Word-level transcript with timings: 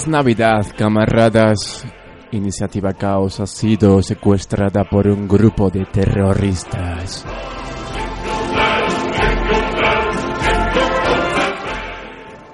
Feliz 0.00 0.12
Navidad, 0.12 0.66
camaradas. 0.78 1.84
Iniciativa 2.30 2.94
Caos 2.94 3.38
ha 3.40 3.46
sido 3.46 4.00
secuestrada 4.00 4.82
por 4.84 5.06
un 5.06 5.28
grupo 5.28 5.68
de 5.68 5.84
terroristas. 5.84 7.26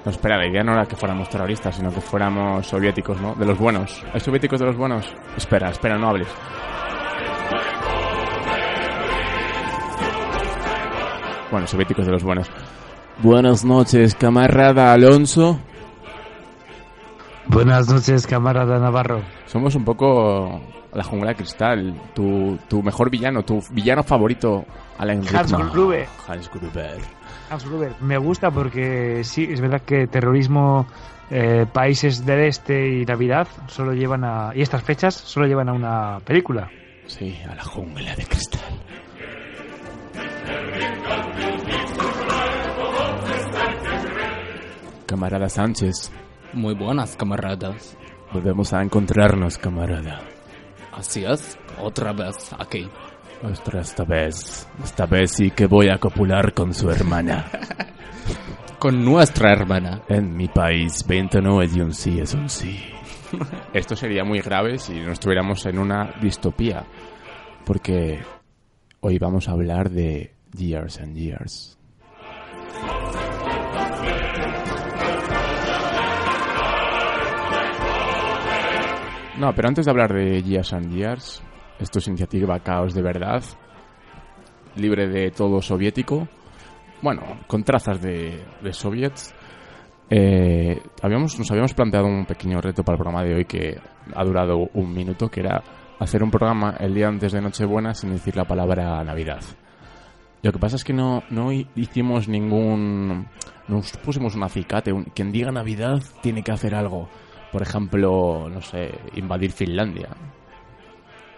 No, 0.03 0.11
espera, 0.11 0.37
la 0.37 0.47
idea 0.47 0.61
no 0.61 0.73
era 0.73 0.85
que 0.85 0.97
fuéramos 0.97 1.29
terroristas, 1.29 1.73
sino 1.77 1.89
que 1.89 2.01
fuéramos 2.01 2.67
soviéticos, 2.67 3.21
¿no? 3.21 3.33
De 3.35 3.45
los 3.45 3.57
buenos. 3.57 4.03
¿Hay 4.13 4.19
soviéticos 4.19 4.59
de 4.59 4.65
los 4.65 4.75
buenos? 4.75 5.05
Espera, 5.37 5.69
espera, 5.69 5.97
no 5.97 6.09
hables. 6.09 6.27
Bueno, 11.49 11.65
soviéticos 11.65 12.05
de 12.05 12.11
los 12.11 12.23
buenos. 12.23 12.51
Buenas 13.23 13.63
noches, 13.63 14.15
camarada 14.15 14.91
Alonso. 14.91 15.61
Buenas 17.49 17.87
noches, 17.89 18.27
camarada 18.27 18.79
Navarro. 18.79 19.21
Somos 19.45 19.75
un 19.75 19.85
poco 19.85 20.61
la 20.93 21.03
jungla 21.03 21.29
de 21.29 21.35
cristal. 21.35 21.93
Tu, 22.13 22.57
tu 22.67 22.83
mejor 22.83 23.09
villano, 23.09 23.43
tu 23.43 23.61
villano 23.71 24.03
favorito, 24.03 24.65
Alan 24.97 25.19
Hans 25.19 25.51
Rickman. 25.51 25.71
Gruber. 25.71 26.07
Hans 26.27 26.49
Gruber. 26.51 26.97
Hans 27.49 27.65
Gruber. 27.65 27.93
Me 28.01 28.17
gusta 28.17 28.51
porque 28.51 29.23
sí, 29.23 29.47
es 29.49 29.61
verdad 29.61 29.81
que 29.81 30.07
terrorismo, 30.07 30.87
eh, 31.29 31.65
países 31.71 32.25
del 32.25 32.41
este 32.41 32.99
y 32.99 33.05
Navidad 33.05 33.47
solo 33.67 33.93
llevan 33.93 34.23
a. 34.23 34.51
y 34.53 34.61
estas 34.61 34.83
fechas 34.83 35.15
solo 35.15 35.47
llevan 35.47 35.69
a 35.69 35.73
una 35.73 36.19
película. 36.25 36.69
Sí, 37.05 37.37
a 37.49 37.55
la 37.55 37.63
jungla 37.63 38.15
de 38.15 38.25
cristal. 38.25 38.61
Camarada 45.05 45.47
Sánchez, 45.47 46.11
Muy 46.53 46.73
buenas, 46.73 47.15
camaradas. 47.15 47.97
volvemos 48.31 48.73
a 48.73 48.81
encontrarnos, 48.81 49.57
camarada. 49.57 50.21
Así 50.91 51.23
es, 51.23 51.57
otra 51.81 52.13
vez 52.13 52.53
aquí. 52.57 52.89
Ostras, 53.43 53.89
esta 53.89 54.03
vez, 54.03 54.67
esta 54.83 55.05
vez 55.05 55.31
sí 55.31 55.51
que 55.51 55.67
voy 55.67 55.89
a 55.89 55.99
copular 55.99 56.53
con 56.53 56.73
su 56.73 56.89
hermana. 56.89 57.45
Con 58.79 59.03
nuestra 59.03 59.51
hermana. 59.53 60.03
En 60.07 60.37
mi 60.37 60.47
país, 60.49 61.03
20 61.07 61.41
no 61.41 61.63
es 61.63 61.75
y 61.75 61.81
un 61.81 61.93
sí 61.95 62.19
es 62.19 62.35
un 62.35 62.47
sí. 62.47 62.79
Esto 63.73 63.95
sería 63.95 64.23
muy 64.23 64.39
grave 64.39 64.77
si 64.77 64.99
no 64.99 65.13
estuviéramos 65.13 65.65
en 65.65 65.79
una 65.79 66.13
distopía. 66.21 66.85
Porque 67.65 68.19
hoy 68.99 69.17
vamos 69.17 69.47
a 69.47 69.53
hablar 69.53 69.89
de 69.89 70.35
Years 70.55 70.99
and 70.99 71.15
Years. 71.15 71.77
No, 79.39 79.53
pero 79.53 79.67
antes 79.67 79.85
de 79.85 79.91
hablar 79.91 80.13
de 80.13 80.41
Years 80.41 80.73
and 80.73 80.91
Years, 80.91 81.43
esto 81.79 81.99
es 81.99 82.07
iniciativa 82.07 82.59
Caos 82.59 82.93
de 82.93 83.01
verdad, 83.03 83.43
libre 84.75 85.07
de 85.07 85.31
todo 85.31 85.61
soviético, 85.61 86.27
bueno, 87.01 87.21
con 87.47 87.63
trazas 87.63 88.01
de, 88.01 88.43
de 88.61 88.73
soviets. 88.73 89.33
Eh, 90.09 90.81
habíamos, 91.03 91.37
nos 91.37 91.51
habíamos 91.51 91.73
planteado 91.73 92.07
un 92.07 92.25
pequeño 92.25 92.61
reto 92.61 92.83
para 92.83 92.95
el 92.95 92.99
programa 93.03 93.23
de 93.23 93.35
hoy 93.35 93.45
que 93.45 93.79
ha 94.15 94.23
durado 94.23 94.57
un 94.73 94.91
minuto, 94.93 95.29
que 95.29 95.41
era 95.41 95.61
hacer 95.99 96.23
un 96.23 96.31
programa 96.31 96.75
el 96.79 96.93
día 96.95 97.07
antes 97.07 97.31
de 97.33 97.41
Nochebuena 97.41 97.93
sin 97.93 98.11
decir 98.11 98.35
la 98.35 98.45
palabra 98.45 99.03
Navidad. 99.03 99.41
Lo 100.41 100.51
que 100.51 100.59
pasa 100.59 100.77
es 100.77 100.83
que 100.83 100.93
no, 100.93 101.23
no 101.29 101.51
hi- 101.51 101.67
hicimos 101.75 102.27
ningún... 102.27 103.27
Nos 103.67 103.91
pusimos 103.97 104.33
un 104.35 104.43
acicate. 104.43 104.93
un- 104.93 105.03
quien 105.05 105.31
diga 105.31 105.51
Navidad 105.51 106.01
tiene 106.21 106.41
que 106.41 106.51
hacer 106.51 106.73
algo. 106.73 107.09
Por 107.51 107.61
ejemplo, 107.61 108.49
no 108.51 108.61
sé, 108.61 108.91
invadir 109.15 109.51
Finlandia. 109.51 110.09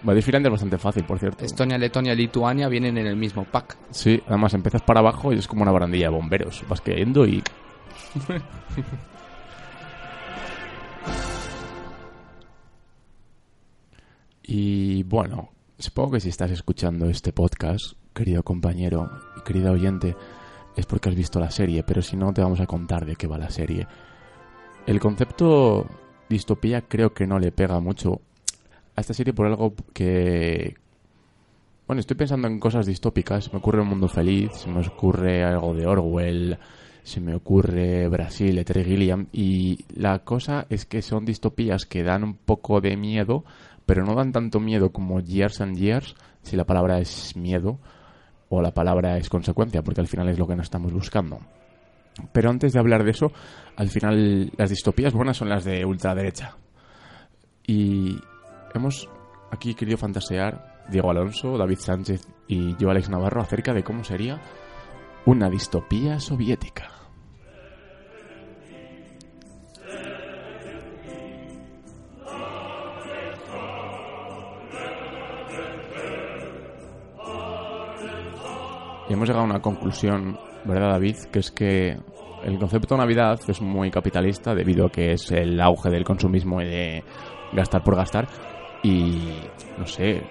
Invadir 0.02 0.24
Finlandia 0.24 0.48
es 0.48 0.54
bastante 0.54 0.78
fácil, 0.78 1.04
por 1.04 1.20
cierto. 1.20 1.44
Estonia, 1.46 1.78
Letonia, 1.78 2.16
Lituania 2.16 2.68
vienen 2.70 2.98
en 2.98 3.06
el 3.08 3.16
mismo 3.16 3.44
pack. 3.44 3.78
Sí, 3.92 4.22
además 4.28 4.54
empiezas 4.54 4.82
para 4.82 5.02
abajo 5.02 5.34
y 5.34 5.38
es 5.38 5.48
como 5.48 5.62
una 5.64 5.72
barandilla 5.72 6.06
de 6.06 6.16
bomberos. 6.16 6.64
Vas 6.68 6.82
cayendo 6.82 7.28
y... 7.28 7.44
y 14.44 15.04
bueno, 15.04 15.50
supongo 15.78 16.14
que 16.14 16.22
si 16.22 16.30
estás 16.30 16.50
escuchando 16.52 17.10
este 17.10 17.34
podcast, 17.34 17.94
querido 18.14 18.42
compañero 18.44 19.12
y 19.38 19.42
querida 19.42 19.72
oyente, 19.72 20.16
es 20.76 20.86
porque 20.86 21.10
has 21.10 21.16
visto 21.16 21.40
la 21.40 21.52
serie, 21.52 21.84
pero 21.84 22.02
si 22.02 22.16
no 22.16 22.34
te 22.34 22.42
vamos 22.42 22.62
a 22.62 22.68
contar 22.68 23.06
de 23.06 23.16
qué 23.16 23.28
va 23.28 23.38
la 23.38 23.50
serie. 23.50 23.86
El 24.90 25.00
concepto 25.00 25.86
distopía 26.30 26.82
creo 26.82 27.14
que 27.14 27.28
no 27.28 27.38
le 27.38 27.52
pega 27.52 27.80
mucho 27.80 28.22
a 28.96 29.02
esta 29.02 29.14
serie 29.14 29.36
por 29.36 29.46
algo 29.46 29.76
que, 29.94 30.78
bueno, 31.86 32.00
estoy 32.00 32.18
pensando 32.18 32.48
en 32.48 32.60
cosas 32.60 32.88
distópicas. 32.88 33.44
Se 33.44 33.52
me 33.52 33.60
ocurre 33.60 33.84
un 33.84 33.88
mundo 33.90 34.08
feliz, 34.08 34.52
se 34.54 34.68
me 34.68 34.80
ocurre 34.80 35.44
algo 35.44 35.76
de 35.76 35.86
Orwell, 35.86 36.58
se 37.04 37.22
me 37.22 37.36
ocurre 37.36 38.08
Brasil, 38.08 38.66
Terry 38.66 38.84
Gilliam. 38.84 39.28
Y 39.32 39.86
la 39.94 40.24
cosa 40.24 40.66
es 40.72 40.88
que 40.88 41.04
son 41.04 41.24
distopías 41.24 41.86
que 41.86 42.02
dan 42.02 42.24
un 42.24 42.34
poco 42.34 42.82
de 42.82 42.98
miedo, 42.98 43.46
pero 43.86 44.04
no 44.04 44.16
dan 44.16 44.32
tanto 44.32 44.60
miedo 44.60 44.92
como 44.92 45.20
Years 45.20 45.62
and 45.62 45.78
Years, 45.78 46.16
si 46.42 46.58
la 46.58 46.66
palabra 46.66 46.98
es 46.98 47.36
miedo 47.36 47.78
o 48.50 48.64
la 48.64 48.74
palabra 48.74 49.20
es 49.20 49.30
consecuencia, 49.30 49.84
porque 49.84 50.02
al 50.02 50.08
final 50.08 50.30
es 50.30 50.40
lo 50.40 50.48
que 50.48 50.56
no 50.56 50.64
estamos 50.64 50.92
buscando. 50.92 51.42
Pero 52.32 52.50
antes 52.50 52.74
de 52.74 52.80
hablar 52.80 53.04
de 53.04 53.12
eso, 53.12 53.32
al 53.76 53.90
final 53.90 54.52
las 54.58 54.70
distopías 54.70 55.14
buenas 55.14 55.38
son 55.38 55.50
las 55.50 55.64
de 55.64 55.86
ultraderecha. 55.86 56.56
Y 57.66 58.20
hemos 58.74 59.10
aquí 59.52 59.76
querido 59.76 59.98
fantasear 59.98 60.86
Diego 60.90 61.12
Alonso, 61.12 61.58
David 61.58 61.80
Sánchez 61.80 62.28
y 62.48 62.76
yo, 62.78 62.90
Alex 62.90 63.10
Navarro, 63.10 63.42
acerca 63.42 63.74
de 63.74 63.84
cómo 63.84 64.04
sería 64.04 64.42
una 65.26 65.50
distopía 65.50 66.20
soviética. 66.20 66.90
Y 79.10 79.14
hemos 79.14 79.28
llegado 79.28 79.44
a 79.44 79.50
una 79.50 79.62
conclusión, 79.62 80.38
¿verdad, 80.66 80.92
David? 80.92 81.16
Que 81.32 81.40
es 81.40 81.52
que 81.52 81.98
el 82.44 82.58
concepto 82.60 82.96
de 82.96 83.00
Navidad 83.02 83.40
es 83.48 83.62
muy 83.62 83.92
capitalista 83.92 84.54
debido 84.56 84.86
a 84.88 84.92
que 84.92 85.14
es 85.14 85.32
el 85.32 85.60
auge 85.62 85.90
del 85.90 86.04
consumismo 86.04 86.62
y 86.62 86.66
de 86.66 87.04
gastar 87.54 87.84
por 87.84 87.96
gastar. 87.96 88.28
Y, 88.84 89.34
no 89.78 89.86
sé, 89.86 90.24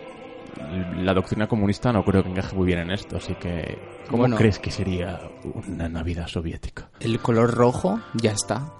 la 0.97 1.13
doctrina 1.13 1.47
comunista 1.47 1.93
no 1.93 2.03
creo 2.05 2.23
que 2.23 2.31
encaje 2.31 2.57
muy 2.57 2.67
bien 2.67 2.79
en 2.81 2.91
esto. 2.93 3.17
Así 3.19 3.35
que, 3.35 3.79
¿cómo 4.07 4.23
Bueno. 4.23 4.37
crees 4.37 4.59
que 4.59 4.71
sería 4.71 5.21
una 5.69 5.89
Navidad 5.89 6.27
soviética? 6.27 6.89
El 7.01 7.19
color 7.21 7.53
rojo 7.55 8.01
ya 8.15 8.33
está. 8.33 8.73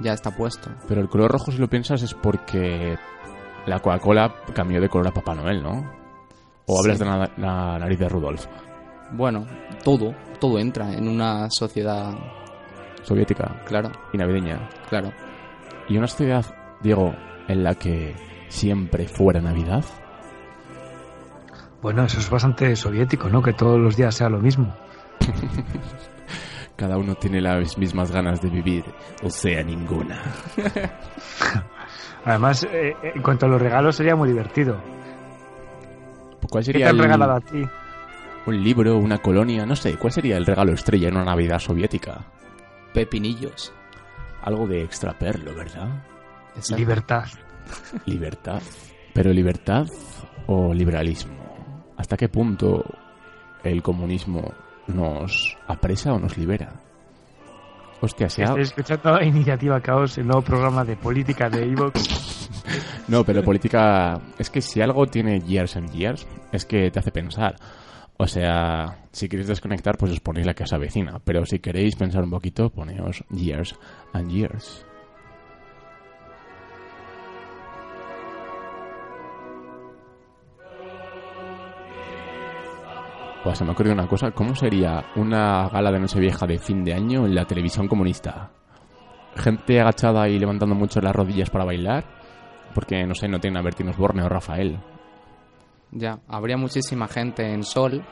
Ya 0.00 0.12
está 0.12 0.30
puesto. 0.36 0.70
Pero 0.88 1.00
el 1.00 1.08
color 1.08 1.30
rojo, 1.30 1.50
si 1.52 1.58
lo 1.58 1.68
piensas, 1.68 2.02
es 2.02 2.14
porque 2.14 2.96
la 3.66 3.80
Coca-Cola 3.80 4.34
cambió 4.54 4.80
de 4.80 4.88
color 4.88 5.08
a 5.08 5.12
Papá 5.12 5.34
Noel, 5.34 5.62
¿no? 5.62 5.90
O 6.66 6.78
hablas 6.80 6.98
Sí. 6.98 7.04
de 7.04 7.10
la, 7.10 7.30
la 7.36 7.78
nariz 7.78 7.98
de 7.98 8.08
Rudolf. 8.08 8.46
Bueno, 9.12 9.46
todo, 9.84 10.14
todo 10.40 10.58
entra 10.58 10.92
en 10.92 11.08
una 11.08 11.48
sociedad 11.50 12.12
soviética 13.02 13.62
Claro, 13.66 13.90
y 14.12 14.18
navideña. 14.18 14.68
claro. 14.88 15.12
Y 15.88 15.96
una 15.98 16.06
sociedad, 16.06 16.44
Diego, 16.82 17.14
en 17.48 17.62
la 17.64 17.74
que 17.74 18.14
siempre 18.48 19.06
fuera 19.08 19.40
Navidad. 19.40 19.84
Bueno, 21.82 22.04
eso 22.04 22.20
es 22.20 22.30
bastante 22.30 22.74
soviético, 22.76 23.28
¿no? 23.28 23.42
Que 23.42 23.52
todos 23.52 23.78
los 23.78 23.96
días 23.96 24.14
sea 24.14 24.28
lo 24.28 24.38
mismo. 24.38 24.72
Cada 26.76 26.96
uno 26.96 27.14
tiene 27.16 27.40
las 27.40 27.76
mismas 27.76 28.10
ganas 28.10 28.40
de 28.40 28.48
vivir, 28.48 28.84
o 29.22 29.30
sea, 29.30 29.62
ninguna. 29.62 30.22
Además, 32.24 32.66
eh, 32.70 32.94
en 33.14 33.22
cuanto 33.22 33.46
a 33.46 33.48
los 33.48 33.60
regalos, 33.60 33.96
sería 33.96 34.14
muy 34.16 34.28
divertido. 34.28 34.76
¿Cuál 36.48 36.62
¿Qué 36.62 36.66
sería 36.66 36.86
te 36.86 36.90
han 36.90 36.96
el- 36.96 37.02
regalado 37.02 37.32
a 37.32 37.40
ti? 37.40 37.62
Un 38.46 38.62
libro, 38.62 38.96
una 38.98 39.18
colonia? 39.18 39.66
No 39.66 39.76
sé, 39.76 39.96
¿cuál 39.96 40.12
sería 40.12 40.36
el 40.36 40.46
regalo 40.46 40.72
estrella 40.72 41.08
en 41.08 41.16
una 41.16 41.24
Navidad 41.24 41.58
soviética? 41.58 42.24
Pepinillos. 42.92 43.72
Algo 44.42 44.66
de 44.66 44.82
extraperlo, 44.82 45.54
¿verdad? 45.54 46.02
Exacto. 46.56 46.76
Libertad. 46.76 47.24
Libertad. 48.06 48.62
Pero 49.14 49.32
libertad 49.32 49.86
o 50.46 50.74
liberalismo. 50.74 51.34
¿Hasta 51.96 52.16
qué 52.16 52.28
punto 52.28 52.84
el 53.62 53.82
comunismo 53.82 54.52
nos 54.88 55.56
apresa 55.68 56.12
o 56.12 56.18
nos 56.18 56.36
libera? 56.36 56.72
Hostia, 58.00 58.28
se 58.28 58.42
ha... 58.42 58.46
Estoy 58.46 58.62
escuchando 58.62 59.20
Iniciativa 59.22 59.80
Caos, 59.80 60.18
el 60.18 60.26
nuevo 60.26 60.42
programa 60.42 60.84
de 60.84 60.96
política 60.96 61.48
de 61.48 61.64
Evox. 61.64 62.30
No, 63.08 63.24
pero 63.24 63.42
política... 63.42 64.20
Es 64.38 64.48
que 64.48 64.62
si 64.62 64.80
algo 64.80 65.06
tiene 65.06 65.40
years 65.40 65.76
and 65.76 65.90
years, 65.90 66.26
es 66.52 66.64
que 66.64 66.90
te 66.90 67.00
hace 67.00 67.10
pensar. 67.10 67.56
O 68.22 68.26
sea, 68.28 68.98
si 69.10 69.28
queréis 69.28 69.48
desconectar, 69.48 69.96
pues 69.98 70.12
os 70.12 70.20
ponéis 70.20 70.46
la 70.46 70.54
casa 70.54 70.78
vecina. 70.78 71.20
Pero 71.24 71.44
si 71.44 71.58
queréis 71.58 71.96
pensar 71.96 72.22
un 72.22 72.30
poquito, 72.30 72.70
poneos 72.70 73.24
years 73.30 73.74
and 74.12 74.30
years. 74.30 74.86
Pues 83.42 83.58
se 83.58 83.64
me 83.64 83.70
ha 83.70 83.72
ocurrido 83.72 83.94
una 83.94 84.06
cosa. 84.06 84.30
¿Cómo 84.30 84.54
sería 84.54 85.04
una 85.16 85.68
gala 85.68 85.90
de 85.90 85.98
Nochevieja 85.98 86.46
de 86.46 86.60
fin 86.60 86.84
de 86.84 86.94
año 86.94 87.26
en 87.26 87.34
la 87.34 87.44
televisión 87.44 87.88
comunista? 87.88 88.52
Gente 89.34 89.80
agachada 89.80 90.28
y 90.28 90.38
levantando 90.38 90.76
mucho 90.76 91.00
las 91.00 91.16
rodillas 91.16 91.50
para 91.50 91.64
bailar. 91.64 92.04
Porque, 92.72 93.04
no 93.04 93.16
sé, 93.16 93.26
no 93.26 93.40
tienen 93.40 93.58
a 93.58 93.62
Bertín 93.62 93.88
Osborne 93.88 94.22
o 94.22 94.28
Rafael. 94.28 94.78
Ya, 95.92 96.18
habría 96.28 96.56
muchísima 96.56 97.06
gente 97.06 97.52
en 97.52 97.62
Sol 97.64 98.04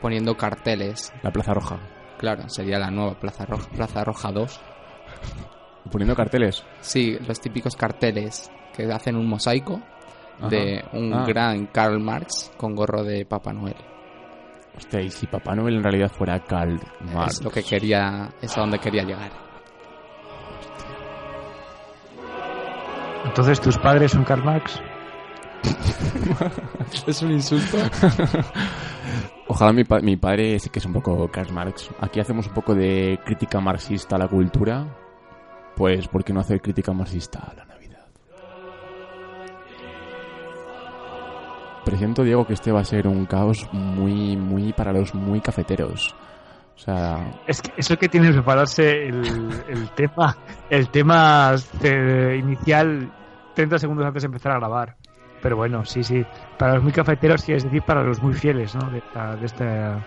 poniendo 0.00 0.36
carteles. 0.36 1.12
La 1.22 1.30
Plaza 1.30 1.54
Roja. 1.54 1.78
Claro, 2.18 2.48
sería 2.48 2.78
la 2.78 2.90
nueva 2.90 3.18
Plaza 3.18 3.44
Roja, 3.46 3.68
Plaza 3.70 4.04
Roja 4.04 4.30
2. 4.32 4.60
Poniendo 5.90 6.14
carteles. 6.14 6.64
Sí, 6.80 7.18
los 7.26 7.40
típicos 7.40 7.74
carteles 7.74 8.50
que 8.74 8.84
hacen 8.92 9.16
un 9.16 9.28
mosaico 9.28 9.80
de 10.48 10.84
un 10.92 11.12
Ah. 11.12 11.24
gran 11.26 11.66
Karl 11.66 12.00
Marx 12.00 12.52
con 12.56 12.74
gorro 12.74 13.02
de 13.02 13.24
Papá 13.26 13.52
Noel. 13.52 13.76
Hostia, 14.76 15.00
y 15.00 15.10
si 15.10 15.26
Papá 15.26 15.54
Noel 15.54 15.76
en 15.76 15.82
realidad 15.82 16.10
fuera 16.10 16.38
Karl 16.44 16.80
Marx. 17.12 17.34
Es 17.38 17.44
lo 17.44 17.50
que 17.50 17.62
quería, 17.62 18.30
es 18.40 18.56
a 18.56 18.60
donde 18.60 18.78
quería 18.78 19.02
llegar. 19.04 19.30
Entonces, 23.24 23.60
¿tus 23.60 23.78
padres 23.78 24.12
son 24.12 24.24
Karl 24.24 24.44
Marx? 24.44 24.80
Es 27.06 27.22
un 27.22 27.32
insulto. 27.32 27.78
Ojalá 29.48 29.72
mi, 29.72 29.84
pa- 29.84 30.00
mi 30.00 30.16
padre 30.16 30.58
sí 30.58 30.70
que 30.70 30.78
es 30.78 30.84
un 30.86 30.92
poco 30.92 31.28
Karl 31.30 31.52
Marx. 31.52 31.90
Aquí 32.00 32.20
hacemos 32.20 32.46
un 32.46 32.54
poco 32.54 32.74
de 32.74 33.18
crítica 33.24 33.60
marxista 33.60 34.16
a 34.16 34.18
la 34.20 34.28
cultura. 34.28 34.86
Pues, 35.76 36.06
¿por 36.08 36.22
qué 36.24 36.32
no 36.32 36.40
hacer 36.40 36.60
crítica 36.60 36.92
marxista 36.92 37.38
a 37.40 37.54
la 37.54 37.64
Navidad? 37.64 38.06
Presiento, 41.84 42.22
Diego, 42.22 42.46
que 42.46 42.52
este 42.54 42.70
va 42.70 42.80
a 42.80 42.84
ser 42.84 43.08
un 43.08 43.26
caos 43.26 43.68
muy, 43.72 44.36
muy 44.36 44.72
para 44.72 44.92
los 44.92 45.14
muy 45.14 45.40
cafeteros. 45.40 46.14
O 46.76 46.78
sea, 46.78 47.40
Es 47.46 47.60
que 47.60 47.72
eso 47.76 47.96
que 47.98 48.08
tiene 48.08 48.28
que 48.28 48.34
prepararse 48.34 49.06
el, 49.08 49.50
el 49.68 49.90
tema, 49.90 50.36
el 50.70 50.88
tema 50.88 51.54
eh, 51.82 52.36
inicial 52.40 53.10
30 53.54 53.78
segundos 53.78 54.06
antes 54.06 54.22
de 54.22 54.26
empezar 54.26 54.52
a 54.52 54.58
grabar. 54.58 54.96
Pero 55.42 55.56
bueno, 55.56 55.84
sí, 55.84 56.02
sí. 56.02 56.24
Para 56.58 56.74
los 56.74 56.84
muy 56.84 56.92
cafeteros, 56.92 57.42
quieres 57.44 57.64
decir 57.64 57.82
para 57.82 58.02
los 58.02 58.22
muy 58.22 58.32
fieles, 58.34 58.74
¿no? 58.74 58.88
De, 58.90 59.02
esta- 59.44 60.00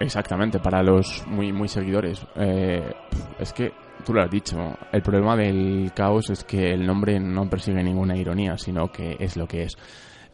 Exactamente, 0.00 0.58
para 0.58 0.82
los 0.82 1.24
muy 1.26 1.52
muy 1.52 1.68
seguidores. 1.68 2.26
Eh, 2.34 2.90
es 3.38 3.52
que 3.52 3.72
tú 4.04 4.12
lo 4.12 4.22
has 4.22 4.30
dicho, 4.30 4.56
el 4.90 5.02
problema 5.02 5.36
del 5.36 5.92
caos 5.94 6.30
es 6.30 6.42
que 6.42 6.72
el 6.72 6.84
nombre 6.84 7.20
no 7.20 7.48
persigue 7.48 7.82
ninguna 7.82 8.16
ironía, 8.16 8.58
sino 8.58 8.90
que 8.90 9.16
es 9.20 9.36
lo 9.36 9.46
que 9.46 9.64
es. 9.64 9.76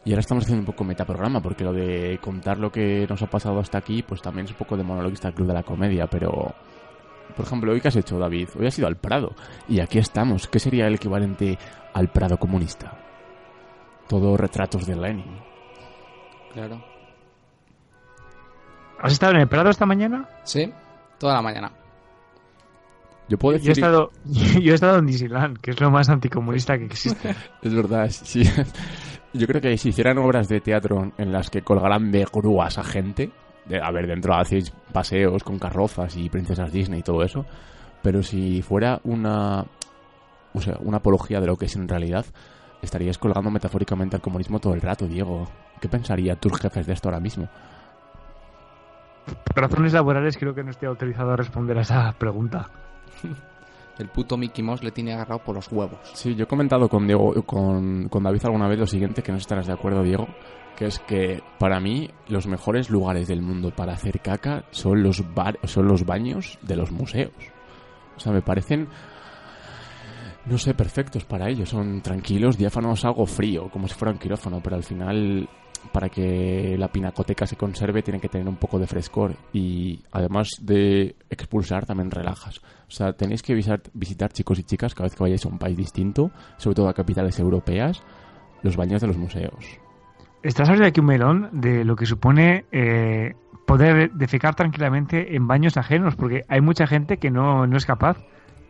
Y 0.03 0.11
ahora 0.11 0.21
estamos 0.21 0.43
haciendo 0.45 0.61
un 0.61 0.65
poco 0.65 0.83
metaprograma, 0.83 1.41
porque 1.41 1.63
lo 1.63 1.73
de 1.73 2.17
contar 2.21 2.57
lo 2.57 2.71
que 2.71 3.05
nos 3.09 3.21
ha 3.21 3.27
pasado 3.27 3.59
hasta 3.59 3.77
aquí, 3.79 4.01
pues 4.03 4.21
también 4.21 4.45
es 4.45 4.51
un 4.51 4.57
poco 4.57 4.77
de 4.77 4.83
monologuista 4.83 5.31
club 5.31 5.47
de 5.47 5.53
la 5.53 5.63
comedia, 5.63 6.07
pero... 6.07 6.53
Por 7.35 7.45
ejemplo, 7.45 7.71
hoy 7.73 7.81
que 7.81 7.87
has 7.87 7.95
hecho, 7.95 8.17
David, 8.19 8.49
hoy 8.57 8.67
has 8.67 8.77
ido 8.79 8.87
al 8.87 8.95
Prado, 8.97 9.33
y 9.67 9.79
aquí 9.79 9.97
estamos. 9.97 10.47
¿Qué 10.47 10.59
sería 10.59 10.87
el 10.87 10.95
equivalente 10.95 11.57
al 11.93 12.07
Prado 12.09 12.37
comunista? 12.37 12.93
Todo 14.07 14.37
retratos 14.37 14.85
de 14.85 14.95
Lenin. 14.95 15.39
Claro. 16.53 16.83
¿Has 19.01 19.13
estado 19.13 19.33
en 19.33 19.41
el 19.41 19.47
Prado 19.47 19.69
esta 19.69 19.85
mañana? 19.85 20.27
Sí, 20.43 20.71
toda 21.17 21.35
la 21.35 21.41
mañana. 21.41 21.71
Yo 23.27 23.37
puedo 23.37 23.57
Yo 23.57 23.65
he 23.65 23.67
decir... 23.69 23.83
estado, 23.83 24.11
yo 24.25 24.71
he 24.71 24.75
estado 24.75 24.99
en 24.99 25.07
Disneyland, 25.07 25.57
que 25.59 25.71
es 25.71 25.81
lo 25.81 25.89
más 25.91 26.09
anticomunista 26.09 26.77
que 26.77 26.85
existe. 26.85 27.35
Es 27.61 27.73
verdad, 27.73 28.09
sí. 28.09 28.43
Yo 29.33 29.47
creo 29.47 29.59
que 29.59 29.77
si 29.77 29.89
hicieran 29.89 30.17
obras 30.17 30.47
de 30.47 30.61
teatro 30.61 31.11
en 31.17 31.33
las 31.33 31.49
que 31.49 31.61
colgaran 31.61 32.09
de 32.09 32.25
grúas 32.31 32.77
a 32.77 32.85
gente, 32.85 33.31
de, 33.65 33.81
a 33.81 33.91
ver, 33.91 34.07
dentro 34.07 34.33
hacéis 34.33 34.71
paseos 34.93 35.43
con 35.43 35.59
carrozas 35.59 36.15
y 36.15 36.29
princesas 36.29 36.71
Disney 36.71 37.01
y 37.01 37.03
todo 37.03 37.21
eso, 37.21 37.45
pero 38.01 38.23
si 38.23 38.61
fuera 38.61 39.01
una, 39.03 39.65
o 40.53 40.61
sea, 40.61 40.77
una 40.79 40.97
apología 40.97 41.41
de 41.41 41.47
lo 41.47 41.57
que 41.57 41.65
es 41.65 41.75
en 41.75 41.89
realidad, 41.89 42.25
estarías 42.85 43.17
colgando 43.17 43.51
metafóricamente 43.51 44.15
al 44.15 44.21
comunismo 44.21 44.59
todo 44.59 44.73
el 44.73 44.81
rato, 44.81 45.07
Diego. 45.07 45.47
¿Qué 45.79 45.89
pensarían 45.89 46.37
tus 46.37 46.59
jefes 46.59 46.87
de 46.87 46.93
esto 46.93 47.09
ahora 47.09 47.19
mismo? 47.19 47.49
Por 49.25 49.63
razones 49.63 49.93
laborales 49.93 50.37
creo 50.37 50.53
que 50.53 50.63
no 50.63 50.71
estoy 50.71 50.87
autorizado 50.87 51.31
a 51.31 51.35
responder 51.35 51.77
a 51.77 51.81
esa 51.81 52.11
pregunta. 52.13 52.69
El 53.97 54.09
puto 54.09 54.35
Mickey 54.35 54.63
Mouse 54.63 54.83
le 54.83 54.91
tiene 54.91 55.13
agarrado 55.13 55.39
por 55.39 55.55
los 55.55 55.71
huevos. 55.71 55.99
Sí, 56.13 56.35
yo 56.35 56.43
he 56.43 56.47
comentado 56.47 56.89
con 56.89 57.07
Diego, 57.07 57.33
con, 57.43 58.09
con 58.09 58.23
David 58.23 58.41
alguna 58.43 58.67
vez 58.67 58.77
lo 58.77 58.87
siguiente, 58.87 59.23
que 59.23 59.31
no 59.31 59.37
estarás 59.37 59.67
de 59.67 59.73
acuerdo, 59.73 60.03
Diego, 60.03 60.27
que 60.75 60.85
es 60.85 60.99
que 60.99 61.41
para 61.59 61.79
mí 61.79 62.09
los 62.27 62.45
mejores 62.45 62.89
lugares 62.89 63.27
del 63.27 63.41
mundo 63.41 63.71
para 63.71 63.93
hacer 63.93 64.19
caca 64.19 64.65
son 64.71 65.01
los 65.01 65.33
bar, 65.33 65.59
son 65.63 65.87
los 65.87 66.05
baños 66.05 66.59
de 66.61 66.75
los 66.75 66.91
museos. 66.91 67.31
O 68.17 68.19
sea, 68.19 68.33
me 68.33 68.41
parecen 68.41 68.89
no 70.45 70.57
sé, 70.57 70.73
perfectos 70.73 71.25
para 71.25 71.49
ellos. 71.49 71.69
Son 71.69 72.01
tranquilos, 72.01 72.57
diáfanos, 72.57 73.05
algo 73.05 73.25
frío, 73.25 73.69
como 73.69 73.87
si 73.87 73.95
fuera 73.95 74.11
un 74.11 74.19
quirófano, 74.19 74.61
pero 74.63 74.75
al 74.75 74.83
final, 74.83 75.49
para 75.91 76.09
que 76.09 76.75
la 76.77 76.87
pinacoteca 76.87 77.47
se 77.47 77.55
conserve, 77.55 78.03
tiene 78.03 78.19
que 78.19 78.29
tener 78.29 78.47
un 78.47 78.57
poco 78.57 78.77
de 78.79 78.87
frescor. 78.87 79.35
Y 79.53 80.03
además 80.11 80.49
de 80.61 81.15
expulsar, 81.29 81.85
también 81.85 82.11
relajas. 82.11 82.59
O 82.87 82.91
sea, 82.91 83.13
tenéis 83.13 83.41
que 83.41 83.53
visitar, 83.55 83.81
visitar 83.93 84.31
chicos 84.31 84.59
y 84.59 84.63
chicas, 84.63 84.93
cada 84.93 85.05
vez 85.05 85.15
que 85.15 85.23
vayáis 85.23 85.45
a 85.45 85.49
un 85.49 85.57
país 85.57 85.75
distinto, 85.75 86.31
sobre 86.57 86.75
todo 86.75 86.89
a 86.89 86.93
capitales 86.93 87.39
europeas, 87.39 88.03
los 88.61 88.77
baños 88.77 89.01
de 89.01 89.07
los 89.07 89.17
museos. 89.17 89.79
Estás 90.43 90.69
abriendo 90.69 90.87
aquí 90.87 90.99
un 90.99 91.07
melón 91.07 91.49
de 91.53 91.83
lo 91.83 91.95
que 91.95 92.05
supone 92.05 92.65
eh, 92.71 93.33
poder 93.65 94.11
defecar 94.11 94.53
tranquilamente 94.53 95.35
en 95.35 95.47
baños 95.47 95.75
ajenos, 95.75 96.15
porque 96.15 96.43
hay 96.47 96.61
mucha 96.61 96.85
gente 96.85 97.17
que 97.17 97.31
no, 97.31 97.65
no 97.65 97.77
es 97.77 97.85
capaz. 97.85 98.17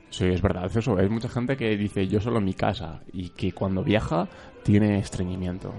Sí, 0.10 0.26
es 0.26 0.42
verdad, 0.42 0.66
eso. 0.74 0.98
Hay 0.98 1.10
mucha 1.10 1.28
gente 1.30 1.58
que 1.58 1.76
dice 1.76 2.08
yo 2.08 2.22
solo 2.22 2.38
en 2.40 2.46
mi 2.46 2.54
casa 2.54 3.02
y 3.12 3.30
que 3.30 3.52
cuando 3.52 3.84
viaja 3.84 4.28
tiene 4.64 5.00
estreñimiento. 5.00 5.74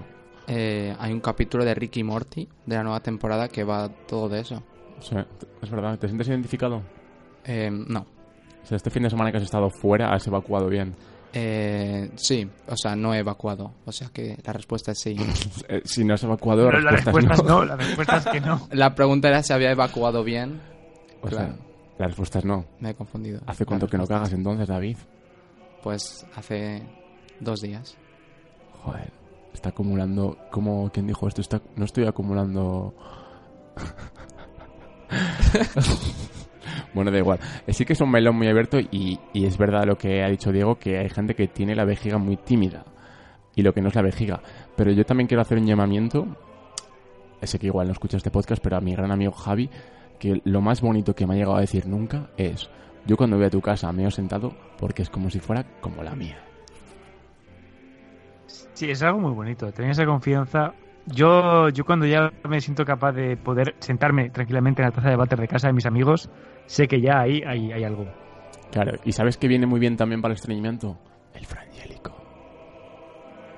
Eh, 0.47 0.95
hay 0.99 1.11
un 1.11 1.19
capítulo 1.19 1.65
de 1.65 1.73
Ricky 1.73 2.03
Morty 2.03 2.47
de 2.65 2.75
la 2.75 2.83
nueva 2.83 2.99
temporada 3.01 3.47
que 3.47 3.63
va 3.63 3.89
todo 3.89 4.29
de 4.29 4.41
eso. 4.41 4.63
O 4.99 5.01
sea, 5.01 5.25
es 5.61 5.69
verdad. 5.69 5.97
¿Te 5.97 6.07
sientes 6.07 6.27
identificado? 6.27 6.81
Eh, 7.45 7.69
no. 7.71 8.05
O 8.63 8.65
sea, 8.65 8.75
este 8.77 8.89
fin 8.89 9.03
de 9.03 9.09
semana 9.09 9.31
que 9.31 9.37
has 9.37 9.43
estado 9.43 9.69
fuera 9.69 10.13
has 10.13 10.25
evacuado 10.27 10.67
bien. 10.67 10.95
Eh, 11.33 12.09
sí, 12.15 12.49
o 12.67 12.75
sea, 12.75 12.95
no 12.95 13.13
he 13.13 13.19
evacuado. 13.19 13.73
O 13.85 13.91
sea 13.91 14.09
que 14.13 14.37
la 14.43 14.53
respuesta 14.53 14.91
es 14.91 14.99
sí. 14.99 15.15
Eh, 15.69 15.81
si 15.83 16.03
no 16.03 16.13
has 16.13 16.23
evacuado, 16.23 16.71
la 16.71 16.91
respuesta 16.91 17.11
respuesta 17.11 17.33
es 17.33 17.39
es 17.39 17.45
no, 17.45 17.65
la 17.65 17.75
respuesta 17.75 18.17
es 18.17 18.25
que 18.27 18.41
no. 18.41 18.67
La 18.71 18.95
pregunta 18.95 19.27
era 19.27 19.43
si 19.43 19.53
había 19.53 19.71
evacuado 19.71 20.23
bien. 20.23 20.61
O 21.21 21.29
sea, 21.29 21.47
Claro. 21.47 21.66
La 21.97 22.07
respuesta 22.07 22.39
es 22.39 22.45
no. 22.45 22.65
Me 22.79 22.91
he 22.91 22.93
confundido. 22.95 23.41
¿Hace 23.47 23.65
cuánto 23.65 23.87
que 23.87 23.97
no 23.97 24.07
cagas 24.07 24.33
entonces, 24.33 24.67
David? 24.67 24.97
es- 24.97 25.07
Pues 25.83 26.25
hace 26.35 26.83
dos 27.39 27.61
días. 27.61 27.97
Joder, 28.83 29.11
está 29.53 29.69
acumulando... 29.69 30.37
¿Cómo? 30.51 30.89
¿Quién 30.93 31.07
dijo 31.07 31.27
esto? 31.27 31.41
Está... 31.41 31.61
No 31.75 31.85
estoy 31.85 32.05
acumulando... 32.05 32.93
Bueno, 36.93 37.11
da 37.11 37.17
igual. 37.17 37.39
Sí 37.69 37.85
que 37.85 37.93
es 37.93 38.01
un 38.01 38.09
melón 38.11 38.35
muy 38.37 38.47
abierto 38.47 38.79
y, 38.79 39.19
y 39.33 39.45
es 39.45 39.57
verdad 39.57 39.85
lo 39.85 39.97
que 39.97 40.23
ha 40.23 40.29
dicho 40.29 40.51
Diego, 40.51 40.77
que 40.79 40.97
hay 40.97 41.09
gente 41.09 41.35
que 41.35 41.47
tiene 41.47 41.75
la 41.75 41.85
vejiga 41.85 42.17
muy 42.17 42.37
tímida. 42.37 42.85
Y 43.55 43.61
lo 43.61 43.73
que 43.73 43.81
no 43.81 43.89
es 43.89 43.95
la 43.95 44.01
vejiga. 44.01 44.41
Pero 44.75 44.91
yo 44.91 45.05
también 45.05 45.27
quiero 45.27 45.41
hacer 45.41 45.57
un 45.57 45.65
llamamiento. 45.67 46.27
Sé 47.41 47.59
que 47.59 47.67
igual 47.67 47.87
no 47.87 47.93
escucha 47.93 48.17
este 48.17 48.31
podcast, 48.31 48.61
pero 48.63 48.77
a 48.77 48.81
mi 48.81 48.93
gran 48.95 49.11
amigo 49.11 49.31
Javi, 49.31 49.69
que 50.19 50.41
lo 50.43 50.61
más 50.61 50.81
bonito 50.81 51.15
que 51.15 51.25
me 51.25 51.33
ha 51.33 51.37
llegado 51.37 51.57
a 51.57 51.61
decir 51.61 51.87
nunca 51.87 52.29
es, 52.37 52.69
yo 53.05 53.15
cuando 53.17 53.37
voy 53.37 53.45
a 53.45 53.49
tu 53.49 53.61
casa 53.61 53.91
me 53.91 54.05
he 54.05 54.11
sentado 54.11 54.53
porque 54.77 55.01
es 55.01 55.09
como 55.09 55.29
si 55.29 55.39
fuera 55.39 55.63
como 55.79 56.03
la 56.03 56.15
mía. 56.15 56.37
Sí, 58.73 58.91
es 58.91 59.01
algo 59.01 59.19
muy 59.19 59.33
bonito. 59.33 59.71
Tener 59.71 59.91
esa 59.91 60.05
confianza. 60.05 60.73
Yo, 61.07 61.69
yo 61.69 61.85
cuando 61.85 62.05
ya 62.05 62.31
me 62.47 62.59
siento 62.59 62.83
capaz 62.83 63.13
de 63.13 63.37
poder 63.37 63.75
sentarme 63.79 64.29
tranquilamente 64.29 64.81
en 64.81 64.89
la 64.89 64.91
taza 64.91 65.09
de 65.09 65.15
váter 65.15 65.39
de 65.39 65.47
casa 65.47 65.67
de 65.67 65.73
mis 65.73 65.85
amigos, 65.85 66.29
sé 66.65 66.87
que 66.87 67.01
ya 67.01 67.21
ahí 67.21 67.41
hay, 67.47 67.71
hay 67.71 67.83
algo. 67.83 68.05
Claro, 68.71 68.97
¿y 69.05 69.13
sabes 69.13 69.37
que 69.37 69.47
viene 69.47 69.65
muy 69.65 69.79
bien 69.79 69.95
también 69.95 70.21
para 70.21 70.33
el 70.33 70.35
estreñimiento? 70.35 70.97
El 71.33 71.45
frangélico. 71.45 72.13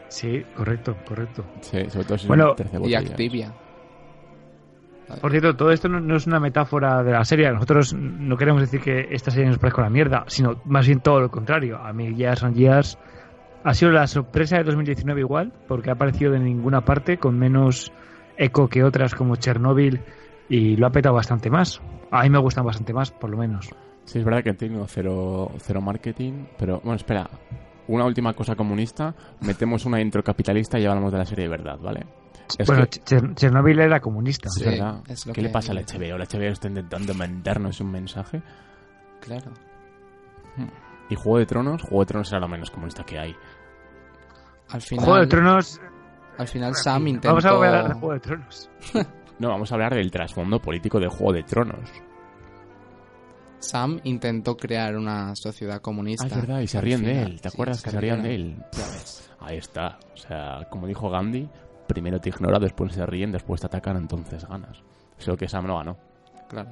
Sí, 0.10 0.44
correcto, 0.56 0.96
correcto. 1.08 1.44
Sí, 1.62 1.90
sobre 1.90 2.06
todo 2.06 2.18
si 2.18 2.28
Bueno, 2.28 2.54
terce 2.54 2.78
Y. 2.86 2.94
Activia. 2.94 3.54
Por 5.22 5.32
cierto, 5.32 5.56
todo 5.56 5.72
esto 5.72 5.90
no, 5.90 6.16
es 6.16 6.28
una 6.28 6.40
metáfora 6.40 7.04
de 7.04 7.12
la 7.12 7.26
serie. 7.26 7.52
Nosotros 7.52 7.94
no 7.94 8.38
queremos 8.38 8.62
decir 8.62 8.80
que 8.80 9.08
esta 9.12 9.32
serie 9.32 9.48
nos 9.48 9.58
parezca 9.58 9.82
una 9.82 9.90
mierda, 9.90 10.24
sino 10.28 10.62
más 10.66 10.86
bien 10.86 11.00
todo 11.00 11.20
lo 11.20 11.30
contrario. 11.32 11.78
A 11.80 11.92
mí 11.94 12.14
Years 12.14 12.44
and 12.44 12.56
Years 12.56 12.98
ha 13.64 13.74
sido 13.74 13.92
la 13.92 14.08
sorpresa 14.08 14.58
de 14.58 14.64
2019 14.64 15.22
igual, 15.22 15.52
porque 15.68 15.90
ha 15.90 15.94
aparecido 15.94 16.32
de 16.32 16.40
ninguna 16.40 16.82
parte, 16.82 17.18
con 17.18 17.38
menos 17.38 17.92
eco 18.38 18.70
que 18.70 18.84
otras 18.84 19.16
como 19.16 19.36
Chernobyl, 19.36 20.02
y 20.48 20.76
lo 20.78 20.88
ha 20.88 20.92
petado 20.92 21.16
bastante 21.16 21.50
más. 21.50 21.82
A 22.12 22.24
mí 22.24 22.30
me 22.30 22.40
gustan 22.40 22.66
bastante 22.66 22.94
más, 22.94 23.12
por 23.12 23.30
lo 23.30 23.38
menos. 23.38 23.70
Sí, 24.06 24.20
es 24.20 24.26
verdad 24.26 24.44
que 24.44 24.54
tengo 24.54 24.86
cero, 24.88 25.52
cero 25.58 25.82
marketing, 25.82 26.46
pero 26.58 26.80
bueno, 26.80 26.96
espera. 26.96 27.30
Una 27.88 28.06
última 28.06 28.34
cosa 28.34 28.56
comunista, 28.56 29.16
metemos 29.42 29.86
una 29.86 30.00
intro 30.00 30.24
capitalista 30.24 30.78
y 30.78 30.84
ya 30.84 30.90
hablamos 30.90 31.12
de 31.12 31.18
la 31.18 31.26
serie 31.26 31.46
de 31.46 31.50
verdad, 31.50 31.80
¿vale? 31.82 32.06
Es 32.58 32.68
bueno, 32.68 32.86
que- 32.90 33.00
Cher- 33.02 33.36
Chernobyl 33.36 33.80
era 33.80 34.00
comunista. 34.00 34.48
es 34.48 34.56
Sí, 34.56 34.64
verdad. 34.66 35.02
es 35.08 35.26
lo 35.26 35.34
¿Qué 35.34 35.42
le 35.42 35.50
pasa 35.50 35.72
a 35.72 35.76
la 35.76 35.82
HBO? 35.82 36.18
La 36.18 36.26
HBO 36.26 36.52
está 36.52 36.68
intentando 36.68 37.14
mandarnos 37.14 37.80
un 37.82 37.92
mensaje. 37.92 38.42
Claro. 39.22 39.52
Y 41.10 41.16
Juego 41.16 41.38
de 41.40 41.46
Tronos, 41.46 41.82
Juego 41.84 42.00
de 42.02 42.06
Tronos 42.08 42.32
era 42.32 42.40
lo 42.40 42.48
menos 42.48 42.70
comunista 42.72 43.04
que 43.04 43.18
hay. 43.20 43.36
Al 44.70 44.82
final, 44.82 45.06
Juego 45.06 45.20
de 45.22 45.28
Tronos. 45.28 45.82
al 46.38 46.48
final 46.48 46.76
Sam 46.76 47.08
intentó... 47.08 47.30
Vamos 47.30 47.46
a 47.46 47.50
hablar 47.50 47.88
de 47.88 47.94
Juego 47.94 48.14
de 48.14 48.20
Tronos. 48.20 48.70
No, 49.40 49.48
vamos 49.48 49.72
a 49.72 49.76
hablar 49.76 49.96
del 49.96 50.12
trasfondo 50.12 50.62
político 50.62 51.00
de 51.00 51.08
Juego 51.08 51.32
de 51.32 51.44
Tronos. 51.44 51.90
Sam 53.60 54.00
intentó 54.04 54.58
crear 54.58 54.98
una 54.98 55.34
sociedad 55.36 55.82
comunista. 55.82 56.26
Ah, 56.26 56.28
es 56.28 56.36
verdad, 56.36 56.60
y 56.60 56.68
se 56.68 56.82
ríen 56.82 57.04
de 57.04 57.22
él. 57.24 57.42
¿Te 57.42 57.50
sí, 57.50 57.56
acuerdas 57.56 57.82
que 57.82 57.90
se 57.92 58.02
rían 58.02 58.22
de 58.24 58.36
él? 58.36 58.56
Ya 58.74 58.86
ves. 58.88 59.30
Ahí 59.40 59.58
está. 59.58 59.98
O 60.14 60.18
sea, 60.18 60.68
como 60.70 60.88
dijo 60.88 61.10
Gandhi, 61.10 61.50
primero 61.90 62.22
te 62.22 62.30
ignora, 62.30 62.60
después 62.60 62.94
se 62.94 63.06
ríen, 63.06 63.32
después 63.34 63.60
te 63.60 63.68
atacan, 63.68 63.98
entonces 63.98 64.48
ganas. 64.48 64.82
Eso 65.18 65.36
que 65.36 65.50
Sam 65.50 65.68
no 65.68 65.78
ganó. 65.78 65.98
Claro. 66.48 66.70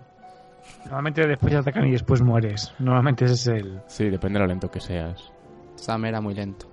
Normalmente 0.85 1.27
después 1.27 1.51
te 1.51 1.57
atacan 1.57 1.87
y 1.87 1.91
después 1.91 2.21
mueres. 2.21 2.73
Normalmente 2.79 3.25
ese 3.25 3.33
es 3.33 3.47
el. 3.47 3.81
Sí, 3.87 4.09
depende 4.09 4.39
de 4.39 4.45
lo 4.45 4.47
lento 4.47 4.71
que 4.71 4.79
seas. 4.79 5.31
Sam 5.75 6.05
era 6.05 6.21
muy 6.21 6.33
lento. 6.33 6.67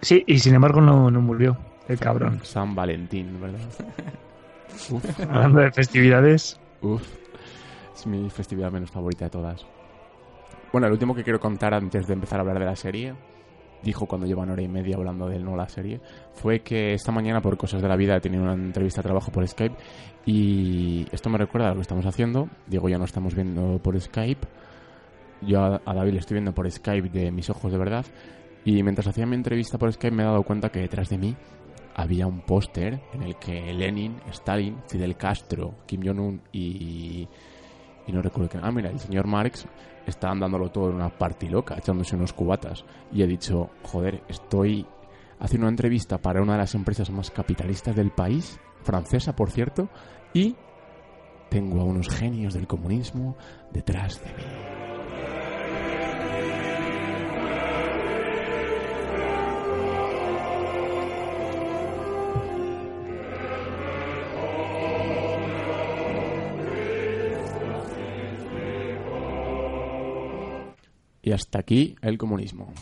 Sí, 0.00 0.24
y 0.26 0.38
sin 0.38 0.54
embargo 0.54 0.80
no, 0.80 1.10
no 1.10 1.20
murió. 1.20 1.56
El 1.88 1.98
cabrón. 1.98 2.40
San 2.42 2.74
Valentín, 2.74 3.40
¿verdad? 3.40 3.58
Uf, 4.90 5.20
Hablando 5.20 5.60
de 5.60 5.72
festividades. 5.72 6.60
uf. 6.80 7.02
Es 7.94 8.06
mi 8.06 8.30
festividad 8.30 8.70
menos 8.72 8.90
favorita 8.90 9.26
de 9.26 9.30
todas. 9.30 9.66
Bueno, 10.72 10.86
el 10.86 10.92
último 10.92 11.14
que 11.14 11.24
quiero 11.24 11.40
contar 11.40 11.74
antes 11.74 12.06
de 12.06 12.14
empezar 12.14 12.38
a 12.38 12.42
hablar 12.42 12.58
de 12.60 12.64
la 12.64 12.76
serie, 12.76 13.14
dijo 13.82 14.06
cuando 14.06 14.26
llevan 14.26 14.50
hora 14.50 14.62
y 14.62 14.68
media 14.68 14.96
hablando 14.96 15.28
de 15.28 15.36
él, 15.36 15.44
no 15.44 15.56
la 15.56 15.68
serie, 15.68 16.00
fue 16.34 16.60
que 16.60 16.94
esta 16.94 17.12
mañana 17.12 17.40
por 17.40 17.56
cosas 17.56 17.82
de 17.82 17.88
la 17.88 17.96
vida 17.96 18.16
he 18.16 18.20
tenido 18.20 18.42
una 18.42 18.54
entrevista 18.54 19.00
de 19.00 19.04
trabajo 19.04 19.30
por 19.30 19.46
Skype 19.46 19.76
y 20.26 21.06
esto 21.12 21.30
me 21.30 21.38
recuerda 21.38 21.68
a 21.68 21.70
lo 21.70 21.76
que 21.76 21.82
estamos 21.82 22.06
haciendo. 22.06 22.48
Diego 22.66 22.88
ya 22.88 22.98
no 22.98 23.04
estamos 23.04 23.34
viendo 23.34 23.78
por 23.82 23.98
Skype. 24.00 24.46
Yo 25.42 25.62
a, 25.62 25.80
David 25.94 26.12
le 26.12 26.18
estoy 26.18 26.34
viendo 26.34 26.52
por 26.52 26.70
Skype 26.70 27.08
de 27.08 27.30
mis 27.30 27.48
ojos 27.48 27.72
de 27.72 27.78
verdad. 27.78 28.04
Y 28.64 28.82
mientras 28.82 29.06
hacía 29.06 29.24
mi 29.26 29.36
entrevista 29.36 29.78
por 29.78 29.92
Skype 29.92 30.14
me 30.14 30.22
he 30.22 30.26
dado 30.26 30.42
cuenta 30.42 30.68
que 30.68 30.80
detrás 30.80 31.08
de 31.08 31.18
mí 31.18 31.34
había 31.94 32.26
un 32.26 32.40
póster 32.42 33.00
en 33.14 33.22
el 33.22 33.36
que 33.36 33.72
Lenin, 33.72 34.16
Stalin, 34.30 34.76
Fidel 34.86 35.16
Castro, 35.16 35.74
Kim 35.86 36.02
Jong-un 36.04 36.40
y, 36.52 37.26
y 38.06 38.12
no 38.12 38.20
recuerdo 38.20 38.50
quién. 38.50 38.64
Ah, 38.64 38.70
mira, 38.70 38.90
el 38.90 38.98
señor 39.00 39.26
Marx 39.26 39.66
está 40.06 40.28
dándolo 40.28 40.70
todo 40.70 40.90
en 40.90 40.96
una 40.96 41.10
party 41.10 41.48
loca, 41.48 41.76
echándose 41.76 42.16
unos 42.16 42.32
cubatas. 42.32 42.84
Y 43.12 43.22
he 43.22 43.26
dicho, 43.26 43.70
joder, 43.82 44.22
estoy 44.28 44.86
haciendo 45.38 45.66
una 45.66 45.72
entrevista 45.72 46.18
para 46.18 46.42
una 46.42 46.52
de 46.52 46.58
las 46.58 46.74
empresas 46.74 47.10
más 47.10 47.30
capitalistas 47.30 47.96
del 47.96 48.10
país, 48.10 48.60
francesa, 48.82 49.34
por 49.34 49.50
cierto, 49.50 49.88
y 50.32 50.56
tengo 51.48 51.80
a 51.80 51.84
unos 51.84 52.08
genios 52.08 52.54
del 52.54 52.66
comunismo 52.66 53.36
detrás 53.72 54.22
de 54.22 54.32
mí. 54.32 54.79
Y 71.22 71.32
hasta 71.32 71.58
aquí 71.58 71.96
el 72.02 72.18
comunismo. 72.18 72.72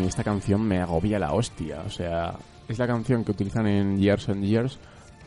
Mí 0.00 0.06
esta 0.06 0.24
canción 0.24 0.62
me 0.62 0.80
agobia 0.80 1.18
la 1.18 1.32
hostia. 1.32 1.82
O 1.86 1.90
sea, 1.90 2.34
es 2.68 2.78
la 2.78 2.86
canción 2.86 3.24
que 3.24 3.32
utilizan 3.32 3.66
en 3.66 3.98
Years 3.98 4.28
and 4.28 4.44
Years 4.44 4.78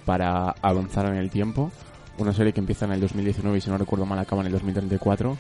para 0.06 0.50
avanzar 0.62 1.06
en 1.08 1.16
el 1.16 1.30
tiempo. 1.30 1.72
Una 2.18 2.34
serie 2.34 2.54
que 2.54 2.60
empieza 2.60 2.86
en 2.86 2.92
el 2.92 3.02
2019 3.02 3.58
y 3.58 3.62
si 3.62 3.70
no 3.70 3.78
recuerdo 3.78 4.06
mal 4.06 4.20
acaba 4.20 4.42
en 4.42 4.48
el 4.48 4.54
2034. 4.54 5.38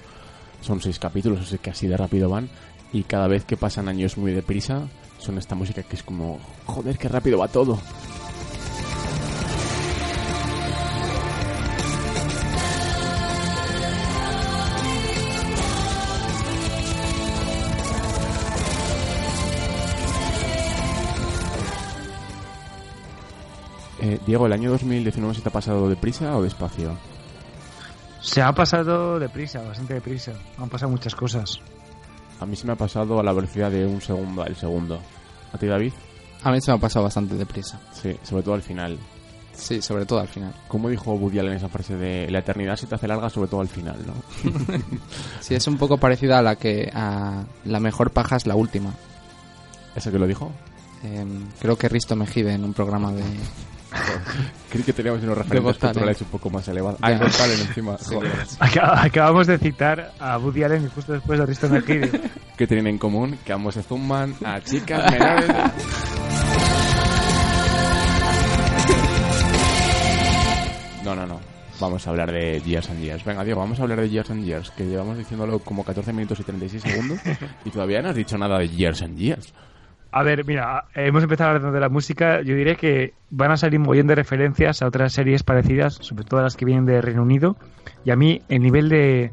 Son 0.62 0.82
seis 0.82 0.98
capítulos, 1.00 1.48
sea 1.48 1.58
que 1.58 1.70
así 1.70 1.88
de 1.88 1.98
rápido 1.98 2.30
van. 2.30 2.50
Y 2.94 3.04
cada 3.04 3.28
vez 3.28 3.44
que 3.44 3.58
pasan 3.58 3.88
años 3.90 4.18
muy 4.18 4.32
deprisa, 4.32 4.88
son 5.18 5.38
esta 5.38 5.56
música 5.56 5.84
que 5.84 5.96
es 5.96 6.04
como, 6.04 6.40
joder, 6.66 6.98
qué 6.98 7.10
rápido 7.10 7.40
va 7.40 7.48
todo. 7.48 7.80
Diego, 24.26 24.46
¿el 24.46 24.54
año 24.54 24.72
2019 24.72 25.36
se 25.36 25.42
te 25.42 25.50
ha 25.50 25.52
pasado 25.52 25.90
deprisa 25.90 26.38
o 26.38 26.42
despacio? 26.42 26.98
Se 28.22 28.42
ha 28.42 28.54
pasado 28.54 29.20
deprisa, 29.20 29.62
bastante 29.62 29.96
deprisa. 29.96 30.32
Han 30.58 30.70
pasado 30.70 30.92
muchas 30.92 31.14
cosas. 31.14 31.60
A 32.40 32.46
mí 32.46 32.56
se 32.56 32.66
me 32.66 32.74
ha 32.74 32.78
pasado 32.78 33.20
a 33.20 33.24
la 33.24 33.34
velocidad 33.34 33.70
de 33.70 33.86
un 33.86 34.00
segundo 34.00 34.44
al 34.44 34.56
segundo. 34.56 35.00
¿A 35.52 35.58
ti, 35.58 35.68
David? 35.68 35.92
A 36.44 36.52
mí 36.52 36.62
se 36.62 36.72
me 36.72 36.78
ha 36.78 36.80
pasado 36.80 37.04
bastante 37.04 37.36
deprisa. 37.36 37.80
Sí, 37.92 38.16
sobre 38.24 38.44
todo 38.44 38.56
al 38.56 38.62
final. 38.62 38.98
Sí, 39.54 39.82
sobre 39.82 40.06
todo 40.06 40.20
al 40.20 40.30
final. 40.30 40.54
Como 40.70 40.90
dijo 40.90 41.14
Woody 41.14 41.40
Allen 41.40 41.54
esa 41.54 41.70
frase 41.70 41.96
de 41.96 42.30
la 42.32 42.40
eternidad 42.40 42.76
se 42.78 42.88
te 42.88 42.96
hace 42.96 43.08
larga 43.08 43.30
sobre 43.30 43.50
todo 43.50 43.62
al 43.62 43.68
final, 43.68 43.98
¿no? 44.06 44.14
Sí, 45.42 45.54
es 45.54 45.68
un 45.68 45.78
poco 45.78 45.98
parecida 45.98 46.40
a 46.40 46.42
la 46.42 46.56
que 46.56 46.90
a 46.94 47.44
la 47.66 47.80
mejor 47.80 48.12
paja 48.12 48.38
es 48.38 48.48
la 48.48 48.56
última. 48.56 48.94
¿Ese 49.96 50.12
que 50.12 50.18
lo 50.18 50.28
dijo? 50.28 50.52
Em, 51.04 51.46
creo 51.60 51.78
que 51.78 51.90
Risto 51.90 52.16
Mejide 52.16 52.54
en 52.54 52.64
un 52.64 52.74
programa 52.74 53.12
de 53.12 53.24
Creí 54.70 54.84
que 54.84 54.94
teníamos 54.94 55.24
unos 55.24 55.38
referentes 55.38 55.78
culturales 55.78 56.22
un 56.22 56.28
poco 56.28 56.50
más 56.50 56.68
elevados. 56.68 57.00
Ah, 57.02 57.12
encima. 57.12 57.98
Acabamos 58.60 59.48
de 59.48 59.58
citar 59.58 60.14
a 60.20 60.38
Woody 60.38 60.64
Allen 60.64 60.86
y 60.86 60.90
justo 60.90 61.14
después 61.14 61.40
de 61.40 61.46
Risto 61.46 61.70
Mercury. 61.70 62.10
¿Qué 62.58 62.68
tienen 62.68 62.88
en 62.88 62.98
común? 62.98 63.38
Que 63.46 63.54
ambos 63.54 63.76
se 63.76 63.84
zumban 63.84 64.36
a 64.44 64.62
chicas 64.62 65.12
menores. 65.12 65.50
No, 71.04 71.16
no, 71.16 71.26
no. 71.26 71.40
Vamos 71.80 72.08
a 72.08 72.12
hablar 72.12 72.32
de 72.32 72.62
Years 72.62 72.90
and 72.90 73.02
Years. 73.02 73.26
Venga, 73.26 73.44
Diego, 73.44 73.60
vamos 73.60 73.80
a 73.80 73.84
hablar 73.84 74.00
de 74.00 74.10
Years 74.10 74.30
and 74.32 74.46
Years, 74.46 74.72
que 74.72 74.86
llevamos 74.86 75.18
diciéndolo 75.18 75.60
como 75.60 75.84
14 75.84 76.14
minutos 76.14 76.40
y 76.40 76.44
36 76.44 76.82
segundos 76.82 77.20
y 77.66 77.70
todavía 77.72 78.02
no 78.02 78.10
has 78.10 78.16
dicho 78.16 78.38
nada 78.38 78.58
de 78.60 78.70
Years 78.70 79.02
and 79.02 79.18
Years. 79.18 79.54
A 80.16 80.22
ver, 80.22 80.46
mira, 80.46 80.86
hemos 80.94 81.24
empezado 81.24 81.50
hablando 81.50 81.72
de 81.72 81.80
la 81.80 81.90
música. 81.90 82.42
Yo 82.42 82.54
diré 82.56 82.76
que 82.76 83.16
van 83.32 83.50
a 83.50 83.58
salir 83.58 83.80
montón 83.80 84.06
de 84.06 84.14
referencias 84.14 84.84
a 84.84 84.86
otras 84.88 85.12
series 85.12 85.42
parecidas, 85.42 85.96
sobre 85.96 86.24
todo 86.24 86.44
las 86.44 86.56
que 86.56 86.66
vienen 86.66 86.86
de 86.86 87.02
Reino 87.02 87.24
Unido. 87.24 87.56
Y 88.06 88.12
a 88.12 88.16
mí, 88.16 88.44
el 88.48 88.62
nivel 88.62 88.90
de, 88.90 89.32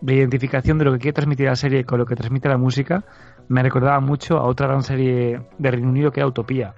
de 0.00 0.14
identificación 0.14 0.76
de 0.78 0.86
lo 0.86 0.92
que 0.92 0.98
quiere 0.98 1.12
transmitir 1.12 1.46
la 1.46 1.54
serie 1.54 1.84
con 1.84 2.00
lo 2.00 2.06
que 2.06 2.16
transmite 2.16 2.48
la 2.48 2.58
música 2.58 3.04
me 3.46 3.62
recordaba 3.62 4.00
mucho 4.00 4.38
a 4.38 4.42
otra 4.42 4.66
gran 4.66 4.82
serie 4.82 5.40
de 5.56 5.70
Reino 5.70 5.88
Unido 5.88 6.10
que 6.10 6.18
era 6.18 6.26
Utopía. 6.26 6.74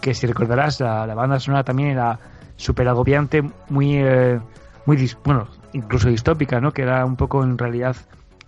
Que 0.00 0.14
si 0.14 0.28
recordarás, 0.28 0.78
la, 0.78 1.04
la 1.04 1.14
banda 1.16 1.40
sonora 1.40 1.64
también 1.64 1.90
era 1.90 2.20
súper 2.54 2.86
agobiante, 2.86 3.42
muy, 3.70 3.96
eh, 3.96 4.38
muy 4.86 4.96
dis- 4.96 5.18
bueno, 5.24 5.48
incluso 5.72 6.08
distópica, 6.08 6.60
¿no? 6.60 6.70
Que 6.70 6.82
era 6.82 7.04
un 7.04 7.16
poco 7.16 7.42
en 7.42 7.58
realidad 7.58 7.96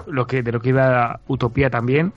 lo 0.06 0.26
que 0.28 0.44
de 0.44 0.52
lo 0.52 0.60
que 0.60 0.68
iba 0.68 1.18
Utopía 1.26 1.68
también. 1.68 2.12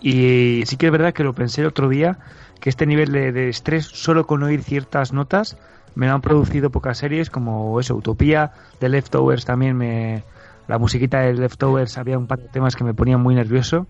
Y 0.00 0.62
sí 0.66 0.76
que 0.76 0.86
es 0.86 0.92
verdad 0.92 1.12
que 1.12 1.24
lo 1.24 1.34
pensé 1.34 1.62
el 1.62 1.66
otro 1.68 1.88
día, 1.88 2.18
que 2.60 2.70
este 2.70 2.86
nivel 2.86 3.12
de, 3.12 3.48
estrés 3.48 3.86
solo 3.86 4.26
con 4.26 4.42
oír 4.42 4.62
ciertas 4.62 5.12
notas 5.12 5.56
me 5.94 6.06
lo 6.06 6.14
han 6.14 6.20
producido 6.20 6.70
pocas 6.70 6.98
series 6.98 7.30
como 7.30 7.80
eso, 7.80 7.96
Utopía, 7.96 8.52
The 8.78 8.88
Leftovers 8.88 9.44
también 9.44 9.76
me... 9.76 10.22
La 10.68 10.78
musiquita 10.78 11.20
de 11.20 11.32
Leftovers 11.32 11.96
había 11.96 12.18
un 12.18 12.26
par 12.26 12.40
de 12.40 12.48
temas 12.48 12.76
que 12.76 12.84
me 12.84 12.92
ponían 12.92 13.22
muy 13.22 13.34
nervioso. 13.34 13.86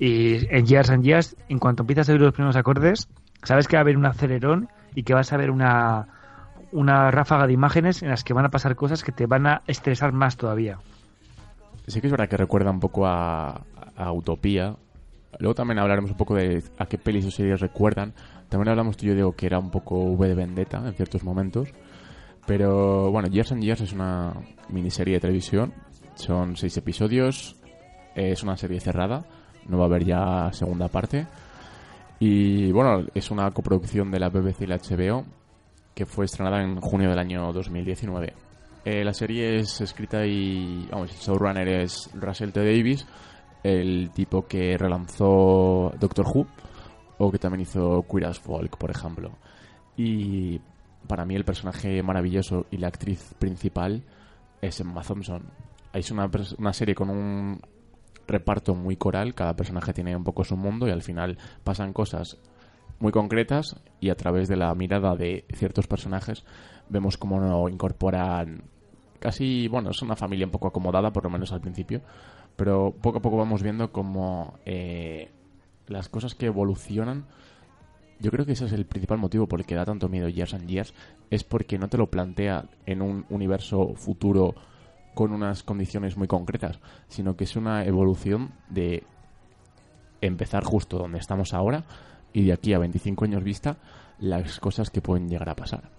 Y 0.00 0.52
en 0.54 0.66
Years 0.66 0.90
and 0.90 1.04
Years, 1.04 1.36
en 1.48 1.60
cuanto 1.60 1.84
empiezas 1.84 2.08
a 2.08 2.12
oír 2.12 2.20
los 2.20 2.34
primeros 2.34 2.56
acordes, 2.56 3.08
sabes 3.44 3.68
que 3.68 3.76
va 3.76 3.80
a 3.80 3.82
haber 3.82 3.96
un 3.96 4.04
acelerón 4.04 4.68
y 4.96 5.04
que 5.04 5.14
vas 5.14 5.32
a 5.32 5.36
ver 5.36 5.52
una, 5.52 6.08
una 6.72 7.12
ráfaga 7.12 7.46
de 7.46 7.52
imágenes 7.52 8.02
en 8.02 8.10
las 8.10 8.24
que 8.24 8.34
van 8.34 8.44
a 8.44 8.50
pasar 8.50 8.74
cosas 8.74 9.04
que 9.04 9.12
te 9.12 9.26
van 9.26 9.46
a 9.46 9.62
estresar 9.68 10.12
más 10.12 10.36
todavía. 10.36 10.78
Sí 11.86 12.00
que 12.00 12.08
es 12.08 12.10
verdad 12.10 12.28
que 12.28 12.36
recuerda 12.36 12.72
un 12.72 12.80
poco 12.80 13.06
a 13.06 13.62
Utopía. 14.12 14.74
Luego 15.38 15.54
también 15.54 15.78
hablaremos 15.78 16.10
un 16.10 16.16
poco 16.16 16.34
de 16.34 16.62
a 16.78 16.86
qué 16.86 16.98
pelis 16.98 17.26
o 17.26 17.30
series 17.30 17.60
recuerdan. 17.60 18.14
También 18.48 18.70
hablamos 18.70 18.96
tú 18.96 19.06
y 19.06 19.08
yo, 19.08 19.14
Diego, 19.14 19.32
que 19.32 19.46
era 19.46 19.58
un 19.58 19.70
poco 19.70 19.96
V 19.96 20.28
de 20.28 20.34
Vendetta 20.34 20.78
en 20.86 20.94
ciertos 20.94 21.22
momentos. 21.22 21.68
Pero 22.46 23.10
bueno, 23.10 23.28
Years 23.28 23.52
and 23.52 23.62
Years 23.62 23.82
es 23.82 23.92
una 23.92 24.32
miniserie 24.70 25.14
de 25.14 25.20
televisión. 25.20 25.74
Son 26.14 26.56
seis 26.56 26.76
episodios. 26.76 27.56
Es 28.14 28.42
una 28.42 28.56
serie 28.56 28.80
cerrada. 28.80 29.24
No 29.66 29.78
va 29.78 29.84
a 29.84 29.86
haber 29.86 30.04
ya 30.04 30.50
segunda 30.52 30.88
parte. 30.88 31.26
Y 32.20 32.72
bueno, 32.72 33.06
es 33.14 33.30
una 33.30 33.50
coproducción 33.50 34.10
de 34.10 34.18
la 34.18 34.28
BBC 34.30 34.62
y 34.62 34.66
la 34.66 34.78
HBO 34.78 35.24
que 35.98 36.06
fue 36.06 36.26
estrenada 36.26 36.62
en 36.62 36.80
junio 36.80 37.10
del 37.10 37.18
año 37.18 37.52
2019. 37.52 38.32
Eh, 38.84 39.04
la 39.04 39.12
serie 39.12 39.58
es 39.58 39.80
escrita 39.80 40.24
y. 40.24 40.86
Vamos, 40.92 41.10
el 41.10 41.18
showrunner 41.18 41.66
es 41.66 42.08
Russell 42.14 42.50
T. 42.50 42.60
Davis, 42.60 43.04
el 43.62 44.10
tipo 44.14 44.46
que 44.46 44.76
relanzó 44.78 45.92
Doctor 45.98 46.26
Who, 46.26 46.46
o 47.18 47.30
que 47.30 47.38
también 47.38 47.62
hizo 47.62 48.04
Queer 48.10 48.26
as 48.26 48.38
Folk, 48.38 48.76
por 48.76 48.90
ejemplo. 48.90 49.32
Y 49.96 50.60
para 51.06 51.24
mí 51.24 51.34
el 51.34 51.44
personaje 51.44 52.02
maravilloso 52.02 52.66
y 52.70 52.76
la 52.76 52.88
actriz 52.88 53.34
principal 53.38 54.04
es 54.60 54.80
Emma 54.80 55.02
Thompson. 55.02 55.42
Es 55.92 56.10
una, 56.10 56.30
una 56.58 56.72
serie 56.72 56.94
con 56.94 57.10
un 57.10 57.60
reparto 58.26 58.74
muy 58.74 58.96
coral, 58.96 59.34
cada 59.34 59.56
personaje 59.56 59.92
tiene 59.92 60.14
un 60.14 60.22
poco 60.22 60.44
su 60.44 60.56
mundo 60.56 60.86
y 60.86 60.90
al 60.90 61.02
final 61.02 61.38
pasan 61.64 61.92
cosas 61.92 62.36
muy 63.00 63.10
concretas 63.10 63.80
y 64.00 64.10
a 64.10 64.16
través 64.16 64.48
de 64.48 64.56
la 64.56 64.74
mirada 64.74 65.16
de 65.16 65.46
ciertos 65.54 65.86
personajes 65.86 66.44
vemos 66.88 67.16
cómo 67.16 67.40
no 67.40 67.68
incorporan 67.68 68.64
casi, 69.18 69.68
bueno, 69.68 69.90
es 69.90 70.02
una 70.02 70.16
familia 70.16 70.46
un 70.46 70.52
poco 70.52 70.68
acomodada, 70.68 71.12
por 71.12 71.24
lo 71.24 71.30
menos 71.30 71.52
al 71.52 71.60
principio, 71.60 72.02
pero 72.58 72.92
poco 73.00 73.18
a 73.18 73.22
poco 73.22 73.36
vamos 73.36 73.62
viendo 73.62 73.92
cómo 73.92 74.58
eh, 74.66 75.30
las 75.86 76.08
cosas 76.08 76.34
que 76.34 76.46
evolucionan, 76.46 77.24
yo 78.18 78.32
creo 78.32 78.44
que 78.44 78.52
ese 78.52 78.64
es 78.64 78.72
el 78.72 78.84
principal 78.84 79.18
motivo 79.18 79.46
por 79.46 79.60
el 79.60 79.66
que 79.66 79.76
da 79.76 79.84
tanto 79.84 80.08
miedo 80.08 80.28
Years 80.28 80.54
and 80.54 80.66
Years, 80.66 80.92
es 81.30 81.44
porque 81.44 81.78
no 81.78 81.86
te 81.86 81.96
lo 81.96 82.08
plantea 82.08 82.64
en 82.84 83.00
un 83.00 83.24
universo 83.30 83.94
futuro 83.94 84.56
con 85.14 85.32
unas 85.32 85.62
condiciones 85.62 86.16
muy 86.16 86.26
concretas, 86.26 86.80
sino 87.06 87.36
que 87.36 87.44
es 87.44 87.54
una 87.54 87.84
evolución 87.84 88.50
de 88.68 89.04
empezar 90.20 90.64
justo 90.64 90.98
donde 90.98 91.18
estamos 91.18 91.54
ahora 91.54 91.84
y 92.32 92.44
de 92.44 92.54
aquí 92.54 92.74
a 92.74 92.80
25 92.80 93.24
años 93.24 93.44
vista 93.44 93.76
las 94.18 94.58
cosas 94.58 94.90
que 94.90 95.00
pueden 95.00 95.28
llegar 95.28 95.48
a 95.48 95.54
pasar. 95.54 95.90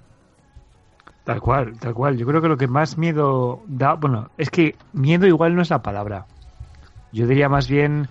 Tal 1.23 1.39
cual, 1.39 1.79
tal 1.79 1.93
cual. 1.93 2.17
Yo 2.17 2.25
creo 2.25 2.41
que 2.41 2.49
lo 2.49 2.57
que 2.57 2.67
más 2.67 2.97
miedo 2.97 3.61
da, 3.65 3.93
bueno, 3.93 4.29
es 4.37 4.49
que 4.49 4.75
miedo 4.91 5.25
igual 5.25 5.55
no 5.55 5.61
es 5.61 5.69
la 5.69 5.81
palabra. 5.81 6.25
Yo 7.11 7.27
diría 7.27 7.49
más 7.49 7.67
bien... 7.69 8.07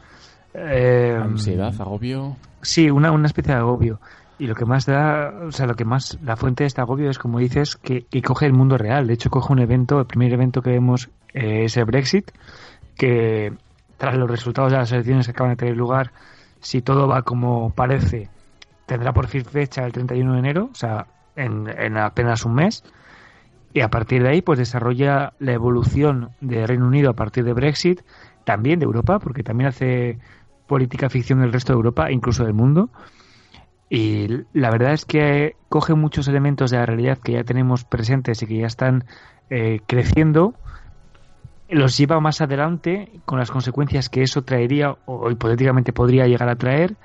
eh, 0.55 1.17
Ansiedad, 1.21 1.75
agobio. 1.81 2.37
Sí, 2.63 2.91
una, 2.91 3.13
una 3.13 3.27
especie 3.27 3.55
de 3.55 3.61
agobio. 3.61 4.01
Y 4.39 4.47
lo 4.47 4.55
que 4.55 4.65
más 4.65 4.87
da, 4.87 5.33
o 5.47 5.51
sea, 5.53 5.67
lo 5.67 5.75
que 5.75 5.85
más, 5.85 6.19
la 6.23 6.37
fuente 6.37 6.63
de 6.65 6.69
este 6.69 6.81
agobio 6.81 7.11
es, 7.11 7.19
como 7.19 7.39
dices, 7.41 7.77
que, 7.77 8.03
que 8.07 8.23
coge 8.23 8.47
el 8.47 8.53
mundo 8.53 8.79
real. 8.79 9.07
De 9.07 9.15
hecho, 9.15 9.31
coge 9.31 9.53
un 9.53 9.59
evento, 9.59 9.99
el 9.99 10.07
primer 10.07 10.33
evento 10.33 10.63
que 10.63 10.71
vemos 10.71 11.11
eh, 11.35 11.65
es 11.65 11.77
el 11.77 11.85
Brexit, 11.87 12.31
que 12.97 13.53
tras 13.97 14.17
los 14.17 14.31
resultados 14.31 14.71
de 14.71 14.79
las 14.79 14.93
elecciones 14.93 15.27
que 15.27 15.33
acaban 15.33 15.53
de 15.53 15.57
tener 15.57 15.77
lugar, 15.77 16.13
si 16.61 16.83
todo 16.83 17.09
va 17.09 17.23
como 17.23 17.71
parece, 17.71 18.29
tendrá 18.87 19.13
por 19.13 19.27
fin 19.27 19.45
fecha 19.45 19.85
el 19.85 19.93
31 19.93 20.33
de 20.35 20.39
enero, 20.39 20.69
o 20.71 20.75
sea, 20.75 21.07
en, 21.35 21.67
en 21.69 21.97
apenas 21.99 22.45
un 22.45 22.55
mes. 22.55 22.85
Y 23.73 23.81
a 23.81 23.89
partir 23.89 24.23
de 24.23 24.31
ahí, 24.31 24.41
pues 24.43 24.59
desarrolla 24.61 25.33
la 25.41 25.53
evolución 25.53 26.31
de 26.41 26.65
Reino 26.67 26.87
Unido 26.87 27.11
a 27.11 27.15
partir 27.15 27.45
de 27.45 27.53
Brexit, 27.53 28.03
también 28.49 28.79
de 28.79 28.87
Europa, 28.87 29.19
porque 29.19 29.43
también 29.43 29.69
hace 29.69 30.19
política 30.67 31.11
ficción 31.11 31.41
del 31.41 31.53
resto 31.53 31.75
de 31.75 31.77
Europa, 31.77 32.11
incluso 32.11 32.47
del 32.47 32.55
mundo. 32.55 32.89
Y 33.91 34.27
la 34.55 34.71
verdad 34.71 34.95
es 34.95 35.05
que 35.05 35.55
coge 35.69 35.93
muchos 35.93 36.29
elementos 36.29 36.71
de 36.71 36.79
la 36.79 36.87
realidad 36.87 37.19
que 37.19 37.33
ya 37.33 37.45
tenemos 37.45 37.85
presentes 37.85 38.43
y 38.43 38.47
que 38.47 38.57
ya 38.57 38.67
están 38.67 39.05
eh, 39.51 39.81
creciendo, 39.87 40.55
los 41.69 41.99
lleva 41.99 42.21
más 42.21 42.41
adelante 42.41 43.21
con 43.27 43.39
las 43.39 43.51
consecuencias 43.51 44.09
que 44.09 44.23
eso 44.23 44.41
traería 44.45 44.97
o 45.05 45.31
hipotéticamente 45.31 45.93
podría 45.93 46.27
llegar 46.27 46.49
a 46.49 46.57
traer. 46.57 46.97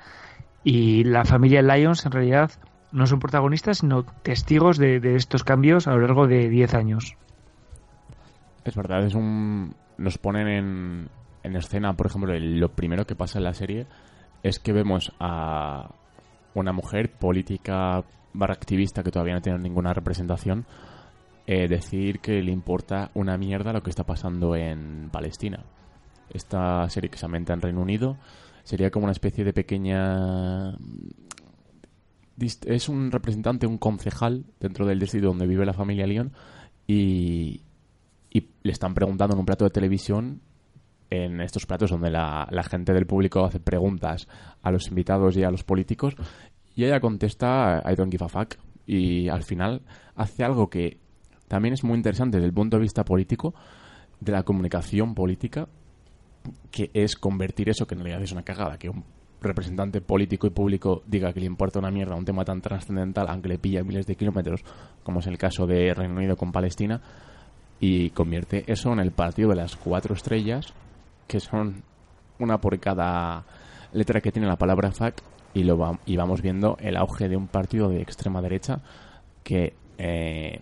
Y 0.62 1.04
la 1.04 1.26
familia 1.26 1.60
Lyons 1.60 2.06
en 2.06 2.12
realidad 2.12 2.52
no 2.90 3.06
son 3.06 3.18
protagonistas, 3.18 3.80
sino 3.80 4.04
testigos 4.04 4.78
de, 4.78 5.14
estos 5.14 5.44
cambios 5.44 5.88
a 5.88 5.90
lo 5.92 6.00
largo 6.00 6.26
de 6.26 6.48
10 6.48 6.72
años. 6.72 7.18
Es 8.64 8.74
verdad, 8.74 9.04
es 9.04 9.14
un 9.14 9.74
nos 9.96 10.18
ponen 10.18 10.48
en, 10.48 11.08
en 11.44 11.56
escena, 11.56 11.94
por 11.94 12.06
ejemplo, 12.06 12.36
lo 12.36 12.68
primero 12.70 13.06
que 13.06 13.14
pasa 13.14 13.38
en 13.38 13.44
la 13.44 13.54
serie 13.54 13.86
es 14.42 14.58
que 14.58 14.72
vemos 14.72 15.12
a 15.20 15.94
una 16.54 16.72
mujer 16.72 17.12
política 17.12 18.02
barra 18.32 18.54
activista 18.54 19.02
que 19.02 19.10
todavía 19.10 19.34
no 19.34 19.42
tiene 19.42 19.58
ninguna 19.58 19.92
representación 19.92 20.66
eh, 21.46 21.68
decir 21.68 22.20
que 22.20 22.42
le 22.42 22.50
importa 22.50 23.10
una 23.14 23.36
mierda 23.36 23.72
lo 23.72 23.82
que 23.82 23.90
está 23.90 24.04
pasando 24.04 24.56
en 24.56 25.10
Palestina. 25.12 25.64
Esta 26.30 26.88
serie 26.88 27.10
que 27.10 27.18
se 27.18 27.26
ambienta 27.26 27.52
en 27.52 27.60
Reino 27.60 27.82
Unido 27.82 28.16
sería 28.62 28.90
como 28.90 29.04
una 29.04 29.12
especie 29.12 29.44
de 29.44 29.52
pequeña 29.52 30.76
es 32.66 32.88
un 32.88 33.12
representante, 33.12 33.66
un 33.66 33.78
concejal 33.78 34.44
dentro 34.58 34.86
del 34.86 34.98
distrito 34.98 35.26
donde 35.26 35.46
vive 35.46 35.66
la 35.66 35.74
familia 35.74 36.06
León 36.06 36.32
y, 36.86 37.60
y 38.30 38.48
le 38.62 38.72
están 38.72 38.94
preguntando 38.94 39.34
en 39.34 39.40
un 39.40 39.46
plato 39.46 39.64
de 39.64 39.70
televisión 39.70 40.40
en 41.10 41.40
estos 41.40 41.66
platos 41.66 41.90
donde 41.90 42.10
la, 42.10 42.48
gente 42.68 42.92
del 42.92 43.06
público 43.06 43.44
hace 43.44 43.60
preguntas 43.60 44.28
a 44.62 44.70
los 44.70 44.88
invitados 44.88 45.36
y 45.36 45.44
a 45.44 45.50
los 45.50 45.64
políticos 45.64 46.14
y 46.74 46.84
ella 46.84 47.00
contesta 47.00 47.82
I 47.84 47.94
don't 47.94 48.10
give 48.10 48.24
a 48.24 48.28
fuck 48.28 48.54
y 48.86 49.28
al 49.28 49.42
final 49.42 49.82
hace 50.16 50.44
algo 50.44 50.68
que 50.68 50.98
también 51.48 51.74
es 51.74 51.84
muy 51.84 51.96
interesante 51.96 52.38
desde 52.38 52.48
el 52.48 52.54
punto 52.54 52.76
de 52.76 52.82
vista 52.82 53.04
político 53.04 53.54
de 54.20 54.32
la 54.32 54.42
comunicación 54.42 55.14
política 55.14 55.68
que 56.70 56.90
es 56.92 57.16
convertir 57.16 57.68
eso 57.68 57.86
que 57.86 57.94
en 57.94 58.00
realidad 58.00 58.22
es 58.22 58.32
una 58.32 58.42
cagada 58.42 58.78
que 58.78 58.88
un 58.88 59.04
representante 59.40 60.00
político 60.00 60.46
y 60.46 60.50
público 60.50 61.02
diga 61.06 61.32
que 61.32 61.40
le 61.40 61.46
importa 61.46 61.78
una 61.78 61.90
mierda 61.90 62.16
un 62.16 62.24
tema 62.24 62.44
tan 62.44 62.60
trascendental 62.60 63.26
aunque 63.28 63.48
le 63.48 63.58
pilla 63.58 63.84
miles 63.84 64.06
de 64.06 64.16
kilómetros 64.16 64.64
como 65.02 65.20
es 65.20 65.26
el 65.26 65.38
caso 65.38 65.66
de 65.66 65.92
Reino 65.94 66.14
Unido 66.14 66.36
con 66.36 66.50
Palestina 66.50 67.00
y 67.78 68.10
convierte 68.10 68.64
eso 68.66 68.92
en 68.92 69.00
el 69.00 69.12
partido 69.12 69.50
de 69.50 69.56
las 69.56 69.76
cuatro 69.76 70.14
estrellas 70.14 70.72
que 71.26 71.40
son 71.40 71.82
una 72.38 72.60
por 72.60 72.78
cada 72.80 73.44
letra 73.92 74.20
que 74.20 74.32
tiene 74.32 74.48
la 74.48 74.56
palabra 74.56 74.90
fuck 74.92 75.14
y 75.54 75.62
lo 75.64 75.78
va- 75.78 75.98
y 76.04 76.16
vamos 76.16 76.42
viendo 76.42 76.76
el 76.80 76.96
auge 76.96 77.28
de 77.28 77.36
un 77.36 77.46
partido 77.46 77.88
de 77.88 78.00
extrema 78.02 78.42
derecha 78.42 78.80
que 79.44 79.74
eh, 79.98 80.60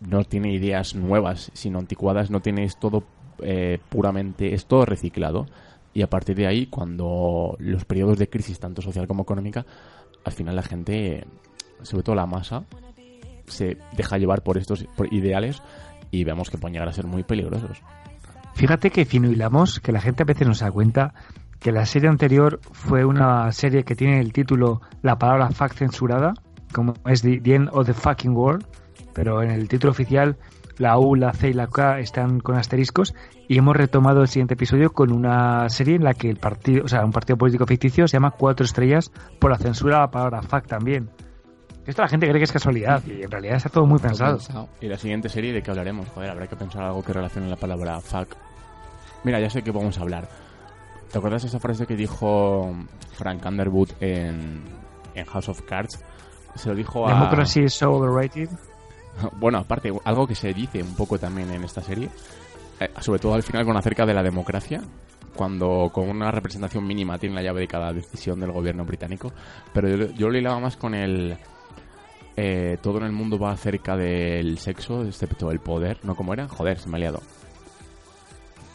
no 0.00 0.24
tiene 0.24 0.52
ideas 0.52 0.94
nuevas, 0.94 1.50
sino 1.54 1.78
anticuadas, 1.78 2.30
no 2.30 2.40
tiene 2.40 2.64
es 2.64 2.76
todo 2.78 3.04
eh, 3.40 3.78
puramente, 3.88 4.54
es 4.54 4.66
todo 4.66 4.84
reciclado. 4.86 5.46
Y 5.92 6.02
a 6.02 6.08
partir 6.10 6.36
de 6.36 6.46
ahí, 6.46 6.66
cuando 6.66 7.56
los 7.58 7.84
periodos 7.84 8.18
de 8.18 8.28
crisis, 8.28 8.58
tanto 8.58 8.82
social 8.82 9.06
como 9.06 9.22
económica, 9.22 9.64
al 10.24 10.32
final 10.32 10.56
la 10.56 10.62
gente, 10.62 11.24
sobre 11.82 12.02
todo 12.02 12.14
la 12.16 12.26
masa, 12.26 12.64
se 13.46 13.76
deja 13.96 14.16
llevar 14.18 14.42
por 14.42 14.56
estos 14.58 14.86
ideales 15.10 15.62
y 16.10 16.24
vemos 16.24 16.48
que 16.50 16.58
pueden 16.58 16.72
llegar 16.74 16.88
a 16.88 16.92
ser 16.92 17.06
muy 17.06 17.22
peligrosos. 17.24 17.82
Fíjate 18.54 18.90
que 18.90 19.04
fino 19.04 19.30
hilamos, 19.30 19.80
que 19.80 19.92
la 19.92 20.00
gente 20.00 20.22
a 20.22 20.26
veces 20.26 20.46
no 20.46 20.54
se 20.54 20.64
da 20.64 20.70
cuenta 20.70 21.14
que 21.58 21.72
la 21.72 21.86
serie 21.86 22.08
anterior 22.08 22.60
fue 22.72 23.04
una 23.04 23.50
serie 23.52 23.84
que 23.84 23.96
tiene 23.96 24.20
el 24.20 24.32
título 24.32 24.80
La 25.02 25.18
palabra 25.18 25.50
fuck 25.50 25.72
censurada, 25.72 26.34
como 26.72 26.94
es 27.06 27.22
The, 27.22 27.40
End 27.44 27.68
of 27.72 27.86
the 27.86 27.94
Fucking 27.94 28.36
World, 28.36 28.66
pero 29.12 29.42
en 29.42 29.50
el 29.50 29.68
título 29.68 29.90
oficial 29.90 30.36
la 30.78 30.98
U, 30.98 31.14
la 31.14 31.32
C 31.32 31.50
y 31.50 31.52
la 31.52 31.66
K 31.68 32.00
están 32.00 32.40
con 32.40 32.56
asteriscos 32.56 33.14
y 33.48 33.58
hemos 33.58 33.76
retomado 33.76 34.22
el 34.22 34.28
siguiente 34.28 34.54
episodio 34.54 34.92
con 34.92 35.12
una 35.12 35.68
serie 35.68 35.96
en 35.96 36.04
la 36.04 36.14
que 36.14 36.28
el 36.28 36.36
partido, 36.36 36.84
o 36.84 36.88
sea, 36.88 37.04
un 37.04 37.12
partido 37.12 37.36
político 37.36 37.66
ficticio 37.66 38.06
se 38.08 38.16
llama 38.16 38.32
Cuatro 38.32 38.64
Estrellas 38.64 39.10
por 39.38 39.50
la 39.50 39.58
censura 39.58 39.96
de 39.96 40.00
la 40.02 40.10
palabra 40.10 40.42
fuck 40.42 40.66
también. 40.66 41.10
Esto 41.86 42.02
la 42.02 42.08
gente 42.08 42.26
cree 42.26 42.38
que 42.38 42.44
es 42.44 42.52
casualidad 42.52 43.02
y 43.06 43.22
en 43.22 43.30
realidad 43.30 43.56
está 43.56 43.68
todo 43.68 43.86
muy 43.86 43.98
pensado. 43.98 44.38
Y 44.80 44.86
la 44.86 44.96
siguiente 44.96 45.28
serie 45.28 45.52
de 45.52 45.62
qué 45.62 45.70
hablaremos, 45.70 46.08
joder, 46.08 46.30
habrá 46.30 46.46
que 46.46 46.56
pensar 46.56 46.82
algo 46.82 47.02
que 47.02 47.12
relacione 47.12 47.48
la 47.48 47.56
palabra 47.56 48.00
fuck. 48.00 48.34
Mira, 49.24 49.40
ya 49.40 49.50
sé 49.50 49.62
que 49.62 49.70
vamos 49.70 49.98
a 49.98 50.02
hablar. 50.02 50.28
¿Te 51.10 51.18
acuerdas 51.18 51.44
esa 51.44 51.60
frase 51.60 51.86
que 51.86 51.94
dijo 51.94 52.74
Frank 53.12 53.44
Underwood 53.46 53.90
en, 54.00 54.64
en 55.14 55.24
House 55.26 55.48
of 55.48 55.62
Cards? 55.62 56.02
Se 56.54 56.68
lo 56.68 56.74
dijo 56.74 57.06
a... 57.06 57.12
Democracy 57.12 57.64
is 57.64 57.74
so 57.74 57.92
overrated. 57.92 58.48
Bueno, 59.38 59.58
aparte, 59.58 59.92
algo 60.04 60.26
que 60.26 60.34
se 60.34 60.52
dice 60.52 60.82
un 60.82 60.96
poco 60.96 61.18
también 61.18 61.48
en 61.52 61.62
esta 61.62 61.80
serie, 61.80 62.08
eh, 62.80 62.90
sobre 63.00 63.20
todo 63.20 63.34
al 63.34 63.44
final 63.44 63.64
con 63.64 63.76
acerca 63.76 64.04
de 64.04 64.12
la 64.12 64.24
democracia, 64.24 64.82
cuando 65.36 65.88
con 65.92 66.08
una 66.08 66.32
representación 66.32 66.84
mínima 66.84 67.16
tiene 67.16 67.36
la 67.36 67.42
llave 67.42 67.60
de 67.60 67.68
cada 67.68 67.92
decisión 67.92 68.40
del 68.40 68.50
gobierno 68.50 68.84
británico, 68.84 69.32
pero 69.72 69.88
yo, 69.88 70.06
yo 70.14 70.28
lo 70.28 70.36
hilaba 70.36 70.58
más 70.58 70.76
con 70.76 70.94
el... 70.94 71.38
eh, 72.36 72.78
todo 72.82 72.98
en 72.98 73.04
el 73.04 73.12
mundo 73.12 73.38
va 73.38 73.52
acerca 73.52 73.96
del 73.96 74.58
sexo, 74.58 75.04
excepto 75.04 75.50
el 75.50 75.60
poder, 75.60 75.98
¿no? 76.02 76.14
como 76.14 76.32
era? 76.32 76.48
Joder, 76.48 76.78
se 76.78 76.88
me 76.88 76.96
ha 76.96 77.00
liado. 77.00 77.20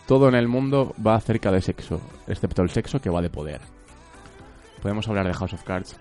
Todo 0.07 0.27
en 0.29 0.35
el 0.35 0.47
mundo 0.47 0.95
va 1.05 1.15
acerca 1.15 1.51
de 1.51 1.61
sexo, 1.61 2.01
excepto 2.27 2.61
el 2.63 2.69
sexo 2.69 2.99
que 2.99 3.09
va 3.09 3.21
de 3.21 3.29
poder. 3.29 3.61
¿Podemos 4.81 5.07
hablar 5.07 5.27
de 5.27 5.33
House 5.33 5.53
of 5.53 5.63
Cards? 5.63 5.97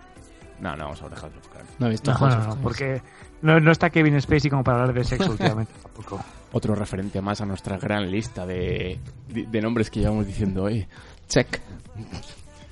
No, 0.60 0.74
no 0.76 0.84
vamos 0.84 1.00
a 1.02 1.04
hablar 1.04 1.20
de 1.20 1.26
House 1.28 1.36
of 1.36 1.48
Cards. 1.48 1.70
No 1.78 1.86
he 1.86 1.90
visto 1.90 2.10
No, 2.12 2.16
House 2.18 2.34
no, 2.34 2.40
of 2.40 2.46
no, 2.46 2.50
Cards. 2.52 2.62
porque 2.62 3.02
no, 3.42 3.60
no 3.60 3.70
está 3.70 3.90
Kevin 3.90 4.20
Spacey 4.20 4.50
como 4.50 4.64
para 4.64 4.80
hablar 4.80 4.94
de 4.94 5.04
sexo 5.04 5.30
últimamente 5.30 5.72
tampoco. 5.82 6.20
Otro 6.52 6.74
referente 6.74 7.20
más 7.20 7.40
a 7.42 7.46
nuestra 7.46 7.76
gran 7.76 8.10
lista 8.10 8.46
de, 8.46 8.98
de, 9.28 9.46
de 9.46 9.60
nombres 9.60 9.90
que 9.90 10.00
llevamos 10.00 10.26
diciendo 10.26 10.64
hoy. 10.64 10.86
Check. 11.28 11.60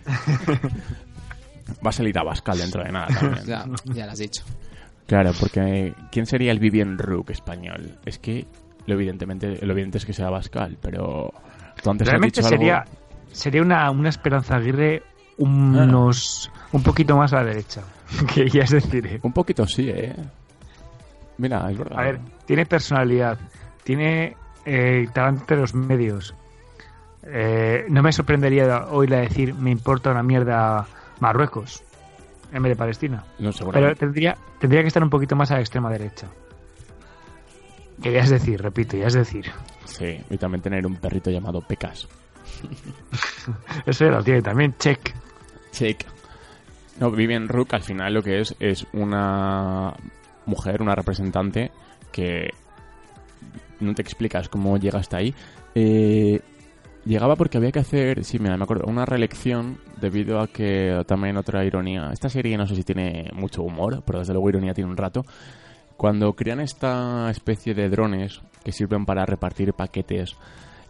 Va 1.84 1.90
a 1.90 1.92
salir 1.92 2.16
Abascal 2.18 2.56
dentro 2.58 2.82
de 2.82 2.90
nada 2.92 3.08
también. 3.08 3.44
Ya, 3.46 3.66
ya 3.92 4.06
lo 4.06 4.12
has 4.12 4.18
dicho. 4.18 4.42
Claro, 5.06 5.32
porque 5.38 5.94
¿quién 6.10 6.26
sería 6.26 6.50
el 6.52 6.58
Vivian 6.58 6.98
Rook 6.98 7.30
español? 7.30 7.96
Es 8.04 8.18
que 8.18 8.46
lo 8.86 8.94
evidentemente 8.94 9.64
lo 9.64 9.72
evidente 9.72 9.98
es 9.98 10.04
que 10.06 10.12
sea 10.12 10.26
Abascal, 10.28 10.76
pero 10.80 11.32
tú 11.82 11.90
antes 11.90 12.06
has 12.08 12.12
Realmente 12.12 12.40
dicho 12.40 12.48
algo- 12.48 12.58
sería, 12.58 12.84
sería 13.32 13.62
una, 13.62 13.90
una 13.90 14.08
Esperanza 14.08 14.56
Aguirre 14.56 15.02
unos, 15.38 16.50
un 16.72 16.82
poquito 16.82 17.16
más 17.16 17.32
a 17.32 17.36
la 17.42 17.44
derecha. 17.50 17.82
Que 18.34 18.48
ya 18.48 18.62
es 18.62 18.70
decir, 18.70 19.06
eh. 19.06 19.20
Un 19.22 19.32
poquito 19.32 19.66
sí, 19.66 19.88
¿eh? 19.90 20.14
Mira, 21.38 21.70
es 21.70 21.76
verdad. 21.76 21.98
a 21.98 22.02
ver, 22.02 22.20
tiene 22.46 22.64
personalidad, 22.66 23.38
tiene 23.84 24.36
eh, 24.64 25.06
talento 25.12 25.54
de 25.54 25.60
los 25.60 25.74
medios. 25.74 26.34
Eh, 27.24 27.84
no 27.88 28.02
me 28.02 28.12
sorprendería 28.12 28.86
oírla 28.86 29.18
decir 29.18 29.52
me 29.54 29.70
importa 29.70 30.10
una 30.12 30.22
mierda 30.22 30.86
Marruecos 31.18 31.82
en 32.52 32.62
vez 32.62 32.70
de 32.70 32.76
Palestina. 32.76 33.24
No, 33.38 33.50
Pero 33.72 33.94
tendría, 33.94 34.36
tendría 34.58 34.82
que 34.82 34.88
estar 34.88 35.02
un 35.02 35.10
poquito 35.10 35.36
más 35.36 35.50
a 35.50 35.54
la 35.54 35.60
extrema 35.60 35.90
derecha. 35.90 36.28
Que 38.02 38.12
ya 38.12 38.20
es 38.20 38.30
decir, 38.30 38.60
repito, 38.60 38.96
ya 38.96 39.06
es 39.06 39.14
decir. 39.14 39.50
Sí, 39.84 40.20
y 40.28 40.36
también 40.36 40.62
tener 40.62 40.86
un 40.86 40.96
perrito 40.96 41.30
llamado 41.30 41.60
Pecas. 41.60 42.08
Eso 43.86 44.04
lo 44.06 44.22
tiene 44.22 44.42
también, 44.42 44.74
check. 44.78 45.14
Check. 45.72 46.04
No, 47.00 47.10
Vivian 47.10 47.48
Rook 47.48 47.74
al 47.74 47.82
final 47.82 48.14
lo 48.14 48.22
que 48.22 48.40
es 48.40 48.54
es 48.58 48.86
una 48.92 49.94
mujer, 50.46 50.80
una 50.82 50.94
representante 50.94 51.70
que 52.12 52.50
no 53.80 53.94
te 53.94 54.02
explicas 54.02 54.48
cómo 54.48 54.78
llega 54.78 54.98
hasta 54.98 55.18
ahí. 55.18 55.34
Eh, 55.74 56.40
llegaba 57.06 57.36
porque 57.36 57.56
había 57.56 57.72
que 57.72 57.78
hacer, 57.78 58.24
sí, 58.24 58.38
mira, 58.38 58.56
me 58.56 58.64
acuerdo, 58.64 58.84
una 58.86 59.06
reelección 59.06 59.78
debido 60.00 60.40
a 60.40 60.48
que 60.48 61.02
también 61.06 61.36
otra 61.36 61.64
ironía. 61.64 62.10
Esta 62.12 62.28
serie 62.28 62.58
no 62.58 62.66
sé 62.66 62.74
si 62.74 62.82
tiene 62.82 63.30
mucho 63.32 63.62
humor, 63.62 64.02
pero 64.04 64.18
desde 64.18 64.32
luego 64.32 64.50
ironía 64.50 64.74
tiene 64.74 64.90
un 64.90 64.96
rato. 64.96 65.24
Cuando 65.96 66.34
crean 66.34 66.60
esta 66.60 67.30
especie 67.30 67.74
de 67.74 67.88
drones 67.88 68.42
que 68.62 68.72
sirven 68.72 69.06
para 69.06 69.24
repartir 69.24 69.72
paquetes 69.72 70.36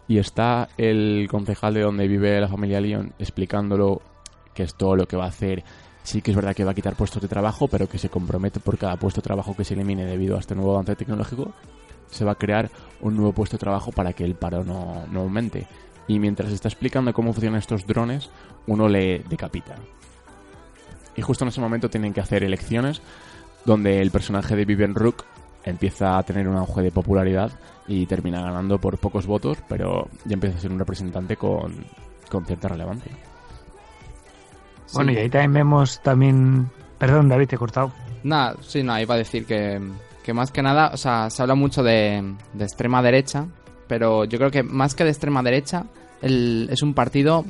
y 0.07 0.17
está 0.17 0.67
el 0.77 1.27
concejal 1.29 1.75
de 1.75 1.81
donde 1.81 2.07
vive 2.07 2.41
la 2.41 2.47
familia 2.47 2.81
Leon 2.81 3.13
explicándolo 3.19 4.01
que 4.53 4.63
es 4.63 4.75
todo 4.75 4.95
lo 4.95 5.07
que 5.07 5.15
va 5.15 5.25
a 5.25 5.29
hacer. 5.29 5.63
Sí 6.03 6.21
que 6.21 6.31
es 6.31 6.35
verdad 6.35 6.55
que 6.55 6.63
va 6.63 6.71
a 6.71 6.75
quitar 6.75 6.95
puestos 6.95 7.21
de 7.21 7.27
trabajo, 7.27 7.67
pero 7.67 7.87
que 7.87 7.99
se 7.99 8.09
compromete 8.09 8.59
por 8.59 8.77
cada 8.77 8.95
puesto 8.95 9.21
de 9.21 9.25
trabajo 9.25 9.55
que 9.55 9.63
se 9.63 9.75
elimine 9.75 10.05
debido 10.05 10.35
a 10.35 10.39
este 10.39 10.55
nuevo 10.55 10.71
avance 10.71 10.95
tecnológico, 10.95 11.53
se 12.09 12.25
va 12.25 12.31
a 12.31 12.35
crear 12.35 12.69
un 13.01 13.15
nuevo 13.15 13.33
puesto 13.33 13.57
de 13.57 13.59
trabajo 13.59 13.91
para 13.91 14.13
que 14.13 14.23
el 14.23 14.35
paro 14.35 14.63
no, 14.63 15.05
no 15.11 15.21
aumente. 15.21 15.67
Y 16.07 16.19
mientras 16.19 16.51
está 16.51 16.67
explicando 16.69 17.13
cómo 17.13 17.33
funcionan 17.33 17.59
estos 17.59 17.85
drones, 17.85 18.29
uno 18.65 18.87
le 18.87 19.19
decapita. 19.29 19.75
Y 21.15 21.21
justo 21.21 21.43
en 21.43 21.49
ese 21.49 21.59
momento 21.61 21.89
tienen 21.89 22.13
que 22.13 22.21
hacer 22.21 22.43
elecciones 22.43 23.01
donde 23.65 24.01
el 24.01 24.11
personaje 24.11 24.55
de 24.55 24.65
Vivian 24.65 24.95
Rook 24.95 25.23
empieza 25.65 26.17
a 26.17 26.23
tener 26.23 26.47
un 26.47 26.55
auge 26.55 26.81
de 26.81 26.91
popularidad 26.91 27.51
y 27.87 28.05
termina 28.05 28.41
ganando 28.41 28.79
por 28.79 28.97
pocos 28.97 29.25
votos, 29.25 29.57
pero 29.67 30.07
ya 30.25 30.35
empieza 30.35 30.57
a 30.57 30.61
ser 30.61 30.71
un 30.71 30.79
representante 30.79 31.35
con, 31.35 31.73
con 32.29 32.45
cierta 32.45 32.69
relevancia. 32.69 33.11
Bueno, 34.93 35.11
Sí. 35.11 35.17
y 35.17 35.21
ahí 35.21 35.29
también 35.29 35.53
vemos 35.53 36.01
también... 36.01 36.69
Perdón, 36.97 37.27
David, 37.29 37.47
te 37.47 37.55
he 37.55 37.59
cortado. 37.59 37.91
Nada, 38.23 38.55
sí, 38.61 38.81
no, 38.83 38.97
iba 38.99 39.15
a 39.15 39.17
decir 39.17 39.45
que, 39.45 39.81
que 40.23 40.33
más 40.33 40.51
que 40.51 40.61
nada, 40.61 40.91
o 40.93 40.97
sea, 40.97 41.29
se 41.29 41.41
habla 41.41 41.55
mucho 41.55 41.83
de, 41.83 42.35
de 42.53 42.63
extrema 42.63 43.01
derecha, 43.01 43.45
pero 43.87 44.25
yo 44.25 44.37
creo 44.37 44.51
que 44.51 44.63
más 44.63 44.95
que 44.95 45.03
de 45.03 45.09
extrema 45.11 45.41
derecha, 45.43 45.85
el- 46.21 46.67
es 46.71 46.81
un 46.81 46.93
partido 46.93 47.45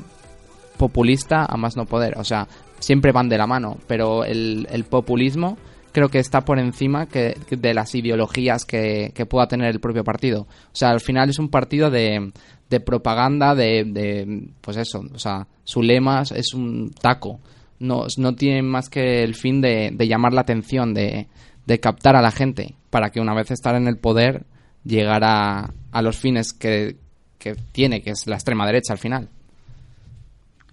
populista 0.78 1.46
a 1.46 1.58
más 1.58 1.76
no 1.76 1.86
poder. 1.86 2.18
O 2.18 2.24
sea, 2.24 2.48
siempre 2.80 3.12
van 3.12 3.30
de 3.30 3.38
la 3.38 3.48
mano, 3.48 3.78
pero 3.88 4.24
el, 4.24 4.68
el 4.72 4.84
populismo 4.84 5.58
creo 5.92 6.10
que 6.10 6.20
está 6.20 6.42
por 6.42 6.60
encima 6.60 7.08
que, 7.08 7.36
de 7.50 7.74
las 7.74 7.96
ideologías 7.96 8.66
que, 8.66 9.12
que 9.16 9.26
pueda 9.26 9.48
tener 9.48 9.70
el 9.70 9.80
propio 9.80 10.04
partido. 10.04 10.42
O 10.42 10.76
sea, 10.76 10.90
al 10.92 11.02
final 11.02 11.30
es 11.30 11.40
un 11.40 11.50
partido 11.50 11.90
de, 11.90 12.32
de 12.70 12.80
propaganda, 12.80 13.56
de, 13.56 13.84
de, 13.86 14.48
pues 14.62 14.78
eso, 14.78 15.04
o 15.14 15.18
sea, 15.18 15.48
su 15.64 15.82
lema 15.82 16.22
es 16.36 16.54
un 16.54 16.92
taco. 16.92 17.40
No, 17.80 18.06
no 18.18 18.36
tiene 18.36 18.62
más 18.62 18.90
que 18.90 19.24
el 19.24 19.34
fin 19.36 19.60
de, 19.62 19.90
de 19.94 20.08
llamar 20.08 20.34
la 20.34 20.42
atención, 20.42 20.94
de, 20.94 21.28
de 21.66 21.80
captar 21.80 22.16
a 22.16 22.22
la 22.22 22.32
gente, 22.32 22.76
para 22.92 23.10
que 23.10 23.20
una 23.20 23.34
vez 23.34 23.50
estar 23.52 23.74
en 23.76 23.88
el 23.88 23.98
poder, 23.98 24.46
llegar 24.88 25.24
a, 25.24 25.72
a 25.92 26.02
los 26.02 26.18
fines 26.18 26.54
que, 26.54 26.96
que 27.38 27.56
tiene, 27.72 28.02
que 28.02 28.12
es 28.12 28.26
la 28.28 28.36
extrema 28.36 28.66
derecha 28.66 28.94
al 28.94 29.00
final. 29.00 29.30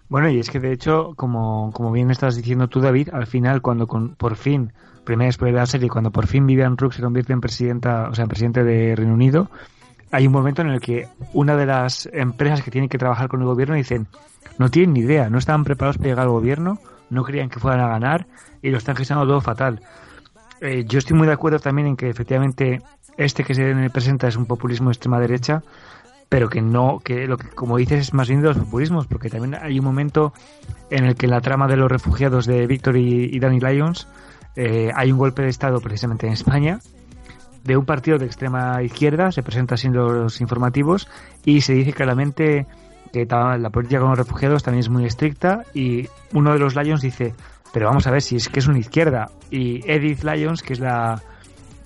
Bueno, 0.08 0.28
y 0.30 0.38
es 0.38 0.50
que 0.50 0.60
de 0.60 0.72
hecho, 0.72 1.14
como, 1.16 1.72
como 1.72 1.90
bien 1.90 2.10
estás 2.10 2.36
diciendo 2.36 2.68
tú, 2.68 2.80
David, 2.80 3.08
al 3.12 3.26
final, 3.26 3.62
cuando 3.62 3.86
con- 3.86 4.14
por 4.14 4.36
fin, 4.36 4.72
primera 5.04 5.26
después 5.26 5.52
de 5.52 5.58
la 5.58 5.66
serie, 5.66 5.88
cuando 5.88 6.10
por 6.10 6.26
fin 6.26 6.46
Vivian 6.46 6.76
Rook 6.76 6.92
se 6.92 7.02
convierte 7.02 7.32
en 7.32 7.40
presidenta, 7.40 8.08
o 8.10 8.14
sea, 8.14 8.24
en 8.24 8.28
presidente 8.28 8.62
de 8.64 8.94
Reino 8.94 9.14
Unido, 9.14 9.50
hay 10.12 10.26
un 10.26 10.32
momento 10.32 10.62
en 10.62 10.68
el 10.68 10.80
que 10.80 11.08
una 11.32 11.56
de 11.56 11.66
las 11.66 12.08
empresas 12.12 12.62
que 12.62 12.70
tienen 12.70 12.88
que 12.88 12.98
trabajar 12.98 13.28
con 13.28 13.40
el 13.40 13.46
gobierno 13.46 13.74
dicen, 13.74 14.06
no 14.58 14.68
tienen 14.70 14.92
ni 14.92 15.00
idea, 15.00 15.28
no 15.30 15.38
estaban 15.38 15.64
preparados 15.64 15.96
para 15.96 16.10
llegar 16.10 16.26
al 16.26 16.30
gobierno, 16.32 16.78
no 17.10 17.24
creían 17.24 17.48
que 17.50 17.58
fueran 17.58 17.80
a 17.80 17.88
ganar 17.88 18.26
y 18.62 18.70
lo 18.70 18.78
están 18.78 18.94
gestionando 18.94 19.28
todo 19.32 19.40
fatal. 19.40 19.80
Eh, 20.60 20.84
yo 20.86 20.98
estoy 20.98 21.16
muy 21.16 21.26
de 21.26 21.32
acuerdo 21.32 21.58
también 21.58 21.88
en 21.88 21.96
que 21.96 22.08
efectivamente 22.08 22.80
este 23.16 23.44
que 23.44 23.54
se 23.54 23.90
presenta 23.90 24.28
es 24.28 24.36
un 24.36 24.46
populismo 24.46 24.88
de 24.88 24.92
extrema 24.92 25.20
derecha, 25.20 25.62
pero 26.28 26.48
que 26.48 26.60
no, 26.60 27.00
que 27.04 27.26
lo 27.26 27.36
que 27.36 27.48
como 27.48 27.76
dices 27.76 28.00
es 28.00 28.14
más 28.14 28.28
bien 28.28 28.40
de 28.40 28.48
los 28.48 28.56
populismos, 28.56 29.06
porque 29.06 29.30
también 29.30 29.54
hay 29.60 29.78
un 29.78 29.84
momento 29.84 30.32
en 30.90 31.04
el 31.04 31.14
que 31.14 31.26
la 31.26 31.40
trama 31.40 31.68
de 31.68 31.76
los 31.76 31.90
refugiados 31.90 32.46
de 32.46 32.66
Victor 32.66 32.96
y, 32.96 33.34
y 33.34 33.38
Danny 33.38 33.60
Lyons 33.60 34.08
eh, 34.56 34.90
hay 34.94 35.12
un 35.12 35.18
golpe 35.18 35.42
de 35.42 35.48
estado 35.48 35.80
precisamente 35.80 36.26
en 36.26 36.32
España 36.32 36.80
de 37.64 37.76
un 37.76 37.86
partido 37.86 38.18
de 38.18 38.26
extrema 38.26 38.82
izquierda, 38.82 39.32
se 39.32 39.42
presenta 39.42 39.74
así 39.74 39.86
en 39.86 39.94
los 39.94 40.40
informativos 40.40 41.08
y 41.44 41.62
se 41.62 41.72
dice 41.72 41.92
claramente 41.92 42.66
que 43.12 43.26
la 43.26 43.70
política 43.70 44.00
con 44.00 44.10
los 44.10 44.18
refugiados 44.18 44.62
también 44.62 44.80
es 44.80 44.90
muy 44.90 45.06
estricta 45.06 45.62
y 45.72 46.08
uno 46.32 46.52
de 46.52 46.58
los 46.58 46.76
Lyons 46.76 47.00
dice, 47.00 47.34
pero 47.72 47.86
vamos 47.86 48.06
a 48.06 48.10
ver 48.10 48.20
si 48.20 48.36
es 48.36 48.48
que 48.48 48.60
es 48.60 48.66
una 48.66 48.78
izquierda 48.78 49.30
y 49.50 49.80
Edith 49.90 50.24
Lyons, 50.24 50.62
que 50.62 50.74
es 50.74 50.80
la 50.80 51.22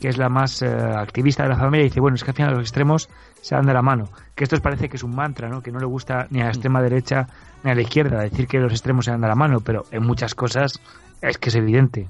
que 0.01 0.09
es 0.09 0.19
la 0.19 0.29
más 0.29 0.63
eh, 0.63 0.69
activista 0.69 1.43
de 1.43 1.51
la 1.51 1.57
familia, 1.57 1.85
dice, 1.85 2.01
bueno, 2.01 2.15
es 2.15 2.25
que 2.25 2.31
al 2.31 2.37
final 2.37 2.53
los 2.55 2.63
extremos 2.63 3.09
se 3.41 3.55
dan 3.55 3.67
de 3.67 3.75
la 3.75 3.83
mano. 3.83 4.09
Que 4.35 4.45
esto 4.45 4.57
parece 4.61 4.89
que 4.89 4.97
es 4.97 5.03
un 5.03 5.15
mantra, 5.15 5.49
¿no? 5.49 5.63
Que 5.63 5.73
no 5.73 5.79
le 5.79 5.87
gusta 5.87 6.27
ni 6.31 6.41
a 6.41 6.45
la 6.45 6.51
extrema 6.51 6.83
derecha 6.83 7.27
ni 7.65 7.71
a 7.71 7.75
la 7.75 7.83
izquierda 7.83 8.21
decir 8.21 8.47
que 8.47 8.59
los 8.59 8.73
extremos 8.73 9.05
se 9.05 9.11
dan 9.11 9.21
de 9.21 9.29
la 9.29 9.35
mano, 9.35 9.61
pero 9.61 9.85
en 9.91 10.05
muchas 10.05 10.35
cosas 10.35 10.81
es 11.21 11.39
que 11.39 11.49
es 11.49 11.57
evidente. 11.57 12.09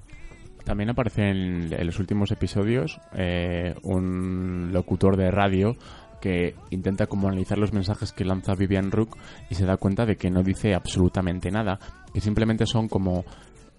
También 0.64 0.90
aparece 0.90 1.31
en, 1.31 1.87
los 1.87 1.98
últimos 1.98 2.31
episodios 2.31 3.01
eh, 3.14 3.74
un 3.83 4.70
locutor 4.72 5.16
de 5.16 5.31
radio 5.31 5.77
que 6.20 6.57
intenta 6.70 7.07
como 7.07 7.29
analizar 7.29 7.59
los 7.59 7.72
mensajes 7.72 8.12
que 8.12 8.24
lanza 8.24 8.55
Vivian 8.55 8.90
Rook 8.90 9.16
y 9.48 9.55
se 9.55 9.64
da 9.64 9.77
cuenta 9.77 10.05
de 10.05 10.16
que 10.16 10.31
no 10.31 10.42
dice 10.42 10.74
absolutamente 10.74 11.51
nada, 11.51 11.79
que 12.12 12.20
simplemente 12.20 12.66
son 12.66 12.88
como 12.88 13.24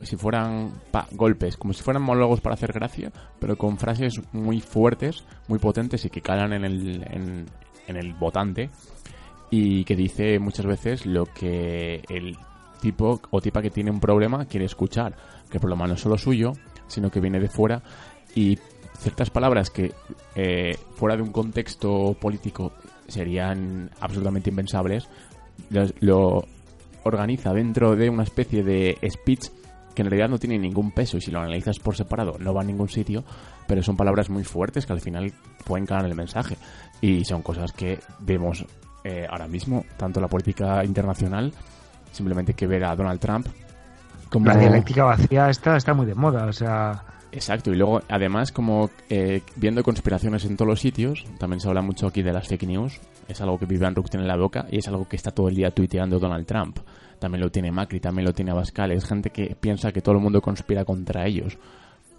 si 0.01 0.15
fueran 0.15 0.73
golpes, 1.11 1.57
como 1.57 1.73
si 1.73 1.83
fueran 1.83 2.03
monólogos 2.03 2.41
para 2.41 2.53
hacer 2.53 2.71
gracia, 2.71 3.11
pero 3.39 3.57
con 3.57 3.77
frases 3.77 4.21
muy 4.31 4.61
fuertes, 4.61 5.23
muy 5.47 5.59
potentes 5.59 6.05
y 6.05 6.09
que 6.09 6.21
calan 6.21 6.53
en 6.53 6.63
el, 6.65 7.45
en, 7.87 7.95
el 7.95 8.13
votante 8.13 8.69
y 9.49 9.83
que 9.83 9.95
dice 9.95 10.39
muchas 10.39 10.65
veces 10.65 11.05
lo 11.05 11.25
que 11.25 12.03
el 12.07 12.37
tipo 12.81 13.19
o 13.31 13.41
tipa 13.41 13.61
que 13.61 13.71
tiene 13.71 13.91
un 13.91 13.99
problema 13.99 14.45
quiere 14.45 14.65
escuchar, 14.65 15.15
que 15.49 15.57
el 15.57 15.61
problema 15.61 15.87
no 15.87 15.95
es 15.95 16.01
solo 16.01 16.17
suyo, 16.17 16.53
sino 16.87 17.09
que 17.09 17.19
viene 17.19 17.39
de 17.39 17.49
fuera 17.49 17.81
y 18.35 18.57
ciertas 18.97 19.29
palabras 19.29 19.69
que 19.69 19.91
eh, 20.35 20.77
fuera 20.95 21.15
de 21.15 21.23
un 21.23 21.31
contexto 21.31 22.15
político 22.19 22.73
serían 23.07 23.89
absolutamente 23.99 24.49
impensables, 24.49 25.09
lo 25.99 26.45
organiza 27.03 27.53
dentro 27.53 27.95
de 27.95 28.09
una 28.09 28.23
especie 28.23 28.63
de 28.63 28.97
speech 29.09 29.49
que 29.99 30.03
en 30.03 30.09
realidad 30.11 30.29
no 30.29 30.39
tiene 30.39 30.57
ningún 30.57 30.91
peso 30.91 31.17
y 31.17 31.21
si 31.21 31.29
lo 31.29 31.41
analizas 31.41 31.77
por 31.77 31.93
separado 31.93 32.37
no 32.39 32.53
va 32.53 32.61
a 32.61 32.63
ningún 32.63 32.87
sitio, 32.87 33.25
pero 33.67 33.83
son 33.83 33.97
palabras 33.97 34.29
muy 34.29 34.45
fuertes 34.45 34.85
que 34.85 34.93
al 34.93 35.01
final 35.01 35.33
pueden 35.65 35.85
caer 35.85 36.05
en 36.05 36.11
el 36.11 36.15
mensaje. 36.15 36.55
Y 37.01 37.25
son 37.25 37.41
cosas 37.41 37.73
que 37.73 37.99
vemos 38.19 38.65
eh, 39.03 39.27
ahora 39.29 39.49
mismo, 39.49 39.83
tanto 39.97 40.21
la 40.21 40.29
política 40.29 40.85
internacional, 40.85 41.51
simplemente 42.13 42.53
que 42.53 42.65
ver 42.65 42.85
a 42.85 42.95
Donald 42.95 43.19
Trump 43.19 43.47
como... 44.29 44.45
La 44.45 44.55
dialéctica 44.55 45.03
vacía 45.03 45.49
está, 45.49 45.75
está 45.75 45.93
muy 45.93 46.05
de 46.05 46.15
moda, 46.15 46.45
o 46.45 46.53
sea... 46.53 47.03
Exacto, 47.33 47.73
y 47.73 47.75
luego 47.75 48.01
además 48.07 48.53
como 48.53 48.89
eh, 49.09 49.41
viendo 49.57 49.83
conspiraciones 49.83 50.45
en 50.45 50.55
todos 50.55 50.69
los 50.69 50.79
sitios, 50.79 51.25
también 51.39 51.59
se 51.59 51.67
habla 51.67 51.81
mucho 51.81 52.07
aquí 52.07 52.21
de 52.21 52.31
las 52.31 52.47
fake 52.47 52.63
news, 52.63 53.01
es 53.27 53.41
algo 53.41 53.59
que 53.59 53.65
Vivian 53.65 53.95
Rook 53.95 54.09
tiene 54.09 54.23
en 54.23 54.29
la 54.29 54.37
boca 54.37 54.65
y 54.71 54.77
es 54.77 54.87
algo 54.87 55.09
que 55.09 55.17
está 55.17 55.31
todo 55.31 55.49
el 55.49 55.55
día 55.55 55.71
tuiteando 55.71 56.19
Donald 56.19 56.45
Trump 56.45 56.79
también 57.19 57.41
lo 57.41 57.51
tiene 57.51 57.71
Macri, 57.71 57.99
también 57.99 58.25
lo 58.25 58.33
tiene 58.33 58.51
Abascal. 58.51 58.91
Es 58.91 59.05
gente 59.05 59.29
que 59.29 59.55
piensa 59.59 59.91
que 59.91 60.01
todo 60.01 60.15
el 60.15 60.21
mundo 60.21 60.41
conspira 60.41 60.85
contra 60.85 61.25
ellos, 61.27 61.57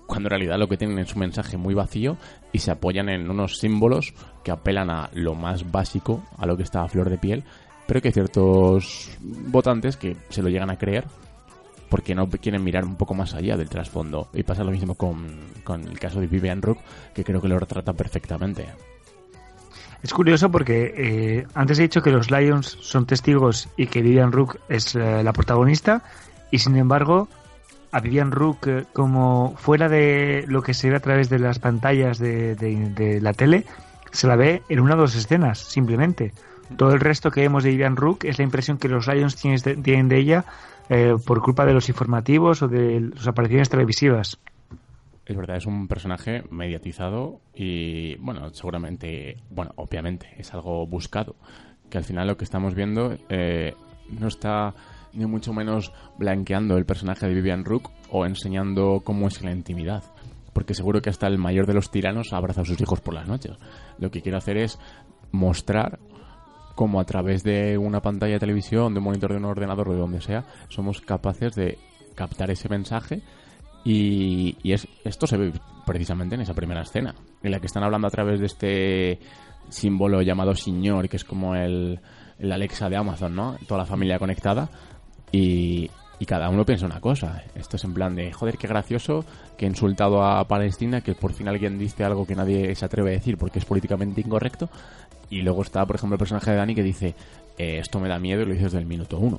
cuando 0.07 0.27
en 0.27 0.31
realidad 0.31 0.59
lo 0.59 0.69
que 0.69 0.77
tienen 0.77 0.99
es 0.99 1.15
un 1.15 1.21
mensaje 1.21 1.57
muy 1.57 1.75
vacío 1.75 2.17
y 2.53 2.59
se 2.59 2.71
apoyan 2.71 3.09
en 3.09 3.31
unos 3.31 3.59
símbolos 3.59 4.13
que 4.43 4.51
apelan 4.51 4.91
a 4.91 5.11
lo 5.15 5.35
más 5.35 5.71
básico, 5.71 6.25
a 6.37 6.47
lo 6.47 6.57
que 6.57 6.65
está 6.65 6.83
a 6.83 6.89
flor 6.89 7.11
de 7.11 7.19
piel, 7.19 7.45
pero 7.87 8.01
que 8.01 8.13
ciertos 8.13 9.17
votantes 9.21 9.97
que 9.97 10.17
se 10.29 10.43
lo 10.43 10.49
llegan 10.49 10.71
a 10.71 10.79
creer 10.79 11.05
porque 11.89 12.15
no 12.15 12.29
quieren 12.29 12.63
mirar 12.63 12.85
un 12.85 12.97
poco 12.97 13.15
más 13.15 13.35
allá 13.35 13.57
del 13.57 13.69
trasfondo. 13.69 14.29
Y 14.33 14.45
pasa 14.45 14.65
lo 14.65 14.71
mismo 14.71 14.95
con, 14.95 15.41
con 15.65 15.83
el 15.83 15.99
caso 15.99 16.21
de 16.21 16.29
Vivian 16.29 16.63
Rook, 16.63 16.79
que 17.13 17.25
creo 17.25 17.41
que 17.41 17.49
lo 17.49 17.59
retrata 17.59 17.93
perfectamente. 17.93 18.67
Es 20.03 20.15
curioso 20.15 20.51
porque 20.51 20.95
eh, 20.97 21.47
antes 21.55 21.79
he 21.79 21.83
dicho 21.83 22.03
que 22.03 22.11
los 22.11 22.31
Lions 22.31 22.79
son 22.81 23.05
testigos 23.05 23.69
y 23.77 23.87
que 23.87 24.01
Vivian 24.01 24.33
Rook 24.33 24.57
es 24.69 24.95
eh, 24.95 25.23
la 25.23 25.33
protagonista 25.33 26.03
y 26.51 26.59
sin 26.59 26.77
embargo 26.77 27.29
a 27.93 28.01
Vivian 28.01 28.33
Rook 28.33 28.67
eh, 28.67 28.85
como 28.95 29.55
fuera 29.59 29.89
de 29.91 30.45
lo 30.49 30.63
que 30.63 30.73
se 30.73 30.89
ve 30.89 30.97
a 30.97 31.01
través 31.01 31.29
de 31.29 31.39
las 31.39 31.59
pantallas 31.59 32.19
de, 32.19 33.19
la 33.21 33.35
tele 33.35 33.67
se 34.11 34.27
la 34.27 34.37
ve 34.37 34.63
en 34.71 34.81
una 34.81 34.95
o 34.95 34.99
dos 34.99 35.15
escenas 35.15 35.59
simplemente. 35.59 36.33
Todo 36.77 36.93
el 36.93 37.01
resto 37.01 37.31
que 37.31 37.43
vemos 37.43 37.65
de 37.65 37.71
Vivian 37.71 37.97
Rook 37.97 38.25
es 38.25 38.39
la 38.39 38.45
impresión 38.45 38.79
que 38.79 38.89
los 38.89 39.07
Lions 39.07 39.37
tienen 39.37 40.09
de, 40.09 40.19
ella 40.19 40.45
por 41.27 41.43
culpa 41.43 41.67
de 41.67 41.75
los 41.75 41.89
informativos 41.89 42.63
o 42.63 42.69
de 42.69 43.11
sus 43.17 43.29
apariciones 43.29 43.69
televisivas 43.69 44.39
es 45.31 45.37
verdad, 45.37 45.59
es 45.59 45.67
un 45.67 45.87
personaje 45.87 46.43
mediatizado 46.51 47.41
y, 47.55 48.17
bueno, 48.17 48.53
seguramente, 48.53 49.37
bueno, 49.49 49.71
obviamente, 49.77 50.35
es 50.37 50.53
algo 50.53 50.89
buscado. 50.89 51.37
Que 51.89 51.99
al 51.99 52.05
final 52.05 52.27
lo 52.27 52.37
que 52.37 52.43
estamos 52.43 52.75
viendo 52.75 53.17
eh, 53.29 53.75
no 54.09 54.27
está 54.27 54.75
ni 55.13 55.27
mucho 55.27 55.53
menos 55.53 55.93
blanqueando 56.19 56.77
el 56.77 56.85
personaje 56.85 57.29
de 57.29 57.35
Vivian 57.35 57.65
Rook 57.65 57.91
o 58.11 58.27
enseñando 58.27 59.03
cómo 59.05 59.29
es 59.29 59.41
la 59.43 59.53
intimidad. 59.53 60.03
Porque 60.53 60.75
seguro 60.75 61.01
que 61.01 61.11
hasta 61.11 61.29
el 61.29 61.39
mayor 61.39 61.67
de 61.67 61.75
los 61.75 61.93
tiranos 61.93 62.33
abraza 62.33 62.63
a 62.63 62.65
sus 62.65 62.81
hijos 62.81 63.01
por 63.01 63.15
las 63.15 63.29
noches. 63.29 63.57
Lo 63.99 64.11
que 64.11 64.23
quiere 64.23 64.39
hacer 64.39 64.57
es 64.57 64.81
mostrar 65.31 66.01
cómo 66.75 66.99
a 66.99 67.05
través 67.05 67.45
de 67.45 67.79
una 67.79 68.03
pantalla 68.03 68.33
de 68.33 68.41
televisión, 68.41 68.95
de 68.95 68.99
un 68.99 69.05
monitor 69.05 69.31
de 69.31 69.37
un 69.37 69.45
ordenador 69.45 69.91
o 69.91 69.93
de 69.93 69.99
donde 70.01 70.21
sea, 70.23 70.45
somos 70.71 71.01
capaces 71.01 71.55
de 71.55 71.79
captar 72.17 72.51
ese 72.51 72.69
mensaje 72.69 73.23
y, 73.85 74.57
es, 74.65 74.87
esto 75.05 75.27
se 75.27 75.37
ve 75.37 75.53
precisamente 75.87 76.35
en 76.35 76.43
esa 76.43 76.55
primera 76.55 76.83
escena, 76.83 77.15
en 77.43 77.51
la 77.51 77.61
que 77.61 77.67
están 77.67 77.83
hablando 77.83 78.07
a 78.07 78.11
través 78.11 78.41
de 78.41 78.47
este 78.47 79.19
símbolo 79.69 80.23
llamado 80.23 80.55
Señor, 80.55 81.09
que 81.09 81.17
es 81.17 81.25
como 81.25 81.55
el, 81.55 82.01
Alexa 82.41 82.89
de 82.89 82.97
Amazon, 82.97 83.35
¿no? 83.35 83.57
Toda 83.67 83.81
la 83.81 83.87
familia 83.87 84.19
conectada 84.19 84.69
y, 85.33 85.91
y 86.19 86.27
cada 86.27 86.49
uno 86.49 86.65
piensa 86.65 86.87
una 86.87 87.01
cosa. 87.01 87.43
Esto 87.55 87.77
es 87.77 87.85
en 87.85 87.95
plan 87.95 88.15
de, 88.15 88.33
joder, 88.33 88.59
qué 88.59 88.67
gracioso 88.67 89.25
que 89.57 89.67
he 89.67 89.69
insultado 89.69 90.23
a 90.23 90.47
Palestina, 90.47 91.01
que 91.01 91.15
por 91.15 91.33
fin 91.33 91.49
alguien 91.49 91.79
dice 91.79 92.05
algo 92.05 92.27
que 92.27 92.35
nadie 92.35 92.75
se 92.75 92.85
atreve 92.85 93.11
a 93.11 93.15
decir 93.15 93.39
porque 93.39 93.59
es 93.59 93.65
políticamente 93.65 94.21
incorrecto. 94.21 94.69
Y 95.31 95.43
luego 95.43 95.63
está, 95.63 95.87
por 95.87 95.97
ejemplo, 95.97 96.17
el 96.17 96.19
personaje 96.19 96.51
de 96.51 96.57
Dani 96.57 96.75
que 96.75 96.83
dice, 96.83 97.15
eh, 97.57 97.79
esto 97.79 98.01
me 98.01 98.09
da 98.09 98.19
miedo 98.19 98.43
y 98.43 98.47
lo 98.47 98.53
dices 98.53 98.73
del 98.73 98.87
minuto 98.87 99.19
uno. 99.19 99.39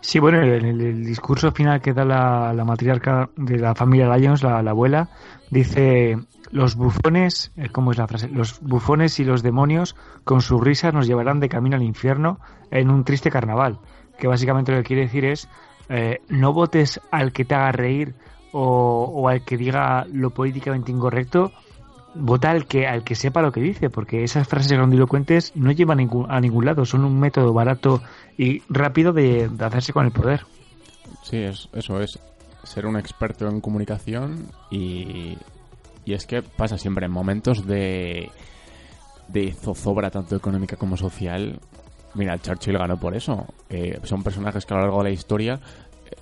Sí, 0.00 0.18
bueno, 0.18 0.42
en 0.42 0.64
el, 0.64 1.04
discurso 1.04 1.52
final 1.52 1.80
que 1.80 1.92
da 1.92 2.04
la, 2.04 2.52
la 2.52 2.64
matriarca 2.64 3.30
de 3.36 3.58
la 3.58 3.74
familia 3.74 4.14
Lyons, 4.16 4.42
la, 4.42 4.58
abuela, 4.58 5.08
dice 5.50 6.18
los 6.50 6.74
bufones, 6.74 7.52
eh, 7.56 7.68
¿cómo 7.70 7.92
es 7.92 7.98
la 7.98 8.08
frase? 8.08 8.28
Los 8.28 8.60
bufones 8.60 9.18
y 9.20 9.24
los 9.24 9.42
demonios 9.42 9.94
con 10.24 10.42
sus 10.42 10.60
risas 10.60 10.92
nos 10.92 11.06
llevarán 11.06 11.40
de 11.40 11.48
camino 11.48 11.76
al 11.76 11.82
infierno 11.82 12.40
en 12.70 12.90
un 12.90 13.04
triste 13.04 13.30
carnaval. 13.30 13.78
Que 14.18 14.26
básicamente 14.26 14.72
lo 14.72 14.78
que 14.78 14.84
quiere 14.84 15.02
decir 15.02 15.24
es 15.24 15.48
eh, 15.88 16.20
no 16.28 16.52
votes 16.52 17.00
al 17.10 17.32
que 17.32 17.44
te 17.44 17.54
haga 17.54 17.72
reír 17.72 18.14
o, 18.52 19.04
o, 19.14 19.28
al 19.28 19.44
que 19.44 19.56
diga 19.56 20.04
lo 20.12 20.30
políticamente 20.30 20.92
incorrecto, 20.92 21.52
vota 22.14 22.50
al 22.50 22.66
que, 22.66 22.86
al 22.86 23.04
que 23.04 23.14
sepa 23.14 23.42
lo 23.42 23.52
que 23.52 23.60
dice, 23.60 23.90
porque 23.90 24.24
esas 24.24 24.46
frases 24.48 24.72
grandilocuentes 24.72 25.52
no 25.54 25.72
llevan 25.72 25.98
a 25.98 26.02
ningún, 26.02 26.30
a 26.30 26.40
ningún 26.40 26.64
lado, 26.64 26.84
son 26.84 27.04
un 27.04 27.18
método 27.18 27.52
barato 27.52 28.02
y 28.36 28.62
rápido 28.68 29.12
de, 29.12 29.50
hacerse 29.60 29.92
con 29.92 30.06
el 30.06 30.12
poder. 30.12 30.42
Sí, 31.22 31.38
es, 31.38 31.68
eso 31.72 32.00
es 32.00 32.18
ser 32.64 32.86
un 32.86 32.96
experto 32.96 33.48
en 33.48 33.60
comunicación 33.60 34.46
y, 34.70 35.36
y 36.04 36.12
es 36.12 36.26
que 36.26 36.42
pasa 36.42 36.78
siempre 36.78 37.06
en 37.06 37.12
momentos 37.12 37.66
de, 37.66 38.30
de 39.28 39.52
zozobra 39.52 40.10
tanto 40.10 40.36
económica 40.36 40.76
como 40.76 40.96
social. 40.96 41.58
Mira, 42.14 42.38
Churchill 42.38 42.76
ganó 42.76 42.98
por 42.98 43.16
eso. 43.16 43.46
Eh, 43.70 43.98
son 44.04 44.22
personajes 44.22 44.66
que 44.66 44.74
a 44.74 44.76
lo 44.76 44.82
largo 44.82 44.98
de 44.98 45.04
la 45.04 45.10
historia 45.10 45.60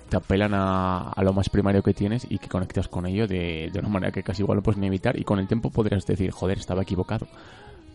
te 0.09 0.17
apelan 0.17 0.53
a, 0.53 1.13
lo 1.21 1.33
más 1.33 1.49
primario 1.49 1.81
que 1.81 1.93
tienes 1.93 2.25
y 2.29 2.37
que 2.37 2.47
conectas 2.47 2.87
con 2.87 3.05
ello 3.05 3.27
de, 3.27 3.71
una 3.77 3.89
manera 3.89 4.11
que 4.11 4.23
casi 4.23 4.41
igual 4.41 4.57
lo 4.57 4.63
puedes 4.63 4.79
ni 4.79 4.87
evitar 4.87 5.17
y 5.19 5.23
con 5.23 5.39
el 5.39 5.47
tiempo 5.47 5.69
podrías 5.69 6.05
decir, 6.05 6.31
joder, 6.31 6.57
estaba 6.57 6.81
equivocado. 6.81 7.27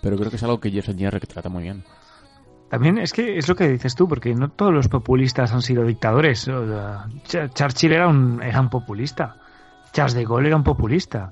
Pero 0.03 0.17
creo 0.17 0.31
que 0.31 0.37
es 0.37 0.43
algo 0.43 0.61
que 0.61 0.71
Jason 0.71 0.97
que 0.97 1.27
trata 1.27 1.49
muy 1.49 1.65
bien. 1.65 1.85
También 2.69 2.99
es 2.99 3.13
que 3.13 3.39
es 3.39 3.49
lo 3.49 3.55
que 3.55 3.69
dices 3.69 3.95
tú, 3.95 4.09
porque 4.09 4.35
no 4.35 4.49
todos 4.49 4.73
los 4.73 4.89
populistas 4.89 5.53
han 5.53 5.63
sido 5.63 5.85
dictadores. 5.85 6.51
Churchill 7.55 7.93
era 7.93 8.09
un, 8.09 8.43
era 8.43 8.61
un 8.61 8.69
populista. 8.69 9.37
Charles 9.93 10.15
de 10.15 10.25
Gaulle 10.25 10.49
era 10.49 10.57
un 10.57 10.65
populista. 10.65 11.31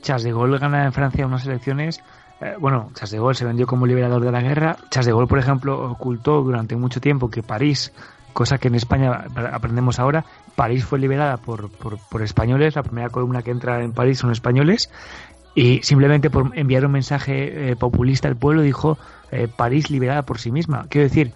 Charles 0.00 0.24
de 0.24 0.32
Gaulle 0.32 0.58
gana 0.58 0.84
en 0.84 0.92
Francia 0.92 1.26
unas 1.26 1.46
elecciones. 1.46 2.00
Eh, 2.40 2.54
bueno, 2.58 2.90
Charles 2.94 3.10
de 3.10 3.18
Gaulle 3.18 3.34
se 3.34 3.44
vendió 3.44 3.66
como 3.66 3.84
liberador 3.84 4.22
de 4.24 4.30
la 4.30 4.40
guerra. 4.40 4.76
Charles 4.90 5.06
de 5.06 5.12
Gaulle, 5.12 5.26
por 5.26 5.38
ejemplo, 5.38 5.90
ocultó 5.90 6.42
durante 6.42 6.76
mucho 6.76 7.00
tiempo 7.00 7.28
que 7.28 7.42
París 7.42 7.92
cosa 8.34 8.58
que 8.58 8.68
en 8.68 8.74
España 8.74 9.24
aprendemos 9.52 9.98
ahora. 9.98 10.26
París 10.54 10.84
fue 10.84 10.98
liberada 10.98 11.38
por, 11.38 11.70
por, 11.70 12.22
españoles, 12.22 12.76
la 12.76 12.82
primera 12.82 13.08
columna 13.08 13.42
que 13.42 13.50
entra 13.50 13.82
en 13.82 13.92
París 13.92 14.18
son 14.18 14.30
españoles, 14.30 14.90
y 15.54 15.80
simplemente 15.82 16.28
por 16.28 16.56
enviar 16.58 16.84
un 16.84 16.92
mensaje 16.92 17.70
eh, 17.70 17.76
populista 17.76 18.28
al 18.28 18.36
pueblo 18.36 18.60
dijo 18.60 18.98
eh, 19.30 19.48
París 19.48 19.88
liberada 19.88 20.22
por 20.22 20.38
sí 20.38 20.50
misma. 20.50 20.86
Quiero 20.90 21.08
decir, 21.08 21.32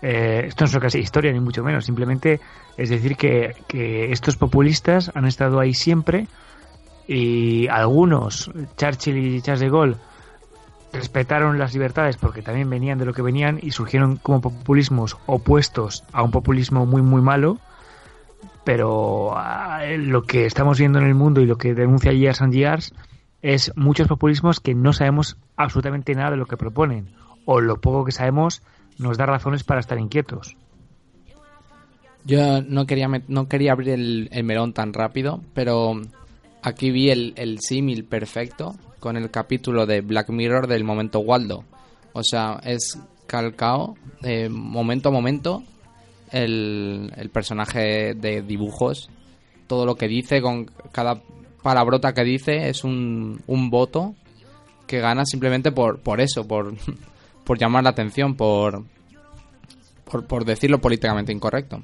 eh, 0.00 0.44
esto 0.46 0.64
no 0.64 0.70
es 0.70 0.78
casi 0.78 1.00
historia, 1.00 1.32
ni 1.32 1.40
mucho 1.40 1.62
menos, 1.62 1.84
simplemente 1.84 2.40
es 2.78 2.88
decir 2.88 3.16
que, 3.16 3.54
que 3.66 4.12
estos 4.12 4.36
populistas 4.36 5.10
han 5.14 5.26
estado 5.26 5.60
ahí 5.60 5.74
siempre 5.74 6.28
y 7.08 7.66
algunos, 7.68 8.50
Churchill 8.76 9.16
y 9.16 9.42
Charles 9.42 9.60
de 9.60 9.70
Gaulle, 9.70 9.96
respetaron 10.92 11.58
las 11.58 11.74
libertades 11.74 12.16
porque 12.16 12.42
también 12.42 12.70
venían 12.70 12.98
de 12.98 13.04
lo 13.04 13.12
que 13.12 13.22
venían 13.22 13.58
y 13.62 13.72
surgieron 13.72 14.16
como 14.16 14.40
populismos 14.40 15.16
opuestos 15.26 16.04
a 16.12 16.22
un 16.22 16.30
populismo 16.30 16.86
muy 16.86 17.02
muy 17.02 17.22
malo. 17.22 17.58
Pero 18.64 19.32
ah, 19.36 19.80
lo 19.96 20.22
que 20.22 20.44
estamos 20.44 20.78
viendo 20.78 20.98
en 20.98 21.06
el 21.06 21.14
mundo 21.14 21.40
y 21.40 21.46
lo 21.46 21.56
que 21.56 21.74
denuncia 21.74 22.12
Years 22.12 22.42
and 22.42 22.52
Years 22.52 22.94
es 23.40 23.72
muchos 23.76 24.08
populismos 24.08 24.60
que 24.60 24.74
no 24.74 24.92
sabemos 24.92 25.36
absolutamente 25.56 26.14
nada 26.14 26.32
de 26.32 26.36
lo 26.36 26.46
que 26.46 26.56
proponen, 26.56 27.08
o 27.46 27.60
lo 27.60 27.80
poco 27.80 28.04
que 28.04 28.12
sabemos 28.12 28.62
nos 28.98 29.16
da 29.16 29.26
razones 29.26 29.64
para 29.64 29.80
estar 29.80 29.98
inquietos. 29.98 30.56
Yo 32.24 32.60
no 32.60 32.84
quería, 32.84 33.08
no 33.28 33.48
quería 33.48 33.72
abrir 33.72 33.90
el, 33.90 34.44
melón 34.44 34.74
tan 34.74 34.92
rápido, 34.92 35.40
pero 35.54 35.94
aquí 36.62 36.90
vi 36.90 37.10
el, 37.10 37.32
el 37.36 37.60
símil 37.60 38.04
perfecto 38.04 38.74
con 39.00 39.16
el 39.16 39.30
capítulo 39.30 39.86
de 39.86 40.00
Black 40.00 40.30
Mirror 40.30 40.66
del 40.66 40.84
momento 40.84 41.20
Waldo. 41.20 41.64
O 42.12 42.22
sea, 42.22 42.60
es 42.64 42.98
calcao 43.26 43.96
de 44.20 44.48
momento 44.48 45.10
a 45.10 45.12
momento 45.12 45.62
el, 46.32 47.12
el 47.16 47.30
personaje 47.30 48.14
de 48.14 48.42
dibujos. 48.42 49.10
Todo 49.66 49.86
lo 49.86 49.96
que 49.96 50.08
dice, 50.08 50.40
con 50.40 50.70
cada 50.92 51.22
palabrota 51.62 52.14
que 52.14 52.24
dice, 52.24 52.68
es 52.68 52.84
un, 52.84 53.42
un 53.46 53.70
voto 53.70 54.14
que 54.86 55.00
gana 55.00 55.24
simplemente 55.24 55.70
por, 55.70 56.00
por 56.00 56.20
eso, 56.20 56.46
por, 56.46 56.74
por 57.44 57.58
llamar 57.58 57.84
la 57.84 57.90
atención, 57.90 58.34
por, 58.34 58.84
por, 60.04 60.26
por 60.26 60.44
decirlo 60.44 60.80
políticamente 60.80 61.32
incorrecto. 61.32 61.82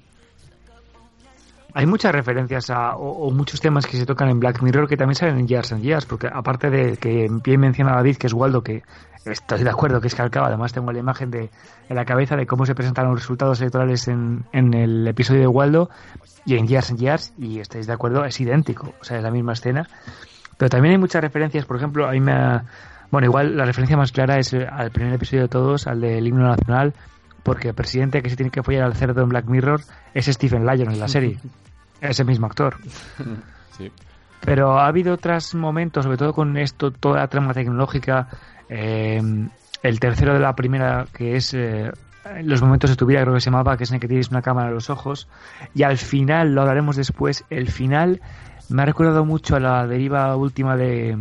Hay 1.77 1.87
muchas 1.87 2.13
referencias 2.13 2.71
a, 2.71 2.95
o, 2.97 3.31
muchos 3.33 3.61
temas 3.61 3.85
que 3.87 3.97
se 3.97 4.07
tocan 4.07 4.29
en 4.29 4.39
Black 4.39 4.63
Mirror 4.63 4.89
que 4.89 4.97
también 4.97 5.17
salen 5.17 5.39
en 5.39 5.49
Years 5.49 5.73
and 5.73 5.83
Years, 5.83 6.07
porque 6.07 6.29
aparte 6.33 6.71
de 6.71 6.97
que 6.97 7.29
bien 7.45 7.61
menciona 7.61 7.97
David, 7.97 8.17
que 8.17 8.29
es 8.29 8.33
Waldo, 8.33 8.63
que 8.63 8.85
estoy 9.25 9.65
de 9.65 9.71
acuerdo 9.71 10.01
que 10.01 10.07
es 10.07 10.15
calcado, 10.15 10.47
además 10.47 10.73
tengo 10.73 10.93
la 10.93 11.01
imagen 11.01 11.33
de, 11.33 11.51
en 11.89 11.97
la 11.97 12.05
cabeza 12.05 12.37
de 12.37 12.47
cómo 12.47 12.65
se 12.65 12.77
presentan 12.77 13.07
los 13.07 13.19
resultados 13.19 13.61
electorales 13.61 14.07
en, 14.07 14.45
en 14.53 14.73
el 14.73 15.09
episodio 15.09 15.41
de 15.41 15.49
Waldo 15.49 15.91
y 16.47 16.57
en 16.57 16.69
Years 16.69 16.91
and 16.91 17.01
Years, 17.01 17.35
y 17.39 17.59
estáis 17.59 17.89
de 17.89 17.93
acuerdo, 17.93 18.25
es 18.25 18.41
idéntico, 18.41 18.95
o 19.01 19.05
sea, 19.05 19.17
es 19.17 19.23
la 19.25 19.33
misma 19.33 19.55
escena. 19.55 19.89
Pero 20.57 20.69
también 20.69 20.93
hay 20.93 20.99
muchas 20.99 21.23
referencias, 21.23 21.67
por 21.67 21.77
ejemplo, 21.77 22.09
ahí 22.09 22.21
me 22.21 22.61
bueno, 23.15 23.27
igual 23.27 23.57
la 23.57 23.65
referencia 23.65 23.97
más 23.97 24.11
clara 24.11 24.39
es 24.39 24.53
al 24.55 24.91
primer 24.91 25.15
episodio 25.15 25.43
de 25.43 25.49
todos, 25.49 25.87
al 25.87 26.01
del 26.01 26.27
himno 26.27 26.49
nacional, 26.49 26.95
porque 27.45 27.69
el 27.69 27.75
presidente 27.75 28.23
que 28.23 28.31
se 28.31 28.37
tiene 28.37 28.51
que 28.51 28.63
follar 28.63 28.83
al 28.83 28.95
cerdo 28.95 29.23
en 29.23 29.29
Black 29.29 29.45
Mirror 29.47 29.83
es 30.15 30.27
Stephen 30.27 30.67
Lyon 30.67 30.91
en 30.91 30.99
la 30.99 31.07
serie. 31.07 31.39
es 32.01 32.19
el 32.19 32.27
mismo 32.27 32.47
actor. 32.47 32.77
Pero 34.41 34.79
ha 34.79 34.87
habido 34.87 35.15
otros 35.15 35.55
momentos, 35.55 36.05
sobre 36.05 36.19
todo 36.19 36.33
con 36.33 36.57
esto, 36.57 36.91
toda 36.91 37.21
la 37.21 37.29
trama 37.29 37.55
tecnológica. 37.55 38.29
Eh, 38.69 39.21
el 39.83 40.01
tercero 40.01 40.35
de 40.35 40.41
la 40.41 40.55
primera, 40.55 41.07
que 41.13 41.37
es 41.37 41.55
eh, 41.55 41.91
los 42.43 42.61
momentos 42.61 42.91
de 42.91 42.97
tu 42.97 43.07
vida, 43.07 43.23
creo 43.23 43.35
que 43.35 43.41
se 43.41 43.51
llamaba, 43.51 43.77
que 43.77 43.85
es 43.85 43.91
en 43.91 43.97
el 43.97 44.01
que 44.01 44.09
tienes 44.09 44.31
una 44.31 44.43
cámara 44.43 44.69
en 44.69 44.75
los 44.75 44.91
ojos. 44.91 45.29
Y 45.75 45.83
al 45.83 45.97
final, 45.97 46.55
lo 46.55 46.63
hablaremos 46.63 46.97
después, 46.97 47.45
el 47.49 47.71
final 47.71 48.21
me 48.69 48.83
ha 48.83 48.87
recordado 48.87 49.25
mucho 49.25 49.57
a 49.57 49.61
la 49.61 49.87
deriva 49.87 50.37
última 50.37 50.77
de, 50.77 51.17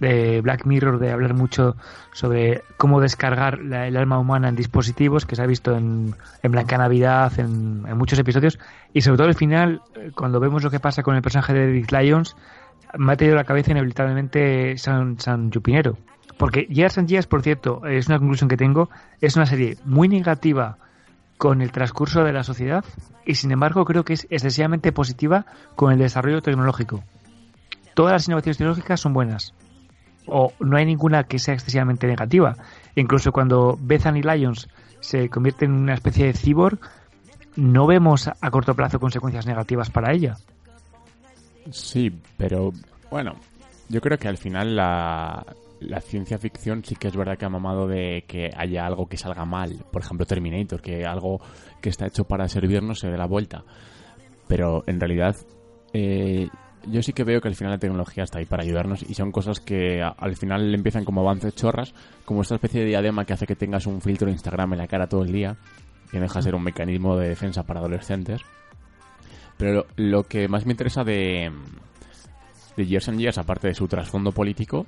de 0.00 0.40
Black 0.40 0.64
Mirror 0.64 0.98
de 0.98 1.10
hablar 1.10 1.34
mucho 1.34 1.76
sobre 2.12 2.62
cómo 2.76 3.00
descargar 3.00 3.60
el 3.60 3.96
alma 3.96 4.18
humana 4.18 4.48
en 4.48 4.56
dispositivos, 4.56 5.26
que 5.26 5.36
se 5.36 5.42
ha 5.42 5.46
visto 5.46 5.76
en, 5.76 6.14
en 6.42 6.52
Blanca 6.52 6.78
Navidad, 6.78 7.32
en, 7.38 7.82
muchos 7.96 8.18
episodios, 8.18 8.58
y 8.92 9.00
sobre 9.00 9.18
todo 9.18 9.28
al 9.28 9.34
final, 9.34 9.82
eh, 9.96 10.10
cuando 10.14 10.40
vemos 10.40 10.62
lo 10.62 10.70
que 10.70 10.80
pasa 10.80 11.02
con 11.02 11.16
el 11.16 11.22
personaje 11.22 11.52
de 11.52 11.66
Dick 11.72 11.90
Lyons, 11.92 12.36
me 12.96 13.12
ha 13.12 13.16
tenido 13.16 13.36
la 13.36 13.44
cabeza 13.44 13.72
inevitablemente 13.72 14.78
San, 14.78 15.18
San 15.20 15.52
Jupinero. 15.52 15.98
Porque 16.38 16.66
Years 16.70 16.96
and 16.98 17.08
Years, 17.08 17.26
por 17.26 17.42
cierto, 17.42 17.84
es 17.86 18.06
una 18.06 18.18
conclusión 18.18 18.48
que 18.48 18.56
tengo, 18.56 18.88
es 19.20 19.34
una 19.36 19.44
serie 19.44 19.76
muy 19.84 20.08
negativa 20.08 20.78
con 21.38 21.62
el 21.62 21.72
transcurso 21.72 22.24
de 22.24 22.32
la 22.32 22.42
sociedad 22.42 22.84
y 23.24 23.36
sin 23.36 23.52
embargo 23.52 23.84
creo 23.84 24.04
que 24.04 24.12
es 24.12 24.26
excesivamente 24.28 24.92
positiva 24.92 25.46
con 25.76 25.92
el 25.92 25.98
desarrollo 25.98 26.42
tecnológico. 26.42 27.02
Todas 27.94 28.12
las 28.12 28.28
innovaciones 28.28 28.58
tecnológicas 28.58 29.00
son 29.00 29.12
buenas, 29.12 29.54
o 30.28 30.52
no 30.60 30.76
hay 30.76 30.86
ninguna 30.86 31.24
que 31.24 31.38
sea 31.38 31.54
excesivamente 31.54 32.06
negativa. 32.06 32.56
Incluso 32.94 33.32
cuando 33.32 33.78
Bethany 33.80 34.22
Lions 34.22 34.68
se 35.00 35.28
convierte 35.28 35.64
en 35.64 35.72
una 35.72 35.94
especie 35.94 36.26
de 36.26 36.32
cyborg, 36.32 36.78
no 37.56 37.86
vemos 37.86 38.28
a 38.28 38.50
corto 38.50 38.74
plazo 38.74 39.00
consecuencias 39.00 39.46
negativas 39.46 39.90
para 39.90 40.12
ella. 40.12 40.36
Sí, 41.70 42.10
pero 42.36 42.72
bueno, 43.10 43.34
yo 43.88 44.00
creo 44.00 44.18
que 44.18 44.28
al 44.28 44.38
final 44.38 44.76
la, 44.76 45.44
la 45.80 46.00
ciencia 46.00 46.38
ficción 46.38 46.84
sí 46.84 46.96
que 46.96 47.08
es 47.08 47.16
verdad 47.16 47.36
que 47.36 47.44
ha 47.44 47.50
mamado 47.50 47.86
de 47.86 48.24
que 48.26 48.50
haya 48.56 48.86
algo 48.86 49.06
que 49.06 49.16
salga 49.16 49.44
mal. 49.44 49.84
Por 49.90 50.02
ejemplo, 50.02 50.26
Terminator, 50.26 50.80
que 50.80 51.04
algo 51.04 51.40
que 51.80 51.88
está 51.88 52.06
hecho 52.06 52.24
para 52.24 52.48
servirnos 52.48 53.00
se 53.00 53.08
dé 53.08 53.16
la 53.16 53.26
vuelta. 53.26 53.64
Pero 54.46 54.82
en 54.86 54.98
realidad 54.98 55.36
eh, 55.92 56.48
yo 56.86 57.02
sí 57.02 57.12
que 57.12 57.24
veo 57.24 57.40
que 57.40 57.48
al 57.48 57.54
final 57.54 57.72
la 57.72 57.78
tecnología 57.78 58.24
está 58.24 58.38
ahí 58.38 58.46
para 58.46 58.62
ayudarnos 58.62 59.02
y 59.02 59.14
son 59.14 59.32
cosas 59.32 59.60
que 59.60 60.02
al 60.02 60.36
final 60.36 60.74
empiezan 60.74 61.04
como 61.04 61.20
avances 61.20 61.54
chorras, 61.54 61.94
como 62.24 62.42
esta 62.42 62.56
especie 62.56 62.80
de 62.80 62.86
diadema 62.86 63.24
que 63.24 63.32
hace 63.32 63.46
que 63.46 63.56
tengas 63.56 63.86
un 63.86 64.00
filtro 64.00 64.26
de 64.26 64.32
Instagram 64.32 64.72
en 64.72 64.78
la 64.78 64.86
cara 64.86 65.08
todo 65.08 65.22
el 65.22 65.32
día, 65.32 65.56
que 66.10 66.20
deja 66.20 66.38
de 66.38 66.42
ser 66.42 66.54
un 66.54 66.62
mecanismo 66.62 67.16
de 67.16 67.28
defensa 67.28 67.64
para 67.64 67.80
adolescentes. 67.80 68.42
Pero 69.56 69.86
lo, 69.96 70.22
que 70.24 70.46
más 70.48 70.66
me 70.66 70.72
interesa 70.72 71.02
de, 71.02 71.50
de 72.76 72.86
Years 72.86 73.08
and 73.08 73.18
Years, 73.18 73.38
aparte 73.38 73.68
de 73.68 73.74
su 73.74 73.88
trasfondo 73.88 74.32
político, 74.32 74.86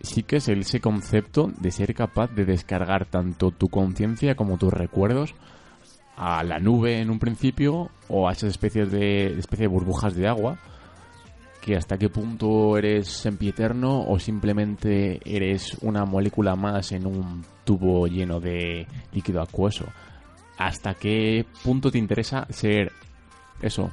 sí 0.00 0.22
que 0.22 0.36
es 0.36 0.48
ese 0.48 0.80
concepto 0.80 1.50
de 1.58 1.70
ser 1.70 1.94
capaz 1.94 2.28
de 2.28 2.44
descargar 2.44 3.06
tanto 3.06 3.50
tu 3.50 3.68
conciencia 3.68 4.34
como 4.34 4.58
tus 4.58 4.72
recuerdos 4.72 5.34
a 6.16 6.42
la 6.42 6.58
nube 6.58 7.00
en 7.00 7.10
un 7.10 7.18
principio 7.18 7.90
o 8.08 8.28
a 8.28 8.32
esas 8.32 8.50
especies 8.50 8.90
de, 8.90 9.38
especie 9.38 9.64
de 9.64 9.72
burbujas 9.72 10.14
de 10.14 10.26
agua 10.28 10.58
que 11.60 11.76
hasta 11.76 11.98
qué 11.98 12.08
punto 12.08 12.76
eres 12.78 13.08
sempieterno 13.08 14.04
o 14.08 14.18
simplemente 14.18 15.20
eres 15.24 15.76
una 15.82 16.04
molécula 16.04 16.56
más 16.56 16.92
en 16.92 17.06
un 17.06 17.44
tubo 17.64 18.06
lleno 18.06 18.40
de 18.40 18.86
líquido 19.12 19.42
acuoso. 19.42 19.86
¿Hasta 20.56 20.94
qué 20.94 21.44
punto 21.62 21.90
te 21.90 21.98
interesa 21.98 22.46
ser 22.50 22.92
eso? 23.60 23.90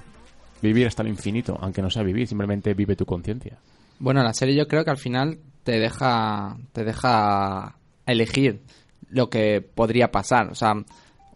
Vivir 0.62 0.88
hasta 0.88 1.04
el 1.04 1.10
infinito, 1.10 1.58
aunque 1.62 1.82
no 1.82 1.90
sea 1.90 2.04
vivir, 2.04 2.28
simplemente 2.28 2.74
vive 2.74 2.96
tu 2.96 3.06
conciencia. 3.06 3.58
Bueno, 4.00 4.24
la 4.24 4.34
serie 4.34 4.56
yo 4.56 4.68
creo 4.68 4.84
que 4.84 4.92
al 4.92 4.98
final 4.98 5.40
te 5.64 5.80
deja 5.80 6.58
te 6.74 6.84
deja 6.84 7.76
elegir 8.06 8.62
lo 9.10 9.30
que 9.30 9.62
podría 9.62 10.12
pasar, 10.12 10.50
o 10.50 10.56
sea, 10.56 10.74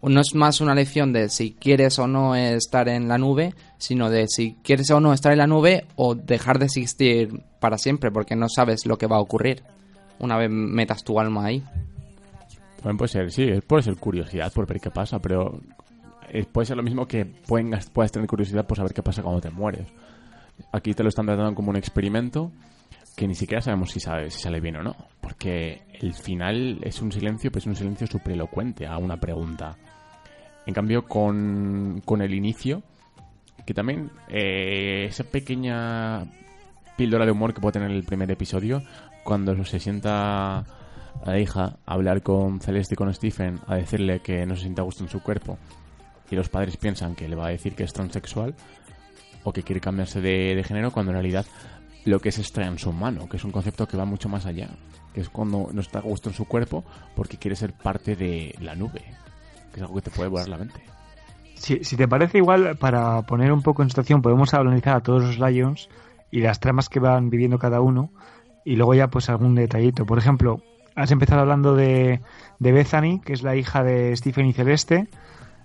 no 0.02 0.20
es 0.20 0.34
más 0.34 0.60
una 0.60 0.74
lección 0.74 1.12
de 1.12 1.28
si 1.28 1.52
quieres 1.52 1.98
o 1.98 2.06
no 2.06 2.34
estar 2.34 2.88
en 2.88 3.08
la 3.08 3.18
nube, 3.18 3.54
sino 3.80 4.10
de 4.10 4.26
si 4.28 4.56
quieres 4.62 4.90
o 4.90 5.00
no 5.00 5.12
estar 5.12 5.32
en 5.32 5.38
la 5.38 5.46
nube 5.46 5.86
o 5.96 6.14
dejar 6.14 6.58
de 6.58 6.66
existir 6.66 7.42
para 7.58 7.78
siempre, 7.78 8.12
porque 8.12 8.36
no 8.36 8.48
sabes 8.48 8.86
lo 8.86 8.98
que 8.98 9.06
va 9.06 9.16
a 9.16 9.20
ocurrir 9.20 9.62
una 10.18 10.36
vez 10.36 10.50
metas 10.50 11.02
tu 11.02 11.18
alma 11.18 11.46
ahí. 11.46 11.64
Bueno, 12.82 12.98
puede 12.98 13.08
ser, 13.08 13.32
sí, 13.32 13.48
puede 13.66 13.82
ser 13.82 13.96
curiosidad 13.96 14.52
por 14.52 14.66
ver 14.66 14.80
qué 14.80 14.90
pasa, 14.90 15.18
pero 15.18 15.60
puede 16.52 16.66
ser 16.66 16.76
lo 16.76 16.82
mismo 16.82 17.06
que 17.06 17.24
puedas, 17.24 17.90
puedes 17.90 18.12
tener 18.12 18.28
curiosidad 18.28 18.66
por 18.66 18.76
saber 18.76 18.92
qué 18.92 19.02
pasa 19.02 19.22
cuando 19.22 19.40
te 19.40 19.50
mueres. 19.50 19.86
Aquí 20.72 20.92
te 20.92 21.02
lo 21.02 21.08
están 21.08 21.26
tratando 21.26 21.54
como 21.54 21.70
un 21.70 21.76
experimento 21.76 22.52
que 23.16 23.26
ni 23.26 23.34
siquiera 23.34 23.62
sabemos 23.62 23.90
si, 23.90 24.00
sabe, 24.00 24.30
si 24.30 24.40
sale 24.40 24.60
bien 24.60 24.76
o 24.76 24.82
no, 24.82 24.94
porque 25.20 25.82
el 26.00 26.14
final 26.14 26.78
es 26.82 27.00
un 27.00 27.12
silencio, 27.12 27.50
pues 27.50 27.64
es 27.64 27.68
un 27.68 27.76
silencio 27.76 28.06
súper 28.06 28.34
elocuente 28.34 28.86
a 28.86 28.98
una 28.98 29.16
pregunta. 29.16 29.76
En 30.66 30.74
cambio, 30.74 31.06
con, 31.06 32.02
con 32.04 32.20
el 32.22 32.34
inicio, 32.34 32.82
que 33.66 33.74
también 33.74 34.10
eh, 34.28 35.06
esa 35.08 35.24
pequeña 35.24 36.26
píldora 36.96 37.24
de 37.24 37.32
humor 37.32 37.54
que 37.54 37.60
puede 37.60 37.72
tener 37.72 37.90
el 37.90 38.04
primer 38.04 38.30
episodio, 38.30 38.82
cuando 39.24 39.64
se 39.64 39.78
sienta 39.78 40.64
la 41.24 41.38
hija 41.38 41.78
a 41.86 41.94
hablar 41.94 42.22
con 42.22 42.60
Celeste 42.60 42.94
y 42.94 42.96
con 42.96 43.12
Stephen, 43.14 43.60
a 43.66 43.76
decirle 43.76 44.20
que 44.20 44.46
no 44.46 44.54
se 44.54 44.62
sienta 44.62 44.82
a 44.82 44.84
gusto 44.84 45.04
en 45.04 45.10
su 45.10 45.22
cuerpo, 45.22 45.58
y 46.30 46.36
los 46.36 46.48
padres 46.48 46.76
piensan 46.76 47.14
que 47.14 47.28
le 47.28 47.36
va 47.36 47.46
a 47.46 47.50
decir 47.50 47.74
que 47.74 47.84
es 47.84 47.92
transexual 47.92 48.54
o 49.44 49.52
que 49.52 49.62
quiere 49.62 49.80
cambiarse 49.80 50.20
de, 50.20 50.62
género, 50.66 50.90
cuando 50.90 51.12
en 51.12 51.16
realidad 51.16 51.46
lo 52.04 52.20
que 52.20 52.30
es 52.30 52.38
extraer 52.38 52.70
en 52.70 52.78
su 52.78 52.92
mano, 52.92 53.28
que 53.28 53.36
es 53.36 53.44
un 53.44 53.50
concepto 53.50 53.86
que 53.86 53.96
va 53.96 54.04
mucho 54.04 54.28
más 54.28 54.46
allá, 54.46 54.68
que 55.14 55.20
es 55.20 55.28
cuando 55.28 55.70
no 55.72 55.80
está 55.80 55.98
a 55.98 56.02
gusto 56.02 56.28
en 56.28 56.34
su 56.34 56.44
cuerpo 56.44 56.84
porque 57.16 57.36
quiere 57.36 57.56
ser 57.56 57.72
parte 57.72 58.16
de 58.16 58.54
la 58.60 58.74
nube, 58.74 59.02
que 59.72 59.76
es 59.76 59.82
algo 59.82 59.96
que 59.96 60.02
te 60.02 60.10
puede 60.10 60.28
volar 60.28 60.48
la 60.48 60.58
mente. 60.58 60.80
Si, 61.60 61.84
si 61.84 61.94
te 61.96 62.08
parece 62.08 62.38
igual, 62.38 62.78
para 62.78 63.20
poner 63.22 63.52
un 63.52 63.60
poco 63.60 63.82
en 63.82 63.90
situación, 63.90 64.22
podemos 64.22 64.54
analizar 64.54 64.96
a 64.96 65.02
todos 65.02 65.22
los 65.22 65.38
Lions 65.38 65.90
y 66.30 66.40
las 66.40 66.58
tramas 66.58 66.88
que 66.88 67.00
van 67.00 67.28
viviendo 67.28 67.58
cada 67.58 67.82
uno 67.82 68.10
y 68.64 68.76
luego 68.76 68.94
ya 68.94 69.08
pues 69.08 69.28
algún 69.28 69.54
detallito. 69.54 70.06
Por 70.06 70.16
ejemplo, 70.16 70.62
has 70.94 71.10
empezado 71.10 71.42
hablando 71.42 71.76
de, 71.76 72.20
de 72.58 72.72
Bethany, 72.72 73.20
que 73.22 73.34
es 73.34 73.42
la 73.42 73.56
hija 73.56 73.84
de 73.84 74.16
Stephen 74.16 74.46
y 74.46 74.54
Celeste. 74.54 75.08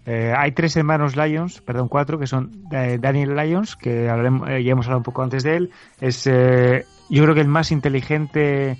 Eh, 0.05 0.33
hay 0.37 0.51
tres 0.51 0.75
hermanos 0.75 1.15
Lions, 1.15 1.61
perdón, 1.61 1.87
cuatro, 1.87 2.19
que 2.19 2.27
son 2.27 2.65
eh, 2.71 2.97
Daniel 2.99 3.33
Lions, 3.33 3.77
que 3.77 4.09
hablaremos, 4.09 4.49
eh, 4.49 4.63
ya 4.63 4.73
hemos 4.73 4.87
hablado 4.87 4.99
un 4.99 5.03
poco 5.03 5.23
antes 5.23 5.43
de 5.43 5.55
él. 5.55 5.71
Es, 6.01 6.25
yo 6.25 7.23
creo 7.23 7.33
que 7.33 7.41
el 7.41 7.47
más 7.47 7.71
inteligente 7.71 8.77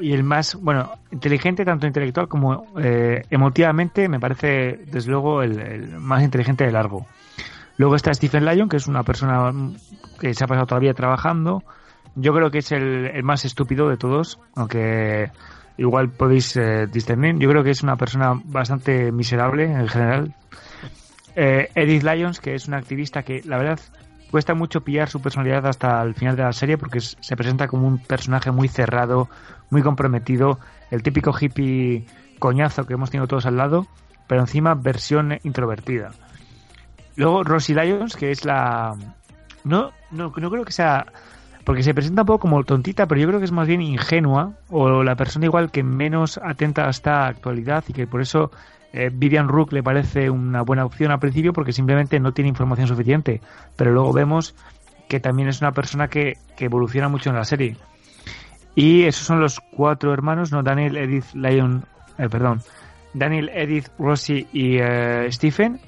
y 0.00 0.12
el 0.12 0.22
más, 0.22 0.54
bueno, 0.56 0.90
inteligente 1.10 1.64
tanto 1.64 1.86
intelectual 1.86 2.28
como 2.28 2.66
eh, 2.78 3.22
emotivamente, 3.30 4.08
me 4.08 4.20
parece 4.20 4.80
desde 4.86 5.10
luego 5.10 5.42
el, 5.42 5.98
más 5.98 6.22
inteligente 6.22 6.64
de 6.64 6.72
largo. 6.72 7.06
Luego 7.76 7.96
está 7.96 8.12
Stephen 8.14 8.44
Lyon, 8.44 8.68
que 8.68 8.76
es 8.76 8.86
una 8.86 9.02
persona 9.02 9.52
que 10.18 10.32
se 10.34 10.44
ha 10.44 10.46
pasado 10.46 10.66
todavía 10.66 10.94
trabajando. 10.94 11.62
Yo 12.14 12.32
creo 12.32 12.50
que 12.50 12.58
es 12.58 12.72
el, 12.72 13.22
más 13.22 13.44
estúpido 13.44 13.88
de 13.88 13.98
todos, 13.98 14.38
aunque 14.54 15.30
igual 15.76 16.08
podéis 16.08 16.56
eh, 16.56 16.86
discernir. 16.86 17.36
Yo 17.38 17.50
creo 17.50 17.62
que 17.62 17.70
es 17.70 17.82
una 17.82 17.96
persona 17.96 18.40
bastante 18.44 19.12
miserable 19.12 19.64
en 19.64 19.88
general. 19.88 20.34
Eh, 21.34 21.68
Edith 21.74 22.02
Lyons, 22.02 22.40
que 22.40 22.54
es 22.54 22.66
una 22.66 22.78
activista 22.78 23.22
que 23.22 23.42
la 23.44 23.58
verdad 23.58 23.78
cuesta 24.30 24.54
mucho 24.54 24.82
pillar 24.82 25.08
su 25.08 25.20
personalidad 25.20 25.66
hasta 25.66 26.02
el 26.02 26.14
final 26.14 26.36
de 26.36 26.42
la 26.42 26.52
serie 26.52 26.78
porque 26.78 27.00
se 27.00 27.36
presenta 27.36 27.68
como 27.68 27.86
un 27.86 27.98
personaje 27.98 28.50
muy 28.50 28.68
cerrado, 28.68 29.28
muy 29.70 29.82
comprometido, 29.82 30.58
el 30.90 31.02
típico 31.02 31.34
hippie 31.38 32.06
coñazo 32.38 32.86
que 32.86 32.94
hemos 32.94 33.10
tenido 33.10 33.26
todos 33.26 33.46
al 33.46 33.56
lado, 33.56 33.86
pero 34.26 34.42
encima 34.42 34.74
versión 34.74 35.38
introvertida. 35.42 36.12
Luego 37.16 37.44
Rosie 37.44 37.74
Lyons, 37.74 38.16
que 38.16 38.30
es 38.30 38.44
la... 38.44 38.94
No, 39.64 39.90
no, 40.10 40.32
no 40.36 40.50
creo 40.50 40.64
que 40.64 40.72
sea... 40.72 41.06
Porque 41.64 41.82
se 41.82 41.94
presenta 41.94 42.22
un 42.22 42.26
poco 42.26 42.40
como 42.40 42.62
tontita, 42.62 43.06
pero 43.06 43.20
yo 43.20 43.26
creo 43.26 43.40
que 43.40 43.46
es 43.46 43.52
más 43.52 43.66
bien 43.66 43.82
ingenua, 43.82 44.52
o 44.68 45.02
la 45.02 45.16
persona 45.16 45.46
igual 45.46 45.72
que 45.72 45.82
menos 45.82 46.38
atenta 46.38 46.86
a 46.86 46.90
esta 46.90 47.26
actualidad 47.26 47.82
y 47.88 47.92
que 47.92 48.06
por 48.06 48.20
eso 48.20 48.52
eh, 48.92 49.10
Vivian 49.12 49.48
Rook 49.48 49.72
le 49.72 49.82
parece 49.82 50.30
una 50.30 50.62
buena 50.62 50.84
opción 50.84 51.10
al 51.10 51.18
principio 51.18 51.52
porque 51.52 51.72
simplemente 51.72 52.20
no 52.20 52.32
tiene 52.32 52.48
información 52.48 52.88
suficiente. 52.88 53.40
Pero 53.76 53.92
luego 53.92 54.12
vemos 54.12 54.54
que 55.08 55.20
también 55.20 55.48
es 55.48 55.60
una 55.60 55.72
persona 55.72 56.08
que, 56.08 56.38
que 56.56 56.66
evoluciona 56.66 57.08
mucho 57.08 57.30
en 57.30 57.36
la 57.36 57.44
serie. 57.44 57.76
Y 58.74 59.04
esos 59.04 59.26
son 59.26 59.40
los 59.40 59.60
cuatro 59.60 60.12
hermanos, 60.12 60.52
¿no? 60.52 60.62
Daniel, 60.62 60.96
Edith, 60.96 61.32
Lyon, 61.34 61.84
eh, 62.18 62.28
perdón, 62.28 62.62
Daniel, 63.14 63.50
Edith, 63.54 63.88
Rosie 63.98 64.46
y 64.52 64.78
eh, 64.78 65.28
Stephen. 65.30 65.80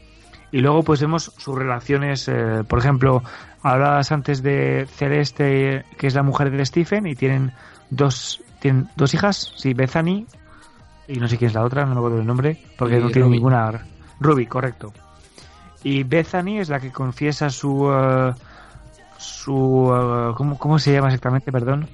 Y 0.51 0.61
luego 0.61 0.83
pues 0.83 1.01
vemos 1.03 1.33
sus 1.37 1.55
relaciones, 1.55 2.31
por 2.69 2.79
ejemplo, 2.79 3.23
hablabas 3.63 4.13
antes 4.13 4.43
de 4.43 4.87
Celeste, 4.91 5.85
que 5.99 6.07
es 6.07 6.15
la 6.15 6.23
mujer 6.23 6.51
de 6.51 6.65
Stephen, 6.65 7.07
y 7.07 7.15
tienen 7.15 7.53
dos, 7.91 8.43
tienen 8.61 8.89
dos 8.97 9.13
hijas, 9.15 9.53
sí, 9.57 9.75
Bethany, 9.75 10.27
y 11.09 11.19
no 11.19 11.27
sé 11.29 11.37
quién 11.39 11.49
es 11.49 11.55
la 11.55 11.65
otra, 11.65 11.85
no 11.85 11.93
me 11.95 11.99
acuerdo 11.99 12.21
el 12.21 12.27
nombre, 12.27 12.63
porque 12.77 12.99
Y 12.99 13.01
no 13.01 13.07
tiene 13.09 13.23
Ruby. 13.25 13.37
ninguna... 13.37 13.87
Ruby, 14.21 14.47
correcto. 14.47 14.93
Y 15.83 16.03
Bethany 16.05 16.59
es 16.59 16.69
la 16.69 16.81
que 16.81 16.91
confiesa 16.93 17.51
su... 17.51 17.91
eh, 17.93 18.33
su 19.17 19.91
eh, 19.93 20.35
¿cómo, 20.37 20.59
¿Cómo 20.59 20.79
se 20.79 20.93
llama 20.93 21.09
exactamente, 21.09 21.51
perdón? 21.53 21.89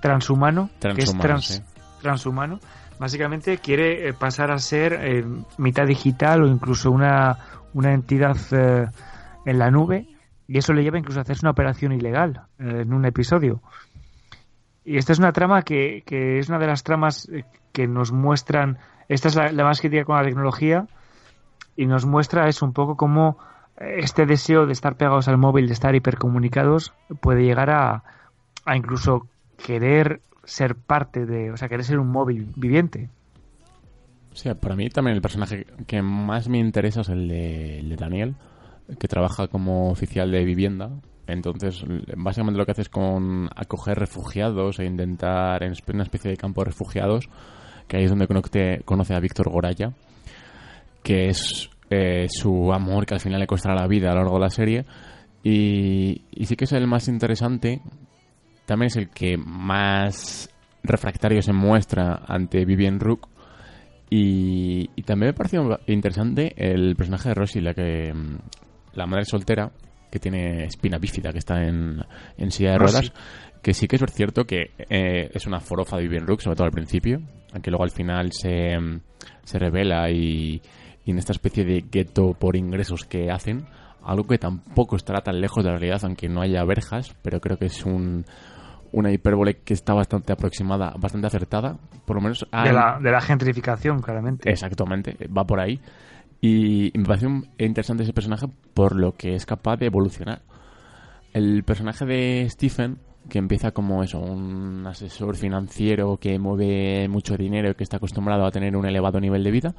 Transhumano. 0.00 0.68
que 0.80 0.88
es 0.88 0.94
Transhumano, 0.94 1.22
trans, 1.22 1.46
sí. 1.46 1.62
transhumano. 2.02 2.60
Básicamente 2.98 3.58
quiere 3.58 4.08
eh, 4.08 4.12
pasar 4.14 4.50
a 4.50 4.58
ser 4.58 4.94
eh, 5.02 5.24
mitad 5.58 5.86
digital 5.86 6.42
o 6.42 6.46
incluso 6.48 6.90
una, 6.90 7.36
una 7.74 7.92
entidad 7.92 8.36
eh, 8.52 8.86
en 9.44 9.58
la 9.58 9.70
nube 9.70 10.06
y 10.48 10.58
eso 10.58 10.72
le 10.72 10.82
lleva 10.82 10.98
incluso 10.98 11.18
a 11.18 11.22
hacerse 11.22 11.44
una 11.44 11.50
operación 11.50 11.92
ilegal 11.92 12.42
eh, 12.58 12.82
en 12.82 12.92
un 12.92 13.04
episodio. 13.04 13.60
Y 14.86 14.98
esta 14.98 15.12
es 15.12 15.18
una 15.18 15.32
trama 15.32 15.62
que, 15.62 16.04
que 16.06 16.38
es 16.38 16.48
una 16.48 16.60
de 16.60 16.68
las 16.68 16.84
tramas 16.84 17.28
eh, 17.28 17.44
que 17.72 17.88
nos 17.88 18.12
muestran, 18.12 18.78
esta 19.08 19.26
es 19.26 19.34
la, 19.34 19.50
la 19.50 19.64
más 19.64 19.80
crítica 19.80 20.04
con 20.04 20.16
la 20.16 20.22
tecnología 20.22 20.86
y 21.76 21.86
nos 21.86 22.06
muestra 22.06 22.48
es 22.48 22.62
un 22.62 22.72
poco 22.72 22.96
cómo 22.96 23.36
eh, 23.80 23.96
este 23.98 24.26
deseo 24.26 24.64
de 24.64 24.72
estar 24.72 24.96
pegados 24.96 25.26
al 25.26 25.38
móvil, 25.38 25.66
de 25.66 25.72
estar 25.72 25.92
hipercomunicados, 25.94 26.92
puede 27.20 27.42
llegar 27.42 27.70
a, 27.70 28.04
a 28.64 28.76
incluso 28.76 29.26
querer 29.56 30.20
ser 30.44 30.76
parte 30.76 31.26
de, 31.26 31.50
o 31.50 31.56
sea, 31.56 31.68
querer 31.68 31.84
ser 31.84 31.98
un 31.98 32.08
móvil 32.08 32.52
viviente. 32.54 33.10
Sea, 34.34 34.54
para 34.54 34.76
mí 34.76 34.88
también 34.88 35.16
el 35.16 35.22
personaje 35.22 35.66
que 35.88 36.00
más 36.00 36.48
me 36.48 36.58
interesa 36.58 37.00
es 37.00 37.08
el 37.08 37.26
de 37.26 37.96
Daniel, 37.98 38.36
que 39.00 39.08
trabaja 39.08 39.48
como 39.48 39.90
oficial 39.90 40.30
de 40.30 40.44
vivienda. 40.44 40.90
Entonces, 41.26 41.84
básicamente 42.16 42.58
lo 42.58 42.64
que 42.64 42.72
hace 42.72 42.82
es 42.82 42.88
con 42.88 43.48
acoger 43.54 43.98
refugiados 43.98 44.78
e 44.78 44.84
intentar 44.84 45.62
en 45.62 45.72
una 45.92 46.02
especie 46.04 46.30
de 46.30 46.36
campo 46.36 46.60
de 46.60 46.66
refugiados, 46.66 47.28
que 47.88 47.96
ahí 47.96 48.04
es 48.04 48.10
donde 48.10 48.26
conoce, 48.26 48.82
conoce 48.84 49.14
a 49.14 49.20
Víctor 49.20 49.50
Goraya, 49.50 49.92
que 51.02 51.28
es 51.28 51.68
eh, 51.90 52.26
su 52.28 52.72
amor 52.72 53.06
que 53.06 53.14
al 53.14 53.20
final 53.20 53.40
le 53.40 53.46
costará 53.46 53.74
la 53.74 53.86
vida 53.86 54.10
a 54.10 54.14
lo 54.14 54.20
largo 54.20 54.36
de 54.36 54.40
la 54.40 54.50
serie. 54.50 54.84
Y, 55.42 56.22
y 56.30 56.46
sí 56.46 56.56
que 56.56 56.64
es 56.64 56.72
el 56.72 56.86
más 56.86 57.08
interesante, 57.08 57.80
también 58.64 58.88
es 58.88 58.96
el 58.96 59.08
que 59.08 59.36
más 59.36 60.50
refractario 60.82 61.42
se 61.42 61.52
muestra 61.52 62.22
ante 62.26 62.64
Vivian 62.64 63.00
Rook. 63.00 63.28
Y, 64.08 64.90
y 64.94 65.02
también 65.02 65.30
me 65.30 65.34
pareció 65.34 65.80
interesante 65.88 66.54
el 66.56 66.94
personaje 66.94 67.30
de 67.30 67.34
Rosie, 67.34 67.60
la 67.62 67.74
que 67.74 68.12
mm, 68.14 68.36
la 68.94 69.06
madre 69.06 69.24
soltera 69.24 69.72
que 70.16 70.20
tiene 70.30 70.64
espina 70.64 70.98
bífida, 70.98 71.32
que 71.32 71.38
está 71.38 71.62
en, 71.64 72.00
en 72.38 72.50
silla 72.50 72.72
de 72.72 72.78
Rosie. 72.78 73.00
ruedas, 73.00 73.12
que 73.62 73.74
sí 73.74 73.86
que 73.86 73.96
es 73.96 74.02
cierto 74.12 74.44
que 74.44 74.70
eh, 74.88 75.30
es 75.34 75.46
una 75.46 75.60
forofa 75.60 75.96
de 75.96 76.04
Vivian 76.04 76.26
Rook, 76.26 76.40
sobre 76.40 76.56
todo 76.56 76.66
al 76.66 76.72
principio, 76.72 77.20
aunque 77.52 77.70
luego 77.70 77.84
al 77.84 77.90
final 77.90 78.32
se, 78.32 78.76
se 79.44 79.58
revela 79.58 80.10
y, 80.10 80.60
y 81.04 81.10
en 81.10 81.18
esta 81.18 81.32
especie 81.32 81.64
de 81.64 81.84
gueto 81.90 82.32
por 82.34 82.56
ingresos 82.56 83.04
que 83.04 83.30
hacen, 83.30 83.66
algo 84.04 84.24
que 84.24 84.38
tampoco 84.38 84.96
estará 84.96 85.20
tan 85.20 85.40
lejos 85.40 85.64
de 85.64 85.70
la 85.70 85.78
realidad, 85.78 86.00
aunque 86.04 86.28
no 86.28 86.40
haya 86.40 86.62
verjas, 86.64 87.14
pero 87.22 87.40
creo 87.40 87.56
que 87.58 87.66
es 87.66 87.84
un, 87.84 88.24
una 88.92 89.10
hipérbole 89.12 89.58
que 89.64 89.74
está 89.74 89.94
bastante 89.94 90.32
aproximada, 90.32 90.94
bastante 90.96 91.26
acertada, 91.26 91.76
por 92.04 92.16
lo 92.16 92.22
menos 92.22 92.46
De 92.52 92.56
a- 92.56 92.72
la, 92.72 92.98
de 93.02 93.10
la 93.10 93.20
gentrificación, 93.20 94.00
claramente. 94.00 94.48
Exactamente, 94.48 95.16
va 95.26 95.44
por 95.44 95.58
ahí. 95.60 95.80
Y 96.40 96.92
me 96.94 97.04
parece 97.04 97.26
un- 97.26 97.48
interesante 97.58 98.02
ese 98.02 98.12
personaje 98.12 98.46
por 98.74 98.94
lo 98.94 99.12
que 99.12 99.34
es 99.34 99.46
capaz 99.46 99.76
de 99.78 99.86
evolucionar. 99.86 100.42
El 101.32 101.64
personaje 101.64 102.04
de 102.06 102.46
Stephen, 102.50 102.98
que 103.28 103.38
empieza 103.38 103.72
como 103.72 104.02
eso, 104.02 104.20
un 104.20 104.86
asesor 104.86 105.36
financiero 105.36 106.16
que 106.18 106.38
mueve 106.38 107.08
mucho 107.08 107.36
dinero 107.36 107.70
y 107.70 107.74
que 107.74 107.84
está 107.84 107.96
acostumbrado 107.96 108.46
a 108.46 108.50
tener 108.50 108.76
un 108.76 108.86
elevado 108.86 109.20
nivel 109.20 109.42
de 109.44 109.50
vida 109.50 109.74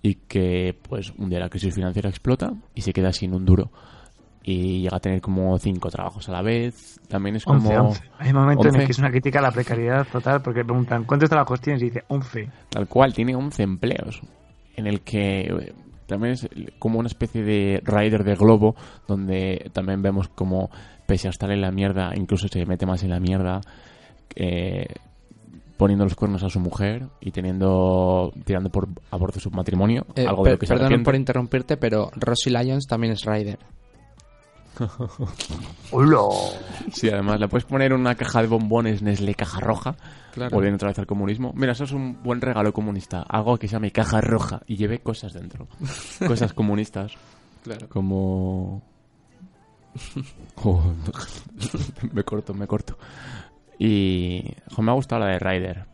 y 0.00 0.14
que 0.14 0.76
pues 0.88 1.12
un 1.18 1.28
día 1.30 1.38
la 1.38 1.48
crisis 1.50 1.74
financiera 1.74 2.08
explota 2.08 2.52
y 2.74 2.80
se 2.80 2.92
queda 2.92 3.12
sin 3.12 3.34
un 3.34 3.44
duro 3.44 3.70
y 4.44 4.80
llega 4.82 4.96
a 4.96 5.00
tener 5.00 5.20
como 5.20 5.56
cinco 5.58 5.88
trabajos 5.90 6.28
a 6.28 6.32
la 6.32 6.42
vez. 6.42 6.98
También 7.08 7.36
es 7.36 7.44
como 7.44 7.60
11, 7.60 7.78
11. 7.78 8.02
Hay 8.18 8.30
un 8.30 8.36
momento 8.36 8.62
en 8.62 8.68
11. 8.70 8.78
el 8.80 8.86
que 8.86 8.92
es 8.92 8.98
una 8.98 9.10
crítica 9.10 9.38
a 9.38 9.42
la 9.42 9.52
precariedad 9.52 10.04
total 10.10 10.42
porque 10.42 10.64
preguntan 10.64 11.04
¿cuántos 11.04 11.28
trabajos 11.28 11.60
tienes? 11.60 11.82
Y 11.82 11.86
dice 11.86 12.02
11. 12.08 12.48
Tal 12.70 12.88
cual, 12.88 13.12
tiene 13.14 13.36
11 13.36 13.62
empleos. 13.62 14.20
En 14.76 14.86
el 14.86 15.00
que 15.02 15.40
eh, 15.42 15.72
también 16.06 16.32
es 16.34 16.48
como 16.78 16.98
una 16.98 17.08
especie 17.08 17.42
de 17.42 17.80
rider 17.84 18.24
de 18.24 18.34
globo, 18.34 18.74
donde 19.06 19.70
también 19.72 20.02
vemos 20.02 20.28
como, 20.28 20.70
pese 21.06 21.28
a 21.28 21.30
estar 21.30 21.50
en 21.50 21.60
la 21.60 21.70
mierda, 21.70 22.12
incluso 22.14 22.48
se 22.48 22.64
mete 22.66 22.86
más 22.86 23.02
en 23.02 23.10
la 23.10 23.20
mierda, 23.20 23.60
eh, 24.34 24.86
poniendo 25.76 26.04
los 26.04 26.14
cuernos 26.14 26.42
a 26.42 26.48
su 26.48 26.60
mujer 26.60 27.06
y 27.20 27.32
teniendo 27.32 28.32
tirando 28.44 28.70
por 28.70 28.88
a 29.10 29.16
bordo 29.16 29.40
su 29.40 29.50
matrimonio, 29.50 30.06
Eh, 30.14 30.26
algo 30.26 30.44
de 30.44 30.50
per- 30.50 30.52
lo 30.52 30.58
que 30.58 30.66
se 30.66 30.74
perdón 30.74 31.02
por 31.02 31.14
interrumpirte, 31.16 31.76
pero 31.76 32.10
Rosie 32.14 32.52
Lyons 32.52 32.86
también 32.86 33.12
es 33.14 33.24
Ryder. 33.24 33.58
¡Hola! 35.90 36.18
Sí, 36.92 37.08
además 37.10 37.38
le 37.40 37.48
puedes 37.48 37.64
poner 37.64 37.92
una 37.92 38.14
caja 38.14 38.40
de 38.42 38.48
bombones 38.48 39.02
Nestlé 39.02 39.34
caja 39.34 39.60
roja, 39.60 39.96
Claro. 40.32 40.54
volviendo 40.54 40.76
otra 40.76 40.88
vez 40.88 40.98
al 40.98 41.06
comunismo. 41.06 41.52
Mira, 41.54 41.72
eso 41.72 41.84
es 41.84 41.92
un 41.92 42.22
buen 42.22 42.40
regalo 42.40 42.72
comunista, 42.72 43.22
algo 43.22 43.58
que 43.58 43.68
se 43.68 43.72
llame 43.72 43.92
caja 43.92 44.20
roja 44.20 44.62
y 44.66 44.76
lleve 44.76 45.00
cosas 45.00 45.32
dentro, 45.34 45.68
cosas 46.26 46.52
comunistas. 46.52 47.12
Claro. 47.62 47.88
como 47.88 48.82
Oh, 50.64 50.82
me 52.12 52.24
corto 52.24 52.54
me 52.54 52.66
corto 52.66 52.96
y 53.78 54.42
jo, 54.74 54.82
me 54.82 54.90
ha 54.90 54.94
gustado 54.94 55.20
la 55.24 55.32
de 55.32 55.38
Ryder 55.38 55.84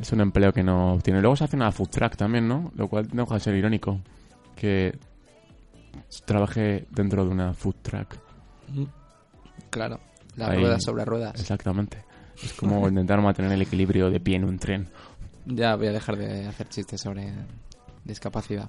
es 0.00 0.12
un 0.12 0.20
empleo 0.20 0.52
que 0.52 0.62
no 0.62 0.98
tiene 1.02 1.20
luego 1.20 1.34
se 1.36 1.44
hace 1.44 1.56
una 1.56 1.72
food 1.72 1.88
truck 1.88 2.16
también 2.16 2.46
no 2.48 2.70
lo 2.76 2.88
cual 2.88 3.08
no 3.12 3.22
deja 3.22 3.34
de 3.34 3.40
ser 3.40 3.54
irónico 3.54 4.00
que 4.54 4.98
trabaje 6.26 6.86
dentro 6.90 7.24
de 7.24 7.30
una 7.30 7.54
food 7.54 7.76
truck 7.82 8.14
Claro. 9.70 9.98
La 10.36 10.48
Ahí- 10.48 10.58
rueda 10.60 10.78
sobre 10.80 11.04
ruedas. 11.04 11.38
exactamente 11.40 12.04
es 12.42 12.52
como 12.54 12.86
intentar 12.88 13.20
mantener 13.20 13.52
el 13.52 13.62
equilibrio 13.62 14.10
de 14.10 14.20
pie 14.20 14.36
en 14.36 14.44
un 14.44 14.58
tren 14.58 14.88
Ya 15.46 15.76
voy 15.76 15.88
a 15.88 15.92
dejar 15.92 16.16
de 16.16 16.46
hacer 16.46 16.68
chistes 16.68 17.00
sobre 17.00 17.32
discapacidad. 18.04 18.68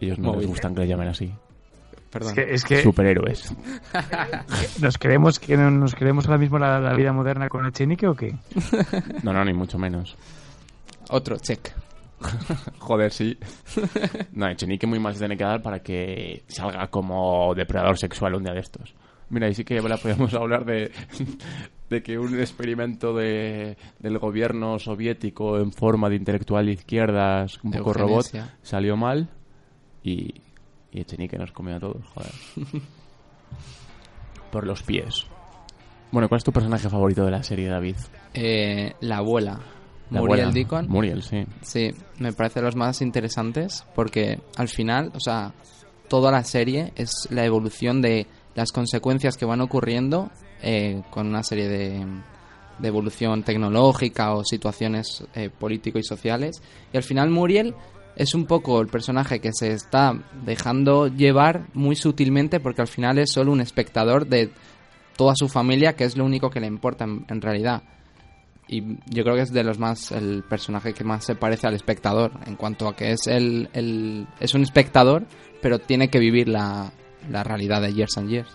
ellos 0.00 0.18
no 0.18 0.36
les 0.36 0.46
gustan 0.46 0.74
que 0.74 0.80
le 0.82 0.88
llamen 0.88 1.08
así 1.08 1.32
Perdón. 2.10 2.30
Es 2.30 2.34
que, 2.34 2.54
es 2.54 2.64
que 2.64 2.82
superhéroes 2.82 3.52
nos 4.80 4.96
creemos 4.98 5.38
que 5.38 5.56
no- 5.56 5.70
nos 5.70 5.94
creemos 5.94 6.26
ahora 6.26 6.38
mismo 6.38 6.58
la, 6.58 6.78
la 6.80 6.94
vida 6.94 7.12
moderna 7.12 7.48
con 7.48 7.66
Echenique 7.66 8.06
o 8.06 8.14
qué? 8.14 8.34
no 9.22 9.32
no 9.32 9.44
ni 9.44 9.52
mucho 9.52 9.78
menos 9.78 10.16
Otro, 11.10 11.36
check. 11.38 11.72
Joder, 12.78 13.12
sí. 13.12 13.36
No, 14.32 14.48
Echenique 14.48 14.86
muy 14.86 14.98
más 14.98 15.18
tiene 15.18 15.36
que 15.36 15.44
dar 15.44 15.60
para 15.62 15.80
que 15.80 16.44
salga 16.48 16.86
como 16.88 17.54
depredador 17.54 17.98
sexual 17.98 18.34
un 18.34 18.42
día 18.44 18.54
de 18.54 18.60
estos. 18.60 18.94
Mira, 19.28 19.48
y 19.48 19.54
sí 19.54 19.64
que 19.64 19.78
ahora 19.78 19.96
podemos 19.96 20.32
hablar 20.34 20.64
de, 20.64 20.92
de 21.90 22.02
que 22.02 22.18
un 22.18 22.38
experimento 22.38 23.14
de, 23.14 23.76
del 23.98 24.18
gobierno 24.18 24.78
soviético 24.78 25.58
en 25.58 25.72
forma 25.72 26.08
de 26.08 26.16
intelectual 26.16 26.66
de 26.66 26.72
izquierdas, 26.72 27.58
un 27.64 27.72
De 27.72 27.78
poco 27.78 27.92
robot, 27.92 28.26
salió 28.62 28.96
mal 28.96 29.28
y, 30.02 30.34
Y 30.92 31.00
Echenique 31.00 31.36
nos 31.38 31.52
comió 31.52 31.76
a 31.76 31.80
todos, 31.80 32.04
joder. 32.14 32.32
Por 34.50 34.66
los 34.66 34.82
pies. 34.82 35.26
Bueno, 36.12 36.28
¿cuál 36.28 36.38
es 36.38 36.44
tu 36.44 36.52
personaje 36.52 36.88
favorito 36.88 37.24
de 37.24 37.30
la 37.30 37.42
serie, 37.42 37.68
David? 37.68 37.96
Eh, 38.32 38.94
la 39.00 39.18
abuela. 39.18 39.58
La 40.10 40.20
Muriel 40.20 40.40
abuela. 40.46 40.52
Deacon. 40.52 40.88
Muriel, 40.88 41.22
sí. 41.22 41.44
Sí, 41.62 41.90
me 42.20 42.32
parece 42.32 42.62
los 42.62 42.76
más 42.76 43.02
interesantes 43.02 43.84
porque 43.94 44.40
al 44.56 44.68
final, 44.68 45.10
o 45.14 45.20
sea, 45.20 45.52
toda 46.08 46.30
la 46.30 46.44
serie 46.44 46.92
es 46.94 47.28
la 47.30 47.44
evolución 47.44 48.00
de 48.00 48.26
las 48.56 48.72
consecuencias 48.72 49.36
que 49.36 49.44
van 49.46 49.60
ocurriendo 49.60 50.30
eh, 50.62 51.02
con 51.10 51.28
una 51.28 51.42
serie 51.44 51.68
de, 51.68 52.04
de 52.78 52.88
evolución 52.88 53.42
tecnológica 53.44 54.34
o 54.34 54.44
situaciones 54.44 55.24
eh, 55.34 55.50
político 55.50 55.98
y 55.98 56.02
sociales. 56.02 56.60
Y 56.92 56.96
al 56.96 57.02
final 57.04 57.30
Muriel 57.30 57.74
es 58.16 58.34
un 58.34 58.46
poco 58.46 58.80
el 58.80 58.86
personaje 58.88 59.40
que 59.40 59.50
se 59.52 59.72
está 59.72 60.14
dejando 60.44 61.06
llevar 61.08 61.66
muy 61.74 61.94
sutilmente 61.96 62.58
porque 62.60 62.80
al 62.80 62.88
final 62.88 63.18
es 63.18 63.30
solo 63.30 63.52
un 63.52 63.60
espectador 63.60 64.26
de 64.26 64.50
toda 65.16 65.34
su 65.36 65.48
familia 65.48 65.94
que 65.96 66.04
es 66.04 66.16
lo 66.16 66.24
único 66.24 66.48
que 66.50 66.60
le 66.60 66.66
importa 66.66 67.04
en, 67.04 67.40
realidad 67.42 67.82
y 68.68 68.96
yo 69.06 69.22
creo 69.22 69.34
que 69.36 69.42
es 69.42 69.52
de 69.52 69.64
los 69.64 69.78
más 69.78 70.12
el 70.12 70.42
personaje 70.48 70.92
que 70.94 71.04
más 71.04 71.24
se 71.24 71.34
parece 71.34 71.66
al 71.66 71.74
espectador 71.74 72.32
en 72.46 72.56
cuanto 72.56 72.88
a 72.88 72.96
que 72.96 73.12
es 73.12 73.26
el, 73.26 73.68
el- 73.74 74.26
es 74.40 74.54
un 74.54 74.62
espectador 74.62 75.26
pero 75.62 75.78
tiene 75.78 76.08
que 76.08 76.18
vivir 76.18 76.48
la, 76.48 76.92
la 77.30 77.42
realidad 77.44 77.80
de 77.82 77.92
Years 77.92 78.16
and 78.18 78.28
Years 78.28 78.48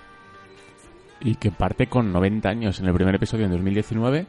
Y 1.20 1.36
que 1.36 1.52
parte 1.52 1.88
con 1.88 2.12
90 2.12 2.50
años 2.50 2.80
en 2.80 2.88
el 2.88 2.94
primer 2.94 3.16
episodio 3.16 3.46
en 3.46 3.52
2019. 3.52 4.26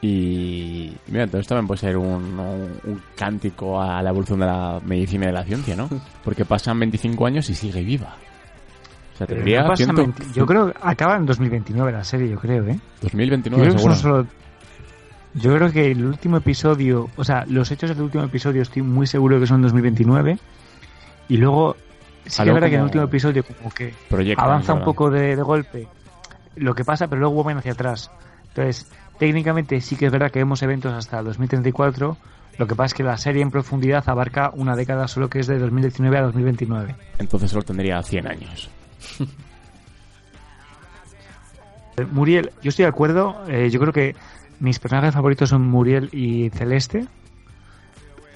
Y 0.00 0.92
mira, 1.08 1.24
entonces 1.24 1.46
también 1.46 1.66
puede 1.68 1.78
ser 1.80 1.96
un, 1.96 2.06
un- 2.38 2.80
un 2.84 3.02
cántico 3.16 3.80
a 3.80 4.02
la 4.02 4.10
evolución 4.10 4.40
de 4.40 4.46
la 4.46 4.80
medicina 4.84 5.24
y 5.24 5.26
de 5.28 5.32
la 5.32 5.44
ciencia, 5.44 5.76
¿no? 5.76 5.88
Porque 6.24 6.44
pasan 6.44 6.78
25 6.80 7.24
años 7.26 7.48
y 7.50 7.54
sigue 7.54 7.82
viva. 7.84 8.16
O 9.14 9.16
sea, 9.18 9.26
tendría 9.28 9.62
no 9.62 9.68
pasa 9.68 9.84
100 9.84 9.96
menti- 9.96 10.32
Yo 10.34 10.44
creo 10.46 10.72
que 10.72 10.78
acaba 10.82 11.16
en 11.16 11.26
2029 11.26 11.92
la 11.92 12.02
serie, 12.02 12.28
yo 12.30 12.38
creo, 12.38 12.66
¿eh? 12.66 12.74
Yo 12.74 12.80
2029 13.02 13.62
creo, 13.62 13.74
que 13.74 13.78
son 13.82 13.94
seguro. 13.96 14.22
solo- 14.24 14.28
yo 15.34 15.54
creo 15.54 15.70
que 15.72 15.90
el 15.92 16.04
último 16.04 16.36
episodio, 16.38 17.08
o 17.16 17.22
sea, 17.24 17.44
los 17.48 17.70
hechos 17.70 17.90
del 17.90 18.00
último 18.02 18.24
episodio 18.24 18.62
estoy 18.62 18.82
muy 18.82 19.06
seguro 19.06 19.38
que 19.38 19.46
son 19.46 19.62
2029. 19.62 20.36
Y 21.28 21.36
luego, 21.36 21.76
sí 22.26 22.42
que 22.42 22.48
es 22.48 22.54
verdad 22.54 22.68
que 22.68 22.74
en 22.74 22.80
el 22.80 22.84
último 22.86 23.04
episodio 23.04 23.44
como 23.44 23.70
que 23.70 23.94
avanza 24.36 24.72
un 24.74 24.84
poco 24.84 25.10
de, 25.10 25.36
de 25.36 25.42
golpe 25.42 25.88
lo 26.56 26.74
que 26.74 26.84
pasa, 26.84 27.08
pero 27.08 27.20
luego 27.20 27.34
vuelven 27.36 27.58
hacia 27.58 27.72
atrás. 27.72 28.10
Entonces, 28.48 28.86
técnicamente 29.18 29.80
sí 29.80 29.96
que 29.96 30.06
es 30.06 30.12
verdad 30.12 30.30
que 30.30 30.38
vemos 30.38 30.62
eventos 30.62 30.92
hasta 30.92 31.18
el 31.20 31.24
2034. 31.24 32.16
Lo 32.58 32.66
que 32.66 32.74
pasa 32.74 32.86
es 32.86 32.94
que 32.94 33.02
la 33.02 33.16
serie 33.16 33.40
en 33.40 33.50
profundidad 33.50 34.04
abarca 34.06 34.50
una 34.54 34.76
década 34.76 35.08
solo 35.08 35.30
que 35.30 35.38
es 35.40 35.46
de 35.46 35.58
2019 35.58 36.18
a 36.18 36.22
2029. 36.22 36.94
Entonces 37.18 37.50
solo 37.50 37.62
tendría 37.62 38.02
100 38.02 38.26
años. 38.26 38.68
Muriel, 42.12 42.50
yo 42.62 42.70
estoy 42.70 42.84
de 42.84 42.88
acuerdo. 42.88 43.42
eh, 43.48 43.70
yo 43.70 43.80
creo 43.80 43.92
que 43.92 44.16
mis 44.60 44.78
personajes 44.78 45.14
favoritos 45.14 45.48
son 45.50 45.62
Muriel 45.68 46.08
y 46.12 46.50
Celeste. 46.50 47.06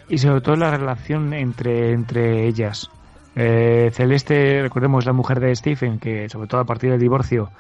Y 0.09 0.18
sobre 0.18 0.41
todo 0.41 0.57
la 0.57 0.70
relación 0.70 1.32
entre, 1.34 1.93
entre 1.93 2.47
ellas. 2.47 2.89
Eh, 3.39 3.91
Celeste, 3.93 4.62
recordemos, 4.62 5.05
es 5.05 5.07
la 5.07 5.12
mujer 5.12 5.41
de 5.41 5.55
Stephen, 5.55 5.99
que 5.99 6.26
sobre 6.30 6.49
todo 6.49 6.62
a 6.62 6.64
partir 6.64 6.91
del 6.91 6.99
divorcio 6.99 7.51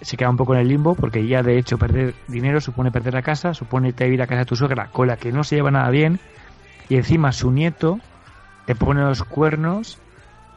se 0.00 0.16
queda 0.16 0.30
un 0.30 0.36
poco 0.38 0.54
en 0.54 0.60
el 0.60 0.68
limbo, 0.68 0.94
porque 0.94 1.26
ya 1.26 1.42
de 1.42 1.58
hecho 1.58 1.76
perder 1.76 2.14
dinero 2.26 2.58
supone 2.60 2.90
perder 2.90 3.12
la 3.12 3.22
casa, 3.22 3.52
supone 3.52 3.88
irte 3.88 4.04
a 4.04 4.06
vivir 4.06 4.22
a 4.22 4.26
casa 4.26 4.40
de 4.40 4.46
tu 4.46 4.56
suegra, 4.56 4.88
con 4.92 5.08
la 5.08 5.18
que 5.18 5.32
no 5.32 5.44
se 5.44 5.56
lleva 5.56 5.70
nada 5.70 5.90
bien, 5.90 6.18
y 6.88 6.96
encima 6.96 7.32
su 7.32 7.50
nieto 7.50 7.98
te 8.64 8.74
pone 8.74 9.02
los 9.02 9.22
cuernos 9.24 9.98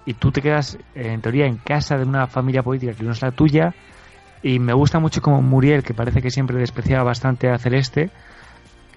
y 0.06 0.14
tú 0.14 0.32
te 0.32 0.42
quedas, 0.42 0.78
en 0.96 1.22
teoría, 1.22 1.46
en 1.46 1.58
casa 1.58 1.98
de 1.98 2.06
una 2.06 2.28
familia 2.28 2.64
política 2.64 2.94
que 2.94 3.04
no 3.04 3.12
es 3.12 3.22
la 3.22 3.32
tuya, 3.32 3.74
y 4.42 4.60
me 4.60 4.74
gusta 4.74 5.00
mucho 5.00 5.22
como 5.22 5.42
Muriel, 5.42 5.84
que 5.84 5.94
parece 5.94 6.22
que 6.22 6.32
siempre 6.32 6.58
despreciaba 6.58 7.04
bastante 7.04 7.50
a 7.50 7.58
Celeste, 7.58 8.10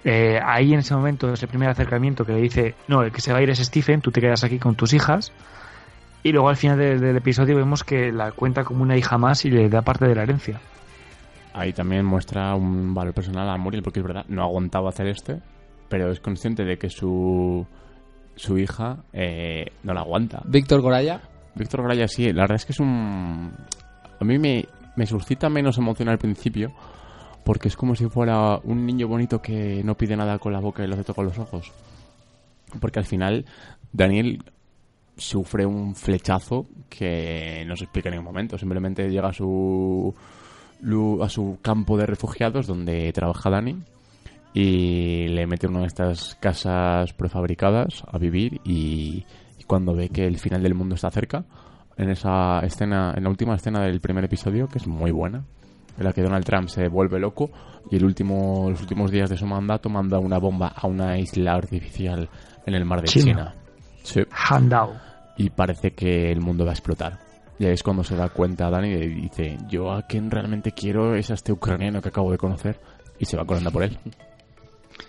eh, 0.05 0.41
ahí 0.45 0.73
en 0.73 0.81
ese 0.81 0.95
momento 0.95 1.33
es 1.33 1.43
el 1.43 1.49
primer 1.49 1.69
acercamiento 1.69 2.25
que 2.25 2.33
le 2.33 2.41
dice, 2.41 2.75
no, 2.89 3.03
el 3.03 3.11
que 3.11 3.21
se 3.21 3.33
va 3.33 3.39
a 3.39 3.43
ir 3.43 3.51
es 3.51 3.59
Stephen, 3.59 4.01
tú 4.01 4.13
te 4.13 4.21
quedas 4.21 4.45
aquí 4.45 4.59
con 4.59 4.77
tus 4.77 4.93
hijas. 4.95 5.33
Y 6.23 6.33
luego 6.33 6.49
al 6.49 6.57
final 6.57 6.79
del, 6.79 7.01
del 7.01 7.17
episodio 7.17 7.57
vemos 7.57 7.85
que 7.85 8.13
la 8.13 8.33
cuenta 8.33 8.65
como 8.65 8.83
una 8.83 8.97
hija 8.97 9.19
más 9.19 9.45
y 9.45 9.51
le 9.51 9.69
da 9.69 9.83
parte 9.83 10.07
de 10.07 10.15
la 10.15 10.23
herencia. 10.23 10.61
Ahí 11.55 11.73
también 11.73 12.05
muestra 12.05 12.55
un 12.55 12.95
valor 12.95 13.13
personal 13.13 13.49
a 13.49 13.57
Muriel, 13.57 13.83
porque 13.83 14.01
es 14.01 14.07
verdad, 14.07 14.25
no 14.29 14.43
aguantaba 14.43 14.89
hacer 14.89 15.09
este, 15.09 15.41
pero 15.89 16.11
es 16.11 16.21
consciente 16.21 16.65
de 16.65 16.79
que 16.79 16.89
su, 16.89 17.67
su 18.37 18.57
hija 18.57 19.05
eh, 19.13 19.67
no 19.83 19.93
la 19.93 20.01
aguanta. 20.01 20.43
Víctor 20.47 20.81
Goraya 20.81 21.21
Víctor 21.55 21.83
Graya 21.83 22.09
sí, 22.09 22.33
la 22.33 22.43
verdad 22.43 22.57
es 22.57 22.65
que 22.65 22.73
es 22.73 22.81
un... 22.81 23.53
A 24.21 24.25
mí 24.25 24.39
me, 24.39 24.67
me 24.97 25.07
suscita 25.07 25.49
menos 25.49 25.79
emoción 25.79 26.09
al 26.09 26.19
principio, 26.19 26.73
porque 27.45 27.69
es 27.69 27.77
como 27.77 27.95
si 27.95 28.09
fuera 28.09 28.59
un 28.65 28.87
niño 28.87 29.09
bonito 29.09 29.43
que 29.43 29.83
no 29.85 29.97
pide 29.97 30.17
nada 30.17 30.39
con 30.39 30.53
la 30.53 30.61
boca 30.61 30.83
y 30.83 30.87
lo 30.87 30.95
hace 30.95 31.05
todo 31.05 31.17
con 31.17 31.27
los 31.27 31.39
ojos. 31.39 31.73
Porque 32.81 33.01
al 33.01 33.05
final 33.05 33.45
Daniel 33.93 34.45
sufre 35.17 35.67
un 35.67 35.95
flechazo 35.95 36.67
que 36.89 37.65
no 37.67 37.77
se 37.77 37.85
explica 37.85 38.09
en 38.09 38.15
ningún 38.17 38.33
momento. 38.33 38.59
Simplemente 38.59 39.09
llega 39.09 39.29
a 39.29 39.33
su, 39.33 40.15
a 41.23 41.29
su 41.29 41.59
campo 41.63 41.97
de 41.97 42.07
refugiados 42.07 42.67
donde 42.67 43.13
trabaja 43.13 43.51
Dani 43.51 43.77
y 44.55 45.29
le 45.29 45.47
mete 45.47 45.67
en 45.67 45.73
una 45.73 45.83
de 45.83 45.87
estas 45.87 46.35
casas 46.37 47.13
prefabricadas 47.13 48.05
a 48.07 48.19
vivir 48.19 48.61
y, 48.65 49.25
y 49.59 49.65
cuando 49.65 49.95
ve 49.95 50.09
que 50.09 50.27
el 50.27 50.39
final 50.39 50.63
del 50.63 50.75
mundo 50.75 50.95
está 50.95 51.11
cerca, 51.11 51.45
en 51.97 52.11
esa 52.11 52.61
escena, 52.61 53.15
en 53.17 53.25
la 53.25 53.31
última 53.31 53.55
escena 53.55 53.83
del 53.83 54.01
primer 54.01 54.25
episodio, 54.25 54.69
que 54.69 54.79
es 54.79 54.87
muy 54.87 55.11
buena, 55.11 55.45
en 55.99 56.05
la 56.05 56.13
que 56.13 56.23
Donald 56.23 56.45
Trump 56.45 56.69
se 56.69 56.89
vuelve 56.89 57.19
loco 57.19 57.51
y 57.91 57.97
el 57.97 58.05
último, 58.05 58.69
los 58.71 58.81
últimos 58.81 59.11
días 59.11 59.31
de 59.31 59.37
su 59.37 59.47
mandato 59.47 59.89
manda 59.89 60.19
una 60.19 60.39
bomba 60.39 60.69
a 60.69 60.87
una 60.87 61.19
isla 61.19 61.55
artificial 61.55 62.29
en 62.67 62.75
el 62.75 62.85
mar 62.85 63.01
de 63.03 63.09
China. 63.09 63.25
China. 63.25 63.55
Sí 64.03 64.23
Handao. 64.31 64.95
y 65.37 65.51
parece 65.51 65.93
que 65.93 66.31
el 66.31 66.41
mundo 66.41 66.65
va 66.65 66.71
a 66.71 66.75
explotar. 66.75 67.19
Y 67.59 67.67
ahí 67.67 67.73
es 67.73 67.83
cuando 67.83 68.03
se 68.03 68.17
da 68.17 68.29
cuenta 68.29 68.71
Dani 68.71 68.89
y 68.89 69.09
dice, 69.09 69.59
yo 69.69 69.93
a 69.93 70.03
quien 70.03 70.31
realmente 70.31 70.73
quiero 70.73 71.15
es 71.15 71.31
a 71.31 71.35
este 71.35 71.53
ucraniano 71.53 72.01
que 72.03 72.09
acabo 72.09 72.31
de 72.31 72.39
conocer. 72.39 72.81
Y 73.19 73.25
se 73.25 73.37
va 73.37 73.45
corriendo 73.45 73.71
por 73.71 73.85
él. 73.85 73.99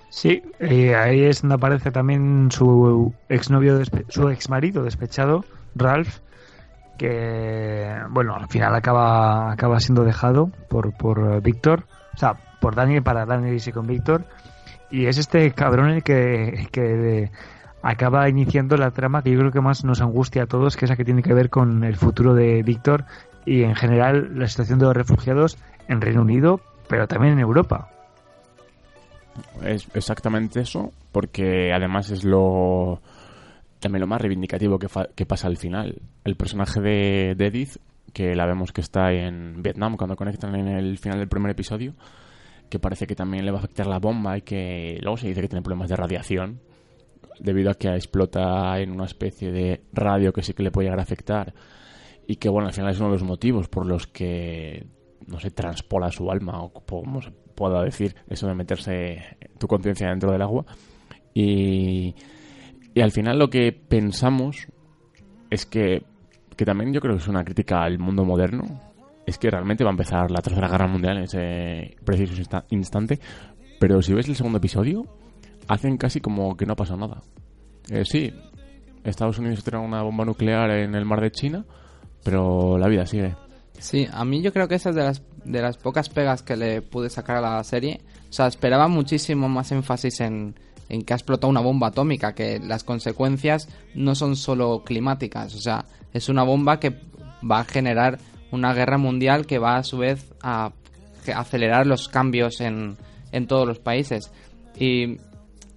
Sí, 0.09 0.43
eh, 0.59 0.93
ahí 0.93 1.23
es 1.23 1.41
donde 1.41 1.55
aparece 1.55 1.89
también 1.89 2.49
su 2.51 3.11
exnovio, 3.27 3.81
su 4.09 4.29
exmarido 4.29 4.83
despechado, 4.83 5.43
Ralph, 5.73 6.19
que, 6.99 7.91
bueno, 8.11 8.35
al 8.35 8.47
final 8.49 8.75
acaba, 8.75 9.51
acaba 9.51 9.79
siendo 9.79 10.03
dejado 10.03 10.51
por, 10.69 10.95
por 10.95 11.41
Víctor, 11.41 11.85
o 12.13 12.17
sea, 12.17 12.35
por 12.61 12.75
Daniel 12.75 13.01
para 13.01 13.25
Daniel 13.25 13.55
irse 13.55 13.71
con 13.71 13.87
Víctor, 13.87 14.25
y 14.91 15.07
es 15.07 15.17
este 15.17 15.51
cabrón 15.51 15.89
el 15.89 16.03
que, 16.03 16.67
que 16.71 17.31
acaba 17.83 18.27
iniciando 18.29 18.77
la 18.77 18.91
trama 18.91 19.21
que 19.21 19.31
yo 19.31 19.39
creo 19.39 19.51
que 19.51 19.61
más 19.61 19.83
nos 19.83 20.01
angustia 20.01 20.43
a 20.43 20.47
todos, 20.47 20.75
que 20.77 20.85
es 20.85 20.89
la 20.89 20.95
que 20.95 21.05
tiene 21.05 21.21
que 21.21 21.33
ver 21.33 21.49
con 21.49 21.83
el 21.83 21.95
futuro 21.97 22.33
de 22.33 22.63
Víctor 22.63 23.05
y 23.45 23.63
en 23.63 23.75
general 23.75 24.39
la 24.39 24.47
situación 24.47 24.79
de 24.79 24.85
los 24.85 24.95
refugiados 24.95 25.57
en 25.89 25.99
Reino 26.01 26.21
Unido, 26.21 26.61
pero 26.87 27.07
también 27.07 27.33
en 27.33 27.39
Europa. 27.39 27.89
Es 29.63 29.87
exactamente 29.95 30.61
eso, 30.61 30.91
porque 31.11 31.73
además 31.73 32.09
es 32.09 32.23
lo 32.23 33.01
también 33.79 33.99
lo 34.01 34.07
más 34.07 34.21
reivindicativo 34.21 34.79
que, 34.79 34.87
fa- 34.87 35.09
pasa 35.27 35.47
al 35.47 35.57
final. 35.57 36.01
El 36.23 36.35
personaje 36.37 36.79
de, 36.79 37.35
de 37.35 37.47
Edith, 37.47 37.77
que 38.13 38.33
la 38.33 38.45
vemos 38.45 38.71
que 38.71 38.79
está 38.79 39.11
en 39.11 39.61
Vietnam 39.61 39.97
cuando 39.97 40.15
conectan 40.15 40.55
en 40.55 40.69
el 40.69 40.97
final 40.99 41.19
del 41.19 41.27
primer 41.27 41.51
episodio, 41.51 41.93
que 42.69 42.79
parece 42.79 43.07
que 43.07 43.15
también 43.15 43.43
le 43.43 43.51
va 43.51 43.57
a 43.57 43.59
afectar 43.59 43.87
la 43.87 43.99
bomba 43.99 44.37
y 44.37 44.41
que 44.43 44.99
luego 45.01 45.17
se 45.17 45.27
dice 45.27 45.41
que 45.41 45.49
tiene 45.49 45.63
problemas 45.63 45.89
de 45.89 45.97
radiación 45.97 46.59
debido 47.39 47.71
a 47.71 47.75
que 47.75 47.89
explota 47.89 48.79
en 48.79 48.91
una 48.91 49.05
especie 49.05 49.51
de 49.51 49.81
radio 49.93 50.31
que 50.33 50.41
sí 50.43 50.53
que 50.53 50.63
le 50.63 50.71
puede 50.71 50.85
llegar 50.87 50.99
a 50.99 51.03
afectar 51.03 51.53
y 52.27 52.35
que 52.37 52.49
bueno 52.49 52.67
al 52.67 52.73
final 52.73 52.91
es 52.91 52.99
uno 52.99 53.09
de 53.09 53.15
los 53.15 53.23
motivos 53.23 53.67
por 53.67 53.85
los 53.85 54.07
que 54.07 54.85
no 55.27 55.39
sé 55.39 55.51
transpola 55.51 56.11
su 56.11 56.29
alma 56.31 56.61
o 56.61 56.71
como 56.71 57.21
se 57.21 57.31
pueda 57.31 57.83
decir 57.83 58.15
eso 58.29 58.47
de 58.47 58.55
meterse 58.55 59.37
tu 59.57 59.67
conciencia 59.67 60.09
dentro 60.09 60.31
del 60.31 60.41
agua. 60.41 60.65
Y, 61.33 62.13
y 62.93 63.01
al 63.01 63.11
final 63.11 63.39
lo 63.39 63.49
que 63.49 63.71
pensamos 63.71 64.67
es 65.49 65.65
que 65.65 66.03
que 66.55 66.65
también 66.65 66.93
yo 66.93 67.01
creo 67.01 67.15
que 67.15 67.21
es 67.21 67.27
una 67.27 67.43
crítica 67.43 67.83
al 67.83 67.97
mundo 67.97 68.23
moderno 68.25 68.63
es 69.25 69.37
que 69.39 69.49
realmente 69.49 69.83
va 69.83 69.89
a 69.89 69.93
empezar 69.93 70.29
la 70.29 70.41
tercera 70.41 70.67
guerra 70.67 70.87
mundial 70.87 71.17
en 71.17 71.23
ese 71.23 71.95
preciso 72.05 72.35
insta- 72.35 72.65
instante 72.69 73.19
pero 73.79 74.01
si 74.03 74.13
ves 74.13 74.29
el 74.29 74.35
segundo 74.35 74.59
episodio 74.59 75.05
hacen 75.67 75.97
casi 75.97 76.19
como 76.19 76.55
que 76.55 76.65
no 76.65 76.73
ha 76.73 76.77
pasado 76.77 76.99
nada 76.99 77.21
Eh, 77.89 78.03
sí 78.05 78.33
Estados 79.03 79.37
Unidos 79.37 79.63
tiene 79.63 79.79
una 79.79 80.01
bomba 80.01 80.25
nuclear 80.25 80.69
en 80.71 80.95
el 80.95 81.05
mar 81.05 81.21
de 81.21 81.31
China 81.31 81.65
pero 82.23 82.77
la 82.77 82.87
vida 82.87 83.05
sigue 83.05 83.35
Sí, 83.79 84.07
a 84.13 84.23
mí 84.23 84.41
yo 84.41 84.53
creo 84.53 84.69
que 84.69 84.75
esa 84.75 84.91
es 84.91 84.95
de 84.95 85.03
las, 85.03 85.21
de 85.43 85.61
las 85.61 85.75
pocas 85.75 86.07
pegas 86.07 86.41
que 86.41 86.55
le 86.55 86.81
pude 86.81 87.09
sacar 87.09 87.37
a 87.37 87.41
la 87.41 87.63
serie. 87.65 87.99
O 88.29 88.31
sea, 88.31 88.47
esperaba 88.47 88.87
muchísimo 88.87 89.49
más 89.49 89.73
énfasis 89.73 90.21
en, 90.21 90.55
en 90.87 91.01
que 91.01 91.13
ha 91.13 91.17
explotado 91.17 91.49
una 91.49 91.59
bomba 91.59 91.87
atómica, 91.87 92.33
que 92.33 92.59
las 92.59 92.85
consecuencias 92.85 93.67
no 93.93 94.15
son 94.15 94.37
solo 94.37 94.83
climáticas, 94.85 95.53
o 95.55 95.59
sea, 95.59 95.85
es 96.13 96.29
una 96.29 96.43
bomba 96.43 96.79
que 96.79 96.95
va 97.49 97.59
a 97.59 97.65
generar 97.65 98.19
una 98.51 98.73
guerra 98.73 98.97
mundial 98.97 99.45
que 99.45 99.59
va 99.59 99.75
a 99.75 99.83
su 99.83 99.97
vez 99.97 100.33
a 100.41 100.71
acelerar 101.35 101.87
los 101.87 102.07
cambios 102.07 102.61
en, 102.61 102.95
en 103.31 103.47
todos 103.47 103.67
los 103.67 103.79
países. 103.79 104.31
Y 104.79 105.17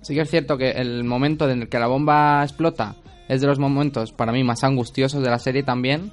sí 0.06 0.14
que 0.14 0.20
es 0.20 0.30
cierto 0.30 0.56
que 0.56 0.70
el 0.70 1.02
momento 1.02 1.50
en 1.50 1.62
el 1.62 1.68
que 1.68 1.80
la 1.80 1.88
bomba 1.88 2.44
explota 2.44 2.94
es 3.28 3.40
de 3.40 3.48
los 3.48 3.58
momentos 3.58 4.12
para 4.12 4.30
mí 4.30 4.44
más 4.44 4.62
angustiosos 4.62 5.20
de 5.20 5.30
la 5.30 5.40
serie 5.40 5.64
también, 5.64 6.12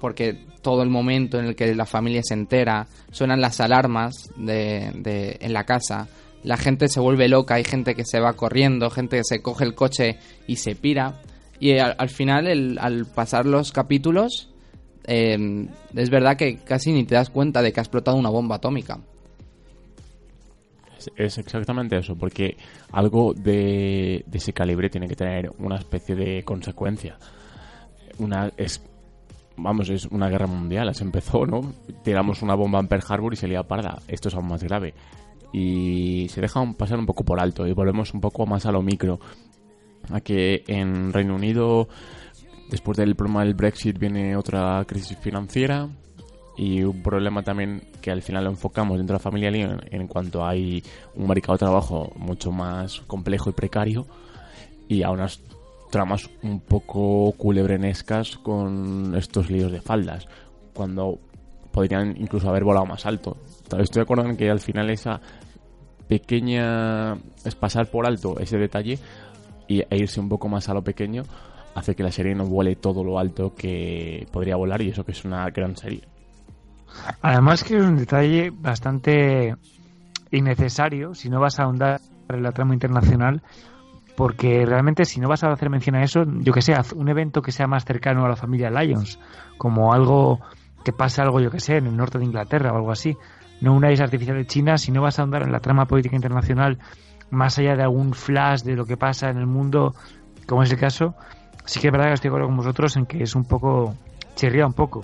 porque 0.00 0.38
todo 0.62 0.84
el 0.84 0.90
momento 0.90 1.40
en 1.40 1.46
el 1.46 1.56
que 1.56 1.74
la 1.74 1.86
familia 1.86 2.22
se 2.22 2.34
entera, 2.34 2.86
suenan 3.10 3.40
las 3.40 3.60
alarmas 3.60 4.30
de, 4.36 5.38
en 5.40 5.52
la 5.52 5.64
casa, 5.64 6.06
la 6.44 6.56
gente 6.56 6.86
se 6.86 7.00
vuelve 7.00 7.28
loca, 7.28 7.56
hay 7.56 7.64
gente 7.64 7.96
que 7.96 8.04
se 8.04 8.20
va 8.20 8.34
corriendo, 8.34 8.90
gente 8.90 9.16
que 9.16 9.24
se 9.24 9.42
coge 9.42 9.64
el 9.64 9.74
coche 9.74 10.18
y 10.46 10.56
se 10.56 10.76
pira. 10.76 11.20
Y 11.58 11.78
al, 11.78 12.08
final, 12.08 12.46
el, 12.46 12.78
al 12.80 13.06
pasar 13.06 13.44
los 13.44 13.72
capítulos, 13.72 14.50
eh, 15.04 15.66
es 15.94 16.10
verdad 16.10 16.36
que 16.36 16.58
casi 16.58 16.92
ni 16.92 17.04
te 17.04 17.16
das 17.16 17.28
cuenta 17.28 17.60
de 17.60 17.72
que 17.72 17.80
ha 17.80 17.82
explotado 17.82 18.16
una 18.16 18.30
bomba 18.30 18.56
atómica. 18.56 19.00
Es, 21.16 21.38
exactamente 21.38 21.96
eso, 21.96 22.16
porque 22.16 22.56
algo 22.92 23.32
de, 23.34 24.24
de, 24.26 24.38
ese 24.38 24.52
calibre 24.52 24.90
tiene 24.90 25.08
que 25.08 25.16
tener 25.16 25.50
una 25.58 25.76
especie 25.76 26.14
de 26.14 26.42
consecuencia. 26.44 27.16
Una, 28.18 28.52
es, 28.56 28.82
vamos, 29.56 29.88
es 29.88 30.06
una 30.06 30.28
guerra 30.28 30.46
mundial, 30.46 30.94
se 30.94 31.04
empezó, 31.04 31.46
¿no? 31.46 31.60
Tiramos 32.02 32.42
una 32.42 32.54
bomba 32.54 32.80
en 32.80 32.88
Pearl 32.88 33.04
Harbor 33.08 33.32
y 33.32 33.36
se 33.36 33.48
lía 33.48 33.62
parda. 33.62 33.98
Esto 34.08 34.28
es 34.28 34.34
aún 34.34 34.48
más 34.48 34.62
grave. 34.62 34.94
Y 35.52 36.28
se 36.28 36.40
deja 36.40 36.60
pasar 36.74 36.98
un 36.98 37.06
poco 37.06 37.24
por 37.24 37.40
alto 37.40 37.66
y 37.66 37.72
volvemos 37.72 38.14
un 38.14 38.20
poco 38.20 38.46
más 38.46 38.66
a 38.66 38.72
lo 38.72 38.82
micro. 38.82 39.20
A 40.10 40.20
que 40.20 40.64
en 40.66 41.12
Reino 41.12 41.34
Unido, 41.34 41.88
después 42.70 42.96
del 42.96 43.16
problema 43.16 43.44
del 43.44 43.54
Brexit, 43.54 43.98
viene 43.98 44.36
otra 44.36 44.84
crisis 44.86 45.16
financiera 45.18 45.88
y 46.56 46.82
un 46.82 47.02
problema 47.02 47.42
también 47.42 47.82
que 48.00 48.10
al 48.10 48.22
final 48.22 48.44
lo 48.44 48.50
enfocamos 48.50 48.98
dentro 48.98 49.14
de 49.14 49.18
la 49.18 49.22
familia 49.22 49.48
en, 49.48 49.80
en 49.90 50.06
cuanto 50.06 50.44
hay 50.44 50.82
un 51.14 51.26
mercado 51.26 51.54
de 51.54 51.58
trabajo 51.58 52.12
mucho 52.16 52.52
más 52.52 53.00
complejo 53.06 53.50
y 53.50 53.52
precario 53.52 54.06
y 54.88 55.02
a 55.02 55.10
unas 55.10 55.40
tramas 55.90 56.30
un 56.42 56.60
poco 56.60 57.32
culebrenescas 57.32 58.38
con 58.38 59.14
estos 59.16 59.50
líos 59.50 59.72
de 59.72 59.80
faldas, 59.80 60.26
cuando 60.72 61.18
podrían 61.72 62.16
incluso 62.16 62.48
haber 62.48 62.64
volado 62.64 62.86
más 62.86 63.04
alto. 63.06 63.36
Estoy 63.78 64.00
de 64.00 64.02
acuerdo 64.02 64.26
en 64.26 64.36
que 64.36 64.50
al 64.50 64.60
final 64.60 64.90
esa 64.90 65.20
pequeña 66.08 67.14
es 67.44 67.54
pasar 67.54 67.90
por 67.90 68.06
alto 68.06 68.38
ese 68.40 68.58
detalle 68.58 68.98
y, 69.68 69.80
e 69.80 69.96
irse 69.96 70.18
un 70.18 70.28
poco 70.28 70.48
más 70.48 70.68
a 70.68 70.74
lo 70.74 70.82
pequeño 70.82 71.22
hace 71.74 71.94
que 71.94 72.02
la 72.02 72.10
serie 72.10 72.34
no 72.34 72.46
vuele 72.46 72.74
todo 72.74 73.04
lo 73.04 73.18
alto 73.18 73.54
que 73.54 74.26
podría 74.32 74.56
volar 74.56 74.82
y 74.82 74.88
eso 74.88 75.04
que 75.04 75.12
es 75.12 75.24
una 75.24 75.48
gran 75.50 75.76
serie. 75.76 76.09
Además 77.22 77.64
que 77.64 77.76
es 77.76 77.84
un 77.84 77.96
detalle 77.96 78.50
bastante 78.50 79.56
innecesario 80.30 81.14
si 81.14 81.28
no 81.28 81.40
vas 81.40 81.58
a 81.58 81.64
ahondar 81.64 82.00
en 82.28 82.42
la 82.42 82.52
trama 82.52 82.74
internacional 82.74 83.42
porque 84.16 84.66
realmente 84.66 85.04
si 85.06 85.18
no 85.18 85.28
vas 85.28 85.44
a 85.44 85.50
hacer 85.50 85.70
mención 85.70 85.96
a 85.96 86.02
eso, 86.02 86.24
yo 86.26 86.52
que 86.52 86.60
sé, 86.60 86.74
haz 86.74 86.92
un 86.92 87.08
evento 87.08 87.40
que 87.40 87.52
sea 87.52 87.66
más 87.66 87.84
cercano 87.86 88.24
a 88.24 88.28
la 88.28 88.36
familia 88.36 88.70
Lions, 88.70 89.18
como 89.56 89.94
algo 89.94 90.40
que 90.84 90.92
pase 90.92 91.22
algo, 91.22 91.40
yo 91.40 91.50
que 91.50 91.58
sé, 91.58 91.76
en 91.76 91.86
el 91.86 91.96
norte 91.96 92.18
de 92.18 92.26
Inglaterra 92.26 92.72
o 92.72 92.76
algo 92.76 92.92
así, 92.92 93.16
no 93.62 93.74
una 93.74 93.90
isla 93.90 94.04
artificial 94.04 94.36
de 94.36 94.46
China, 94.46 94.76
si 94.76 94.92
no 94.92 95.00
vas 95.00 95.18
a 95.18 95.22
ahondar 95.22 95.42
en 95.42 95.52
la 95.52 95.60
trama 95.60 95.86
política 95.86 96.16
internacional 96.16 96.78
más 97.30 97.58
allá 97.58 97.76
de 97.76 97.82
algún 97.82 98.12
flash 98.12 98.62
de 98.62 98.74
lo 98.74 98.84
que 98.84 98.98
pasa 98.98 99.30
en 99.30 99.38
el 99.38 99.46
mundo, 99.46 99.94
como 100.46 100.64
es 100.64 100.70
el 100.70 100.78
caso, 100.78 101.14
sí 101.64 101.80
que 101.80 101.86
es 101.86 101.92
verdad 101.92 102.08
que 102.08 102.14
estoy 102.14 102.28
de 102.28 102.32
acuerdo 102.32 102.48
con 102.48 102.56
vosotros 102.56 102.96
en 102.96 103.06
que 103.06 103.22
es 103.22 103.34
un 103.34 103.44
poco, 103.44 103.94
chirría 104.34 104.66
un 104.66 104.74
poco, 104.74 105.02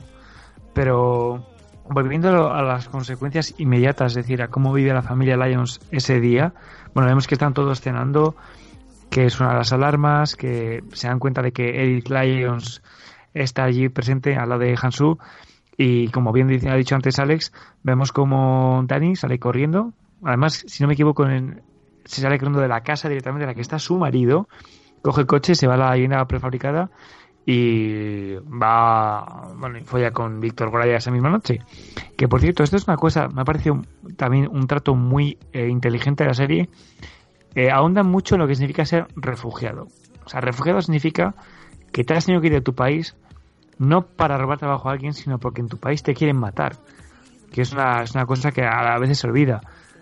pero 0.74 1.43
volviendo 1.89 2.53
a 2.53 2.62
las 2.62 2.89
consecuencias 2.89 3.55
inmediatas, 3.59 4.12
es 4.12 4.16
decir, 4.16 4.43
a 4.43 4.49
cómo 4.49 4.72
vive 4.72 4.93
la 4.93 5.03
familia 5.03 5.37
Lions 5.37 5.80
ese 5.91 6.20
día, 6.20 6.53
bueno, 6.95 7.09
vemos 7.09 7.26
que 7.26 7.34
están 7.34 7.55
todos 7.55 7.80
cenando, 7.80 8.37
que 9.11 9.30
suenan 9.30 9.57
las 9.57 9.72
alarmas, 9.72 10.37
que 10.37 10.82
se 10.93 11.09
dan 11.09 11.18
cuenta 11.18 11.43
de 11.43 11.53
que 11.53 11.82
Edith 11.82 12.09
Lyons 12.09 12.82
está 13.34 13.64
allí 13.64 13.89
presente 13.89 14.37
al 14.37 14.49
lado 14.49 14.62
de 14.62 14.76
Hansu 14.80 15.18
y 15.76 16.09
como 16.09 16.32
bien 16.32 16.49
ha 16.68 16.74
dicho 16.74 16.95
antes 16.95 17.18
Alex, 17.18 17.53
vemos 17.82 18.12
como 18.12 18.82
Dani 18.87 19.14
sale 19.14 19.39
corriendo. 19.39 19.93
Además, 20.24 20.64
si 20.66 20.82
no 20.82 20.89
me 20.89 20.95
equivoco, 20.95 21.26
se 22.05 22.20
sale 22.20 22.39
corriendo 22.39 22.61
de 22.61 22.68
la 22.68 22.80
casa 22.80 23.09
directamente 23.09 23.45
de 23.45 23.53
la 23.53 23.55
que 23.55 23.61
está 23.61 23.78
su 23.78 23.99
marido, 23.99 24.49
coge 25.03 25.20
el 25.20 25.26
coche, 25.26 25.55
se 25.55 25.66
va 25.66 25.74
a 25.74 25.78
la 25.78 25.93
vivienda 25.93 26.24
prefabricada 26.26 26.91
y 27.49 28.34
va, 28.34 29.53
bueno, 29.57 29.78
y 29.78 29.84
folla 29.84 30.11
con 30.11 30.40
Víctor 30.40 30.68
Goraya 30.70 30.97
esa 30.97 31.12
misma 31.12 31.30
noche. 31.30 31.61
Que 32.16 32.26
por 32.26 32.40
cierto, 32.40 32.64
esto 32.64 32.76
es 32.76 32.88
una 32.88 32.97
cosa, 32.97 33.28
me 33.28 33.42
ha 33.42 33.44
parecido 33.44 33.82
también 34.16 34.49
un 34.51 34.66
trato 34.66 34.97
muy 34.97 35.38
eh, 35.53 35.68
inteligente 35.68 36.24
de 36.24 36.28
la 36.28 36.34
serie. 36.34 36.68
Eh, 37.55 37.70
ahondan 37.70 38.09
mucho 38.09 38.34
en 38.34 38.40
lo 38.40 38.49
que 38.49 38.57
significa 38.57 38.84
ser 38.84 39.07
refugiado. 39.14 39.86
O 40.24 40.28
sea, 40.28 40.40
refugiado 40.40 40.82
significa 40.82 41.36
que 41.92 42.03
te 42.03 42.14
has 42.14 42.26
tenido 42.26 42.40
que 42.40 42.49
ir 42.49 42.53
de 42.53 42.62
tu 42.62 42.74
país 42.74 43.14
no 43.78 44.03
para 44.03 44.36
robar 44.38 44.59
trabajo 44.59 44.88
a 44.88 44.92
alguien, 44.92 45.14
sino 45.14 45.38
porque 45.38 45.61
en 45.61 45.68
tu 45.68 45.78
país 45.78 46.03
te 46.03 46.14
quieren 46.14 46.36
matar. 46.36 46.74
Que 47.53 47.62
es 47.62 47.72
una, 47.72 48.03
es 48.03 48.12
una 48.12 48.26
cosa 48.26 48.51
que 48.51 48.64
a 48.64 48.99
veces 48.99 49.20
se 49.20 49.28
olvida. 49.28 49.61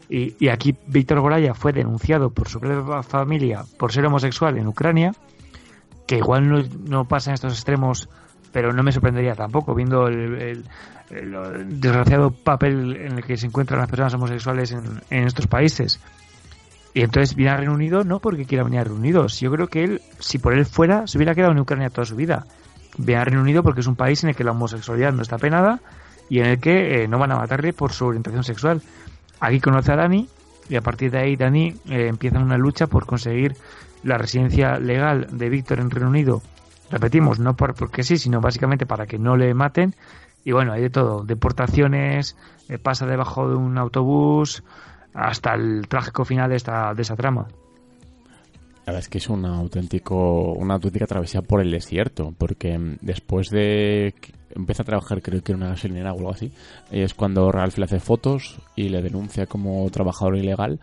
Y, 0.08 0.34
y 0.42 0.48
aquí 0.48 0.74
Víctor 0.86 1.20
Goraya 1.20 1.52
fue 1.52 1.74
denunciado 1.74 2.30
por 2.30 2.48
su 2.48 2.58
propia 2.58 3.02
familia 3.02 3.64
por 3.78 3.92
ser 3.92 4.06
homosexual 4.06 4.56
en 4.56 4.66
Ucrania, 4.66 5.12
que 6.06 6.18
igual 6.18 6.48
no, 6.48 6.62
no 6.88 7.04
pasa 7.06 7.30
en 7.30 7.34
estos 7.34 7.54
extremos, 7.54 8.08
pero 8.52 8.72
no 8.72 8.82
me 8.82 8.92
sorprendería 8.92 9.34
tampoco, 9.34 9.74
viendo 9.74 10.08
el, 10.08 10.64
desgraciado 11.66 12.30
papel 12.30 12.96
en 12.96 13.18
el 13.18 13.24
que 13.24 13.36
se 13.36 13.46
encuentran 13.46 13.78
las 13.78 13.88
personas 13.88 14.14
homosexuales 14.14 14.72
en, 14.72 15.02
en 15.10 15.24
estos 15.24 15.46
países. 15.46 16.00
Y 16.94 17.02
entonces 17.02 17.34
viene 17.34 17.50
a 17.50 17.56
Reino 17.56 17.74
Unido 17.74 18.04
no 18.04 18.20
porque 18.20 18.44
quiera 18.44 18.64
venir 18.64 18.80
a 18.80 18.84
Reino 18.84 18.98
Unido. 18.98 19.26
Yo 19.26 19.50
creo 19.50 19.66
que 19.66 19.84
él, 19.84 20.02
si 20.18 20.38
por 20.38 20.54
él 20.54 20.64
fuera, 20.64 21.06
se 21.06 21.18
hubiera 21.18 21.34
quedado 21.34 21.52
en 21.52 21.58
Ucrania 21.58 21.90
toda 21.90 22.04
su 22.04 22.16
vida 22.16 22.46
viene 22.98 23.20
a 23.20 23.24
Reino 23.24 23.40
Unido 23.40 23.62
porque 23.62 23.80
es 23.80 23.86
un 23.86 23.96
país 23.96 24.22
en 24.22 24.30
el 24.30 24.36
que 24.36 24.44
la 24.44 24.52
homosexualidad 24.52 25.12
no 25.12 25.22
está 25.22 25.38
penada 25.38 25.80
y 26.28 26.40
en 26.40 26.46
el 26.46 26.58
que 26.58 27.02
eh, 27.02 27.08
no 27.08 27.18
van 27.18 27.32
a 27.32 27.36
matarle 27.36 27.72
por 27.72 27.92
su 27.92 28.06
orientación 28.06 28.44
sexual. 28.44 28.82
Aquí 29.40 29.60
conoce 29.60 29.92
a 29.92 29.96
Dani 29.96 30.28
y 30.68 30.76
a 30.76 30.80
partir 30.80 31.10
de 31.10 31.18
ahí 31.18 31.36
Dani 31.36 31.74
eh, 31.88 32.06
empieza 32.08 32.38
una 32.38 32.56
lucha 32.56 32.86
por 32.86 33.06
conseguir 33.06 33.56
la 34.04 34.18
residencia 34.18 34.78
legal 34.78 35.26
de 35.32 35.48
Víctor 35.48 35.80
en 35.80 35.90
Reino 35.90 36.08
Unido. 36.08 36.42
Repetimos, 36.90 37.40
no 37.40 37.56
por, 37.56 37.74
porque 37.74 38.02
sí, 38.02 38.18
sino 38.18 38.40
básicamente 38.40 38.86
para 38.86 39.06
que 39.06 39.18
no 39.18 39.36
le 39.36 39.52
maten. 39.54 39.94
Y 40.44 40.52
bueno, 40.52 40.72
hay 40.72 40.82
de 40.82 40.90
todo, 40.90 41.24
deportaciones, 41.24 42.36
eh, 42.68 42.78
pasa 42.78 43.06
debajo 43.06 43.48
de 43.48 43.56
un 43.56 43.78
autobús, 43.78 44.62
hasta 45.14 45.54
el 45.54 45.88
trágico 45.88 46.24
final 46.24 46.50
de 46.50 46.56
esta, 46.56 46.92
de 46.94 47.02
esa 47.02 47.16
trama. 47.16 47.48
La 48.86 48.92
verdad 48.92 49.00
es 49.00 49.08
que 49.08 49.16
es 49.16 49.30
un 49.30 49.46
auténtico, 49.46 50.52
una 50.52 50.74
auténtica 50.74 51.06
travesía 51.06 51.40
por 51.40 51.62
el 51.62 51.70
desierto, 51.70 52.34
porque 52.36 52.78
mm, 52.78 52.98
después 53.00 53.48
de 53.48 54.14
que 54.20 54.34
empieza 54.54 54.82
a 54.82 54.86
trabajar, 54.86 55.22
creo 55.22 55.42
que 55.42 55.52
en 55.52 55.58
una 55.58 55.70
gasolinera 55.70 56.12
o 56.12 56.18
algo 56.18 56.30
así, 56.30 56.52
es 56.90 57.14
cuando 57.14 57.50
Ralph 57.50 57.78
le 57.78 57.86
hace 57.86 57.98
fotos 57.98 58.58
y 58.76 58.90
le 58.90 59.00
denuncia 59.00 59.46
como 59.46 59.88
trabajador 59.90 60.36
ilegal 60.36 60.80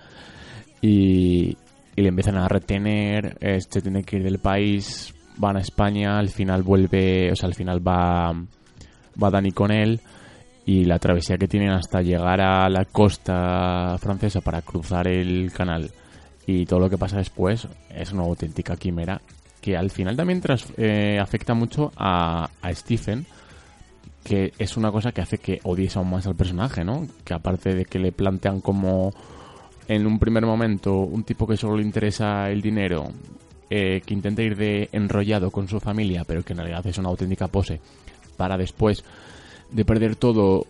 y, 0.81 1.57
y 1.95 2.01
le 2.01 2.09
empiezan 2.09 2.37
a 2.37 2.47
retener, 2.47 3.37
este 3.41 3.81
tiene 3.81 4.03
que 4.03 4.17
ir 4.17 4.23
del 4.23 4.39
país, 4.39 5.13
van 5.37 5.57
a 5.57 5.61
España, 5.61 6.17
al 6.17 6.29
final 6.29 6.63
vuelve, 6.63 7.31
o 7.31 7.35
sea, 7.35 7.47
al 7.47 7.55
final 7.55 7.85
va, 7.85 8.33
va 9.21 9.29
Dani 9.29 9.51
con 9.51 9.71
él 9.71 9.99
y 10.65 10.85
la 10.85 10.99
travesía 10.99 11.37
que 11.37 11.47
tienen 11.47 11.71
hasta 11.71 12.01
llegar 12.01 12.39
a 12.39 12.69
la 12.69 12.85
costa 12.85 13.97
francesa 13.99 14.41
para 14.41 14.61
cruzar 14.61 15.07
el 15.07 15.51
canal 15.51 15.89
y 16.45 16.65
todo 16.65 16.79
lo 16.79 16.89
que 16.89 16.97
pasa 16.97 17.17
después 17.17 17.67
es 17.89 18.11
una 18.11 18.23
auténtica 18.23 18.75
quimera 18.75 19.21
que 19.59 19.75
al 19.75 19.89
final 19.89 20.15
también 20.15 20.41
tras, 20.41 20.71
eh, 20.77 21.19
afecta 21.19 21.53
mucho 21.53 21.91
a, 21.95 22.49
a, 22.61 22.73
Stephen 22.73 23.25
que 24.23 24.53
es 24.57 24.77
una 24.77 24.91
cosa 24.91 25.11
que 25.11 25.21
hace 25.21 25.37
que 25.37 25.59
odies 25.63 25.97
aún 25.97 26.11
más 26.11 26.27
al 26.27 26.35
personaje, 26.35 26.83
¿no? 26.83 27.07
Que 27.23 27.33
aparte 27.33 27.73
de 27.73 27.85
que 27.85 27.97
le 27.97 28.11
plantean 28.11 28.61
como 28.61 29.11
en 29.87 30.07
un 30.07 30.19
primer 30.19 30.45
momento 30.45 30.99
un 30.99 31.23
tipo 31.23 31.47
que 31.47 31.57
solo 31.57 31.77
le 31.77 31.83
interesa 31.83 32.49
el 32.49 32.61
dinero, 32.61 33.11
eh, 33.69 34.01
que 34.05 34.13
intenta 34.13 34.41
ir 34.41 34.55
de 34.55 34.89
enrollado 34.91 35.51
con 35.51 35.67
su 35.67 35.79
familia, 35.79 36.23
pero 36.25 36.43
que 36.43 36.53
en 36.53 36.59
realidad 36.59 36.85
es 36.87 36.97
una 36.97 37.09
auténtica 37.09 37.47
pose, 37.47 37.79
para 38.37 38.57
después 38.57 39.03
de 39.71 39.85
perder 39.85 40.15
todo, 40.15 40.67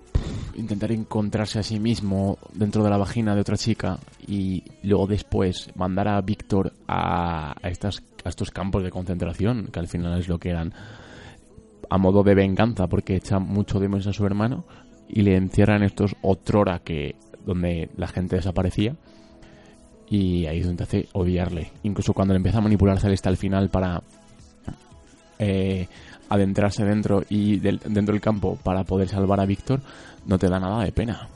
intentar 0.56 0.92
encontrarse 0.92 1.60
a 1.60 1.64
sí 1.64 1.80
mismo 1.80 2.38
dentro 2.54 2.84
de 2.84 2.90
la 2.90 2.98
vagina 2.98 3.34
de 3.34 3.42
otra 3.42 3.58
chica 3.58 3.98
y 4.28 4.64
luego 4.84 5.08
después 5.08 5.72
mandar 5.76 6.08
a 6.08 6.22
Víctor 6.22 6.74
a, 6.88 7.56
estas, 7.64 8.04
a 8.24 8.30
estos 8.30 8.52
campos 8.52 8.84
de 8.84 8.92
concentración, 8.92 9.70
que 9.72 9.80
al 9.80 9.88
final 9.88 10.20
es 10.20 10.28
lo 10.28 10.40
que 10.40 10.50
eran, 10.50 10.74
a 11.90 11.98
modo 11.98 12.24
de 12.24 12.36
venganza, 12.36 12.88
porque 12.88 13.16
echa 13.16 13.40
mucho 13.40 13.80
de 13.80 13.90
menos 13.90 14.08
a 14.08 14.14
su 14.14 14.26
hermano 14.26 14.64
y 15.10 15.24
le 15.24 15.36
encierran 15.36 15.84
estos 15.84 16.16
otrora 16.22 16.80
que 16.80 17.16
donde 17.46 17.90
la 17.98 18.08
gente 18.08 18.36
desaparecía 18.36 18.96
Y 20.10 20.46
ahí 20.46 20.60
es 20.60 20.66
donde 20.66 20.78
te 20.78 20.84
hace 20.84 21.10
odiarle. 21.14 21.72
Incluso 21.84 22.14
cuando 22.14 22.34
le 22.34 22.38
empieza 22.38 22.60
a 22.60 22.62
manipular 22.62 23.00
Celeste 23.00 23.30
al 23.30 23.38
final 23.38 23.70
para 23.70 24.04
eh, 25.40 25.88
adentrarse 26.30 26.86
dentro 26.86 27.24
y 27.30 27.58
dentro 27.60 28.14
del 28.14 28.22
campo 28.22 28.58
para 28.64 28.84
poder 28.84 29.10
salvar 29.10 29.40
a 29.40 29.46
Víctor, 29.46 29.82
no 30.26 30.38
te 30.38 30.48
da 30.48 30.60
nada 30.60 30.84
de 30.84 30.92
pena. 30.92 31.28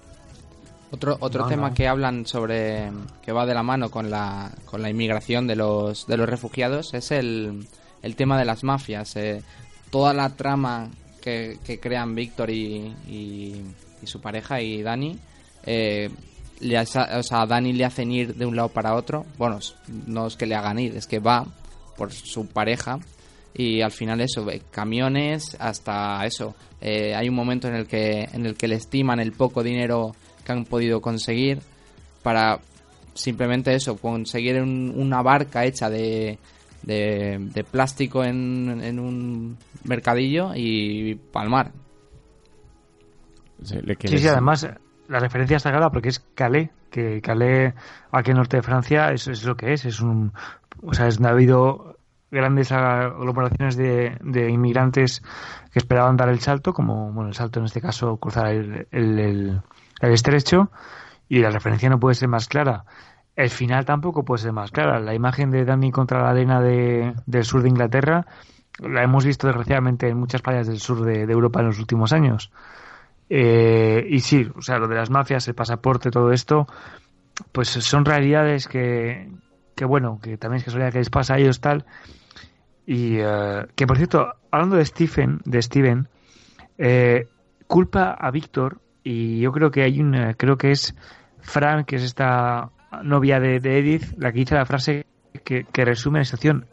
Otro, 0.91 1.17
otro 1.19 1.47
tema 1.47 1.73
que 1.73 1.87
hablan 1.87 2.25
sobre 2.25 2.89
que 3.21 3.31
va 3.31 3.45
de 3.45 3.53
la 3.53 3.63
mano 3.63 3.89
con 3.89 4.09
la, 4.09 4.51
con 4.65 4.81
la 4.81 4.89
inmigración 4.89 5.47
de 5.47 5.55
los, 5.55 6.07
de 6.07 6.15
los 6.15 6.29
refugiados 6.29 6.93
es 6.93 7.11
el, 7.11 7.67
el 8.01 8.15
tema 8.15 8.37
de 8.37 8.45
las 8.45 8.63
mafias. 8.63 9.15
Eh, 9.15 9.43
toda 9.89 10.13
la 10.13 10.29
trama 10.29 10.89
que, 11.21 11.79
crean 11.81 12.15
Víctor 12.15 12.49
y, 12.51 12.93
y, 13.07 13.65
su 14.05 14.21
pareja 14.21 14.61
y 14.61 14.83
Dani, 14.83 15.17
eh, 15.65 16.09
le, 16.59 16.79
o 16.79 17.23
sea, 17.23 17.45
Dani 17.45 17.73
le 17.73 17.85
hacen 17.85 18.11
ir 18.11 18.35
de 18.35 18.45
un 18.45 18.55
lado 18.55 18.69
para 18.69 18.95
otro. 18.95 19.25
Bueno, 19.37 19.59
no 20.07 20.27
es 20.27 20.35
que 20.35 20.45
le 20.45 20.55
hagan 20.55 20.79
ir, 20.79 20.95
es 20.95 21.07
que 21.07 21.19
va 21.19 21.45
por 21.97 22.11
su 22.11 22.47
pareja 22.47 22.99
y 23.53 23.81
al 23.81 23.91
final 23.91 24.21
eso, 24.21 24.45
camiones 24.71 25.55
hasta 25.59 26.25
eso. 26.25 26.55
Eh, 26.81 27.15
hay 27.15 27.29
un 27.29 27.35
momento 27.35 27.67
en 27.67 27.75
el 27.75 27.87
que 27.87 28.27
en 28.31 28.45
el 28.45 28.55
que 28.55 28.67
le 28.67 28.75
estiman 28.75 29.19
el 29.19 29.31
poco 29.31 29.63
dinero 29.63 30.13
que 30.45 30.51
han 30.51 30.65
podido 30.65 31.01
conseguir 31.01 31.59
para 32.21 32.59
simplemente 33.13 33.73
eso, 33.73 33.95
conseguir 33.95 34.61
una 34.61 35.21
barca 35.21 35.63
hecha 35.63 35.89
de, 35.89 36.37
de, 36.83 37.65
plástico 37.71 38.23
en, 38.23 38.81
en, 38.83 38.99
un 38.99 39.57
mercadillo 39.85 40.51
y 40.53 41.15
palmar. 41.15 41.71
Sí, 43.63 43.77
sí, 44.17 44.27
además 44.27 44.67
la 45.07 45.19
referencia 45.19 45.57
está 45.57 45.71
clara 45.71 45.89
porque 45.89 46.09
es 46.09 46.19
Calais, 46.35 46.69
que 46.91 47.21
Calais 47.21 47.73
aquí 48.11 48.31
en 48.31 48.37
el 48.37 48.41
norte 48.41 48.57
de 48.57 48.63
Francia 48.63 49.11
eso 49.11 49.31
es 49.31 49.43
lo 49.43 49.55
que 49.55 49.73
es, 49.73 49.85
es 49.85 49.99
un 49.99 50.33
o 50.83 50.93
sea, 50.93 51.07
es, 51.07 51.21
ha 51.21 51.29
habido 51.29 51.97
grandes 52.31 52.71
aglomeraciones 52.71 53.77
de, 53.77 54.17
de, 54.21 54.49
inmigrantes 54.49 55.21
que 55.71 55.79
esperaban 55.79 56.17
dar 56.17 56.29
el 56.29 56.39
salto, 56.39 56.73
como 56.73 57.11
bueno, 57.11 57.29
el 57.29 57.35
salto 57.35 57.59
en 57.59 57.65
este 57.65 57.81
caso 57.81 58.17
cruzar 58.17 58.47
el, 58.47 58.87
el, 58.91 59.61
el 60.01 60.11
estrecho 60.11 60.69
y 61.29 61.39
la 61.39 61.49
referencia 61.49 61.89
no 61.89 61.99
puede 61.99 62.15
ser 62.15 62.27
más 62.27 62.47
clara. 62.47 62.85
El 63.35 63.49
final 63.49 63.85
tampoco 63.85 64.23
puede 64.23 64.43
ser 64.43 64.53
más 64.53 64.71
clara. 64.71 64.99
La 64.99 65.13
imagen 65.13 65.51
de 65.51 65.65
Danny 65.65 65.91
contra 65.91 66.21
la 66.21 66.29
arena 66.29 66.61
de, 66.61 67.13
del 67.25 67.43
sur 67.43 67.61
de 67.61 67.69
Inglaterra 67.69 68.25
la 68.79 69.03
hemos 69.03 69.25
visto 69.25 69.47
desgraciadamente 69.47 70.09
en 70.09 70.17
muchas 70.17 70.41
playas 70.41 70.67
del 70.67 70.79
sur 70.79 71.03
de, 71.03 71.23
Europa 71.23 71.61
en 71.61 71.67
los 71.67 71.79
últimos 71.79 72.13
años. 72.13 72.51
Eh, 73.29 74.05
y 74.09 74.19
sí, 74.19 74.47
o 74.55 74.61
sea, 74.61 74.77
lo 74.77 74.87
de 74.87 74.95
las 74.95 75.09
mafias, 75.09 75.47
el 75.47 75.55
pasaporte, 75.55 76.11
todo 76.11 76.31
esto, 76.31 76.67
pues 77.51 77.69
son 77.69 78.05
realidades 78.05 78.67
que, 78.67 79.29
que 79.75 79.85
bueno, 79.85 80.19
que 80.21 80.37
también 80.37 80.57
es 80.57 80.63
que 80.63 80.67
casualidad 80.67 80.91
que 80.91 80.99
les 80.99 81.09
pasa 81.09 81.35
a 81.35 81.37
ellos 81.37 81.59
tal. 81.59 81.85
Y 82.85 83.17
eh, 83.17 83.65
que 83.75 83.87
por 83.87 83.97
cierto, 83.97 84.27
hablando 84.51 84.77
de 84.77 84.85
Stephen, 84.85 85.41
de 85.45 85.61
Steven, 85.61 86.07
eh, 86.77 87.27
culpa 87.67 88.11
a 88.11 88.31
Víctor 88.31 88.79
y 89.03 89.39
yo 89.39 89.51
creo 89.51 89.71
que 89.71 89.83
hay 89.83 89.99
una, 89.99 90.33
creo 90.33 90.57
que 90.57 90.71
es 90.71 90.95
Fran, 91.41 91.85
que 91.85 91.97
es 91.97 92.03
esta 92.03 92.71
novia 93.03 93.39
de, 93.39 93.57
Edith, 93.57 94.17
la 94.17 94.31
que 94.31 94.39
dice 94.39 94.55
la 94.55 94.65
frase 94.65 95.05
que, 95.43 95.65
resume 95.73 96.19
la 96.19 96.25
situación. 96.25 96.67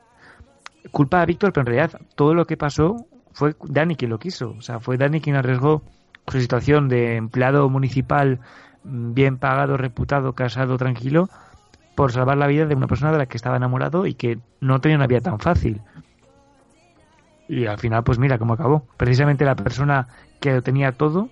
Culpa 0.91 1.21
a 1.21 1.27
Víctor, 1.27 1.53
pero 1.53 1.63
en 1.63 1.75
realidad 1.75 2.01
todo 2.15 2.35
lo 2.35 2.45
que 2.45 2.57
pasó 2.57 2.97
fue 3.33 3.55
Dani 3.65 3.97
quien 3.97 4.11
lo 4.11 4.19
quiso. 4.19 4.51
O 4.51 4.61
sea, 4.61 4.81
fue 4.81 4.97
Dani 4.97 5.21
quien 5.21 5.37
arriesgó 5.37 5.83
su 6.29 6.41
situación 6.41 6.89
de 6.89 7.17
empleado 7.17 7.69
municipal 7.69 8.41
bien 8.85 9.39
pagado, 9.39 9.77
reputado, 9.77 10.33
casado, 10.35 10.77
tranquilo, 10.77 11.29
por 11.95 12.13
salvar 12.13 12.37
la 12.37 12.47
vida 12.47 12.67
de 12.67 12.75
una 12.75 12.87
persona 12.87 13.13
de 13.13 13.19
la 13.19 13.27
que 13.27 13.37
estaba 13.37 13.57
enamorado 13.57 14.07
y 14.07 14.15
que 14.15 14.39
no 14.61 14.81
tenía 14.81 14.97
una 14.97 15.07
vida 15.07 15.21
tan 15.21 15.39
fácil. 15.39 15.81
Y 17.49 17.67
al 17.67 17.79
final, 17.79 18.03
pues 18.03 18.19
mira 18.19 18.39
cómo 18.39 18.55
acabó. 18.55 18.87
Precisamente 18.97 19.45
la 19.45 19.57
persona 19.57 20.09
que 20.41 20.53
lo 20.53 20.63
tenía 20.63 20.93
todo 20.93 21.29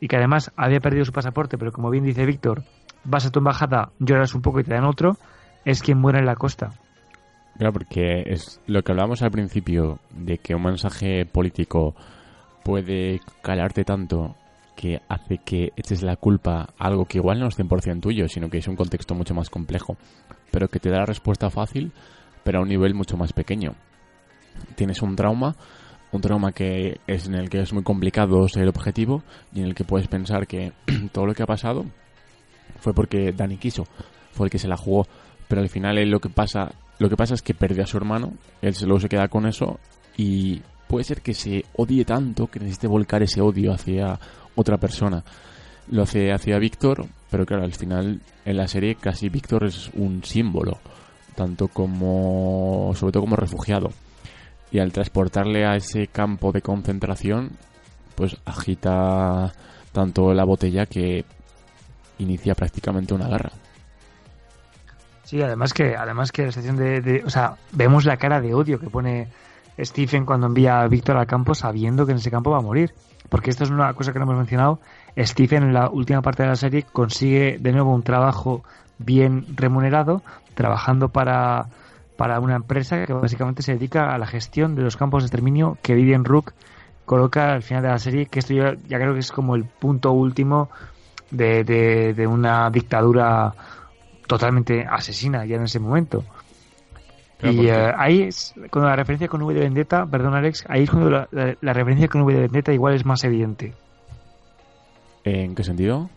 y 0.00 0.08
que 0.08 0.16
además 0.16 0.52
había 0.56 0.80
perdido 0.80 1.04
su 1.04 1.12
pasaporte, 1.12 1.56
pero 1.56 1.72
como 1.72 1.90
bien 1.90 2.04
dice 2.04 2.26
Víctor, 2.26 2.64
vas 3.04 3.24
a 3.26 3.30
tu 3.30 3.38
embajada, 3.38 3.90
lloras 3.98 4.34
un 4.34 4.42
poco 4.42 4.60
y 4.60 4.64
te 4.64 4.74
dan 4.74 4.84
otro, 4.84 5.16
es 5.64 5.82
quien 5.82 5.98
muere 5.98 6.18
en 6.18 6.26
la 6.26 6.36
costa. 6.36 6.72
Claro, 7.56 7.72
porque 7.72 8.24
es 8.26 8.60
lo 8.66 8.82
que 8.82 8.92
hablábamos 8.92 9.22
al 9.22 9.30
principio, 9.30 9.98
de 10.10 10.38
que 10.38 10.54
un 10.54 10.62
mensaje 10.62 11.26
político 11.26 11.94
puede 12.64 13.20
calarte 13.42 13.84
tanto 13.84 14.36
que 14.76 15.00
hace 15.08 15.38
que 15.38 15.72
eches 15.76 16.02
la 16.02 16.16
culpa 16.16 16.68
a 16.78 16.86
algo 16.86 17.04
que 17.04 17.18
igual 17.18 17.38
no 17.38 17.48
es 17.48 17.58
100% 17.58 18.00
tuyo, 18.00 18.28
sino 18.28 18.48
que 18.48 18.58
es 18.58 18.68
un 18.68 18.76
contexto 18.76 19.14
mucho 19.14 19.34
más 19.34 19.50
complejo, 19.50 19.96
pero 20.50 20.68
que 20.68 20.80
te 20.80 20.90
da 20.90 20.98
la 20.98 21.06
respuesta 21.06 21.50
fácil, 21.50 21.92
pero 22.42 22.58
a 22.58 22.62
un 22.62 22.68
nivel 22.68 22.94
mucho 22.94 23.16
más 23.16 23.32
pequeño. 23.32 23.74
Tienes 24.76 25.02
un 25.02 25.16
trauma 25.16 25.54
un 26.12 26.20
trauma 26.20 26.52
que 26.52 27.00
es 27.06 27.26
en 27.26 27.34
el 27.34 27.48
que 27.48 27.60
es 27.60 27.72
muy 27.72 27.82
complicado 27.82 28.46
ser 28.46 28.68
objetivo 28.68 29.22
y 29.52 29.60
en 29.60 29.66
el 29.66 29.74
que 29.74 29.84
puedes 29.84 30.08
pensar 30.08 30.46
que 30.46 30.72
todo 31.12 31.26
lo 31.26 31.34
que 31.34 31.42
ha 31.42 31.46
pasado 31.46 31.86
fue 32.78 32.92
porque 32.94 33.32
Dani 33.32 33.56
quiso, 33.56 33.84
fue 34.30 34.46
el 34.46 34.50
que 34.50 34.58
se 34.58 34.68
la 34.68 34.76
jugó, 34.76 35.06
pero 35.48 35.62
al 35.62 35.68
final 35.68 35.98
él 35.98 36.10
lo 36.10 36.20
que 36.20 36.28
pasa, 36.28 36.72
lo 36.98 37.08
que 37.08 37.16
pasa 37.16 37.34
es 37.34 37.42
que 37.42 37.54
perdió 37.54 37.82
a 37.82 37.86
su 37.86 37.96
hermano, 37.96 38.34
él 38.60 38.74
luego 38.82 39.00
se 39.00 39.08
queda 39.08 39.28
con 39.28 39.46
eso 39.46 39.78
y 40.16 40.60
puede 40.92 41.04
ser 41.04 41.22
que 41.22 41.32
se 41.32 41.64
odie 41.74 42.04
tanto 42.04 42.48
que 42.48 42.60
necesite 42.60 42.86
volcar 42.86 43.22
ese 43.22 43.40
odio 43.40 43.72
hacia 43.72 44.20
otra 44.54 44.76
persona. 44.76 45.24
Lo 45.88 46.02
hace 46.02 46.30
hacia 46.30 46.58
Víctor, 46.58 47.06
pero 47.30 47.46
claro, 47.46 47.64
al 47.64 47.72
final 47.72 48.20
en 48.44 48.56
la 48.58 48.68
serie 48.68 48.96
casi 48.96 49.30
Víctor 49.30 49.64
es 49.64 49.90
un 49.94 50.22
símbolo, 50.22 50.80
tanto 51.34 51.68
como 51.68 52.92
sobre 52.94 53.12
todo 53.12 53.22
como 53.22 53.36
refugiado 53.36 53.88
y 54.70 54.80
al 54.80 54.92
transportarle 54.92 55.64
a 55.64 55.76
ese 55.76 56.08
campo 56.08 56.52
de 56.52 56.60
concentración, 56.60 57.52
pues 58.14 58.36
agita 58.44 59.50
tanto 59.92 60.34
la 60.34 60.44
botella 60.44 60.84
que 60.84 61.24
inicia 62.18 62.54
prácticamente 62.54 63.14
una 63.14 63.28
guerra. 63.28 63.52
Sí, 65.24 65.40
además 65.40 65.72
que, 65.72 65.96
además 65.96 66.32
que 66.32 66.42
la 66.42 66.48
estación 66.50 66.76
de, 66.76 67.22
o 67.24 67.30
sea, 67.30 67.56
vemos 67.72 68.04
la 68.04 68.18
cara 68.18 68.42
de 68.42 68.52
odio 68.52 68.78
que 68.78 68.90
pone 68.90 69.28
Stephen 69.78 70.26
cuando 70.26 70.46
envía 70.46 70.80
a 70.80 70.88
Víctor 70.88 71.16
al 71.16 71.26
campo 71.26 71.54
sabiendo 71.54 72.06
que 72.06 72.12
en 72.12 72.18
ese 72.18 72.30
campo 72.30 72.50
va 72.50 72.58
a 72.58 72.62
morir. 72.62 72.92
Porque 73.28 73.50
esto 73.50 73.64
es 73.64 73.70
una 73.70 73.94
cosa 73.94 74.12
que 74.12 74.18
no 74.18 74.24
hemos 74.24 74.36
mencionado. 74.36 74.80
Stephen 75.16 75.62
en 75.62 75.72
la 75.72 75.88
última 75.88 76.22
parte 76.22 76.42
de 76.42 76.50
la 76.50 76.56
serie 76.56 76.82
consigue 76.82 77.58
de 77.58 77.72
nuevo 77.72 77.94
un 77.94 78.02
trabajo 78.02 78.62
bien 78.98 79.46
remunerado, 79.56 80.22
trabajando 80.54 81.08
para 81.08 81.68
para 82.16 82.38
una 82.38 82.54
empresa 82.54 83.04
que 83.04 83.12
básicamente 83.12 83.62
se 83.62 83.72
dedica 83.72 84.14
a 84.14 84.18
la 84.18 84.26
gestión 84.26 84.76
de 84.76 84.82
los 84.82 84.96
campos 84.96 85.22
de 85.22 85.26
exterminio 85.26 85.78
que 85.82 85.94
Vivian 85.94 86.24
Rook 86.24 86.52
coloca 87.04 87.52
al 87.52 87.62
final 87.62 87.82
de 87.82 87.88
la 87.88 87.98
serie, 87.98 88.26
que 88.26 88.38
esto 88.38 88.54
ya, 88.54 88.76
creo 88.88 89.12
que 89.12 89.20
es 89.20 89.32
como 89.32 89.56
el 89.56 89.64
punto 89.64 90.12
último 90.12 90.70
de, 91.30 91.64
de, 91.64 92.26
una 92.26 92.70
dictadura 92.70 93.52
totalmente 94.26 94.86
asesina 94.88 95.44
ya 95.44 95.56
en 95.56 95.64
ese 95.64 95.80
momento. 95.80 96.24
Y 97.42 97.66
eh, 97.66 97.92
ahí 97.96 98.22
es 98.22 98.54
cuando 98.70 98.88
la 98.88 98.96
referencia 98.96 99.28
con 99.28 99.42
V 99.42 99.54
de 99.54 99.60
Vendetta, 99.60 100.06
perdón 100.06 100.34
Alex, 100.34 100.64
ahí 100.68 100.84
es 100.84 100.90
cuando 100.90 101.10
la, 101.10 101.26
referencia 101.72 102.08
con 102.08 102.22
V 102.22 102.32
de 102.32 102.40
Vendetta 102.40 102.72
igual 102.72 102.94
es 102.94 103.04
más 103.04 103.24
evidente. 103.24 103.74
¿En 105.24 105.54
qué 105.54 105.64
sentido? 105.64 106.08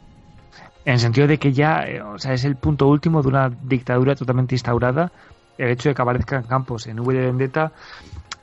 En 0.86 0.94
el 0.94 1.00
sentido 1.00 1.28
de 1.28 1.38
que 1.38 1.52
ya, 1.52 1.84
eh, 1.88 2.02
o 2.02 2.20
sea, 2.20 2.34
es 2.34 2.46
el 2.46 2.56
punto 2.56 2.88
último 2.88 3.22
de 3.22 3.28
una 3.30 3.50
dictadura 3.50 4.16
totalmente 4.16 4.56
instaurada 4.56 5.12
el 5.58 5.70
hecho 5.70 5.90
de 5.90 5.96
que 5.96 6.02
aparezcan 6.02 6.44
campos 6.44 6.88
en 6.88 7.00
V 7.00 7.14
de 7.14 7.26
Vendetta, 7.26 7.72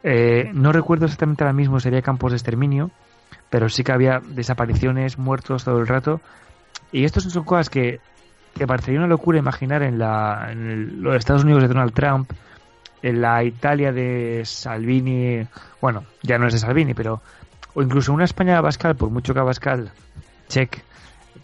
eh, 0.03 0.51
no 0.53 0.72
recuerdo 0.72 1.05
exactamente 1.05 1.45
ahora 1.45 1.53
mismo 1.53 1.78
si 1.78 1.89
había 1.89 2.03
campos 2.03 2.33
de 2.33 2.37
exterminio, 2.37 2.91
pero 3.51 3.68
sí 3.68 3.85
que 3.85 3.93
había 3.93 4.20
desapariciones, 4.20 5.18
muertos 5.18 5.64
todo 5.64 5.78
el 5.78 5.87
rato. 5.87 6.20
Y 6.91 7.05
estos 7.05 7.24
son 7.24 7.45
cosas 7.45 7.70
que, 7.70 8.01
que 8.55 8.66
parecería 8.66 9.01
una 9.01 9.09
locura 9.09 9.39
imaginar 9.39 9.83
en, 9.83 9.99
la, 9.99 10.49
en 10.51 11.03
los 11.03 11.16
Estados 11.16 11.45
Unidos 11.45 11.62
de 11.62 11.68
Donald 11.68 11.93
Trump, 11.93 12.30
en 13.03 13.20
la 13.20 13.42
Italia 13.44 13.92
de 13.92 14.42
Salvini, 14.44 15.46
bueno, 15.80 16.05
ya 16.22 16.38
no 16.38 16.46
es 16.46 16.53
de 16.53 16.59
Salvini, 16.59 16.94
pero, 16.94 17.20
o 17.74 17.82
incluso 17.82 18.12
una 18.12 18.24
España 18.24 18.53
de 18.53 18.59
Abascal, 18.59 18.96
por 18.96 19.11
mucho 19.11 19.34
que 19.34 19.40
Abascal, 19.40 19.90
check, 20.48 20.82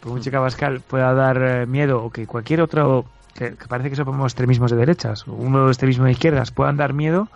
por 0.00 0.12
mucho 0.12 0.30
que 0.30 0.36
Abascal 0.36 0.80
pueda 0.80 1.12
dar 1.14 1.42
eh, 1.42 1.66
miedo, 1.66 2.04
o 2.04 2.10
que 2.10 2.26
cualquier 2.26 2.60
otro 2.60 3.06
que, 3.34 3.52
parece 3.68 3.90
que 3.90 3.96
son 3.96 4.22
extremismos 4.22 4.70
de 4.70 4.76
derechas, 4.76 5.26
uno 5.26 5.64
de 5.64 5.70
extremismo 5.70 6.04
de 6.04 6.12
izquierdas, 6.12 6.50
puedan 6.50 6.76
dar 6.76 6.92
miedo, 6.92 7.28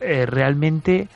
eh, 0.00 0.26
realmente 0.26 1.08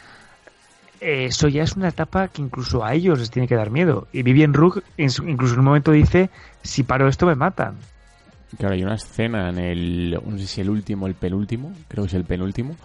eh, 1.01 1.27
eso 1.27 1.49
ya 1.49 1.63
es 1.63 1.77
una 1.77 1.89
etapa 1.89 2.29
que 2.29 2.43
incluso 2.43 2.85
a 2.85 2.95
ellos 2.95 3.19
les 3.19 3.31
tiene 3.31 3.49
que 3.49 3.55
dar 3.55 3.71
miedo. 3.71 4.09
Y 4.13 4.23
Vivian 4.23 4.55
Rook 4.55 4.83
incluso 4.97 5.55
en 5.55 5.61
un 5.61 5.67
momento 5.67 5.93
dice, 5.93 6.31
si 6.63 6.83
paro 6.83 7.09
esto 7.09 7.27
me 7.27 7.35
matan. 7.35 7.77
Claro, 8.57 8.75
hay 8.75 8.83
una 8.83 8.95
escena 8.95 9.51
en 9.51 9.59
el, 9.59 10.11
no 10.25 10.39
sé 10.39 10.47
si 10.47 10.61
el 10.63 10.71
último, 10.71 11.07
el 11.07 11.15
penúltimo, 11.15 11.73
creo 11.87 12.05
que 12.05 12.09
es 12.09 12.15
el 12.15 12.25
penúltimo, 12.25 12.77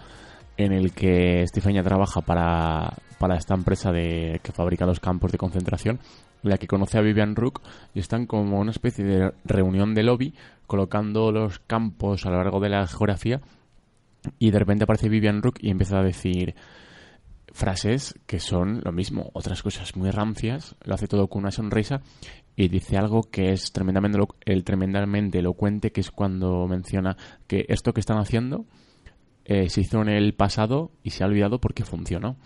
en 0.56 0.72
el 0.72 0.92
que 0.92 1.46
Stephen 1.46 1.82
trabaja 1.82 2.20
para, 2.20 2.92
para 3.18 3.36
esta 3.36 3.54
empresa 3.54 3.90
de, 3.90 4.40
que 4.42 4.52
fabrica 4.52 4.84
los 4.86 5.00
campos 5.00 5.32
de 5.32 5.38
concentración, 5.38 6.00
en 6.42 6.50
la 6.50 6.58
que 6.58 6.66
conoce 6.66 6.98
a 6.98 7.00
Vivian 7.00 7.34
Rook 7.34 7.62
y 7.94 8.00
están 8.00 8.26
como 8.26 8.60
una 8.60 8.70
especie 8.70 9.04
de 9.04 9.32
reunión 9.44 9.94
de 9.94 10.02
lobby 10.02 10.34
colocando 10.66 11.32
los 11.32 11.58
campos 11.58 12.26
a 12.26 12.30
lo 12.30 12.36
largo 12.36 12.60
de 12.60 12.68
la 12.68 12.86
geografía 12.86 13.40
y 14.38 14.50
de 14.50 14.58
repente 14.58 14.84
aparece 14.84 15.08
Vivian 15.08 15.42
Rook 15.42 15.56
y 15.60 15.70
empieza 15.70 15.98
a 15.98 16.02
decir 16.02 16.54
frases 17.52 18.14
que 18.26 18.40
son 18.40 18.80
lo 18.84 18.92
mismo, 18.92 19.30
otras 19.32 19.62
cosas 19.62 19.96
muy 19.96 20.10
rancias, 20.10 20.76
lo 20.84 20.94
hace 20.94 21.06
todo 21.06 21.28
con 21.28 21.42
una 21.42 21.50
sonrisa 21.50 22.02
y 22.56 22.68
dice 22.68 22.96
algo 22.96 23.22
que 23.22 23.52
es 23.52 23.72
tremendamente, 23.72 24.18
el 24.44 24.64
tremendamente 24.64 25.40
elocuente, 25.40 25.90
que 25.90 26.00
es 26.00 26.10
cuando 26.10 26.66
menciona 26.68 27.16
que 27.46 27.66
esto 27.68 27.92
que 27.92 28.00
están 28.00 28.18
haciendo 28.18 28.64
eh, 29.44 29.68
se 29.68 29.80
hizo 29.80 30.00
en 30.02 30.08
el 30.08 30.34
pasado 30.34 30.92
y 31.02 31.10
se 31.10 31.24
ha 31.24 31.26
olvidado 31.26 31.60
porque 31.60 31.84
funcionó. 31.84 32.36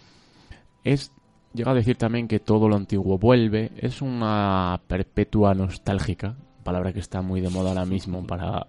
Es 0.85 1.13
llega 1.53 1.73
a 1.73 1.75
decir 1.75 1.97
también 1.97 2.29
que 2.29 2.41
todo 2.41 2.69
lo 2.69 2.77
antiguo 2.77 3.19
vuelve, 3.19 3.73
es 3.77 4.03
una 4.03 4.81
perpetua 4.87 5.55
nostálgica, 5.55 6.37
palabra 6.63 6.93
que 6.93 7.01
está 7.01 7.23
muy 7.23 7.41
de 7.41 7.51
moda 7.51 7.71
ahora 7.71 7.85
mismo 7.85 8.27
para 8.27 8.67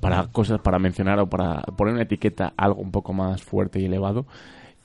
para 0.00 0.26
cosas 0.28 0.60
para 0.60 0.78
mencionar 0.78 1.20
o 1.20 1.28
para 1.28 1.62
poner 1.62 1.94
una 1.94 2.02
etiqueta 2.02 2.52
algo 2.56 2.80
un 2.80 2.90
poco 2.90 3.12
más 3.12 3.42
fuerte 3.42 3.80
y 3.80 3.84
elevado 3.84 4.26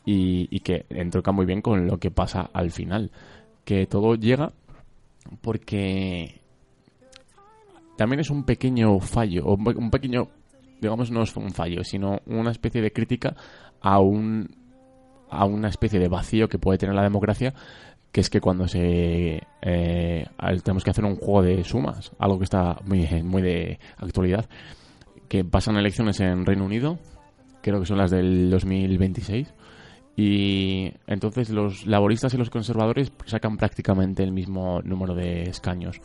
y, 0.06 0.48
y 0.56 0.60
que 0.60 0.86
entronca 0.90 1.32
muy 1.32 1.46
bien 1.46 1.62
con 1.62 1.88
lo 1.88 1.98
que 1.98 2.12
pasa 2.12 2.50
al 2.54 2.70
final 2.70 3.12
que 3.66 3.88
todo 3.88 4.16
llega 4.16 4.52
porque 5.42 6.42
también 7.98 8.20
es 8.20 8.30
un 8.30 8.44
pequeño 8.44 9.00
fallo 9.00 9.46
o 9.46 9.56
un 9.56 9.92
pequeño 9.92 10.28
digamos 10.82 11.12
no 11.12 11.24
es 11.24 11.36
un 11.36 11.52
fallo 11.52 11.84
sino 11.84 12.20
una 12.26 12.52
especie 12.52 12.82
de 12.82 12.92
crítica 12.92 13.36
a 13.82 14.00
un 14.00 14.56
a 15.30 15.46
una 15.46 15.70
especie 15.70 16.00
de 16.00 16.08
vacío 16.08 16.48
que 16.48 16.60
puede 16.60 16.78
tener 16.78 16.96
la 16.96 17.04
democracia 17.04 17.54
que 18.12 18.22
es 18.22 18.30
que 18.30 18.42
cuando 18.42 18.68
se 18.68 19.42
eh, 19.62 20.26
tenemos 20.64 20.84
que 20.84 20.92
hacer 20.92 21.06
un 21.06 21.16
juego 21.16 21.42
de 21.44 21.64
sumas 21.64 22.12
algo 22.20 22.38
que 22.38 22.46
está 22.46 22.80
muy 22.84 23.42
de 23.42 23.80
actualidad 23.98 24.48
que 25.30 25.44
pasan 25.44 25.78
elecciones 25.78 26.20
en 26.20 26.46
Reino 26.46 26.66
Unido 26.66 27.00
creo 27.62 27.80
que 27.80 27.86
son 27.86 27.98
las 27.98 28.12
del 28.12 28.50
2026 28.50 29.54
y 30.16 30.94
entonces 31.08 31.50
los 31.50 31.86
laboristas 31.86 32.34
y 32.34 32.38
los 32.38 32.50
conservadores 32.50 33.12
sacan 33.26 33.58
prácticamente 33.58 34.24
el 34.24 34.32
mismo 34.32 34.82
número 34.84 35.16
de 35.16 35.44
escaños 35.44 36.02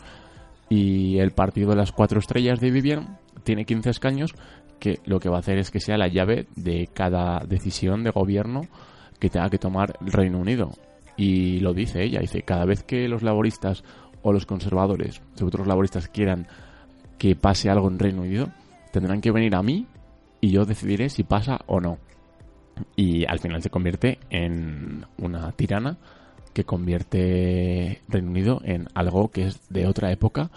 y 0.71 1.19
el 1.19 1.33
partido 1.33 1.71
de 1.71 1.77
las 1.77 1.93
cuatro 1.93 2.19
estrellas 2.19 2.61
de 2.61 2.71
Vivian 2.71 3.19
tiene 3.45 3.65
15 3.65 3.91
escaños 3.91 4.35
que 4.79 5.01
lo 5.05 5.21
que 5.21 5.29
va 5.29 5.37
a 5.37 5.41
hacer 5.41 5.59
es 5.59 5.71
que 5.71 5.81
sea 5.81 5.99
la 5.99 6.09
llave 6.09 6.47
de 6.57 6.89
cada 6.93 7.41
decisión 7.41 8.03
de 8.03 8.11
gobierno 8.11 8.63
que 9.19 9.31
tenga 9.31 9.51
que 9.51 9.59
tomar 9.59 9.99
el 10.01 10.13
Reino 10.13 10.39
Unido 10.39 10.73
y 11.17 11.59
lo 11.59 11.75
dice 11.75 12.05
ella, 12.05 12.21
dice, 12.21 12.43
cada 12.43 12.65
vez 12.65 12.85
que 12.85 13.09
los 13.09 13.23
laboristas 13.23 13.83
o 14.23 14.33
los 14.33 14.47
conservadores, 14.47 15.21
sobre 15.35 15.51
todo 15.51 15.59
los 15.59 15.69
laboristas, 15.69 16.09
quieran 16.09 16.47
que 17.19 17.35
pase 17.35 17.69
algo 17.69 17.89
en 17.89 17.99
Reino 17.99 18.23
Unido, 18.23 18.49
tendrán 18.93 19.21
que 19.21 19.33
venir 19.33 19.57
a 19.57 19.63
mí 19.63 19.87
y 20.41 20.51
yo 20.51 20.65
decidiré 20.65 21.11
si 21.11 21.25
pasa 21.25 21.59
o 21.67 21.81
no. 21.81 21.99
Y 22.97 23.25
al 23.27 23.39
final 23.39 23.63
se 23.63 23.71
convierte 23.71 24.19
en 24.31 25.05
una 25.19 25.53
tirana 25.53 25.97
que 26.53 26.65
convierte 26.65 28.03
Reino 28.09 28.31
Unido 28.31 28.61
en 28.65 28.89
algo 28.95 29.31
que 29.31 29.47
es 29.47 29.61
de 29.69 29.87
otra 29.87 30.11
época, 30.11 30.51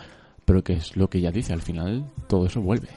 pero 0.45 0.63
que 0.63 0.74
es 0.74 0.97
lo 0.97 1.09
que 1.09 1.19
ella 1.19 1.32
dice, 1.32 1.53
al 1.53 1.61
final 1.61 2.05
todo 2.28 2.45
eso 2.45 2.61
vuelve. 2.61 2.89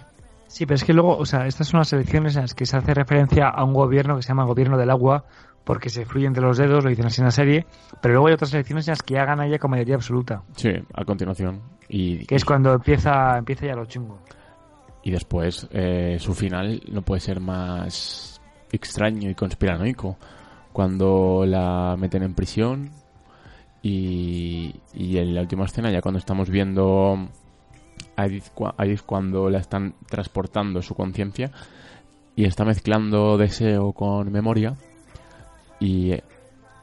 Sí, 0.46 0.66
pero 0.66 0.76
es 0.76 0.84
que 0.84 0.92
luego, 0.92 1.16
o 1.16 1.26
sea, 1.26 1.46
estas 1.46 1.68
son 1.68 1.80
las 1.80 1.92
elecciones 1.92 2.36
en 2.36 2.42
las 2.42 2.54
que 2.54 2.64
se 2.64 2.76
hace 2.76 2.94
referencia 2.94 3.48
a 3.48 3.64
un 3.64 3.74
gobierno 3.74 4.16
que 4.16 4.22
se 4.22 4.28
llama 4.28 4.44
Gobierno 4.44 4.78
del 4.78 4.90
Agua, 4.90 5.24
porque 5.64 5.88
se 5.88 6.04
fluye 6.04 6.26
entre 6.26 6.44
los 6.44 6.58
dedos, 6.58 6.84
lo 6.84 6.90
dicen 6.90 7.06
así 7.06 7.20
en 7.20 7.26
la 7.26 7.30
serie, 7.30 7.66
pero 8.00 8.14
luego 8.14 8.28
hay 8.28 8.34
otras 8.34 8.54
elecciones 8.54 8.86
en 8.86 8.92
las 8.92 9.02
que 9.02 9.14
ya 9.14 9.24
gana 9.24 9.46
ella 9.46 9.58
con 9.58 9.70
mayoría 9.70 9.96
absoluta. 9.96 10.42
Sí, 10.56 10.70
a 10.94 11.04
continuación. 11.04 11.60
Y, 11.88 12.24
que 12.26 12.36
es 12.36 12.44
cuando 12.44 12.72
empieza, 12.72 13.36
empieza 13.36 13.66
ya 13.66 13.74
lo 13.74 13.86
chungo. 13.86 14.20
Y 15.02 15.10
después 15.10 15.68
eh, 15.70 16.16
su 16.18 16.34
final 16.34 16.80
no 16.90 17.02
puede 17.02 17.20
ser 17.20 17.40
más 17.40 18.33
extraño 18.74 19.30
y 19.30 19.34
conspiranoico. 19.34 20.16
Cuando 20.72 21.44
la 21.46 21.96
meten 21.98 22.24
en 22.24 22.34
prisión 22.34 22.90
y, 23.82 24.74
y 24.92 25.18
en 25.18 25.34
la 25.34 25.40
última 25.40 25.66
escena, 25.66 25.90
ya 25.92 26.02
cuando 26.02 26.18
estamos 26.18 26.50
viendo 26.50 27.28
a 28.16 28.26
Edith, 28.26 29.02
cuando 29.06 29.50
la 29.50 29.58
están 29.58 29.94
transportando 30.08 30.82
su 30.82 30.94
conciencia 30.94 31.50
y 32.36 32.44
está 32.44 32.64
mezclando 32.64 33.36
deseo 33.38 33.92
con 33.92 34.32
memoria, 34.32 34.74
y 35.78 36.12
eh, 36.12 36.24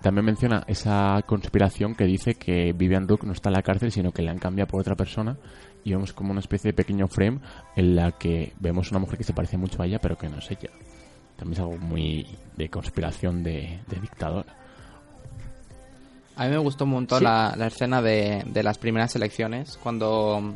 también 0.02 0.26
menciona 0.26 0.64
esa 0.68 1.22
conspiración 1.26 1.96
que 1.96 2.06
dice 2.06 2.36
que 2.36 2.74
Vivian 2.74 3.08
Rook 3.08 3.24
no 3.24 3.34
está 3.34 3.50
en 3.50 3.56
la 3.56 3.62
cárcel, 3.62 3.92
sino 3.92 4.12
que 4.12 4.22
le 4.22 4.32
han 4.32 4.40
cambiado 4.40 4.70
por 4.70 4.82
otra 4.82 4.96
persona. 4.96 5.38
Y 5.84 5.92
vemos 5.92 6.14
como 6.14 6.32
una 6.32 6.40
especie 6.40 6.70
de 6.70 6.76
pequeño 6.76 7.08
frame 7.08 7.40
en 7.76 7.96
la 7.96 8.12
que 8.12 8.54
vemos 8.60 8.92
una 8.92 9.00
mujer 9.00 9.18
que 9.18 9.24
se 9.24 9.34
parece 9.34 9.58
mucho 9.58 9.82
a 9.82 9.86
ella, 9.86 10.00
pero 10.00 10.18
que 10.18 10.30
no 10.30 10.38
es 10.38 10.50
ella. 10.52 10.70
También 11.42 11.54
es 11.54 11.60
algo 11.60 11.78
muy 11.80 12.28
de 12.56 12.70
conspiración 12.70 13.42
de, 13.42 13.80
dictador. 14.00 14.46
A 16.36 16.44
mí 16.44 16.52
me 16.52 16.60
gustó 16.60 16.84
un 16.84 16.92
montón 16.92 17.24
la, 17.24 17.56
escena 17.66 18.00
de, 18.00 18.62
las 18.62 18.78
primeras 18.78 19.16
elecciones, 19.16 19.80
cuando, 19.82 20.54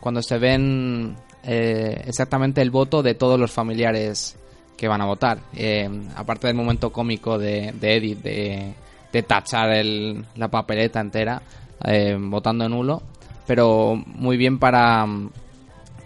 cuando 0.00 0.22
se 0.22 0.38
ven 0.38 1.14
eh, 1.44 2.02
exactamente 2.08 2.60
el 2.60 2.72
voto 2.72 3.04
de 3.04 3.14
todos 3.14 3.38
los 3.38 3.52
familiares 3.52 4.36
que 4.76 4.88
van 4.88 5.00
a 5.00 5.04
votar. 5.04 5.38
Eh, 5.54 5.88
aparte 6.16 6.48
del 6.48 6.56
momento 6.56 6.90
cómico 6.90 7.38
de, 7.38 7.72
de 7.78 7.96
Edith 7.96 8.20
de, 8.20 9.22
tachar 9.28 9.70
el, 9.74 10.26
la 10.34 10.48
papeleta 10.48 10.98
entera 10.98 11.40
eh, 11.84 12.18
votando 12.18 12.68
nulo, 12.68 13.00
pero 13.46 13.94
muy 13.94 14.36
bien 14.36 14.58
para, 14.58 15.06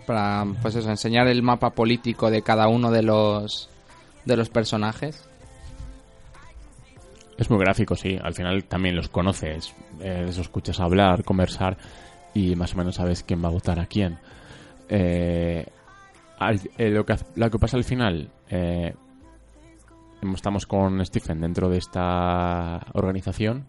para 0.07 0.45
pues 0.61 0.75
eso, 0.75 0.91
enseñar 0.91 1.27
el 1.27 1.43
mapa 1.43 1.71
político 1.71 2.31
de 2.31 2.43
cada 2.43 2.69
uno 2.69 2.91
de 2.91 3.03
los, 3.03 3.70
de 4.25 4.37
los 4.37 4.49
personajes. 4.49 5.29
Es 7.39 7.51
muy 7.51 7.59
gráfico, 7.59 7.97
sí. 7.97 8.19
Al 8.23 8.35
final 8.35 8.65
también 8.65 8.97
los 8.97 9.09
conoces, 9.09 9.75
eh, 10.01 10.25
los 10.27 10.39
escuchas 10.39 10.79
hablar, 10.81 11.25
conversar 11.25 11.79
y 12.35 12.55
más 12.55 12.75
o 12.75 12.77
menos 12.77 12.97
sabes 12.97 13.23
quién 13.23 13.43
va 13.43 13.49
a 13.49 13.53
votar 13.53 13.79
a 13.81 13.87
quién. 13.87 14.19
Eh, 14.89 15.67
eh, 16.79 16.91
lo, 16.91 17.05
que, 17.05 17.17
lo 17.37 17.51
que 17.51 17.59
pasa 17.59 17.77
al 17.77 17.85
final, 17.85 18.31
eh, 18.49 18.95
estamos 20.35 20.67
con 20.67 21.05
Stephen 21.05 21.41
dentro 21.41 21.69
de 21.69 21.79
esta 21.79 22.87
organización 22.95 23.67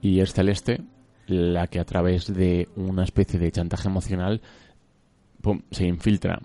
y 0.00 0.20
es 0.20 0.32
Celeste 0.32 0.82
la 1.26 1.68
que 1.68 1.80
a 1.80 1.84
través 1.84 2.32
de 2.32 2.68
una 2.76 3.04
especie 3.04 3.38
de 3.38 3.50
chantaje 3.50 3.88
emocional 3.88 4.42
se 5.70 5.86
infiltra. 5.86 6.40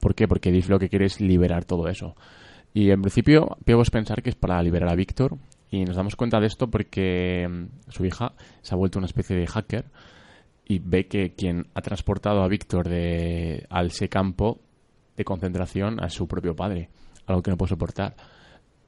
¿Por 0.00 0.14
qué? 0.14 0.28
Porque 0.28 0.52
Diff 0.52 0.68
lo 0.68 0.78
que 0.78 0.88
quiere 0.88 1.06
es 1.06 1.20
liberar 1.20 1.64
todo 1.64 1.88
eso. 1.88 2.14
Y 2.74 2.90
en 2.90 3.00
principio 3.02 3.56
podemos 3.64 3.90
pensar 3.90 4.22
que 4.22 4.30
es 4.30 4.36
para 4.36 4.62
liberar 4.62 4.90
a 4.90 4.94
Víctor 4.94 5.36
y 5.70 5.84
nos 5.84 5.96
damos 5.96 6.16
cuenta 6.16 6.40
de 6.40 6.46
esto 6.46 6.68
porque 6.68 7.48
mm, 7.48 7.90
su 7.90 8.04
hija 8.04 8.32
se 8.62 8.74
ha 8.74 8.78
vuelto 8.78 8.98
una 8.98 9.06
especie 9.06 9.36
de 9.36 9.46
hacker 9.46 9.84
y 10.66 10.78
ve 10.78 11.06
que 11.06 11.34
quien 11.34 11.66
ha 11.74 11.80
transportado 11.80 12.42
a 12.42 12.48
Víctor 12.48 12.88
de 12.88 13.66
al 13.70 13.86
ese 13.86 14.08
campo 14.08 14.60
de 15.16 15.24
concentración 15.24 16.02
a 16.02 16.10
su 16.10 16.28
propio 16.28 16.54
padre, 16.54 16.90
algo 17.26 17.42
que 17.42 17.50
no 17.50 17.56
puede 17.56 17.70
soportar. 17.70 18.14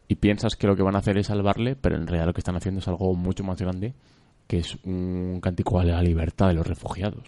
Y 0.06 0.16
piensas 0.16 0.56
que 0.56 0.66
lo 0.66 0.76
que 0.76 0.82
van 0.82 0.94
a 0.94 0.98
hacer 0.98 1.16
es 1.18 1.28
salvarle, 1.28 1.76
pero 1.76 1.96
en 1.96 2.06
realidad 2.06 2.26
lo 2.26 2.34
que 2.34 2.40
están 2.40 2.56
haciendo 2.56 2.80
es 2.80 2.88
algo 2.88 3.14
mucho 3.14 3.44
más 3.44 3.60
grande, 3.60 3.94
que 4.46 4.58
es 4.58 4.76
un 4.84 5.40
cántico 5.40 5.80
a 5.80 5.84
la 5.84 6.02
libertad 6.02 6.48
de 6.48 6.54
los 6.54 6.66
refugiados. 6.66 7.24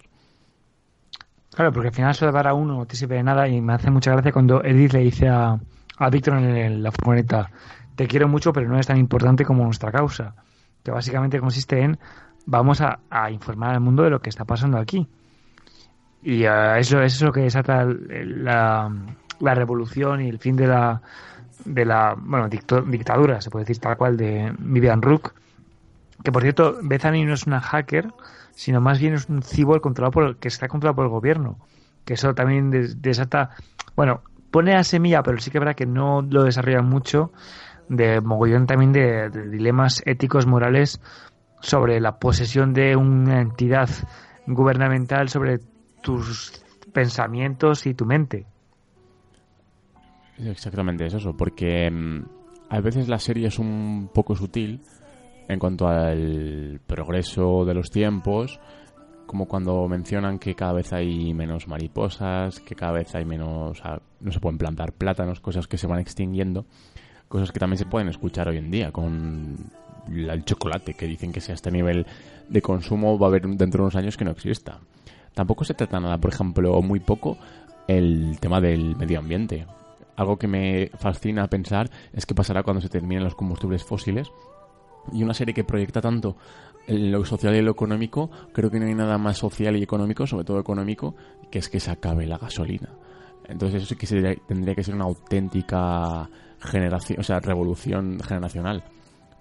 Claro, 1.53 1.71
porque 1.71 1.89
al 1.89 1.93
final 1.93 2.15
salvar 2.15 2.47
a 2.47 2.53
uno 2.53 2.77
no 2.77 2.85
te 2.85 2.95
sirve 2.95 3.15
de 3.15 3.23
nada 3.23 3.47
y 3.47 3.61
me 3.61 3.73
hace 3.73 3.91
mucha 3.91 4.11
gracia 4.11 4.31
cuando 4.31 4.63
Edith 4.63 4.93
le 4.93 4.99
dice 4.99 5.27
a, 5.27 5.59
a 6.05 6.09
Víctor 6.09 6.37
en, 6.37 6.83
la 6.83 6.91
furgoneta, 6.91 7.49
te 7.95 8.07
quiero 8.07 8.27
mucho 8.27 8.51
pero 8.53 8.67
no 8.67 8.79
es 8.79 8.87
tan 8.87 8.97
importante 8.97 9.45
como 9.45 9.63
nuestra 9.63 9.91
causa, 9.91 10.35
que 10.83 10.91
básicamente 10.91 11.39
consiste 11.39 11.81
en 11.81 11.97
vamos 12.45 12.81
a, 12.81 12.99
informar 13.31 13.73
al 13.73 13.79
mundo 13.79 14.03
de 14.03 14.09
lo 14.09 14.21
que 14.21 14.29
está 14.29 14.45
pasando 14.45 14.77
aquí. 14.77 15.07
Y 16.21 16.43
eso, 16.43 17.01
es 17.01 17.21
lo 17.21 17.31
que 17.31 17.41
desata 17.41 17.85
la, 17.85 18.91
la, 19.39 19.55
revolución 19.55 20.21
y 20.21 20.29
el 20.29 20.39
fin 20.39 20.55
de 20.55 20.67
la, 20.67 21.01
de 21.65 21.85
la 21.85 22.15
bueno, 22.17 22.47
dictadura, 22.47 23.41
se 23.41 23.49
puede 23.49 23.65
decir 23.65 23.79
tal 23.79 23.97
cual, 23.97 24.17
de 24.17 24.53
Vivian 24.59 25.01
Rook. 25.01 25.33
Que 26.23 26.31
por 26.31 26.41
cierto, 26.41 26.77
Bethany 26.81 27.25
no 27.25 27.33
es 27.33 27.45
una 27.45 27.59
hacker, 27.59 28.13
sino 28.51 28.79
más 28.79 28.99
bien 28.99 29.15
es 29.15 29.27
un 29.27 29.41
cyborg 29.41 29.81
controlado 29.81 30.11
por 30.11 30.37
que 30.37 30.47
está 30.47 30.67
controlado 30.67 30.95
por 30.95 31.05
el 31.05 31.11
gobierno. 31.11 31.57
Que 32.05 32.13
eso 32.13 32.33
también 32.33 32.71
desata, 33.01 33.51
bueno, 33.95 34.21
pone 34.53 34.75
a 34.75 34.83
semilla, 34.83 35.23
pero 35.23 35.39
sí 35.39 35.49
que 35.49 35.57
verdad 35.57 35.75
que 35.75 35.87
no 35.87 36.21
lo 36.21 36.43
desarrolla 36.43 36.83
mucho, 36.83 37.31
de 37.89 38.21
mogollón 38.21 38.67
también 38.67 38.93
de 38.93 39.31
dilemas 39.49 40.03
éticos, 40.05 40.45
morales 40.45 41.01
sobre 41.59 41.99
la 41.99 42.19
posesión 42.19 42.71
de 42.71 42.95
una 42.95 43.41
entidad 43.41 43.89
gubernamental 44.45 45.29
sobre 45.29 45.57
tus 46.03 46.63
pensamientos 46.93 47.87
y 47.87 47.95
tu 47.95 48.05
mente. 48.05 48.45
Exactamente, 50.37 51.07
es 51.07 51.15
eso, 51.15 51.35
porque 51.35 51.89
mm, 51.89 52.21
a 52.69 52.79
veces 52.79 53.07
la 53.07 53.17
serie 53.17 53.47
es 53.47 53.57
un 53.57 54.11
poco 54.13 54.35
sutil 54.35 54.81
en 55.47 55.57
cuanto 55.57 55.87
al 55.87 56.79
progreso 56.85 57.65
de 57.65 57.73
los 57.73 57.89
tiempos, 57.89 58.59
como 59.33 59.47
cuando 59.47 59.87
mencionan 59.87 60.37
que 60.37 60.53
cada 60.53 60.73
vez 60.73 60.93
hay 60.93 61.33
menos 61.33 61.67
mariposas, 61.67 62.59
que 62.59 62.75
cada 62.75 62.91
vez 62.91 63.15
hay 63.15 63.25
menos, 63.25 63.81
no 64.19 64.31
se 64.31 64.39
pueden 64.39 64.59
plantar 64.59 64.93
plátanos, 64.93 65.39
cosas 65.39 65.65
que 65.65 65.79
se 65.79 65.87
van 65.87 65.99
extinguiendo, 65.99 66.67
cosas 67.29 67.51
que 67.51 67.59
también 67.59 67.79
se 67.79 67.87
pueden 67.87 68.09
escuchar 68.09 68.47
hoy 68.47 68.57
en 68.57 68.69
día 68.69 68.91
con 68.91 69.57
el 70.07 70.45
chocolate, 70.45 70.93
que 70.93 71.07
dicen 71.07 71.31
que 71.31 71.41
si 71.41 71.51
a 71.51 71.55
este 71.55 71.71
nivel 71.71 72.05
de 72.47 72.61
consumo 72.61 73.17
va 73.17 73.25
a 73.25 73.29
haber 73.29 73.47
dentro 73.47 73.79
de 73.79 73.81
unos 73.85 73.95
años 73.95 74.17
que 74.17 74.23
no 74.23 74.29
exista. 74.29 74.77
Tampoco 75.33 75.63
se 75.63 75.73
trata 75.73 75.99
nada, 75.99 76.19
por 76.19 76.31
ejemplo, 76.31 76.71
o 76.71 76.83
muy 76.83 76.99
poco, 76.99 77.39
el 77.87 78.37
tema 78.39 78.61
del 78.61 78.95
medio 78.95 79.17
ambiente. 79.17 79.65
Algo 80.15 80.37
que 80.37 80.47
me 80.47 80.91
fascina 80.99 81.47
pensar 81.47 81.89
es 82.13 82.27
qué 82.27 82.35
pasará 82.35 82.61
cuando 82.61 82.81
se 82.81 82.89
terminen 82.89 83.23
los 83.23 83.33
combustibles 83.33 83.83
fósiles. 83.83 84.31
Y 85.11 85.23
una 85.23 85.33
serie 85.33 85.55
que 85.55 85.63
proyecta 85.63 86.01
tanto 86.01 86.37
lo 86.87 87.23
social 87.25 87.55
y 87.55 87.61
lo 87.61 87.71
económico, 87.71 88.29
creo 88.51 88.69
que 88.69 88.79
no 88.79 88.85
hay 88.85 88.95
nada 88.95 89.17
más 89.17 89.37
social 89.37 89.75
y 89.77 89.83
económico, 89.83 90.27
sobre 90.27 90.45
todo 90.45 90.59
económico, 90.59 91.15
que 91.49 91.59
es 91.59 91.69
que 91.69 91.79
se 91.79 91.91
acabe 91.91 92.25
la 92.25 92.37
gasolina. 92.37 92.89
Entonces 93.47 93.83
eso 93.83 93.89
sí 93.89 93.95
que 93.95 94.41
tendría 94.47 94.75
que 94.75 94.83
ser 94.83 94.95
una 94.95 95.05
auténtica 95.05 96.29
generación, 96.59 97.19
o 97.19 97.23
sea, 97.23 97.39
revolución 97.39 98.19
generacional. 98.19 98.83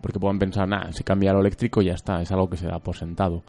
Porque 0.01 0.19
pueden 0.19 0.39
pensar, 0.39 0.67
nada, 0.67 0.93
se 0.93 1.05
cambia 1.05 1.33
lo 1.33 1.41
eléctrico 1.41 1.81
y 1.81 1.87
ya 1.87 1.95
está, 1.95 2.21
es 2.21 2.33
algo 2.33 2.51
que 2.51 2.57
se 2.57 2.67
da 2.67 2.79
por 2.81 2.97
sentado. 2.97 3.43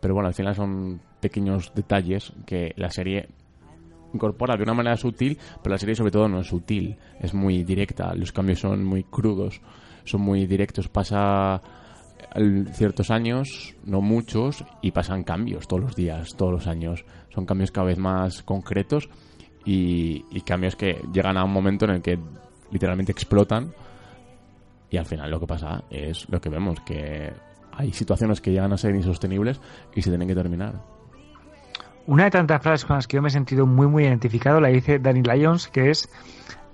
Pero 0.00 0.14
bueno, 0.14 0.28
al 0.28 0.34
final 0.34 0.54
son 0.54 1.00
pequeños 1.20 1.72
detalles 1.74 2.32
que 2.46 2.72
la 2.76 2.90
serie 2.90 3.28
incorpora 4.12 4.56
de 4.56 4.64
una 4.64 4.74
manera 4.74 4.96
sutil, 4.96 5.38
pero 5.62 5.74
la 5.74 5.78
serie 5.78 5.94
sobre 5.94 6.10
todo 6.10 6.28
no 6.28 6.40
es 6.40 6.48
sutil, 6.48 6.96
es 7.20 7.32
muy 7.32 7.62
directa, 7.62 8.12
los 8.14 8.32
cambios 8.32 8.58
son 8.58 8.84
muy 8.84 9.04
crudos, 9.04 9.60
son 10.04 10.22
muy 10.22 10.46
directos, 10.46 10.88
pasa 10.88 11.62
ciertos 12.72 13.10
años, 13.10 13.74
no 13.84 14.00
muchos, 14.00 14.64
y 14.82 14.92
pasan 14.92 15.24
cambios 15.24 15.66
todos 15.66 15.82
los 15.82 15.96
días, 15.96 16.36
todos 16.36 16.52
los 16.52 16.66
años, 16.66 17.04
son 17.30 17.46
cambios 17.46 17.70
cada 17.70 17.86
vez 17.86 17.98
más 17.98 18.42
concretos 18.42 19.08
y, 19.64 20.40
cambios 20.42 20.76
que 20.76 21.00
llegan 21.12 21.36
a 21.36 21.44
un 21.44 21.52
momento 21.52 21.84
en 21.84 21.92
el 21.92 22.02
que 22.02 22.18
literalmente 22.70 23.12
explotan 23.12 23.72
y 24.90 24.96
al 24.96 25.06
final 25.06 25.30
lo 25.30 25.38
que 25.38 25.46
pasa 25.46 25.84
es 25.90 26.28
lo 26.28 26.40
que 26.40 26.48
vemos, 26.48 26.80
que 26.80 27.32
hay 27.72 27.92
situaciones 27.92 28.40
que 28.40 28.50
llegan 28.50 28.72
a 28.72 28.76
ser 28.76 28.94
insostenibles 28.94 29.60
y 29.94 30.02
se 30.02 30.10
tienen 30.10 30.26
que 30.26 30.34
terminar. 30.34 30.74
Una 32.06 32.24
de 32.24 32.30
tantas 32.30 32.62
frases 32.62 32.84
con 32.84 32.96
las 32.96 33.06
que 33.06 33.16
yo 33.16 33.22
me 33.22 33.28
he 33.28 33.32
sentido 33.32 33.66
muy, 33.66 33.86
muy 33.86 34.04
identificado 34.04 34.60
la 34.60 34.68
dice 34.68 34.98
Danny 34.98 35.22
Lyons, 35.22 35.68
que 35.68 35.90
es, 35.90 36.08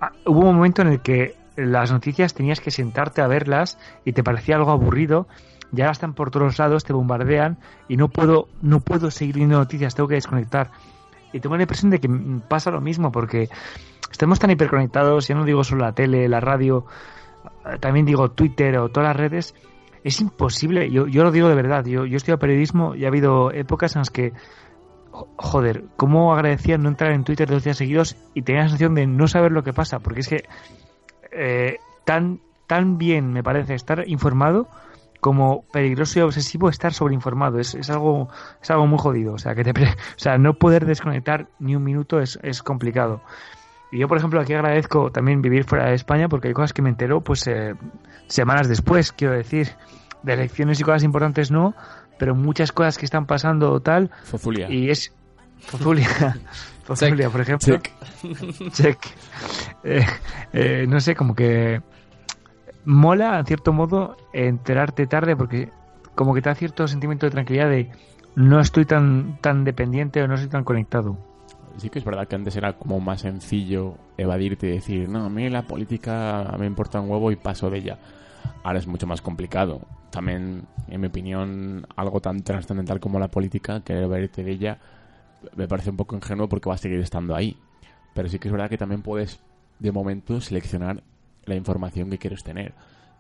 ah, 0.00 0.12
hubo 0.24 0.48
un 0.48 0.56
momento 0.56 0.82
en 0.82 0.88
el 0.88 1.00
que 1.02 1.34
las 1.56 1.90
noticias 1.92 2.34
tenías 2.34 2.60
que 2.60 2.70
sentarte 2.70 3.22
a 3.22 3.26
verlas 3.26 3.78
y 4.04 4.12
te 4.12 4.22
parecía 4.22 4.56
algo 4.56 4.70
aburrido, 4.70 5.26
y 5.74 5.80
ahora 5.80 5.92
están 5.92 6.14
por 6.14 6.30
todos 6.30 6.58
lados, 6.58 6.84
te 6.84 6.92
bombardean 6.92 7.58
y 7.88 7.96
no 7.96 8.08
puedo, 8.08 8.48
no 8.62 8.80
puedo 8.80 9.10
seguir 9.10 9.36
viendo 9.36 9.58
noticias, 9.58 9.94
tengo 9.94 10.08
que 10.08 10.14
desconectar. 10.14 10.70
Y 11.32 11.40
tengo 11.40 11.56
la 11.56 11.62
impresión 11.62 11.90
de 11.90 11.98
que 11.98 12.08
pasa 12.48 12.70
lo 12.70 12.80
mismo, 12.80 13.10
porque 13.10 13.48
estamos 14.10 14.38
tan 14.38 14.50
hiperconectados, 14.50 15.26
ya 15.26 15.34
no 15.34 15.44
digo 15.44 15.64
solo 15.64 15.84
la 15.84 15.92
tele, 15.92 16.28
la 16.28 16.40
radio, 16.40 16.86
también 17.80 18.06
digo 18.06 18.30
Twitter 18.30 18.78
o 18.78 18.88
todas 18.90 19.08
las 19.08 19.16
redes, 19.16 19.54
es 20.04 20.20
imposible, 20.20 20.88
yo, 20.90 21.08
yo 21.08 21.24
lo 21.24 21.32
digo 21.32 21.48
de 21.48 21.56
verdad, 21.56 21.84
yo, 21.84 22.06
yo 22.06 22.16
estudio 22.16 22.38
periodismo 22.38 22.94
y 22.94 23.04
ha 23.04 23.08
habido 23.08 23.50
épocas 23.50 23.96
en 23.96 24.00
las 24.00 24.10
que 24.10 24.32
jo- 25.10 25.28
joder, 25.36 25.84
cómo 25.96 26.32
agradecía 26.32 26.78
no 26.78 26.88
entrar 26.88 27.10
en 27.10 27.24
Twitter 27.24 27.48
dos 27.50 27.64
días 27.64 27.76
seguidos 27.76 28.16
y 28.32 28.42
tenía 28.42 28.62
la 28.62 28.68
sensación 28.68 28.94
de 28.94 29.08
no 29.08 29.26
saber 29.26 29.50
lo 29.50 29.64
que 29.64 29.72
pasa, 29.72 29.98
porque 29.98 30.20
es 30.20 30.28
que 30.28 30.44
eh, 31.36 31.78
tan, 32.04 32.40
tan 32.66 32.98
bien 32.98 33.32
me 33.32 33.42
parece 33.42 33.74
estar 33.74 34.04
informado 34.08 34.68
como 35.20 35.64
peligroso 35.72 36.18
y 36.18 36.22
obsesivo 36.22 36.68
estar 36.68 36.92
sobreinformado. 36.92 37.58
Es, 37.58 37.74
es 37.74 37.90
algo 37.90 38.28
es 38.62 38.70
algo 38.70 38.86
muy 38.86 38.98
jodido. 38.98 39.34
O 39.34 39.38
sea, 39.38 39.54
que 39.54 39.64
te, 39.64 39.70
o 39.70 39.94
sea, 40.16 40.38
no 40.38 40.54
poder 40.54 40.86
desconectar 40.86 41.48
ni 41.58 41.74
un 41.74 41.84
minuto 41.84 42.20
es, 42.20 42.38
es 42.42 42.62
complicado. 42.62 43.22
Y 43.90 43.98
yo, 43.98 44.08
por 44.08 44.18
ejemplo, 44.18 44.40
aquí 44.40 44.52
agradezco 44.52 45.10
también 45.10 45.42
vivir 45.42 45.64
fuera 45.64 45.86
de 45.86 45.94
España 45.94 46.28
porque 46.28 46.48
hay 46.48 46.54
cosas 46.54 46.72
que 46.72 46.82
me 46.82 46.90
entero 46.90 47.20
pues 47.20 47.46
eh, 47.46 47.74
semanas 48.26 48.68
después, 48.68 49.12
quiero 49.12 49.34
decir. 49.34 49.70
De 50.22 50.32
elecciones 50.32 50.80
y 50.80 50.82
cosas 50.82 51.04
importantes 51.04 51.52
no, 51.52 51.74
pero 52.18 52.34
muchas 52.34 52.72
cosas 52.72 52.98
que 52.98 53.04
están 53.04 53.26
pasando 53.26 53.78
tal, 53.80 54.10
Zozulia. 54.24 54.68
y 54.68 54.90
es 54.90 55.14
Zozulia, 55.60 56.36
Zozulia, 56.86 57.30
por 57.30 57.40
ejemplo. 57.40 57.78
Check. 57.78 57.92
Check. 58.72 58.98
Eh, 59.84 60.06
eh, 60.52 60.86
no 60.88 61.00
sé, 61.00 61.14
como 61.14 61.34
que 61.34 61.80
mola, 62.84 63.38
en 63.38 63.46
cierto 63.46 63.72
modo, 63.72 64.16
enterarte 64.32 65.06
tarde 65.06 65.36
porque 65.36 65.70
como 66.14 66.34
que 66.34 66.42
te 66.42 66.48
da 66.48 66.54
cierto 66.54 66.88
sentimiento 66.88 67.26
de 67.26 67.30
tranquilidad 67.30 67.68
de 67.68 67.90
no 68.36 68.60
estoy 68.60 68.84
tan, 68.84 69.38
tan 69.40 69.64
dependiente 69.64 70.22
o 70.22 70.28
no 70.28 70.34
estoy 70.34 70.48
tan 70.48 70.64
conectado. 70.64 71.18
Sí 71.78 71.90
que 71.90 71.98
es 71.98 72.04
verdad 72.04 72.26
que 72.26 72.36
antes 72.36 72.56
era 72.56 72.72
como 72.74 73.00
más 73.00 73.20
sencillo 73.22 73.98
evadirte 74.16 74.66
y 74.68 74.70
decir, 74.72 75.08
no, 75.08 75.26
a 75.26 75.28
mí 75.28 75.48
la 75.50 75.62
política 75.62 76.54
me 76.58 76.66
importa 76.66 77.00
un 77.00 77.10
huevo 77.10 77.30
y 77.30 77.36
paso 77.36 77.68
de 77.68 77.78
ella. 77.78 77.98
Ahora 78.62 78.78
es 78.78 78.86
mucho 78.86 79.06
más 79.06 79.20
complicado. 79.20 79.82
También, 80.10 80.64
en 80.88 81.00
mi 81.00 81.08
opinión, 81.08 81.86
algo 81.96 82.20
tan 82.20 82.42
trascendental 82.42 83.00
como 83.00 83.18
la 83.18 83.28
política, 83.28 83.80
querer 83.80 84.04
evadirte 84.04 84.42
de 84.42 84.52
ella, 84.52 84.78
me 85.54 85.68
parece 85.68 85.90
un 85.90 85.96
poco 85.96 86.16
ingenuo 86.16 86.48
porque 86.48 86.68
va 86.68 86.74
a 86.74 86.78
seguir 86.78 87.00
estando 87.00 87.34
ahí. 87.34 87.56
Pero 88.14 88.28
sí 88.28 88.38
que 88.38 88.48
es 88.48 88.52
verdad 88.52 88.70
que 88.70 88.78
también 88.78 89.02
puedes, 89.02 89.40
de 89.78 89.92
momento, 89.92 90.40
seleccionar 90.40 91.02
la 91.44 91.54
información 91.54 92.10
que 92.10 92.18
quieres 92.18 92.42
tener. 92.42 92.74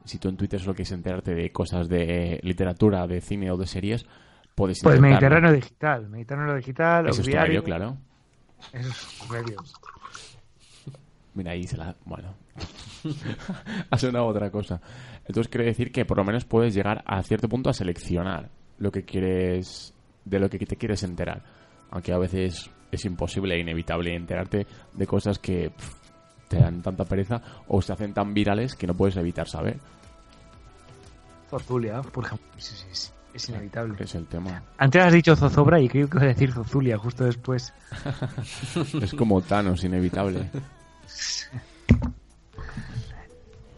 Si 0.04 0.18
tú 0.18 0.28
en 0.28 0.36
Twitter 0.36 0.60
solo 0.60 0.74
quieres 0.74 0.92
enterarte 0.92 1.34
de 1.34 1.50
cosas 1.50 1.88
de 1.88 2.40
literatura, 2.42 3.06
de 3.06 3.20
cine 3.20 3.50
o 3.50 3.56
de 3.56 3.66
series, 3.66 4.06
puedes 4.54 4.80
Pues. 4.82 5.00
Mediterráneo 5.00 5.52
digital, 5.52 6.08
Mediterráneo 6.08 6.56
digital, 6.56 7.08
Ese 7.08 7.22
es 7.22 7.28
tu 7.28 7.36
medio, 7.36 7.62
claro. 7.62 7.96
esos 8.72 9.30
medios. 9.30 9.74
Mira, 11.34 11.52
ahí 11.52 11.64
se 11.64 11.76
la... 11.76 11.94
Bueno. 12.06 12.34
ha 13.90 13.98
sonado 13.98 14.26
otra 14.26 14.50
cosa. 14.50 14.80
Entonces 15.26 15.48
quiere 15.48 15.66
decir 15.66 15.92
que 15.92 16.06
por 16.06 16.16
lo 16.16 16.24
menos 16.24 16.46
puedes 16.46 16.72
llegar 16.72 17.02
a 17.06 17.22
cierto 17.22 17.48
punto 17.48 17.68
a 17.68 17.74
seleccionar 17.74 18.48
lo 18.78 18.90
que 18.90 19.04
quieres... 19.04 19.92
De 20.24 20.40
lo 20.40 20.48
que 20.48 20.58
te 20.58 20.76
quieres 20.76 21.02
enterar. 21.04 21.44
Aunque 21.90 22.12
a 22.12 22.18
veces 22.18 22.70
es 22.90 23.04
imposible 23.04 23.54
e 23.54 23.60
inevitable 23.60 24.14
enterarte 24.14 24.66
de 24.92 25.06
cosas 25.06 25.38
que 25.38 25.70
pff, 25.70 25.94
te 26.48 26.58
dan 26.58 26.82
tanta 26.82 27.04
pereza 27.04 27.40
o 27.68 27.82
se 27.82 27.92
hacen 27.92 28.12
tan 28.14 28.32
virales 28.34 28.74
que 28.74 28.86
no 28.86 28.94
puedes 28.94 29.16
evitar 29.16 29.48
saber. 29.48 29.78
Zozulia, 31.50 32.02
por 32.02 32.24
ejemplo. 32.24 32.46
Sí, 32.58 32.74
sí, 32.76 32.86
sí, 32.92 33.10
es 33.34 33.48
inevitable. 33.48 33.94
Es 34.02 34.14
el 34.14 34.26
tema. 34.26 34.62
Antes 34.78 35.02
has 35.04 35.12
dicho 35.12 35.36
zozobra 35.36 35.80
y 35.80 35.88
creo 35.88 36.08
que 36.08 36.14
vas 36.16 36.24
a 36.24 36.28
decir 36.28 36.52
Zozulia 36.52 36.98
justo 36.98 37.24
después. 37.24 37.72
Es 39.02 39.12
como 39.14 39.40
Thanos, 39.42 39.84
inevitable. 39.84 40.50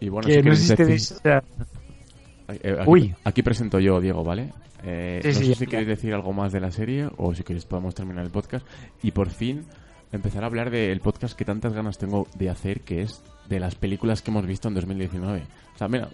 Y 0.01 0.09
bueno, 0.09 0.29
que 0.29 0.35
si 0.35 0.43
no 0.43 0.77
decir- 0.77 1.21
Eh, 1.25 2.77
aquí, 2.81 2.85
Uy. 2.91 3.15
aquí 3.25 3.43
presento 3.43 3.79
yo, 3.81 4.01
Diego, 4.01 4.25
¿vale? 4.25 4.53
Eh, 4.89 5.20
Sí, 5.22 5.28
no 5.28 5.34
sí, 5.34 5.45
sé 5.47 5.55
si 5.55 5.66
queréis 5.66 5.89
decir 5.89 6.14
algo 6.14 6.32
más 6.32 6.53
de 6.53 6.61
la 6.61 6.70
serie 6.70 7.09
o 7.16 7.34
si 7.34 7.43
queréis 7.43 7.64
podemos 7.64 7.95
terminar 7.95 8.24
el 8.24 8.30
podcast. 8.30 8.66
Y 9.03 9.11
por 9.12 9.28
fin 9.30 9.64
empezar 10.12 10.43
a 10.43 10.47
hablar 10.47 10.70
del 10.70 11.01
podcast 11.01 11.36
que 11.36 11.45
tantas 11.45 11.72
ganas 11.74 11.99
tengo 11.99 12.26
de 12.34 12.49
hacer, 12.51 12.80
que 12.80 13.03
es 13.03 13.22
de 13.49 13.61
las 13.61 13.74
películas 13.74 14.22
que 14.22 14.30
hemos 14.30 14.47
visto 14.47 14.68
en 14.68 14.74
2019. 14.74 15.43
O 15.74 15.78
sea, 15.78 15.89
mira, 15.89 16.09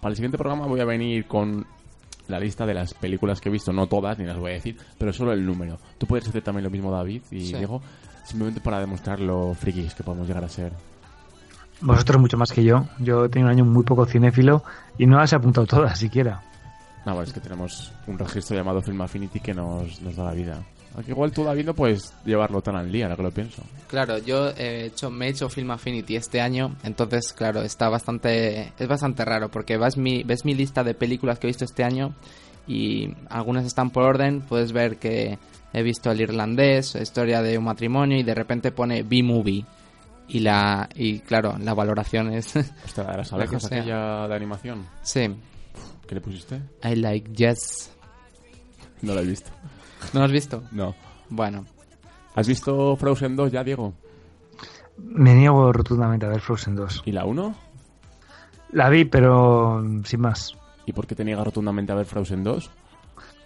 para 0.00 0.10
el 0.10 0.16
siguiente 0.16 0.38
programa 0.38 0.66
voy 0.66 0.80
a 0.80 0.84
venir 0.84 1.26
con 1.26 1.66
la 2.28 2.40
lista 2.40 2.66
de 2.66 2.74
las 2.74 2.92
películas 2.94 3.40
que 3.40 3.48
he 3.48 3.52
visto, 3.52 3.72
no 3.72 3.86
todas, 3.86 4.18
ni 4.18 4.24
las 4.26 4.36
voy 4.38 4.50
a 4.50 4.54
decir, 4.54 4.76
pero 4.98 5.12
solo 5.12 5.32
el 5.32 5.44
número. 5.46 5.78
Tú 5.98 6.06
puedes 6.06 6.26
hacer 6.28 6.42
también 6.42 6.64
lo 6.64 6.70
mismo, 6.70 6.90
David 6.90 7.22
y 7.30 7.40
Sí. 7.46 7.54
Diego, 7.54 7.80
simplemente 8.24 8.60
para 8.60 8.80
demostrar 8.80 9.20
lo 9.20 9.54
frikis 9.54 9.94
que 9.94 10.02
podemos 10.02 10.26
llegar 10.26 10.42
a 10.44 10.48
ser. 10.48 10.72
vosotros 11.80 12.20
mucho 12.20 12.36
más 12.36 12.52
que 12.52 12.64
yo. 12.64 12.86
Yo 12.98 13.26
he 13.26 13.28
tenido 13.28 13.48
un 13.48 13.52
año 13.54 13.64
muy 13.64 13.84
poco 13.84 14.06
cinéfilo 14.06 14.64
y 14.98 15.06
no 15.06 15.18
las 15.18 15.32
he 15.32 15.36
apuntado 15.36 15.66
todas 15.66 15.98
siquiera. 15.98 16.42
No, 17.06 17.12
bueno, 17.14 17.22
es 17.28 17.32
que 17.32 17.40
tenemos 17.40 17.92
un 18.08 18.18
registro 18.18 18.56
llamado 18.56 18.82
Film 18.82 19.00
Affinity 19.00 19.40
que 19.40 19.54
nos, 19.54 20.02
nos 20.02 20.14
da 20.16 20.24
la 20.24 20.32
vida. 20.32 20.62
Aunque 20.94 21.12
igual 21.12 21.30
tú, 21.30 21.44
David, 21.44 21.66
no 21.66 21.74
puedes 21.74 22.12
llevarlo 22.24 22.60
tan 22.62 22.74
al 22.76 22.90
día, 22.90 23.04
ahora 23.04 23.16
que 23.16 23.22
lo 23.22 23.30
pienso. 23.30 23.62
Claro, 23.86 24.18
yo 24.18 24.48
he 24.50 24.86
hecho, 24.86 25.10
me 25.10 25.26
he 25.26 25.30
hecho 25.30 25.48
Film 25.48 25.70
Affinity 25.70 26.16
este 26.16 26.40
año, 26.40 26.74
entonces, 26.82 27.32
claro, 27.32 27.62
está 27.62 27.88
bastante, 27.88 28.72
es 28.78 28.88
bastante 28.88 29.24
raro 29.24 29.50
porque 29.50 29.76
vas 29.76 29.96
mi, 29.96 30.22
ves 30.24 30.44
mi 30.44 30.54
lista 30.54 30.82
de 30.82 30.94
películas 30.94 31.38
que 31.38 31.46
he 31.46 31.50
visto 31.50 31.64
este 31.64 31.84
año 31.84 32.14
y 32.66 33.14
algunas 33.28 33.64
están 33.66 33.90
por 33.90 34.04
orden, 34.04 34.40
puedes 34.40 34.72
ver 34.72 34.96
que 34.96 35.38
he 35.72 35.82
visto 35.82 36.10
El 36.10 36.20
Irlandés, 36.22 36.94
Historia 36.96 37.42
de 37.42 37.58
un 37.58 37.64
matrimonio 37.64 38.18
y 38.18 38.22
de 38.24 38.34
repente 38.34 38.72
pone 38.72 39.02
B-Movie 39.02 39.64
y 40.28 40.40
la, 40.40 40.88
y 40.96 41.18
claro, 41.20 41.56
la 41.60 41.74
valoración 41.74 42.32
es, 42.32 42.56
Hostia, 42.56 43.04
de 43.04 43.16
las 43.18 43.30
La 43.30 43.36
abejas 43.36 43.62
sea. 43.62 43.78
aquella 43.80 44.26
de 44.28 44.34
animación. 44.34 44.86
sí, 45.02 45.28
¿Qué 46.06 46.14
le 46.14 46.20
pusiste? 46.20 46.60
I 46.84 46.96
like 46.96 47.32
Yes. 47.32 47.90
No 49.02 49.14
la 49.14 49.22
he 49.22 49.26
visto. 49.26 49.50
¿No 50.12 50.20
lo 50.20 50.26
has 50.26 50.32
visto? 50.32 50.62
No. 50.72 50.94
Bueno, 51.28 51.66
¿Has 52.36 52.46
visto 52.46 52.94
Frozen 52.96 53.34
2 53.34 53.50
ya, 53.50 53.64
Diego? 53.64 53.94
Me 54.98 55.34
niego 55.34 55.72
rotundamente 55.72 56.26
a 56.26 56.28
ver 56.28 56.40
Frozen 56.40 56.76
2. 56.76 57.02
¿Y 57.06 57.12
la 57.12 57.24
1? 57.24 57.54
La 58.72 58.90
vi, 58.90 59.06
pero 59.06 59.80
mm, 59.82 60.04
sin 60.04 60.20
más. 60.20 60.54
¿Y 60.84 60.92
por 60.92 61.06
qué 61.06 61.14
te 61.14 61.24
niegas 61.24 61.46
rotundamente 61.46 61.92
a 61.92 61.94
ver 61.94 62.04
Frozen 62.04 62.44
2? 62.44 62.70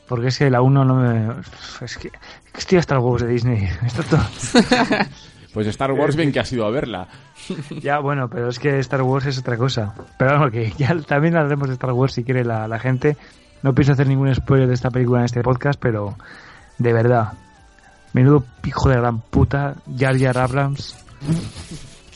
Porque 0.09 0.27
es 0.27 0.39
que 0.39 0.51
la 0.51 0.61
1 0.61 0.85
no 0.85 0.95
me... 0.97 1.41
Es 1.81 1.97
que 1.99 2.11
estoy 2.53 2.79
hasta 2.79 2.97
los 2.97 3.05
huevos 3.05 3.23
de 3.23 3.29
Disney. 3.29 3.69
Esto 3.87 4.03
todo... 4.03 4.21
Pues 5.53 5.67
Star 5.67 5.93
Wars 5.93 6.17
bien 6.17 6.33
que 6.33 6.41
has 6.41 6.53
ido 6.53 6.65
a 6.67 6.71
verla. 6.71 7.09
Ya, 7.81 7.99
bueno, 7.99 8.29
pero 8.29 8.49
es 8.49 8.59
que 8.59 8.79
Star 8.79 9.03
Wars 9.03 9.27
es 9.27 9.39
otra 9.39 9.57
cosa. 9.57 9.95
Pero 10.19 10.39
bueno, 10.39 10.51
que 10.53 10.73
ya 10.79 10.95
también 11.01 11.37
hablaremos 11.37 11.69
de 11.69 11.75
Star 11.75 11.93
Wars 11.93 12.13
si 12.13 12.25
quiere 12.25 12.45
la, 12.45 12.69
la 12.69 12.79
gente. 12.79 13.17
No 13.63 13.75
pienso 13.75 13.93
hacer 13.93 14.07
ningún 14.07 14.35
spoiler 14.35 14.69
de 14.69 14.75
esta 14.75 14.91
película 14.91 15.21
en 15.21 15.25
este 15.27 15.43
podcast, 15.43 15.81
pero 15.81 16.17
de 16.79 16.93
verdad, 16.93 17.33
menudo 18.13 18.45
hijo 18.65 18.89
de 18.89 18.97
gran 18.97 19.21
puta, 19.21 19.75
Jar 19.99 20.19
Jar 20.19 20.39
Abrams. 20.39 20.97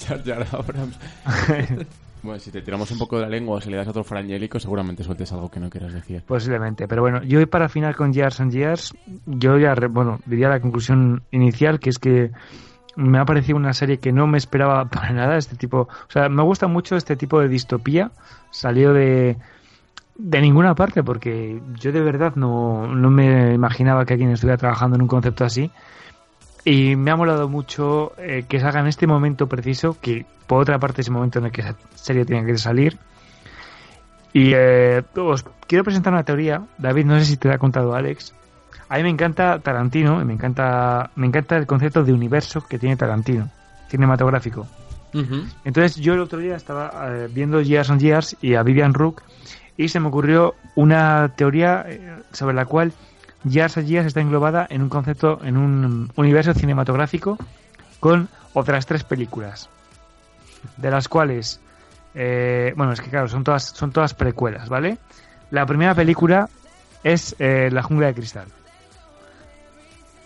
Jar 0.06 0.22
Jar 0.24 0.46
Abrams. 0.52 0.98
Bueno, 2.24 2.40
si 2.40 2.50
te 2.50 2.62
tiramos 2.62 2.90
un 2.90 2.96
poco 2.96 3.16
de 3.16 3.24
la 3.24 3.28
lengua 3.28 3.58
o 3.58 3.60
si 3.60 3.68
le 3.68 3.76
das 3.76 3.86
otro 3.86 4.02
frangélico, 4.02 4.58
seguramente 4.58 5.04
sueltes 5.04 5.30
algo 5.32 5.50
que 5.50 5.60
no 5.60 5.68
quieras 5.68 5.92
decir. 5.92 6.22
Posiblemente, 6.26 6.88
pero 6.88 7.02
bueno, 7.02 7.22
yo 7.22 7.46
para 7.50 7.68
final 7.68 7.94
con 7.94 8.14
Years 8.14 8.40
and 8.40 8.50
Years, 8.50 8.94
yo 9.26 9.58
ya, 9.58 9.74
bueno, 9.90 10.20
diría 10.24 10.48
la 10.48 10.58
conclusión 10.58 11.22
inicial, 11.32 11.78
que 11.78 11.90
es 11.90 11.98
que 11.98 12.30
me 12.96 13.18
ha 13.18 13.24
parecido 13.24 13.56
una 13.56 13.72
serie 13.72 13.98
que 13.98 14.12
no 14.12 14.26
me 14.26 14.38
esperaba 14.38 14.84
para 14.90 15.10
nada, 15.10 15.36
este 15.36 15.56
tipo, 15.56 15.80
o 15.80 16.10
sea, 16.10 16.28
me 16.28 16.42
gusta 16.42 16.66
mucho 16.66 16.96
este 16.96 17.16
tipo 17.16 17.40
de 17.40 17.48
distopía, 17.48 18.10
salió 18.50 18.92
de, 18.92 19.36
de 20.16 20.40
ninguna 20.40 20.74
parte, 20.74 21.02
porque 21.02 21.60
yo 21.74 21.92
de 21.92 22.00
verdad 22.00 22.34
no, 22.36 22.86
no 22.86 23.10
me 23.10 23.54
imaginaba 23.54 24.04
que 24.04 24.14
alguien 24.14 24.30
estuviera 24.30 24.58
trabajando 24.58 24.96
en 24.96 25.02
un 25.02 25.08
concepto 25.08 25.44
así, 25.44 25.70
y 26.64 26.96
me 26.96 27.10
ha 27.10 27.16
molado 27.16 27.48
mucho 27.48 28.12
eh, 28.18 28.44
que 28.48 28.58
salga 28.60 28.80
en 28.80 28.86
este 28.86 29.06
momento 29.06 29.48
preciso, 29.48 29.98
que 30.00 30.24
por 30.46 30.62
otra 30.62 30.78
parte 30.78 31.02
es 31.02 31.08
el 31.08 31.14
momento 31.14 31.38
en 31.38 31.46
el 31.46 31.52
que 31.52 31.60
esa 31.60 31.76
serie 31.94 32.24
tiene 32.24 32.46
que 32.46 32.56
salir, 32.56 32.98
y 34.34 34.52
eh, 34.52 35.02
os 35.16 35.44
quiero 35.68 35.84
presentar 35.84 36.12
una 36.12 36.24
teoría, 36.24 36.66
David, 36.76 37.06
no 37.06 37.18
sé 37.20 37.24
si 37.24 37.36
te 37.36 37.48
la 37.48 37.54
ha 37.54 37.58
contado 37.58 37.94
Alex. 37.94 38.34
A 38.88 38.96
mí 38.96 39.02
me 39.02 39.10
encanta 39.10 39.58
Tarantino 39.58 40.20
y 40.20 40.24
me 40.24 40.34
encanta, 40.34 41.10
me 41.16 41.26
encanta 41.26 41.56
el 41.56 41.66
concepto 41.66 42.04
de 42.04 42.12
universo 42.12 42.64
que 42.66 42.78
tiene 42.78 42.96
Tarantino, 42.96 43.48
cinematográfico. 43.88 44.66
Entonces 45.64 45.94
yo 45.94 46.14
el 46.14 46.20
otro 46.20 46.40
día 46.40 46.56
estaba 46.56 46.90
eh, 47.06 47.28
viendo 47.32 47.60
Years 47.60 47.88
and 47.88 48.00
Years 48.00 48.36
y 48.42 48.56
a 48.56 48.64
Vivian 48.64 48.94
Rook 48.94 49.22
y 49.76 49.88
se 49.88 50.00
me 50.00 50.08
ocurrió 50.08 50.56
una 50.74 51.30
teoría 51.36 51.84
eh, 51.86 52.22
sobre 52.32 52.56
la 52.56 52.66
cual 52.66 52.92
Years 53.44 53.76
and 53.76 53.86
Years 53.86 54.06
está 54.06 54.20
englobada 54.20 54.66
en 54.68 54.82
un 54.82 54.88
concepto, 54.88 55.40
en 55.44 55.56
un 55.56 56.10
universo 56.16 56.52
cinematográfico 56.52 57.38
con 58.00 58.28
otras 58.54 58.86
tres 58.86 59.04
películas, 59.04 59.68
de 60.76 60.90
las 60.90 61.08
cuales, 61.08 61.60
eh, 62.14 62.72
bueno, 62.76 62.92
es 62.92 63.00
que 63.00 63.10
claro, 63.10 63.28
son 63.28 63.44
todas, 63.44 63.64
son 63.64 63.92
todas 63.92 64.14
precuelas, 64.14 64.68
¿vale? 64.68 64.98
La 65.50 65.66
primera 65.66 65.94
película 65.94 66.48
es 67.02 67.36
eh, 67.38 67.68
La 67.70 67.82
jungla 67.82 68.08
de 68.08 68.14
cristal. 68.14 68.48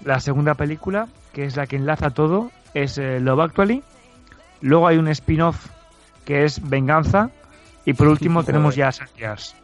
La 0.05 0.21
segunda 0.21 0.55
película, 0.55 1.09
que 1.33 1.45
es 1.45 1.57
la 1.57 1.67
que 1.67 1.77
enlaza 1.77 2.11
todo, 2.11 2.51
es 2.75 2.99
eh, 2.99 3.21
Love 3.21 3.41
Actually. 3.41 3.83
Luego 4.61 4.87
hay 4.89 4.97
un 4.99 5.09
spin-off 5.09 5.67
que 6.25 6.45
es 6.45 6.67
Venganza. 6.69 7.31
Y 7.85 7.95
por 7.95 8.09
último 8.09 8.43
tenemos 8.45 8.79
and 8.79 9.09
Jazz. 9.17 9.55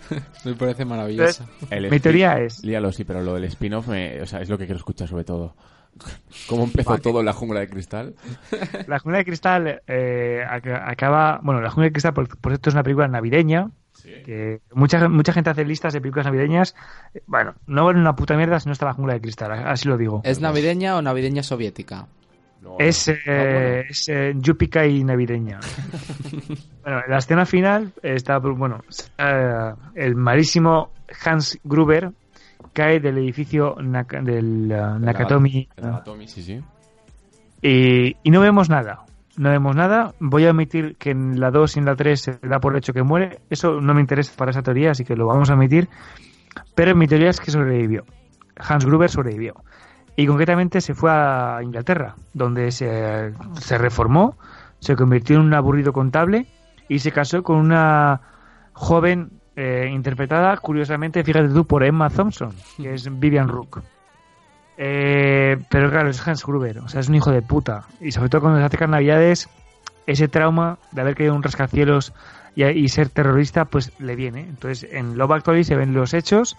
Me 0.44 0.54
parece 0.54 0.84
maravilloso. 0.84 1.44
Mi 1.90 2.00
teoría 2.00 2.38
es... 2.40 2.62
Líalo, 2.64 2.92
sí, 2.92 3.04
pero 3.04 3.22
lo 3.22 3.34
del 3.34 3.44
spin-off 3.44 3.88
me- 3.88 4.20
o 4.20 4.26
sea, 4.26 4.40
es 4.42 4.48
lo 4.50 4.58
que 4.58 4.66
quiero 4.66 4.76
escuchar 4.78 5.08
sobre 5.08 5.24
todo. 5.24 5.54
¿Cómo 6.48 6.64
empezó 6.64 6.98
todo 6.98 7.20
en 7.20 7.26
la 7.26 7.32
jungla 7.32 7.60
de 7.60 7.68
cristal? 7.68 8.14
La 8.86 8.98
jungla 8.98 9.18
de 9.18 9.24
cristal 9.24 9.82
eh, 9.86 10.44
ac- 10.48 10.82
acaba... 10.86 11.40
Bueno, 11.42 11.60
la 11.60 11.70
jungla 11.70 11.86
de 11.86 11.92
cristal, 11.92 12.12
por, 12.14 12.28
por 12.38 12.52
cierto, 12.52 12.68
es 12.70 12.74
una 12.74 12.82
película 12.82 13.08
navideña. 13.08 13.70
Que 14.02 14.60
mucha, 14.74 15.08
mucha 15.08 15.32
gente 15.32 15.50
hace 15.50 15.64
listas 15.64 15.92
de 15.92 16.00
películas 16.00 16.26
navideñas. 16.26 16.74
Eh, 17.14 17.22
Bueno, 17.26 17.54
no 17.66 17.84
vale 17.86 17.98
una 18.00 18.14
puta 18.16 18.36
mierda 18.36 18.58
si 18.60 18.68
no 18.68 18.72
está 18.72 18.86
la 18.86 18.94
jungla 18.94 19.14
de 19.14 19.20
cristal, 19.20 19.52
así 19.52 19.88
lo 19.88 19.96
digo. 19.96 20.20
¿Es 20.24 20.40
navideña 20.40 20.96
o 20.96 21.02
navideña 21.02 21.42
soviética? 21.42 22.06
No, 22.60 22.76
Es, 22.78 23.08
no, 23.08 23.14
eh, 23.14 23.20
bueno. 23.26 23.88
es 23.90 24.08
eh, 24.08 24.32
Yupica 24.36 24.86
y 24.86 25.02
navideña. 25.02 25.58
bueno, 26.84 27.00
en 27.04 27.10
la 27.10 27.18
escena 27.18 27.44
final 27.44 27.92
está, 28.02 28.38
bueno, 28.38 28.80
eh, 29.18 29.72
el 29.96 30.14
malísimo 30.14 30.90
Hans 31.24 31.58
Gruber 31.64 32.10
cae 32.72 33.00
del 33.00 33.18
edificio 33.18 33.74
Naka- 33.82 34.22
del 34.22 34.70
eh, 34.70 34.80
Nakatomi 35.00 35.68
El 35.76 35.84
Nakatomi, 35.84 36.28
sí, 36.28 36.42
sí. 36.42 36.60
y, 37.60 38.16
y 38.22 38.30
no 38.30 38.40
vemos 38.40 38.68
nada. 38.70 39.04
No 39.36 39.50
vemos 39.50 39.74
nada. 39.74 40.14
Voy 40.20 40.46
a 40.46 40.50
omitir 40.50 40.96
que 40.96 41.10
en 41.10 41.40
la 41.40 41.50
2 41.50 41.76
y 41.76 41.78
en 41.78 41.84
la 41.86 41.96
3 41.96 42.20
se 42.20 42.38
da 42.42 42.60
por 42.60 42.76
hecho 42.76 42.92
que 42.92 43.02
muere. 43.02 43.40
Eso 43.48 43.80
no 43.80 43.94
me 43.94 44.00
interesa 44.00 44.32
para 44.36 44.50
esa 44.50 44.62
teoría, 44.62 44.90
así 44.90 45.04
que 45.04 45.16
lo 45.16 45.26
vamos 45.26 45.50
a 45.50 45.54
omitir. 45.54 45.88
Pero 46.74 46.94
mi 46.94 47.06
teoría 47.06 47.30
es 47.30 47.40
que 47.40 47.50
sobrevivió. 47.50 48.04
Hans 48.56 48.84
Gruber 48.84 49.10
sobrevivió. 49.10 49.54
Y 50.16 50.26
concretamente 50.26 50.80
se 50.80 50.94
fue 50.94 51.10
a 51.10 51.60
Inglaterra, 51.62 52.14
donde 52.34 52.70
se, 52.70 53.32
se 53.54 53.78
reformó, 53.78 54.36
se 54.78 54.94
convirtió 54.94 55.36
en 55.36 55.42
un 55.42 55.54
aburrido 55.54 55.94
contable 55.94 56.46
y 56.88 56.98
se 56.98 57.12
casó 57.12 57.42
con 57.42 57.56
una 57.56 58.20
joven 58.74 59.30
eh, 59.56 59.88
interpretada, 59.90 60.56
curiosamente, 60.58 61.24
fíjate 61.24 61.48
tú, 61.48 61.66
por 61.66 61.82
Emma 61.82 62.10
Thompson, 62.10 62.52
que 62.76 62.94
es 62.94 63.08
Vivian 63.18 63.48
Rook. 63.48 63.82
Eh, 64.76 65.58
pero 65.70 65.90
claro, 65.90 66.10
es 66.10 66.26
Hans 66.26 66.44
Gruber, 66.44 66.78
o 66.78 66.88
sea, 66.88 67.00
es 67.00 67.08
un 67.08 67.14
hijo 67.14 67.30
de 67.30 67.42
puta. 67.42 67.84
Y 68.00 68.12
sobre 68.12 68.28
todo 68.28 68.42
cuando 68.42 68.58
se 68.58 68.64
acercan 68.64 68.90
Navidades, 68.90 69.48
ese 70.06 70.28
trauma 70.28 70.78
de 70.92 71.00
haber 71.00 71.14
caído 71.14 71.32
en 71.32 71.38
un 71.38 71.42
rascacielos 71.42 72.12
y, 72.54 72.64
y 72.64 72.88
ser 72.88 73.08
terrorista, 73.08 73.66
pues 73.66 73.92
le 73.98 74.16
viene. 74.16 74.40
Entonces, 74.40 74.88
en 74.90 75.16
Love 75.16 75.32
Actually 75.32 75.64
se 75.64 75.76
ven 75.76 75.94
los 75.94 76.14
hechos. 76.14 76.56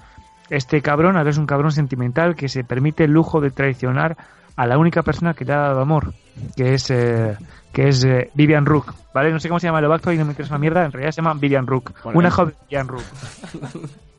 Este 0.49 0.81
cabrón 0.81 1.17
ahora 1.17 1.29
es 1.29 1.37
un 1.37 1.47
cabrón 1.47 1.71
sentimental 1.71 2.35
que 2.35 2.49
se 2.49 2.63
permite 2.63 3.05
el 3.05 3.11
lujo 3.11 3.41
de 3.41 3.49
traicionar 3.49 4.17
a 4.55 4.67
la 4.67 4.77
única 4.77 5.01
persona 5.01 5.33
que 5.33 5.45
le 5.45 5.53
ha 5.53 5.57
dado 5.57 5.81
amor, 5.81 6.13
que 6.55 6.75
es 6.75 6.89
eh, 6.91 7.35
que 7.71 7.87
es 7.87 8.03
eh, 8.03 8.29
Vivian 8.35 8.65
Rook, 8.65 8.93
¿vale? 9.13 9.31
No 9.31 9.39
sé 9.39 9.47
cómo 9.47 9.59
se 9.59 9.67
llama 9.67 9.81
Love 9.81 9.93
Actually, 9.93 10.19
no 10.19 10.25
me 10.25 10.31
interesa 10.31 10.53
una 10.53 10.59
mierda, 10.59 10.85
en 10.85 10.91
realidad 10.91 11.11
se 11.11 11.21
llama 11.21 11.33
Vivian 11.33 11.65
Rook. 11.65 11.91
Bueno, 12.03 12.19
una 12.19 12.31
joven 12.31 12.53
Vivian 12.69 12.87
Rook. 12.87 13.03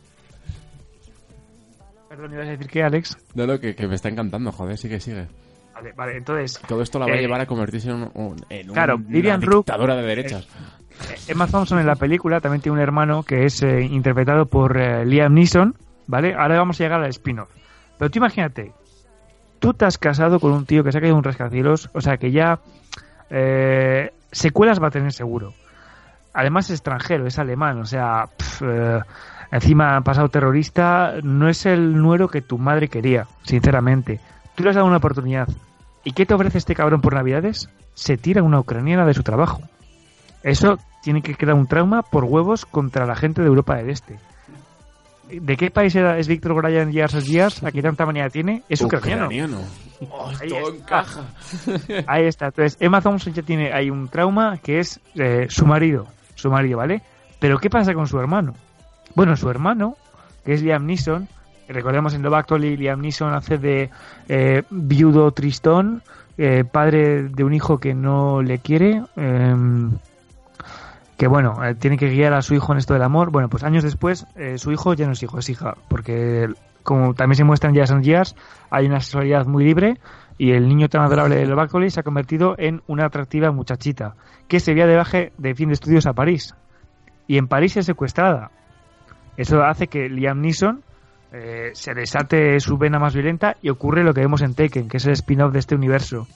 Perdón, 2.17 2.33
¿ibas 2.35 2.47
a 2.47 2.51
decir 2.53 2.69
qué, 2.69 2.83
Alex? 2.83 3.17
No, 3.35 3.47
no, 3.47 3.59
que, 3.59 3.75
que 3.75 3.89
me 3.89 3.95
está 3.97 4.09
encantando, 4.09 4.53
joder, 4.53 4.79
sigue, 4.79 5.01
sigue. 5.01 5.27
Vale, 5.75 5.93
vale, 5.97 6.17
entonces 6.19 6.61
Todo 6.69 6.83
esto 6.83 7.01
la 7.01 7.07
va 7.07 7.15
a 7.15 7.17
Eh, 7.17 7.21
llevar 7.23 7.41
a 7.41 7.47
convertirse 7.47 7.91
en, 7.91 8.09
un, 8.15 8.37
en 8.49 8.69
claro, 8.69 8.95
una 8.97 9.05
Vivian 9.09 9.43
Rook- 9.43 9.67
de 9.67 10.03
derechas. 10.03 10.47
Emma 11.27 11.49
Thompson 11.49 11.81
en 11.81 11.87
la 11.87 11.97
película 11.97 12.41
también 12.41 12.61
tiene 12.63 12.77
un 12.77 12.83
hermano 12.83 13.25
que 13.25 13.45
es 13.47 13.61
eh, 13.65 13.83
interpretado 13.83 14.47
por 14.47 14.81
eh, 14.81 15.05
Liam 15.05 15.35
Neeson, 15.35 15.75
¿vale? 16.07 16.35
Ahora 16.35 16.59
vamos 16.59 16.81
a 16.81 16.85
llegar 16.85 17.01
al 17.03 17.11
spin-off. 17.11 17.49
Pero 17.99 18.09
tú 18.11 18.19
imagínate, 18.21 18.71
tú 19.59 19.75
te 19.75 19.85
has 19.85 19.99
casado 19.99 20.39
con 20.39 20.53
un 20.53 20.65
tío 20.67 20.85
que 20.85 20.93
se 20.93 20.99
ha 20.99 21.01
caído 21.01 21.15
en 21.15 21.19
un 21.19 21.25
rascacielos, 21.25 21.91
o 21.93 22.01
sea 22.01 22.17
que 22.19 22.31
ya 22.31 22.61
eh, 23.31 24.13
secuelas 24.31 24.81
va 24.81 24.89
a 24.89 24.91
tener 24.93 25.13
seguro. 25.13 25.53
Además 26.33 26.67
es 26.67 26.73
extranjero, 26.79 27.27
es 27.27 27.39
alemán, 27.41 27.79
o 27.81 27.85
sea, 27.85 28.29
eh, 28.61 29.01
encima 29.57 29.97
ha 29.97 30.01
pasado 30.03 30.29
terrorista, 30.29 31.15
no 31.23 31.49
es 31.49 31.67
el 31.67 31.97
nuero 31.97 32.29
que 32.29 32.43
tu 32.43 32.59
madre 32.59 32.89
quería, 32.89 33.27
sinceramente. 33.43 34.21
Tú 34.55 34.63
le 34.63 34.71
has 34.71 34.77
dado 34.77 34.87
una 34.87 34.99
oportunidad. 34.99 35.49
¿Y 36.05 36.13
qué 36.13 36.27
te 36.27 36.35
ofrece 36.35 36.59
este 36.59 36.75
cabrón 36.75 37.01
por 37.01 37.15
Navidades? 37.15 37.69
Se 37.95 38.17
tira 38.17 38.43
una 38.43 38.61
ucraniana 38.61 39.07
de 39.07 39.15
su 39.15 39.23
trabajo. 39.23 39.61
Eso 40.43 40.79
tiene 41.03 41.23
que 41.23 41.35
quedar 41.35 41.55
un 41.55 41.67
trauma 41.67 42.03
por 42.03 42.25
huevos 42.25 42.67
contra 42.67 43.07
la 43.07 43.17
gente 43.17 43.41
de 43.43 43.49
Europa 43.49 43.77
del 43.77 43.91
Este. 43.91 44.19
¿De 45.31 45.57
qué 45.57 45.71
país 45.71 45.95
era- 45.97 46.19
es 46.19 46.29
Víctor 46.29 46.55
Bryan 46.55 46.93
Years 46.93 47.25
Years? 47.27 47.63
¿A 47.65 47.73
qué 47.73 47.81
tanta 47.81 48.05
manía 48.05 48.29
tiene? 48.29 48.63
Es 48.69 48.83
ucraniano. 48.83 49.29
Oh, 50.11 50.31
Ahí 50.41 50.49
todo 50.49 50.59
está. 50.73 50.77
encaja. 51.01 51.21
Ahí 52.07 52.27
está. 52.27 52.47
Entonces, 52.47 52.77
Emma 52.79 53.01
Thompson 53.01 53.33
ya 53.33 53.43
tiene 53.43 53.73
ahí 53.73 53.89
un 53.89 54.09
trauma 54.09 54.59
que 54.63 54.81
es 54.81 55.01
eh, 55.15 55.47
su 55.49 55.65
marido. 55.65 56.07
Su 56.35 56.51
marido, 56.51 56.77
¿vale? 56.79 57.01
Pero 57.39 57.59
¿qué 57.59 57.71
pasa 57.71 57.95
con 57.95 58.07
su 58.07 58.19
hermano? 58.19 58.55
Bueno, 59.15 59.37
su 59.37 59.49
hermano, 59.49 59.97
que 60.45 60.55
es 60.55 60.63
Liam 60.63 60.87
Neeson, 60.87 61.29
recordemos 61.69 62.15
en 62.15 62.23
Love 62.23 62.35
Actually, 62.35 62.77
Liam 62.77 63.01
Neeson 63.01 63.33
hace 63.33 63.59
de 63.59 63.91
eh, 64.29 64.63
viudo 64.71 65.31
tristón, 65.31 66.03
eh, 66.37 66.65
padre 66.65 67.25
de 67.29 67.45
un 67.45 67.55
hijo 67.55 67.79
que 67.79 67.95
no 67.95 68.43
le 68.43 68.59
quiere, 68.59 69.03
em, 69.17 69.93
que 71.17 71.29
bueno, 71.29 71.65
eh, 71.65 71.77
tiene 71.77 71.97
que 71.97 72.09
guiar 72.09 72.33
a 72.33 72.43
su 72.43 72.55
hijo 72.55 72.73
en 72.73 72.79
esto 72.79 72.93
del 72.93 73.05
amor. 73.05 73.31
Bueno, 73.31 73.49
pues 73.49 73.63
años 73.63 73.85
después, 73.85 74.27
su 74.57 74.73
hijo 74.73 74.95
ya 74.95 75.07
no 75.07 75.13
es 75.13 75.23
hijo, 75.23 75.39
es 75.39 75.49
hija, 75.49 75.77
porque 75.89 76.49
como 76.83 77.15
también 77.15 77.37
se 77.37 77.45
muestra 77.45 77.71
en 77.71 77.77
Years 77.77 77.93
and 77.93 78.05
Years, 78.05 78.37
hay 78.71 78.87
una 78.87 79.01
sexualidad 79.01 79.47
muy 79.47 79.65
libre 79.65 79.99
y 80.39 80.51
el 80.53 80.69
niño 80.69 80.89
tan 80.89 81.03
adorable 81.03 81.37
de 81.37 81.47
Love 81.47 81.61
Actually 81.61 81.91
se 81.91 82.01
ha 82.01 82.03
convertido 82.03 82.57
en 82.59 82.83
una 82.89 83.07
atractiva 83.07 83.53
muchachita 83.53 84.17
que 84.49 84.59
se 84.59 84.75
vía 84.75 84.87
de 84.87 84.95
viaje 84.95 85.33
de 85.39 85.55
fin 85.55 85.69
de 85.69 85.75
estudios 85.75 86.07
a 86.07 86.13
París. 86.13 86.55
Y 87.27 87.39
en 87.39 87.47
París 87.49 87.77
es 87.77 87.87
secuestrada. 87.87 88.51
Eso 89.37 89.63
hace 89.63 89.89
que 89.89 90.09
Liam 90.09 90.41
Neeson 90.41 90.83
eh, 91.33 91.71
se 91.75 91.95
desate 91.95 92.61
su 92.61 92.79
vena 92.79 92.99
más 92.99 93.15
violenta 93.15 93.57
y 93.61 93.69
ocurre 93.69 94.05
lo 94.05 94.15
que 94.15 94.21
vemos 94.21 94.43
en 94.43 94.55
Taken, 94.55 94.89
que 94.89 94.99
es 94.99 95.07
el 95.07 95.13
spin-off 95.13 95.53
de 95.53 95.59
este 95.59 95.75
universo. 95.75 96.29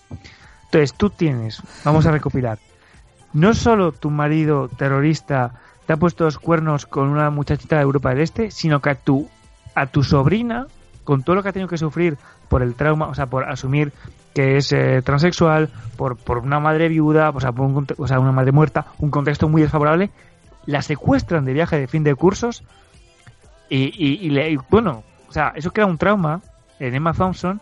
Entonces 0.64 0.94
tú 0.94 1.10
tienes, 1.10 1.62
vamos 1.84 2.06
a 2.06 2.10
recopilar, 2.10 2.58
no 3.32 3.54
solo 3.54 3.92
tu 3.92 4.10
marido 4.10 4.68
terrorista 4.68 5.52
te 5.86 5.94
ha 5.94 5.96
puesto 5.96 6.24
los 6.24 6.38
cuernos 6.38 6.84
con 6.84 7.08
una 7.08 7.30
muchachita 7.30 7.76
de 7.76 7.82
Europa 7.82 8.10
del 8.10 8.20
Este, 8.20 8.50
sino 8.50 8.80
que 8.80 8.90
a 8.90 8.94
tu, 8.94 9.26
a 9.74 9.86
tu 9.86 10.02
sobrina, 10.02 10.66
con 11.02 11.22
todo 11.22 11.36
lo 11.36 11.42
que 11.42 11.48
ha 11.48 11.52
tenido 11.52 11.68
que 11.68 11.78
sufrir 11.78 12.18
por 12.50 12.62
el 12.62 12.74
trauma, 12.74 13.06
o 13.06 13.14
sea, 13.14 13.26
por 13.26 13.48
asumir 13.48 13.92
que 14.34 14.58
es 14.58 14.70
eh, 14.72 15.00
transexual, 15.02 15.70
por, 15.96 16.16
por 16.18 16.38
una 16.38 16.60
madre 16.60 16.88
viuda, 16.88 17.30
o 17.30 17.40
sea, 17.40 17.52
por 17.52 17.64
un 17.64 17.86
o 17.96 18.06
sea, 18.06 18.20
una 18.20 18.32
madre 18.32 18.52
muerta, 18.52 18.88
un 18.98 19.10
contexto 19.10 19.48
muy 19.48 19.62
desfavorable, 19.62 20.10
la 20.66 20.82
secuestran 20.82 21.46
de 21.46 21.54
viaje 21.54 21.78
de 21.78 21.86
fin 21.86 22.04
de 22.04 22.14
cursos 22.14 22.64
y, 23.68 24.26
y- 24.26 24.30
le- 24.30 24.58
bueno, 24.70 25.04
o 25.28 25.32
sea, 25.32 25.52
eso 25.54 25.70
crea 25.72 25.86
un 25.86 25.98
trauma 25.98 26.40
en 26.78 26.94
Emma 26.94 27.12
Thompson 27.12 27.60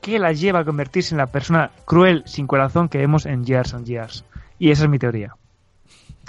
que 0.00 0.18
la 0.18 0.32
lleva 0.32 0.60
a 0.60 0.64
convertirse 0.64 1.14
en 1.14 1.18
la 1.18 1.26
persona 1.26 1.70
cruel, 1.84 2.22
sin 2.26 2.46
corazón 2.46 2.88
que 2.88 2.98
vemos 2.98 3.26
en 3.26 3.44
Years 3.44 3.74
and 3.74 3.86
Years. 3.86 4.24
Y 4.58 4.70
esa 4.70 4.84
es 4.84 4.90
mi 4.90 4.98
teoría. 4.98 5.34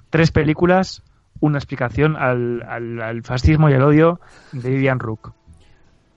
Tres 0.10 0.32
películas, 0.32 1.02
una 1.40 1.58
explicación 1.58 2.16
al, 2.16 2.62
al- 2.64 3.24
fascismo 3.24 3.70
y 3.70 3.74
al 3.74 3.82
odio 3.84 4.20
de 4.52 4.70
Vivian 4.70 5.00
Rook. 5.00 5.34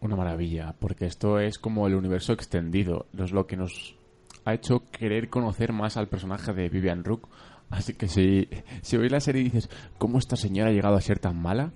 Una 0.00 0.16
maravilla, 0.16 0.74
porque 0.78 1.06
esto 1.06 1.38
es 1.40 1.58
como 1.58 1.86
el 1.86 1.94
universo 1.94 2.32
extendido, 2.34 3.06
es 3.18 3.32
lo 3.32 3.46
que 3.46 3.56
nos 3.56 3.96
ha 4.44 4.52
hecho 4.52 4.82
querer 4.90 5.30
conocer 5.30 5.72
más 5.72 5.96
al 5.96 6.08
personaje 6.08 6.52
de 6.52 6.68
Vivian 6.68 7.04
Rook. 7.04 7.28
Así 7.70 7.94
que 7.94 8.06
si, 8.06 8.48
si 8.82 8.96
veis 8.98 9.10
la 9.10 9.20
serie 9.20 9.40
y 9.40 9.44
dices, 9.44 9.70
¿cómo 9.98 10.18
esta 10.18 10.36
señora 10.36 10.68
ha 10.70 10.72
llegado 10.72 10.96
a 10.96 11.00
ser 11.00 11.18
tan 11.18 11.40
mala? 11.40 11.72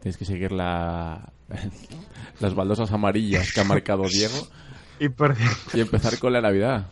Tienes 0.00 0.16
que 0.16 0.24
seguir 0.24 0.52
la, 0.52 1.32
las 2.40 2.54
baldosas 2.54 2.92
amarillas 2.92 3.52
que 3.52 3.60
ha 3.60 3.64
marcado 3.64 4.04
Diego 4.08 4.34
Y 4.98 5.10
por, 5.10 5.34
y 5.74 5.80
empezar 5.80 6.18
con 6.18 6.32
la 6.32 6.40
Navidad. 6.40 6.86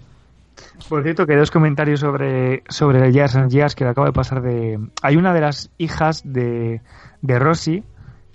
por 0.90 1.02
cierto, 1.02 1.24
que 1.26 1.36
dos 1.36 1.51
comentarios 1.51 2.01
sobre, 2.01 2.62
sobre 2.68 3.10
Years 3.10 3.35
and 3.36 3.51
Years 3.51 3.74
que 3.74 3.85
le 3.85 3.90
acabo 3.90 4.06
de 4.06 4.12
pasar 4.12 4.43
de... 4.43 4.78
Hay 5.01 5.16
una 5.16 5.32
de 5.32 5.40
las 5.40 5.70
hijas 5.78 6.20
de, 6.22 6.82
de 7.22 7.39
Rosy, 7.39 7.82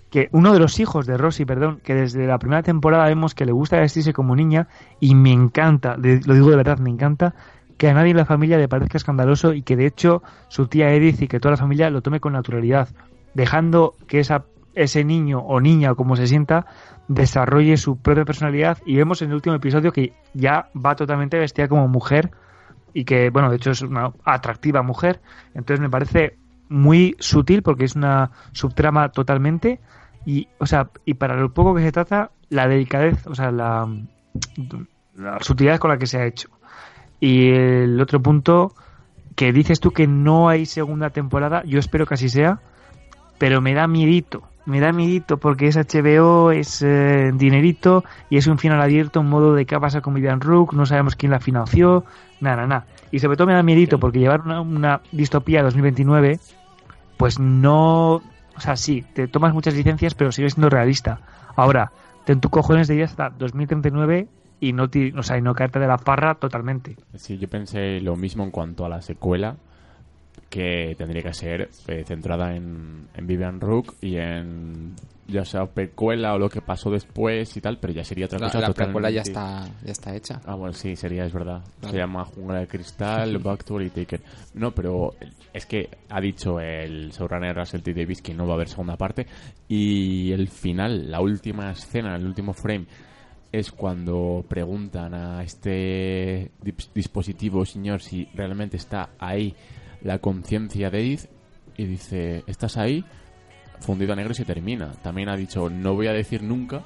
que 0.09 0.27
uno 0.31 0.53
de 0.53 0.59
los 0.59 0.79
hijos 0.79 1.05
de 1.05 1.17
Rosy, 1.17 1.45
perdón, 1.45 1.81
que 1.83 1.93
desde 1.93 2.25
la 2.25 2.39
primera 2.39 2.63
temporada 2.63 3.05
vemos 3.05 3.35
que 3.35 3.45
le 3.45 3.51
gusta 3.51 3.79
vestirse 3.79 4.11
como 4.11 4.35
niña 4.35 4.67
y 4.99 5.13
me 5.13 5.31
encanta, 5.31 5.97
lo 5.97 6.33
digo 6.33 6.49
de 6.49 6.55
verdad, 6.55 6.79
me 6.79 6.89
encanta 6.89 7.35
que 7.77 7.89
a 7.89 7.93
nadie 7.93 8.11
en 8.11 8.17
la 8.17 8.25
familia 8.25 8.57
le 8.57 8.67
parezca 8.67 8.97
escandaloso 8.97 9.53
y 9.53 9.61
que 9.61 9.75
de 9.75 9.85
hecho 9.85 10.21
su 10.49 10.67
tía 10.67 10.91
Edith 10.93 11.21
y 11.21 11.27
que 11.27 11.39
toda 11.39 11.51
la 11.51 11.57
familia 11.57 11.89
lo 11.89 12.01
tome 12.01 12.19
con 12.19 12.33
naturalidad, 12.33 12.89
dejando 13.35 13.95
que 14.07 14.19
esa, 14.19 14.43
ese 14.83 15.03
niño 15.03 15.39
o 15.39 15.59
niña 15.59 15.93
como 15.95 16.15
se 16.15 16.27
sienta 16.27 16.65
desarrolle 17.07 17.75
su 17.77 17.97
propia 17.97 18.23
personalidad 18.23 18.77
y 18.85 18.95
vemos 18.95 19.21
en 19.21 19.29
el 19.29 19.35
último 19.35 19.55
episodio 19.55 19.91
que 19.91 20.13
ya 20.33 20.69
va 20.73 20.95
totalmente 20.95 21.37
vestida 21.37 21.67
como 21.67 21.87
mujer 21.87 22.31
y 22.93 23.03
que, 23.03 23.29
bueno, 23.29 23.49
de 23.49 23.57
hecho 23.57 23.71
es 23.71 23.81
una 23.81 24.13
atractiva 24.23 24.81
mujer. 24.81 25.21
Entonces 25.53 25.79
me 25.81 25.89
parece 25.89 26.37
muy 26.69 27.15
sutil 27.19 27.61
porque 27.61 27.85
es 27.85 27.95
una 27.95 28.31
subtrama 28.51 29.09
totalmente 29.09 29.79
y, 30.25 30.47
o 30.59 30.65
sea, 30.65 30.89
y 31.05 31.15
para 31.15 31.35
lo 31.35 31.53
poco 31.53 31.75
que 31.75 31.81
se 31.81 31.91
trata, 31.91 32.31
la 32.49 32.67
delicadez, 32.67 33.25
o 33.27 33.35
sea, 33.35 33.51
la, 33.51 33.87
la 35.15 35.39
sutilidad 35.41 35.79
con 35.79 35.89
la 35.91 35.97
que 35.97 36.07
se 36.07 36.19
ha 36.19 36.25
hecho. 36.25 36.49
Y 37.19 37.49
el 37.49 37.99
otro 37.99 38.21
punto 38.21 38.73
que 39.35 39.51
dices 39.51 39.79
tú 39.79 39.91
que 39.91 40.07
no 40.07 40.49
hay 40.49 40.65
segunda 40.65 41.09
temporada, 41.09 41.63
yo 41.65 41.79
espero 41.79 42.05
que 42.05 42.13
así 42.13 42.29
sea, 42.29 42.59
pero 43.37 43.61
me 43.61 43.73
da 43.73 43.87
miedito, 43.87 44.48
me 44.65 44.79
da 44.79 44.91
miedito 44.91 45.37
porque 45.37 45.67
es 45.67 45.77
HBO, 45.77 46.51
es 46.51 46.81
eh, 46.81 47.31
dinerito 47.33 48.03
y 48.29 48.37
es 48.37 48.47
un 48.47 48.57
final 48.57 48.81
abierto, 48.81 49.19
un 49.21 49.29
modo 49.29 49.55
de 49.55 49.65
qué 49.65 49.79
pasa 49.79 50.01
con 50.01 50.13
Vivian 50.13 50.41
Rook, 50.41 50.73
no 50.73 50.85
sabemos 50.85 51.15
quién 51.15 51.31
la 51.31 51.39
financió, 51.39 52.05
nada, 52.39 52.67
nada. 52.67 52.85
Y 53.11 53.19
sobre 53.19 53.37
todo 53.37 53.47
me 53.47 53.53
da 53.53 53.63
miedito 53.63 53.99
porque 53.99 54.19
llevar 54.19 54.41
una, 54.41 54.61
una 54.61 55.01
distopía 55.11 55.63
2029, 55.63 56.39
pues 57.17 57.39
no, 57.39 58.15
o 58.15 58.59
sea, 58.59 58.75
sí, 58.75 59.03
te 59.13 59.27
tomas 59.27 59.53
muchas 59.53 59.73
licencias, 59.75 60.13
pero 60.13 60.31
sigues 60.31 60.53
siendo 60.53 60.69
realista. 60.69 61.21
Ahora, 61.55 61.91
ten 62.25 62.39
tu 62.39 62.49
cojones 62.49 62.87
de 62.87 62.95
ir 62.95 63.03
hasta 63.03 63.29
2039 63.29 64.27
y 64.59 64.73
no, 64.73 64.89
ti- 64.89 65.13
o 65.17 65.23
sea, 65.23 65.37
y 65.37 65.41
no 65.41 65.55
caerte 65.55 65.79
de 65.79 65.87
la 65.87 65.97
parra 65.97 66.35
totalmente. 66.35 66.95
Sí, 67.15 67.37
yo 67.37 67.47
pensé 67.47 67.99
lo 68.01 68.15
mismo 68.15 68.43
en 68.43 68.51
cuanto 68.51 68.85
a 68.85 68.89
la 68.89 69.01
secuela, 69.01 69.55
que 70.49 70.95
tendría 70.97 71.21
que 71.21 71.33
ser 71.33 71.69
eh, 71.87 72.03
centrada 72.05 72.55
en, 72.55 73.07
en 73.13 73.27
Vivian 73.27 73.61
Rook 73.61 73.95
y 74.01 74.17
en 74.17 74.95
ya 75.29 75.45
sea 75.45 75.67
precuela 75.67 76.33
o 76.33 76.39
lo 76.39 76.49
que 76.49 76.61
pasó 76.61 76.89
después 76.89 77.55
y 77.55 77.61
tal, 77.61 77.77
pero 77.77 77.93
ya 77.93 78.03
sería 78.03 78.25
otra 78.25 78.39
cosa 78.39 78.59
la 78.59 78.73
precuela 78.73 79.09
ya 79.09 79.21
está, 79.21 79.67
ya 79.83 79.91
está 79.91 80.15
hecha. 80.15 80.41
Ah, 80.45 80.55
bueno, 80.55 80.73
sí, 80.73 80.95
sería, 80.95 81.25
es 81.25 81.33
verdad. 81.33 81.61
Se 81.81 81.97
llama 81.97 82.25
Jungla 82.25 82.61
de 82.61 82.67
Cristal, 82.67 83.37
Backdoor 83.43 83.83
y 83.83 83.89
Taken. 83.91 84.21
No, 84.55 84.71
pero 84.71 85.13
es 85.53 85.65
que 85.65 85.89
ha 86.09 86.19
dicho 86.19 86.59
el 86.59 87.11
showrunner 87.11 87.55
Russell 87.55 87.81
T. 87.81 87.93
Davis 87.93 88.21
que 88.21 88.33
no 88.33 88.45
va 88.45 88.53
a 88.53 88.55
haber 88.55 88.69
segunda 88.69 88.97
parte. 88.97 89.27
Y 89.67 90.31
el 90.31 90.47
final, 90.47 91.09
la 91.11 91.21
última 91.21 91.71
escena, 91.71 92.15
el 92.15 92.25
último 92.25 92.53
frame, 92.53 92.87
es 93.51 93.71
cuando 93.71 94.43
preguntan 94.47 95.13
a 95.13 95.43
este 95.43 96.51
dispositivo, 96.93 97.65
señor, 97.65 98.01
si 98.01 98.25
realmente 98.33 98.77
está 98.77 99.09
ahí 99.19 99.55
la 100.01 100.19
conciencia 100.19 100.89
de 100.89 100.99
Edith. 100.99 101.29
Y 101.77 101.85
dice, 101.85 102.43
¿estás 102.47 102.77
ahí? 102.77 103.05
Fundido 103.79 104.13
a 104.13 104.15
negro 104.15 104.33
y 104.33 104.35
se 104.35 104.45
termina. 104.45 104.91
También 105.01 105.29
ha 105.29 105.37
dicho, 105.37 105.69
no 105.69 105.95
voy 105.95 106.07
a 106.07 106.13
decir 106.13 106.43
nunca 106.43 106.83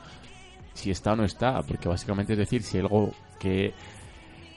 si 0.74 0.92
está 0.92 1.14
o 1.14 1.16
no 1.16 1.24
está, 1.24 1.62
porque 1.64 1.88
básicamente 1.88 2.34
es 2.34 2.40
decir, 2.40 2.64
si 2.64 2.80
algo 2.80 3.12
que 3.40 3.74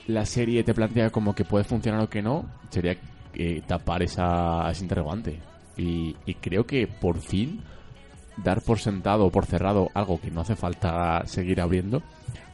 la 0.06 0.24
serie 0.24 0.64
te 0.64 0.74
plantea 0.74 1.10
como 1.10 1.34
que 1.34 1.44
puede 1.44 1.64
funcionar 1.64 2.00
o 2.02 2.08
que 2.08 2.22
no, 2.22 2.46
sería 2.70 2.96
eh, 3.34 3.62
tapar 3.66 4.02
esa, 4.02 4.70
ese 4.70 4.82
interrogante. 4.82 5.40
Y, 5.76 6.16
y 6.24 6.34
creo 6.34 6.66
que 6.66 6.86
por 6.86 7.18
fin 7.18 7.60
dar 8.36 8.62
por 8.62 8.78
sentado 8.78 9.26
o 9.26 9.30
por 9.30 9.46
cerrado 9.46 9.90
algo 9.94 10.20
que 10.20 10.30
no 10.30 10.42
hace 10.42 10.56
falta 10.56 11.22
seguir 11.26 11.60
abriendo, 11.60 12.02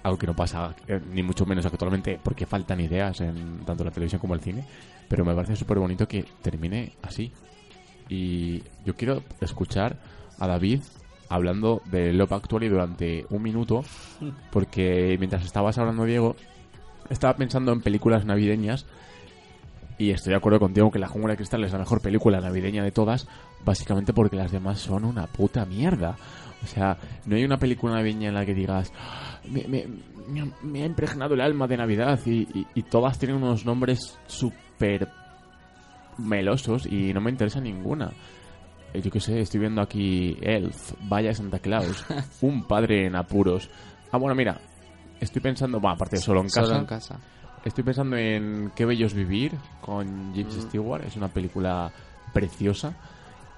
algo 0.02 0.18
que 0.18 0.26
no 0.26 0.34
pasa 0.34 0.74
eh, 0.88 1.00
ni 1.12 1.22
mucho 1.22 1.46
menos 1.46 1.64
actualmente 1.66 2.18
porque 2.22 2.46
faltan 2.46 2.80
ideas 2.80 3.20
en 3.20 3.64
tanto 3.64 3.84
la 3.84 3.90
televisión 3.90 4.20
como 4.20 4.34
el 4.34 4.40
cine, 4.40 4.64
pero 5.08 5.24
me 5.24 5.34
parece 5.34 5.56
súper 5.56 5.78
bonito 5.78 6.08
que 6.08 6.24
termine 6.42 6.92
así. 7.02 7.32
Y 8.08 8.62
yo 8.84 8.94
quiero 8.96 9.22
escuchar 9.40 9.96
a 10.38 10.46
David 10.46 10.80
hablando 11.28 11.82
de 11.86 12.12
Love 12.12 12.32
Actually 12.32 12.68
durante 12.68 13.26
un 13.30 13.42
minuto, 13.42 13.84
porque 14.50 15.16
mientras 15.18 15.44
estabas 15.44 15.78
hablando, 15.78 16.04
Diego, 16.04 16.36
estaba 17.08 17.36
pensando 17.36 17.72
en 17.72 17.80
películas 17.80 18.24
navideñas 18.24 18.86
y 19.98 20.10
estoy 20.10 20.31
de 20.32 20.36
acuerdo 20.36 20.59
contigo 20.59 20.90
que 20.90 20.98
La 20.98 21.09
Jungla 21.09 21.31
de 21.32 21.36
Cristal 21.36 21.64
es 21.64 21.73
la 21.73 21.78
mejor 21.78 22.01
película 22.01 22.40
navideña 22.40 22.82
de 22.82 22.90
todas, 22.93 23.27
básicamente 23.64 24.12
porque 24.12 24.36
las 24.36 24.51
demás 24.52 24.78
son 24.81 25.05
una 25.05 25.27
puta 25.27 25.64
mierda. 25.64 26.16
O 26.62 26.66
sea, 26.66 26.97
no 27.27 27.36
hay 27.36 27.44
una 27.44 27.59
película 27.59 27.94
navideña 27.94 28.28
en 28.28 28.35
la 28.35 28.47
que 28.47 28.55
digas, 28.55 28.93
"Ah, 28.98 29.39
me, 29.48 29.64
me- 29.69 29.86
me 30.28 30.40
ha- 30.43 30.47
me 30.62 30.82
ha 30.82 30.86
impregnado 30.86 31.35
el 31.35 31.40
alma 31.40 31.66
de 31.66 31.77
Navidad 31.77 32.19
y, 32.27 32.43
y- 32.56 32.66
y 32.74 32.82
todas 32.85 33.19
tienen 33.19 33.36
unos 33.36 33.64
nombres 33.66 34.19
súper 34.27 35.09
melosos 36.19 36.86
y 36.86 37.12
no 37.12 37.20
me 37.20 37.31
interesa 37.31 37.60
ninguna. 37.60 38.12
Eh, 38.93 39.01
Yo 39.01 39.10
qué 39.10 39.20
sé, 39.20 39.40
estoy 39.40 39.60
viendo 39.60 39.81
aquí 39.81 40.36
Elf, 40.43 40.93
Vaya 41.09 41.32
Santa 41.35 41.59
Claus, 41.59 42.05
Un 42.43 42.64
Padre 42.64 43.06
en 43.06 43.16
Apuros. 43.16 43.70
Ah, 44.10 44.19
bueno, 44.19 44.35
mira, 44.35 44.60
estoy 45.20 45.40
pensando, 45.43 45.81
bueno, 45.81 45.94
aparte 45.94 46.16
de 46.16 46.23
solo 46.23 46.40
en 46.40 46.47
casa, 46.48 46.62
Solo 46.66 46.78
en 46.78 46.86
casa. 46.86 47.19
Estoy 47.64 47.84
pensando 47.84 48.16
en 48.16 48.72
Qué 48.74 48.84
Bello 48.84 49.06
es 49.06 49.14
Vivir 49.14 49.52
con 49.80 50.32
James 50.34 50.56
Mm. 50.56 50.60
Stewart, 50.68 51.05
es 51.05 51.16
una 51.16 51.28
película 51.28 51.90
preciosa. 52.32 52.94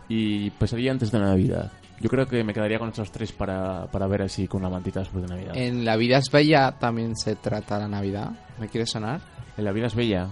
Y 0.09 0.51
Pesadilla 0.51 0.93
antes 0.93 1.10
de 1.10 1.18
Navidad. 1.18 1.72
Yo 2.01 2.10
creo 2.10 2.26
que 2.26 2.43
me 2.44 2.52
quedaría 2.52 2.78
con 2.78 2.89
estos 2.89 3.10
tres 3.12 3.32
para, 3.32 3.86
para 3.86 4.06
ver 4.06 4.22
así 4.22 4.47
con 4.48 4.60
una 4.60 4.68
mantita 4.70 5.01
después 5.01 5.22
de 5.26 5.35
Navidad. 5.35 5.56
En 5.56 5.85
La 5.85 5.97
vida 5.97 6.18
es 6.18 6.31
bella 6.31 6.72
también 6.72 7.16
se 7.16 7.36
trata 7.36 7.78
la 7.78 7.89
Navidad. 7.89 8.31
¿Me 8.59 8.68
quiere 8.68 8.86
sonar? 8.86 9.20
En 9.56 9.64
La 9.64 9.72
vida 9.72 9.86
es 9.86 9.94
bella. 9.94 10.28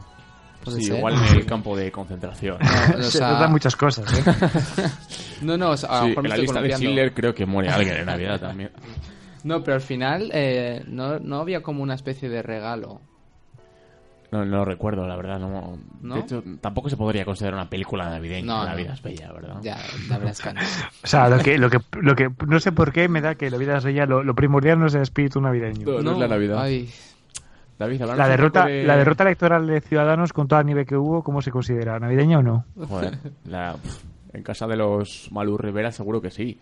Puede 0.64 0.78
Sí, 0.78 0.84
ser. 0.84 0.98
igual 0.98 1.14
en 1.14 1.36
el 1.38 1.46
campo 1.46 1.76
de 1.76 1.90
concentración. 1.90 2.58
No, 2.92 2.98
o 2.98 3.02
Se 3.02 3.18
tratan 3.18 3.50
muchas 3.52 3.74
cosas, 3.76 4.12
¿eh? 4.18 4.22
no, 5.42 5.56
no, 5.56 5.70
o 5.70 5.76
sea, 5.76 5.88
a 5.90 5.94
lo 5.94 6.02
Sí, 6.02 6.08
mejor 6.10 6.22
me 6.22 6.26
en 6.26 6.30
la 6.30 6.34
estoy 6.36 6.46
lista 6.46 6.60
de. 6.62 6.74
Schindler 6.76 7.14
creo 7.14 7.34
que 7.34 7.46
muere 7.46 7.68
alguien 7.70 7.96
en 7.96 8.06
Navidad 8.06 8.40
también. 8.40 8.70
No, 9.44 9.62
pero 9.62 9.74
al 9.74 9.80
final 9.80 10.30
eh, 10.34 10.84
no, 10.86 11.18
no 11.18 11.38
había 11.40 11.62
como 11.62 11.82
una 11.82 11.94
especie 11.94 12.28
de 12.28 12.42
regalo. 12.42 13.00
No, 14.32 14.44
no 14.46 14.56
lo 14.56 14.64
recuerdo, 14.64 15.06
la 15.06 15.14
verdad. 15.14 15.38
No, 15.38 15.78
¿No? 16.00 16.14
De 16.14 16.20
hecho, 16.22 16.42
tampoco 16.62 16.88
se 16.88 16.96
podría 16.96 17.24
considerar 17.26 17.54
una 17.54 17.68
película 17.68 18.08
navideña. 18.08 18.46
No, 18.46 18.64
la 18.64 18.70
no. 18.70 18.76
vida 18.78 18.94
es 18.94 19.02
bella, 19.02 19.30
¿verdad? 19.30 19.56
Ya, 19.60 19.76
la 20.08 20.16
verdad 20.18 20.32
es 20.32 20.40
que 20.40 20.52
no. 20.54 20.60
O 21.04 21.06
sea, 21.06 21.28
lo 21.28 21.38
que, 21.38 21.58
lo 21.58 21.68
que, 21.68 21.80
lo 22.00 22.16
que 22.16 22.30
no 22.46 22.58
sé 22.58 22.72
por 22.72 22.92
qué 22.92 23.08
me 23.08 23.20
da 23.20 23.34
que 23.34 23.50
la 23.50 23.58
vida 23.58 23.76
es 23.76 23.84
ella, 23.84 24.06
lo, 24.06 24.22
lo 24.24 24.34
primordial 24.34 24.78
no 24.80 24.86
es 24.86 24.94
el 24.94 25.02
espíritu 25.02 25.38
navideño. 25.40 25.86
No, 25.86 26.00
no 26.02 26.12
es 26.12 26.18
la 26.18 26.28
Navidad. 26.28 26.62
Ay, 26.62 26.88
David, 27.78 28.00
La 28.16 28.26
derrota, 28.28 28.66
de- 28.66 28.84
la 28.84 28.96
derrota 28.96 29.24
electoral 29.24 29.66
de 29.66 29.80
Ciudadanos 29.82 30.32
con 30.32 30.48
toda 30.48 30.60
la 30.62 30.66
nieve 30.66 30.86
que 30.86 30.96
hubo, 30.96 31.22
¿cómo 31.22 31.42
se 31.42 31.50
considera? 31.50 31.98
¿Navideña 32.00 32.38
o 32.38 32.42
no? 32.42 32.64
Joder, 32.88 33.18
la- 33.44 33.76
en 34.32 34.42
casa 34.42 34.66
de 34.66 34.76
los 34.76 35.28
Malú 35.30 35.58
Rivera 35.58 35.92
seguro 35.92 36.22
que 36.22 36.30
sí. 36.30 36.58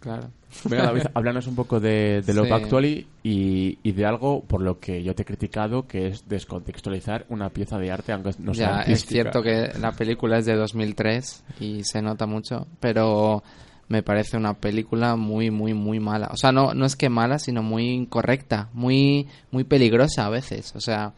Claro. 0.00 0.30
Venga, 0.64 0.84
David, 0.84 1.02
háblanos 1.14 1.46
un 1.46 1.54
poco 1.54 1.78
de, 1.78 2.22
de 2.22 2.34
Love 2.34 2.46
Sí. 2.46 2.52
Actually 2.52 3.06
y, 3.22 3.78
y 3.82 3.92
de 3.92 4.06
algo 4.06 4.42
por 4.42 4.62
lo 4.62 4.80
que 4.80 5.02
yo 5.02 5.14
te 5.14 5.22
he 5.22 5.24
criticado, 5.24 5.86
que 5.86 6.08
es 6.08 6.28
descontextualizar 6.28 7.26
una 7.28 7.50
pieza 7.50 7.78
de 7.78 7.92
arte, 7.92 8.12
aunque 8.12 8.30
no 8.38 8.54
sea 8.54 8.84
ya, 8.84 8.92
es 8.92 9.06
cierto 9.06 9.42
que 9.42 9.70
la 9.78 9.92
película 9.92 10.38
es 10.38 10.46
de 10.46 10.56
2003 10.56 11.44
y 11.60 11.84
se 11.84 12.02
nota 12.02 12.26
mucho, 12.26 12.66
pero 12.80 13.42
me 13.90 14.02
parece 14.02 14.36
una 14.36 14.54
película 14.54 15.16
muy, 15.16 15.50
muy, 15.50 15.74
muy 15.74 15.98
mala. 15.98 16.28
O 16.32 16.36
sea, 16.36 16.52
no, 16.52 16.74
no 16.74 16.86
es 16.86 16.94
que 16.94 17.08
mala, 17.08 17.40
sino 17.40 17.60
muy 17.62 17.90
incorrecta, 17.90 18.68
muy, 18.72 19.26
muy 19.50 19.64
peligrosa 19.64 20.26
a 20.26 20.30
veces. 20.30 20.74
O 20.76 20.80
sea, 20.80 21.12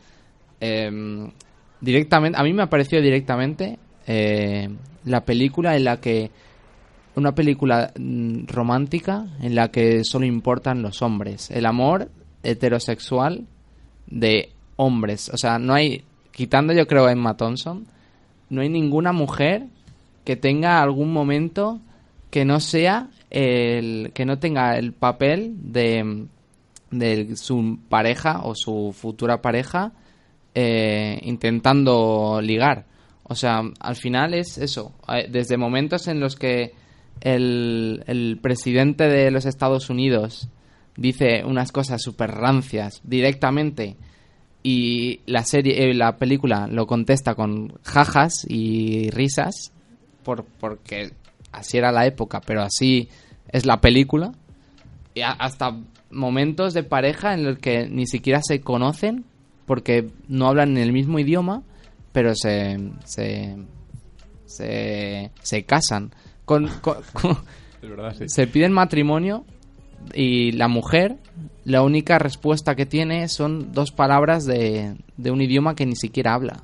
em, 0.59 1.31
directamente, 1.83 2.39
a 2.41 2.43
mí 2.43 2.55
me 2.55 2.63
ha 2.63 2.71
parecido 2.71 3.03
directamente 3.03 3.79
eh, 4.07 4.71
la 5.05 5.23
película 5.25 5.77
en 5.77 5.85
la 5.85 6.01
que 6.01 6.31
una 7.15 7.35
película 7.35 7.93
mm, 7.99 8.47
romántica 8.47 9.27
en 9.41 9.55
la 9.55 9.71
que 9.71 10.05
solo 10.05 10.27
importan 10.27 10.83
los 10.83 11.03
hombres, 11.03 11.51
el 11.51 11.67
amor 11.67 12.11
heterosexual 12.43 13.47
de 14.07 14.51
hombres, 14.77 15.29
o 15.29 15.37
sea, 15.37 15.59
no 15.59 15.75
hay 15.75 16.05
quitando 16.33 16.73
yo 16.73 16.87
creo 16.87 17.07
a 17.07 17.13
Emma 17.13 17.37
Thompson, 17.37 17.87
no 18.51 18.63
hay 18.63 18.69
ninguna 18.69 19.13
mujer 19.13 19.67
que 20.25 20.37
tenga 20.37 20.81
algún 20.83 21.13
momento 21.13 21.81
que 22.31 22.45
no 22.45 22.61
sea 22.61 23.09
el 23.31 24.13
que 24.15 24.25
no 24.25 24.39
tenga 24.39 24.77
el 24.79 24.93
papel 24.93 25.55
de 25.73 26.27
de 26.91 27.37
su 27.37 27.79
pareja 27.89 28.43
o 28.45 28.55
su 28.55 28.95
futura 28.97 29.41
pareja 29.41 29.93
eh, 30.55 31.19
intentando 31.23 32.41
ligar. 32.43 32.85
O 33.25 33.35
sea, 33.35 33.63
al 33.81 33.97
final 33.97 34.35
es 34.35 34.59
eso. 34.59 34.93
Eh, 35.09 35.27
Desde 35.31 35.57
momentos 35.57 36.07
en 36.09 36.21
los 36.21 36.37
que 36.37 36.75
el, 37.23 38.05
el 38.07 38.39
presidente 38.41 39.09
de 39.09 39.31
los 39.31 39.47
Estados 39.47 39.91
Unidos 39.91 40.49
dice 40.97 41.45
unas 41.45 41.73
cosas 41.73 42.03
súper 42.03 42.33
rancias 42.33 43.01
directamente 43.05 43.97
y 44.63 45.21
la 45.27 45.45
serie, 45.45 45.91
eh, 45.91 45.95
la 45.95 46.19
película 46.19 46.69
lo 46.69 46.87
contesta 46.87 47.35
con 47.35 47.75
jajas 47.83 48.47
y 48.49 49.11
risas 49.11 49.73
por, 50.23 50.45
porque 50.45 51.13
así 51.51 51.79
era 51.79 51.91
la 51.91 52.07
época, 52.07 52.41
pero 52.41 52.63
así 52.63 53.09
es 53.49 53.67
la 53.67 53.81
película. 53.81 54.33
Y 55.15 55.23
hasta 55.23 55.77
momentos 56.11 56.75
de 56.75 56.85
pareja 56.85 57.35
en 57.35 57.45
los 57.45 57.59
que 57.59 57.89
ni 57.89 58.07
siquiera 58.07 58.41
se 58.43 58.61
conocen 58.61 59.25
porque 59.67 60.11
no 60.29 60.49
hablan 60.49 60.77
el 60.77 60.93
mismo 60.93 61.19
idioma, 61.19 61.63
pero 62.13 62.35
se 62.35 62.79
se 63.05 63.57
se, 64.47 65.31
se 65.43 65.65
casan. 65.65 66.13
Con, 66.45 66.69
con- 66.81 66.99
con- 67.13 67.37
Es 67.83 67.89
verdad, 67.91 68.15
sí. 68.19 68.25
se 68.29 68.47
piden 68.47 68.73
matrimonio 68.73 69.45
y 70.15 70.53
la 70.53 70.69
mujer 70.69 71.17
la 71.65 71.83
única 71.83 72.19
respuesta 72.19 72.75
que 72.75 72.87
tiene 72.87 73.29
son 73.29 73.73
dos 73.73 73.93
palabras 73.93 74.45
de, 74.45 74.97
de 75.17 75.31
un 75.31 75.41
idioma 75.41 75.75
que 75.77 75.87
ni 75.87 75.95
siquiera 75.97 76.35
habla. 76.35 76.61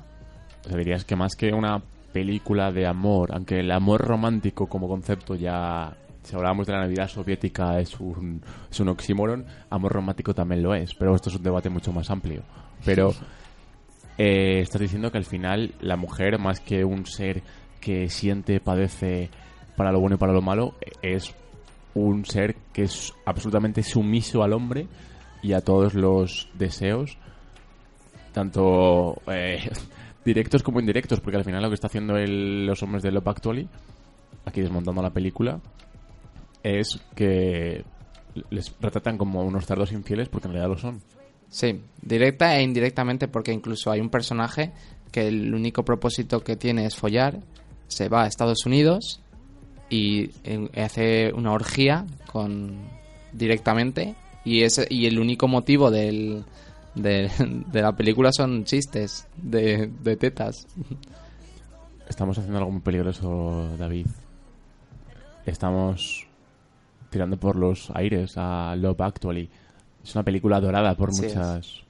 O 0.65 0.67
sea, 0.69 0.77
dirías 0.77 1.05
que 1.05 1.15
más 1.15 1.35
que 1.35 1.53
una 1.53 1.81
película 2.11 2.71
de 2.71 2.85
amor, 2.85 3.31
aunque 3.33 3.59
el 3.61 3.71
amor 3.71 4.01
romántico 4.01 4.67
como 4.67 4.87
concepto 4.89 5.35
ya, 5.35 5.95
si 6.23 6.35
hablábamos 6.35 6.67
de 6.67 6.73
la 6.73 6.79
Navidad 6.81 7.07
soviética, 7.07 7.79
es 7.79 7.97
un, 7.99 8.41
es 8.69 8.79
un 8.81 8.89
oxímoron, 8.89 9.45
amor 9.69 9.93
romántico 9.93 10.33
también 10.33 10.61
lo 10.63 10.75
es, 10.75 10.93
pero 10.95 11.15
esto 11.15 11.29
es 11.29 11.35
un 11.37 11.43
debate 11.43 11.69
mucho 11.69 11.93
más 11.93 12.09
amplio. 12.09 12.41
Pero 12.83 13.13
eh, 14.17 14.59
estás 14.61 14.81
diciendo 14.81 15.11
que 15.11 15.17
al 15.17 15.25
final 15.25 15.73
la 15.81 15.95
mujer, 15.95 16.39
más 16.39 16.59
que 16.59 16.83
un 16.83 17.05
ser 17.05 17.41
que 17.79 18.09
siente, 18.09 18.59
padece 18.59 19.29
para 19.79 19.93
lo 19.93 20.01
bueno 20.01 20.17
y 20.17 20.19
para 20.19 20.33
lo 20.33 20.41
malo, 20.41 20.75
es 21.01 21.33
un 21.95 22.25
ser 22.25 22.55
que 22.73 22.83
es 22.83 23.13
absolutamente 23.25 23.81
sumiso 23.81 24.43
al 24.43 24.51
hombre 24.51 24.87
y 25.41 25.53
a 25.53 25.61
todos 25.61 25.93
los 25.93 26.49
deseos 26.55 27.17
tanto 28.33 29.21
eh, 29.27 29.69
directos 30.25 30.63
como 30.63 30.79
indirectos, 30.81 31.19
porque 31.21 31.37
al 31.37 31.45
final 31.45 31.61
lo 31.63 31.69
que 31.69 31.75
está 31.75 31.87
haciendo 31.87 32.17
el- 32.17 32.65
los 32.65 32.83
hombres 32.83 33.03
de 33.03 33.11
Love 33.11 33.27
Actually, 33.29 33.67
aquí 34.45 34.61
desmontando 34.61 35.01
la 35.01 35.09
película, 35.11 35.59
es 36.61 36.99
que 37.15 37.83
les 38.49 38.75
retratan 38.81 39.17
como 39.17 39.43
unos 39.43 39.65
cerdos 39.65 39.91
infieles 39.91 40.29
porque 40.29 40.47
en 40.47 40.53
realidad 40.53 40.75
lo 40.75 40.77
son. 40.77 41.01
Sí, 41.49 41.81
directa 42.01 42.57
e 42.57 42.63
indirectamente 42.63 43.27
porque 43.27 43.53
incluso 43.53 43.91
hay 43.91 44.01
un 44.01 44.09
personaje 44.09 44.71
que 45.11 45.27
el 45.27 45.53
único 45.55 45.83
propósito 45.83 46.41
que 46.41 46.55
tiene 46.55 46.85
es 46.85 46.95
follar, 46.95 47.39
se 47.87 48.07
va 48.09 48.23
a 48.23 48.27
Estados 48.27 48.65
Unidos 48.67 49.21
y 49.89 50.31
hace 50.79 51.33
una 51.33 51.51
orgía 51.51 52.05
con 52.31 52.77
directamente 53.33 54.15
y 54.43 54.63
ese 54.63 54.87
y 54.89 55.05
el 55.05 55.19
único 55.19 55.47
motivo 55.47 55.91
del, 55.91 56.43
de, 56.95 57.29
de 57.71 57.81
la 57.81 57.95
película 57.95 58.31
son 58.31 58.63
chistes 58.65 59.27
de, 59.37 59.91
de 60.01 60.15
tetas. 60.15 60.67
Estamos 62.07 62.37
haciendo 62.37 62.57
algo 62.57 62.71
muy 62.71 62.81
peligroso, 62.81 63.75
David. 63.77 64.07
Estamos 65.45 66.27
tirando 67.09 67.37
por 67.37 67.55
los 67.55 67.91
aires 67.91 68.33
a 68.37 68.75
Love 68.75 69.01
Actually. 69.01 69.49
Es 70.03 70.15
una 70.15 70.23
película 70.23 70.57
adorada 70.57 70.95
por 70.95 71.11
muchas 71.11 71.83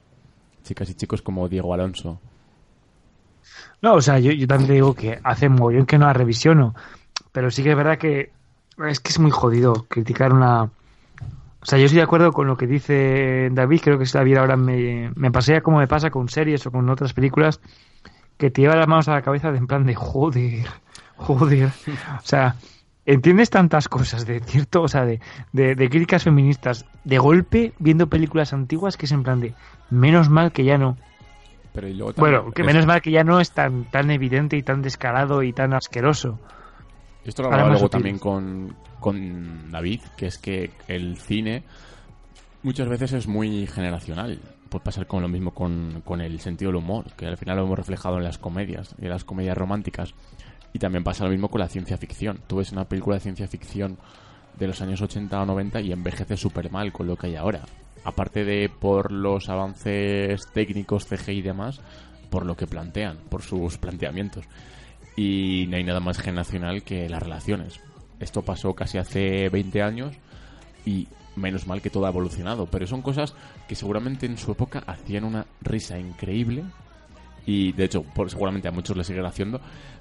chicas 0.62 0.90
y 0.90 0.94
chicos 0.94 1.22
como 1.22 1.48
Diego 1.48 1.72
Alonso. 1.72 2.20
No, 3.82 3.94
o 3.94 4.00
sea, 4.02 4.18
yo, 4.18 4.32
yo 4.32 4.46
también 4.46 4.68
te 4.68 4.74
digo 4.74 4.94
que 4.94 5.18
hace 5.22 5.48
mogollón 5.48 5.86
que 5.86 5.96
no 5.96 6.06
la 6.06 6.12
revisiono, 6.12 6.74
pero 7.32 7.50
sí 7.50 7.62
que 7.62 7.70
es 7.70 7.76
verdad 7.76 7.98
que 7.98 8.30
es 8.88 9.00
que 9.00 9.10
es 9.10 9.18
muy 9.18 9.30
jodido 9.30 9.86
criticar 9.88 10.32
una... 10.32 10.64
O 10.64 11.66
sea, 11.66 11.78
yo 11.78 11.84
estoy 11.84 11.98
de 11.98 12.04
acuerdo 12.04 12.32
con 12.32 12.46
lo 12.46 12.56
que 12.56 12.66
dice 12.66 13.50
David, 13.52 13.80
creo 13.84 13.98
que 13.98 14.06
la 14.14 14.22
viera 14.22 14.40
ahora 14.40 14.56
me, 14.56 15.12
me 15.14 15.30
pasaría 15.30 15.60
como 15.60 15.78
me 15.78 15.86
pasa 15.86 16.10
con 16.10 16.28
series 16.30 16.66
o 16.66 16.70
con 16.70 16.88
otras 16.88 17.12
películas, 17.12 17.60
que 18.38 18.50
te 18.50 18.62
lleva 18.62 18.76
las 18.76 18.88
manos 18.88 19.08
a 19.08 19.12
la 19.12 19.22
cabeza 19.22 19.52
de 19.52 19.58
en 19.58 19.66
plan 19.66 19.84
de 19.84 19.94
joder, 19.94 20.66
joder. 21.16 21.66
O 21.66 22.22
sea, 22.26 22.56
entiendes 23.04 23.50
tantas 23.50 23.88
cosas 23.88 24.24
de 24.24 24.40
cierto, 24.40 24.80
o 24.80 24.88
sea, 24.88 25.04
de, 25.04 25.20
de, 25.52 25.74
de 25.74 25.90
críticas 25.90 26.24
feministas 26.24 26.86
de 27.04 27.18
golpe 27.18 27.74
viendo 27.78 28.06
películas 28.08 28.54
antiguas 28.54 28.96
que 28.96 29.04
es 29.04 29.12
en 29.12 29.22
plan 29.22 29.40
de 29.40 29.52
menos 29.90 30.30
mal 30.30 30.52
que 30.52 30.64
ya 30.64 30.78
no. 30.78 30.96
Pero 31.74 31.88
y 31.88 31.92
luego 31.94 32.14
Bueno, 32.16 32.50
que 32.52 32.62
es- 32.62 32.66
menos 32.66 32.86
mal 32.86 33.02
que 33.02 33.10
ya 33.10 33.22
no 33.22 33.38
es 33.38 33.50
tan, 33.52 33.84
tan 33.90 34.10
evidente 34.10 34.56
y 34.56 34.62
tan 34.62 34.80
descarado 34.80 35.42
y 35.42 35.52
tan 35.52 35.74
asqueroso. 35.74 36.38
Esto 37.24 37.42
lo 37.42 37.48
hablaba 37.48 37.70
luego 37.70 37.86
útiles. 37.86 37.90
también 37.90 38.18
con, 38.18 38.76
con 38.98 39.70
David, 39.70 40.00
que 40.16 40.26
es 40.26 40.38
que 40.38 40.70
el 40.88 41.18
cine 41.18 41.62
muchas 42.62 42.88
veces 42.88 43.12
es 43.12 43.26
muy 43.26 43.66
generacional. 43.66 44.40
Puede 44.68 44.84
pasar 44.84 45.06
con 45.06 45.22
lo 45.22 45.28
mismo 45.28 45.52
con, 45.52 46.02
con 46.04 46.20
el 46.20 46.40
sentido 46.40 46.70
del 46.70 46.76
humor, 46.76 47.12
que 47.16 47.26
al 47.26 47.36
final 47.36 47.56
lo 47.56 47.64
hemos 47.64 47.78
reflejado 47.78 48.18
en 48.18 48.24
las 48.24 48.38
comedias 48.38 48.94
y 48.98 49.04
en 49.04 49.10
las 49.10 49.24
comedias 49.24 49.56
románticas. 49.56 50.14
Y 50.72 50.78
también 50.78 51.02
pasa 51.02 51.24
lo 51.24 51.30
mismo 51.30 51.48
con 51.48 51.60
la 51.60 51.68
ciencia 51.68 51.98
ficción. 51.98 52.40
Tú 52.46 52.56
ves 52.56 52.72
una 52.72 52.84
película 52.84 53.16
de 53.16 53.20
ciencia 53.20 53.48
ficción 53.48 53.98
de 54.58 54.66
los 54.68 54.80
años 54.80 55.02
80 55.02 55.42
o 55.42 55.46
90 55.46 55.80
y 55.80 55.92
envejece 55.92 56.36
súper 56.36 56.70
mal 56.70 56.92
con 56.92 57.06
lo 57.06 57.16
que 57.16 57.26
hay 57.26 57.36
ahora. 57.36 57.62
Aparte 58.04 58.44
de 58.44 58.68
por 58.68 59.10
los 59.10 59.48
avances 59.48 60.46
técnicos, 60.52 61.06
CG 61.06 61.30
y 61.30 61.42
demás, 61.42 61.80
por 62.30 62.46
lo 62.46 62.56
que 62.56 62.66
plantean, 62.66 63.18
por 63.28 63.42
sus 63.42 63.76
planteamientos 63.78 64.44
y 65.16 65.66
no 65.68 65.76
hay 65.76 65.84
nada 65.84 66.00
más 66.00 66.18
generacional 66.18 66.82
que 66.82 67.08
las 67.08 67.22
relaciones. 67.22 67.80
Esto 68.18 68.42
pasó 68.42 68.74
casi 68.74 68.98
hace 68.98 69.48
20 69.48 69.82
años 69.82 70.16
y 70.84 71.08
menos 71.36 71.66
mal 71.66 71.80
que 71.80 71.90
todo 71.90 72.06
ha 72.06 72.10
evolucionado, 72.10 72.66
pero 72.66 72.86
son 72.86 73.02
cosas 73.02 73.34
que 73.68 73.74
seguramente 73.74 74.26
en 74.26 74.36
su 74.36 74.52
época 74.52 74.82
hacían 74.86 75.24
una 75.24 75.46
risa 75.62 75.98
increíble 75.98 76.64
y 77.46 77.72
de 77.72 77.84
hecho 77.84 78.02
por, 78.02 78.30
seguramente 78.30 78.68
a 78.68 78.72
muchos 78.72 78.96
les 78.96 79.06
siguen 79.06 79.24
haciendo, 79.24 79.60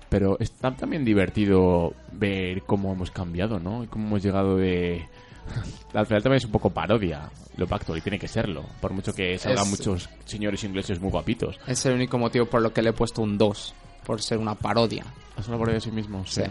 pero 0.10 0.38
está 0.40 0.72
también 0.76 1.06
divertido 1.06 1.94
ver 2.12 2.64
cómo 2.64 2.92
hemos 2.92 3.12
cambiado, 3.12 3.60
¿no? 3.60 3.84
Y 3.84 3.88
cómo 3.88 4.08
hemos 4.08 4.24
llegado 4.24 4.58
de... 4.58 5.06
Al 5.94 6.06
final 6.06 6.22
también 6.22 6.38
es 6.38 6.46
un 6.46 6.52
poco 6.52 6.70
parodia, 6.72 7.30
lo 7.58 7.68
pacto 7.68 7.96
y 7.96 8.02
tiene 8.02 8.20
que 8.20 8.28
serlo, 8.28 8.64
por 8.82 8.92
mucho 8.94 9.14
que 9.14 9.38
salgan 9.38 9.64
Es- 9.66 9.70
muchos 9.72 10.10
señores 10.26 10.64
ingleses 10.64 11.00
muy 11.00 11.10
guapitos. 11.12 11.58
Es 11.68 11.86
el 11.86 11.94
único 11.94 12.18
motivo 12.18 12.46
por 12.48 12.62
lo 12.62 12.74
que 12.74 12.82
le 12.82 12.90
he 12.90 12.94
puesto 12.94 13.22
un 13.22 13.38
2, 13.38 13.74
por 14.06 14.22
ser 14.22 14.38
una 14.38 14.56
parodia. 14.56 15.06
¿Es 15.38 15.48
una 15.48 15.58
parodia 15.58 15.76
de 15.76 15.82
sí 15.82 15.92
mismo? 15.92 16.26
Sí. 16.26 16.44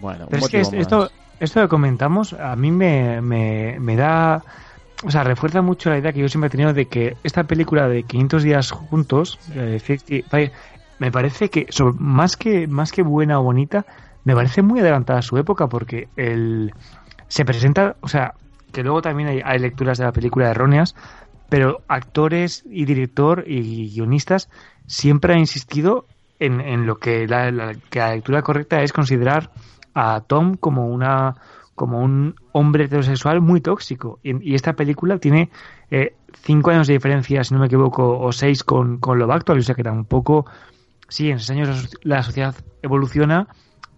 Bueno, 0.00 0.24
un 0.24 0.30
Pero 0.30 0.44
es 0.44 0.48
que 0.48 0.60
esto, 0.60 1.10
esto 1.40 1.60
que 1.60 1.68
comentamos 1.68 2.32
a 2.32 2.56
mí 2.56 2.70
me, 2.70 3.20
me, 3.20 3.78
me 3.80 3.96
da... 3.96 4.42
O 5.04 5.10
sea, 5.10 5.22
refuerza 5.22 5.62
mucho 5.62 5.90
la 5.90 5.98
idea 5.98 6.12
que 6.12 6.20
yo 6.20 6.28
siempre 6.28 6.48
he 6.48 6.50
tenido 6.50 6.72
de 6.72 6.86
que 6.86 7.16
esta 7.22 7.44
película 7.44 7.88
de 7.88 8.02
500 8.02 8.42
días 8.42 8.70
juntos, 8.72 9.38
eh, 9.54 9.78
50 9.78 10.28
Fire, 10.28 10.52
me 10.98 11.12
parece 11.12 11.50
que, 11.50 11.68
más 11.98 12.36
que 12.36 12.66
más 12.66 12.90
que 12.90 13.02
buena 13.02 13.38
o 13.38 13.44
bonita, 13.44 13.86
me 14.24 14.34
parece 14.34 14.62
muy 14.62 14.80
adelantada 14.80 15.20
a 15.20 15.22
su 15.22 15.36
época 15.36 15.68
porque 15.68 16.08
el 16.16 16.72
se 17.28 17.44
presenta, 17.44 17.96
o 18.00 18.08
sea, 18.08 18.34
que 18.72 18.82
luego 18.82 19.00
también 19.00 19.28
hay, 19.28 19.40
hay 19.44 19.60
lecturas 19.60 19.98
de 19.98 20.04
la 20.04 20.12
película 20.12 20.50
erróneas, 20.50 20.96
pero 21.48 21.82
actores 21.88 22.64
y 22.68 22.84
director 22.84 23.44
y 23.46 23.90
guionistas 23.90 24.50
siempre 24.86 25.34
han 25.34 25.40
insistido 25.40 26.06
en, 26.38 26.60
en 26.60 26.86
lo 26.86 26.98
que 26.98 27.26
la, 27.26 27.50
la- 27.50 27.74
que 27.74 27.98
la 27.98 28.14
lectura 28.14 28.42
correcta 28.42 28.82
es 28.82 28.92
considerar 28.92 29.50
a 29.94 30.22
Tom 30.26 30.56
como 30.56 30.88
una 30.88 31.34
como 31.74 32.00
un 32.00 32.34
hombre 32.52 32.84
heterosexual 32.84 33.40
muy 33.40 33.60
tóxico. 33.60 34.18
Y, 34.24 34.54
esta 34.54 34.72
película 34.72 35.18
tiene 35.18 35.48
eh, 35.92 36.16
cinco 36.42 36.70
años 36.70 36.88
de 36.88 36.94
diferencia, 36.94 37.44
si 37.44 37.54
no 37.54 37.60
me 37.60 37.66
equivoco, 37.66 38.18
o 38.18 38.32
seis 38.32 38.64
con, 38.64 38.98
con 38.98 39.18
Love 39.20 39.30
Actual, 39.30 39.58
o 39.58 39.62
sea 39.62 39.76
que 39.76 39.84
tampoco, 39.84 40.44
sí, 41.08 41.30
en 41.30 41.36
esos 41.36 41.50
años 41.50 41.96
la 42.02 42.24
sociedad 42.24 42.56
evoluciona, 42.82 43.46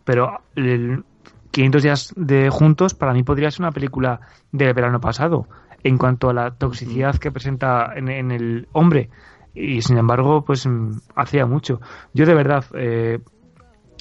pero 0.04 0.42
el 0.56 1.04
500 1.50 1.82
días 1.82 2.14
de 2.16 2.50
juntos 2.50 2.94
para 2.94 3.12
mí 3.12 3.22
podría 3.22 3.50
ser 3.50 3.62
una 3.62 3.72
película 3.72 4.20
del 4.52 4.74
verano 4.74 5.00
pasado 5.00 5.48
en 5.82 5.98
cuanto 5.98 6.30
a 6.30 6.34
la 6.34 6.50
toxicidad 6.52 7.16
que 7.16 7.32
presenta 7.32 7.92
en, 7.96 8.30
el 8.30 8.68
hombre 8.72 9.08
y 9.54 9.82
sin 9.82 9.98
embargo 9.98 10.44
pues 10.44 10.66
mm, 10.66 10.98
hacía 11.16 11.46
mucho 11.46 11.80
yo 12.14 12.26
de 12.26 12.34
verdad 12.34 12.64
eh, 12.74 13.18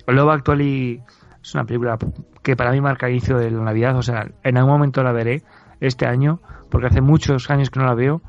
Love 0.07 0.29
Actually 0.29 1.01
es 1.41 1.53
una 1.53 1.65
película 1.65 1.97
que 2.41 2.55
para 2.55 2.71
mí 2.71 2.81
marca 2.81 3.07
el 3.07 3.13
inicio 3.13 3.37
de 3.37 3.51
la 3.51 3.63
Navidad. 3.63 3.97
O 3.97 4.01
sea, 4.01 4.29
en 4.43 4.57
algún 4.57 4.73
momento 4.73 5.03
la 5.03 5.11
veré 5.11 5.43
este 5.79 6.05
año, 6.05 6.39
porque 6.69 6.87
hace 6.87 7.01
muchos 7.01 7.49
años 7.49 7.69
que 7.69 7.79
no 7.79 7.85
la 7.85 7.95
veo. 7.95 8.21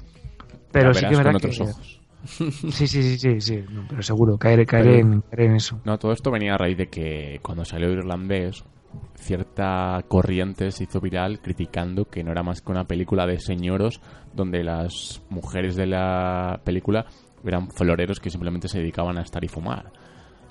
Pero 0.72 0.94
sí 0.94 1.06
que 1.06 1.16
me 1.16 1.34
otros 1.34 1.56
que... 1.56 1.62
ojos. 1.62 1.96
Sí, 2.22 2.86
sí, 2.86 2.86
sí, 2.86 3.18
sí, 3.18 3.40
sí, 3.40 3.64
pero 3.88 4.02
seguro, 4.02 4.36
caeré, 4.36 4.66
caeré, 4.66 4.98
en, 4.98 5.24
en, 5.32 5.54
eso. 5.54 5.80
No, 5.86 5.98
todo 5.98 6.12
esto 6.12 6.30
venía 6.30 6.54
a 6.54 6.58
raíz 6.58 6.76
de 6.76 6.88
que 6.88 7.40
cuando 7.40 7.64
salió 7.64 7.90
Irlandés, 7.90 8.62
cierta 9.14 10.04
corriente 10.08 10.70
se 10.70 10.84
hizo 10.84 11.00
viral 11.00 11.40
criticando 11.40 12.06
que 12.06 12.24
no 12.24 12.32
era 12.32 12.42
más 12.42 12.62
que 12.62 12.72
una 12.72 12.84
película 12.84 13.26
de 13.26 13.38
señoros 13.38 14.00
donde 14.34 14.64
las 14.64 15.22
mujeres 15.28 15.76
de 15.76 15.86
la 15.86 16.60
película 16.64 17.06
eran 17.44 17.70
floreros 17.70 18.20
que 18.20 18.30
simplemente 18.30 18.68
se 18.68 18.78
dedicaban 18.78 19.18
a 19.18 19.22
estar 19.22 19.42
y 19.44 19.48
fumar. 19.48 19.92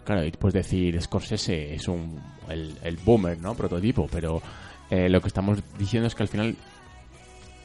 Claro, 0.03 0.25
y 0.25 0.31
puedes 0.31 0.53
decir, 0.53 0.99
Scorsese 1.01 1.73
es 1.73 1.87
un, 1.87 2.19
el, 2.49 2.97
boomer, 3.05 3.39
¿no? 3.39 3.53
Prototipo, 3.53 4.07
pero 4.11 4.41
eh, 4.89 5.07
lo 5.07 5.21
que 5.21 5.27
estamos 5.27 5.59
diciendo 5.77 6.07
es 6.07 6.15
que 6.15 6.23
al 6.23 6.29
final 6.29 6.55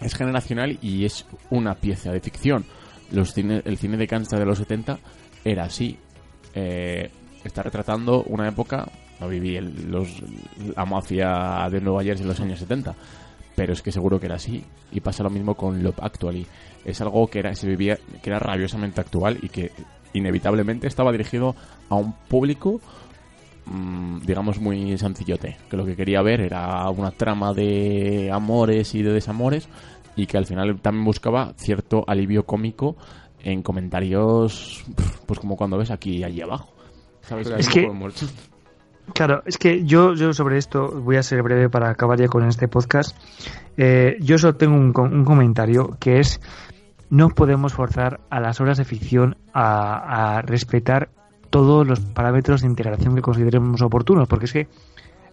es 0.00 0.14
generacional 0.14 0.78
y 0.82 1.04
es 1.04 1.26
una 1.50 1.74
pieza 1.74 2.12
de 2.12 2.20
ficción. 2.20 2.66
Los 3.10 3.32
cine, 3.32 3.62
el 3.64 3.78
cine 3.78 3.96
de 3.96 4.06
Kansas 4.06 4.38
de 4.38 4.44
los 4.44 4.58
70 4.58 4.98
era 5.44 5.64
así. 5.64 5.98
Eh, 6.54 7.10
está 7.44 7.62
retratando 7.62 8.22
una 8.24 8.48
época, 8.48 8.88
no 9.20 9.28
viví 9.28 9.56
el, 9.56 9.90
los, 9.90 10.22
la 10.76 10.84
mafia 10.84 11.68
de 11.70 11.80
Nueva 11.80 12.02
Jersey 12.02 12.22
en 12.22 12.28
los 12.28 12.40
años 12.40 12.58
70, 12.58 12.94
pero 13.54 13.72
es 13.72 13.82
que 13.82 13.92
seguro 13.92 14.18
que 14.18 14.26
era 14.26 14.36
así. 14.36 14.64
Y 14.92 15.00
pasa 15.00 15.22
lo 15.22 15.30
mismo 15.30 15.54
con 15.54 15.82
Love 15.82 16.00
Actually. 16.00 16.46
Es 16.84 17.00
algo 17.00 17.26
que 17.26 17.38
era, 17.38 17.54
se 17.54 17.66
vivía, 17.66 17.98
que 18.22 18.30
era 18.30 18.38
rabiosamente 18.38 19.00
actual 19.00 19.38
y 19.42 19.48
que 19.48 19.70
inevitablemente 20.14 20.86
estaba 20.86 21.12
dirigido 21.12 21.54
a 21.90 21.96
un 21.96 22.12
público 22.12 22.80
mm, 23.66 24.20
digamos 24.20 24.60
muy 24.60 24.96
sencillote 24.96 25.58
que 25.68 25.76
lo 25.76 25.84
que 25.84 25.96
quería 25.96 26.22
ver 26.22 26.40
era 26.40 26.88
una 26.90 27.10
trama 27.10 27.52
de 27.52 28.30
amores 28.32 28.94
y 28.94 29.02
de 29.02 29.12
desamores 29.12 29.68
y 30.16 30.26
que 30.26 30.38
al 30.38 30.46
final 30.46 30.80
también 30.80 31.04
buscaba 31.04 31.52
cierto 31.56 32.04
alivio 32.06 32.46
cómico 32.46 32.96
en 33.42 33.62
comentarios 33.62 34.84
pues 35.26 35.40
como 35.40 35.56
cuando 35.56 35.76
ves 35.76 35.90
aquí 35.90 36.18
y 36.18 36.24
allí 36.24 36.40
abajo 36.40 36.72
¿sabes? 37.22 37.50
es 37.50 37.68
que 37.68 37.90
Claro, 39.12 39.42
es 39.44 39.58
que 39.58 39.84
yo, 39.84 40.14
yo 40.14 40.32
sobre 40.32 40.56
esto 40.56 40.88
voy 40.88 41.16
a 41.16 41.22
ser 41.22 41.42
breve 41.42 41.68
para 41.68 41.90
acabar 41.90 42.18
ya 42.18 42.28
con 42.28 42.48
este 42.48 42.68
podcast. 42.68 43.16
Eh, 43.76 44.16
yo 44.20 44.38
solo 44.38 44.56
tengo 44.56 44.74
un, 44.76 44.92
un 44.96 45.24
comentario 45.24 45.96
que 46.00 46.20
es 46.20 46.40
no 47.10 47.28
podemos 47.28 47.74
forzar 47.74 48.20
a 48.30 48.40
las 48.40 48.60
obras 48.60 48.78
de 48.78 48.84
ficción 48.84 49.36
a, 49.52 50.42
respetar 50.44 51.10
todos 51.50 51.86
los 51.86 52.00
parámetros 52.00 52.62
de 52.62 52.66
integración 52.66 53.14
que 53.14 53.22
consideremos 53.22 53.80
oportunos, 53.82 54.26
porque 54.26 54.46
es 54.46 54.52
que, 54.52 54.68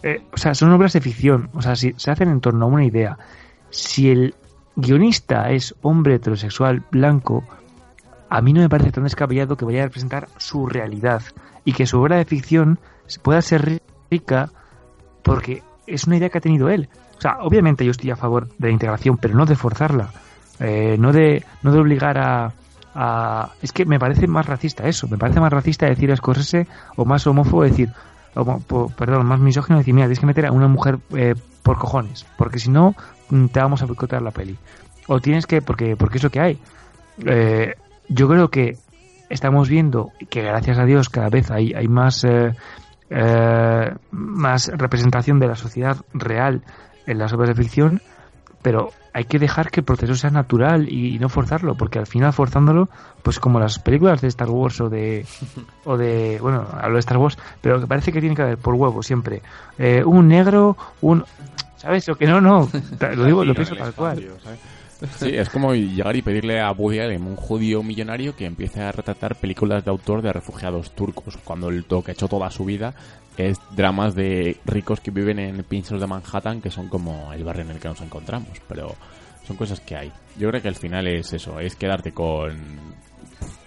eh, 0.04 0.22
o 0.32 0.38
sea, 0.38 0.54
son 0.54 0.72
obras 0.72 0.94
de 0.94 1.02
ficción, 1.02 1.50
o 1.54 1.62
sea, 1.64 1.76
si 1.76 1.94
se 1.98 2.12
hacen 2.12 2.30
en 2.30 2.40
torno 2.40 2.66
a 2.66 2.70
una 2.70 2.86
idea, 2.86 3.18
si 3.72 4.12
el 4.12 4.36
guionista 4.76 5.50
es 5.50 5.74
hombre 5.82 6.16
heterosexual 6.16 6.84
blanco, 6.92 7.44
a 8.30 8.42
mí 8.42 8.54
no 8.54 8.62
me 8.62 8.70
parece 8.70 8.92
tan 8.92 9.04
descabellado 9.06 9.58
que 9.58 9.66
vaya 9.66 9.82
a 9.82 9.86
representar 9.86 10.28
su 10.38 10.68
realidad 10.68 11.24
y 11.66 11.74
que 11.74 11.88
su 11.88 12.00
obra 12.00 12.18
de 12.18 12.26
ficción 12.26 12.80
pueda 13.22 13.42
ser 13.42 13.82
rica 14.10 14.50
porque 15.24 15.64
es 15.88 16.06
una 16.06 16.18
idea 16.18 16.30
que 16.30 16.38
ha 16.38 16.42
tenido 16.42 16.70
él. 16.70 16.90
O 17.18 17.22
sea, 17.22 17.38
obviamente 17.42 17.86
yo 17.86 17.92
estoy 17.92 18.10
a 18.12 18.16
favor 18.16 18.48
de 18.58 18.68
la 18.68 18.74
integración, 18.74 19.18
pero 19.18 19.36
no 19.36 19.46
de 19.46 19.56
forzarla. 19.56 20.10
Eh, 20.60 20.96
no, 20.98 21.12
de, 21.12 21.44
no 21.64 21.72
de 21.72 21.80
obligar 21.80 22.18
a, 22.18 23.50
Es 23.62 23.72
que 23.72 23.86
me 23.86 24.00
parece 24.00 24.28
más 24.28 24.46
racista 24.46 24.88
eso, 24.88 25.08
me 25.08 25.18
parece 25.18 25.40
más 25.40 25.52
racista 25.52 25.88
decir 25.88 26.12
a 26.12 26.16
Scorsese 26.16 26.68
o 26.96 27.06
más 27.06 27.26
homófobo 27.26 27.64
decir, 27.64 27.90
perdón, 28.98 29.26
más 29.26 29.40
misógino 29.40 29.78
decir, 29.78 29.94
mira, 29.94 30.08
tienes 30.08 30.20
que 30.20 30.26
meter 30.26 30.46
a 30.46 30.52
una 30.52 30.68
mujer 30.68 31.00
eh, 31.16 31.36
por 31.64 31.78
cojones, 31.78 32.26
porque 32.38 32.60
si 32.60 32.70
no 32.70 32.96
mm, 33.30 33.46
te 33.48 33.60
vamos 33.60 33.82
a 33.82 33.86
boicotear 33.86 34.22
la 34.22 34.32
peli. 34.32 34.58
O 35.08 35.20
tienes 35.20 35.46
que, 35.46 35.62
porque, 35.62 35.96
porque 35.96 36.18
es 36.18 36.24
lo 36.24 36.30
que 36.30 36.42
hay. 36.42 36.60
Eh, 37.26 37.76
yo 38.08 38.28
creo 38.28 38.50
que 38.50 38.78
estamos 39.30 39.70
viendo 39.70 40.12
que 40.30 40.42
gracias 40.42 40.78
a 40.78 40.86
Dios 40.86 41.10
cada 41.10 41.30
vez 41.30 41.50
hay, 41.50 41.74
hay 41.74 41.88
más, 41.88 42.26
más 44.12 44.72
representación 44.74 45.40
de 45.40 45.48
la 45.48 45.56
sociedad 45.56 45.98
real 46.14 46.62
en 47.06 47.18
las 47.18 47.34
obras 47.34 47.50
de 47.50 47.56
ficción, 47.56 48.02
pero 48.62 48.92
hay 49.14 49.26
que 49.26 49.40
dejar 49.40 49.72
que 49.72 49.82
el 49.82 49.86
proceso 49.86 50.16
sea 50.16 50.30
natural 50.30 50.88
y, 50.88 51.18
no 51.20 51.30
forzarlo, 51.30 51.76
porque 51.76 52.00
al 52.00 52.08
final 52.08 52.32
forzándolo, 52.32 52.90
pues 53.24 53.40
como 53.40 53.60
las 53.60 53.80
películas 53.80 54.22
de 54.22 54.28
Star 54.30 54.50
Wars 54.50 54.80
o 54.82 54.90
de, 54.90 55.26
o 55.86 55.98
de 55.98 56.40
bueno, 56.42 56.66
hablo 56.72 56.96
de 56.96 57.00
Star 57.00 57.18
Wars, 57.18 57.38
pero 57.62 57.80
que 57.80 57.88
parece 57.88 58.12
que 58.12 58.20
tiene 58.20 58.36
que 58.36 58.44
haber 58.44 58.58
por 58.58 58.76
huevo 58.76 59.04
siempre 59.04 59.42
eh, 59.78 60.04
un 60.06 60.28
negro, 60.28 60.78
un, 61.02 61.26
¿sabes? 61.78 62.08
O 62.10 62.16
que 62.16 62.26
no, 62.26 62.40
no, 62.40 62.70
lo 63.16 63.26
digo, 63.26 63.44
lo 63.44 63.54
pienso 63.54 63.76
tal 63.76 63.94
cual. 63.94 64.26
Sí, 65.18 65.30
es 65.30 65.50
como 65.50 65.74
llegar 65.74 66.16
y 66.16 66.22
pedirle 66.22 66.62
a 66.62 66.72
Woody 66.72 67.00
Allen, 67.00 67.24
un 67.24 67.36
judío 67.36 67.82
millonario, 67.82 68.36
que 68.36 68.46
empiece 68.46 68.82
a 68.82 68.92
retratar 68.92 69.36
películas 69.36 69.84
de 69.84 69.90
autor 69.90 70.22
de 70.22 70.32
refugiados 70.32 70.92
turcos, 70.92 71.38
cuando 71.38 71.70
el 71.70 71.86
to 71.86 72.04
que 72.04 72.12
ha 72.12 72.14
hecho 72.14 72.28
toda 72.28 72.52
su 72.52 72.66
vida 72.66 72.94
es 73.38 73.58
dramas 73.76 74.14
de 74.14 74.58
ricos 74.66 75.00
que 75.00 75.10
viven 75.10 75.40
en 75.40 75.64
pinchos 75.64 76.00
de 76.00 76.06
Manhattan, 76.06 76.62
que 76.62 76.70
son 76.70 76.88
como 76.88 77.34
el 77.34 77.44
barrio 77.44 77.64
en 77.64 77.72
el 77.72 77.80
que 77.80 77.88
nos 77.88 78.02
encontramos, 78.02 78.50
pero 78.68 78.96
son 79.48 79.58
cosas 79.58 79.80
que 79.80 79.96
hay. 79.96 80.12
Yo 80.38 80.50
creo 80.50 80.62
que 80.62 80.68
al 80.68 80.76
final 80.76 81.08
es 81.08 81.34
eso, 81.34 81.60
es 81.60 81.76
quedarte 81.76 82.12
con, 82.12 82.60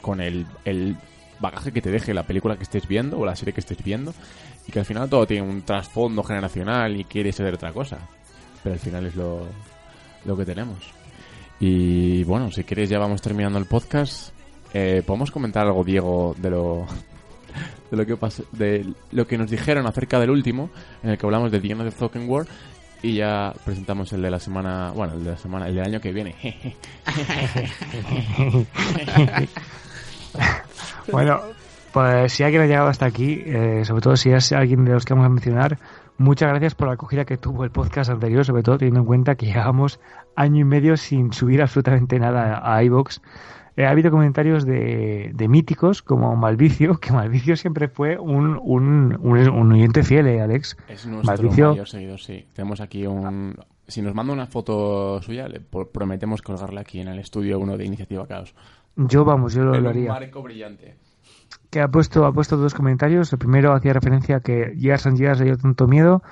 con 0.00 0.20
el, 0.20 0.46
el 0.64 0.96
bagaje 1.40 1.72
que 1.72 1.82
te 1.82 1.90
deje 1.90 2.14
la 2.14 2.24
película 2.24 2.56
que 2.56 2.62
estés 2.62 2.86
viendo 2.86 3.18
o 3.18 3.26
la 3.26 3.34
serie 3.34 3.54
que 3.54 3.60
estés 3.60 3.82
viendo, 3.82 4.14
y 4.68 4.72
que 4.72 4.78
al 4.78 4.84
final 4.84 5.08
todo 5.08 5.26
tiene 5.26 5.48
un 5.48 5.62
trasfondo 5.62 6.22
generacional 6.22 6.96
y 6.96 7.04
quiere 7.04 7.32
ser 7.32 7.52
otra 7.52 7.72
cosa, 7.72 7.98
pero 8.62 8.74
al 8.74 8.80
final 8.80 9.06
es 9.06 9.16
lo, 9.16 9.46
lo 10.24 10.36
que 10.36 10.44
tenemos. 10.44 10.78
Y 11.66 12.24
bueno, 12.24 12.50
si 12.50 12.62
quieres 12.62 12.90
ya 12.90 12.98
vamos 12.98 13.22
terminando 13.22 13.58
el 13.58 13.64
podcast. 13.64 14.34
Eh, 14.74 15.02
¿Podemos 15.06 15.30
comentar 15.30 15.66
algo, 15.66 15.82
Diego, 15.82 16.34
de 16.36 16.50
lo, 16.50 16.84
de 17.90 17.96
lo 17.96 18.04
que 18.04 18.18
lo 19.12 19.26
que 19.26 19.38
nos 19.38 19.50
dijeron 19.50 19.86
acerca 19.86 20.20
del 20.20 20.28
último, 20.28 20.68
en 21.02 21.12
el 21.12 21.16
que 21.16 21.24
hablamos 21.24 21.50
de 21.50 21.60
The 21.60 21.72
End 21.72 21.80
of 21.80 22.46
y 23.02 23.14
ya 23.14 23.54
presentamos 23.64 24.12
el 24.12 24.20
de 24.20 24.30
la 24.30 24.40
semana, 24.40 24.92
bueno, 24.94 25.14
el 25.14 25.24
de 25.24 25.30
la 25.30 25.38
semana, 25.38 25.68
el 25.68 25.76
del 25.76 25.86
año 25.86 26.02
que 26.02 26.12
viene. 26.12 26.34
bueno, 31.10 31.40
pues 31.94 32.30
si 32.30 32.42
alguien 32.42 32.60
ha 32.60 32.66
llegado 32.66 32.88
hasta 32.88 33.06
aquí, 33.06 33.40
eh, 33.42 33.86
sobre 33.86 34.02
todo 34.02 34.16
si 34.16 34.28
es 34.28 34.52
alguien 34.52 34.84
de 34.84 34.92
los 34.92 35.06
que 35.06 35.14
vamos 35.14 35.28
a 35.28 35.30
mencionar, 35.30 35.78
muchas 36.18 36.48
gracias 36.50 36.74
por 36.74 36.88
la 36.88 36.94
acogida 36.94 37.24
que 37.24 37.36
tuvo 37.36 37.64
el 37.64 37.70
podcast 37.70 38.10
anterior, 38.10 38.44
sobre 38.44 38.62
todo 38.62 38.78
teniendo 38.78 39.00
en 39.00 39.06
cuenta 39.06 39.34
que 39.34 39.46
llevamos 39.46 40.00
año 40.36 40.60
y 40.60 40.64
medio 40.64 40.96
sin 40.96 41.32
subir 41.32 41.62
absolutamente 41.62 42.18
nada 42.18 42.60
a 42.64 42.82
iBox. 42.84 43.20
Eh, 43.76 43.86
ha 43.86 43.90
habido 43.90 44.12
comentarios 44.12 44.64
de, 44.64 45.32
de, 45.34 45.48
míticos 45.48 46.00
como 46.00 46.36
Malvicio, 46.36 46.98
que 47.00 47.12
Malvicio 47.12 47.56
siempre 47.56 47.88
fue 47.88 48.16
un, 48.18 48.58
un, 48.62 49.18
un, 49.20 49.72
oyente 49.72 50.04
fiel, 50.04 50.28
¿eh, 50.28 50.40
Alex. 50.40 50.76
Es 50.88 51.06
nuestro 51.06 51.50
mayor 51.50 51.88
seguidor, 51.88 52.20
sí. 52.20 52.46
Tenemos 52.54 52.80
aquí 52.80 53.06
un... 53.06 53.56
Si 53.86 54.00
nos 54.00 54.14
manda 54.14 54.32
una 54.32 54.46
foto 54.46 55.20
suya, 55.20 55.48
le 55.48 55.60
prometemos 55.60 56.40
colgarla 56.40 56.82
aquí 56.82 57.00
en 57.00 57.08
el 57.08 57.18
estudio 57.18 57.58
uno 57.58 57.76
de 57.76 57.84
Iniciativa 57.84 58.26
Caos. 58.26 58.54
Yo, 58.96 59.24
vamos, 59.24 59.54
yo 59.54 59.64
lo, 59.64 59.88
haría. 59.88 60.12
Un 60.12 60.20
marco 60.20 60.42
brillante. 60.42 60.94
Que 61.74 61.80
ha 61.80 61.88
puesto, 61.88 62.24
ha 62.24 62.32
puesto 62.32 62.56
dos 62.56 62.72
comentarios. 62.72 63.32
El 63.32 63.40
primero 63.40 63.72
hacía 63.72 63.92
referencia 63.92 64.36
a 64.36 64.40
que 64.40 64.76
Years 64.76 65.08
and 65.08 65.18
Years 65.18 65.40
le 65.40 65.46
dio 65.46 65.58
tanto 65.58 65.88
miedo. 65.88 66.22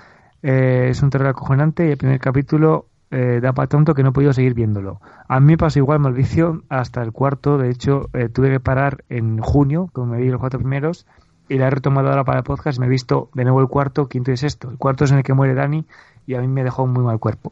Eh, 0.40 0.86
es 0.90 1.02
un 1.02 1.10
terror 1.10 1.26
acojonante 1.26 1.84
y 1.84 1.90
el 1.90 1.96
primer 1.96 2.20
capítulo 2.20 2.86
eh, 3.10 3.40
da 3.42 3.52
para 3.52 3.66
tonto 3.66 3.92
que 3.92 4.04
no 4.04 4.10
he 4.10 4.12
podido 4.12 4.32
seguir 4.32 4.54
viéndolo. 4.54 5.00
A 5.26 5.40
mí 5.40 5.46
me 5.46 5.58
pasó 5.58 5.80
igual 5.80 5.98
Malvicio 5.98 6.62
hasta 6.68 7.02
el 7.02 7.10
cuarto, 7.10 7.58
de 7.58 7.70
hecho 7.70 8.08
eh, 8.12 8.28
tuve 8.28 8.52
que 8.52 8.60
parar 8.60 9.02
en 9.08 9.38
junio, 9.38 9.90
como 9.92 10.12
me 10.12 10.18
vi 10.18 10.28
los 10.28 10.38
cuatro 10.38 10.60
primeros, 10.60 11.08
y 11.48 11.58
la 11.58 11.66
he 11.66 11.70
retomado 11.70 12.10
ahora 12.10 12.22
para 12.22 12.38
el 12.38 12.44
podcast, 12.44 12.78
me 12.78 12.86
he 12.86 12.88
visto 12.88 13.28
de 13.34 13.42
nuevo 13.42 13.60
el 13.60 13.66
cuarto, 13.66 14.08
quinto 14.08 14.30
y 14.30 14.36
sexto. 14.36 14.70
El 14.70 14.78
cuarto 14.78 15.06
es 15.06 15.10
en 15.10 15.18
el 15.18 15.24
que 15.24 15.34
muere 15.34 15.54
Dani 15.54 15.84
y 16.24 16.36
a 16.36 16.40
mí 16.40 16.46
me 16.46 16.62
dejó 16.62 16.86
muy 16.86 17.02
mal 17.02 17.18
cuerpo. 17.18 17.50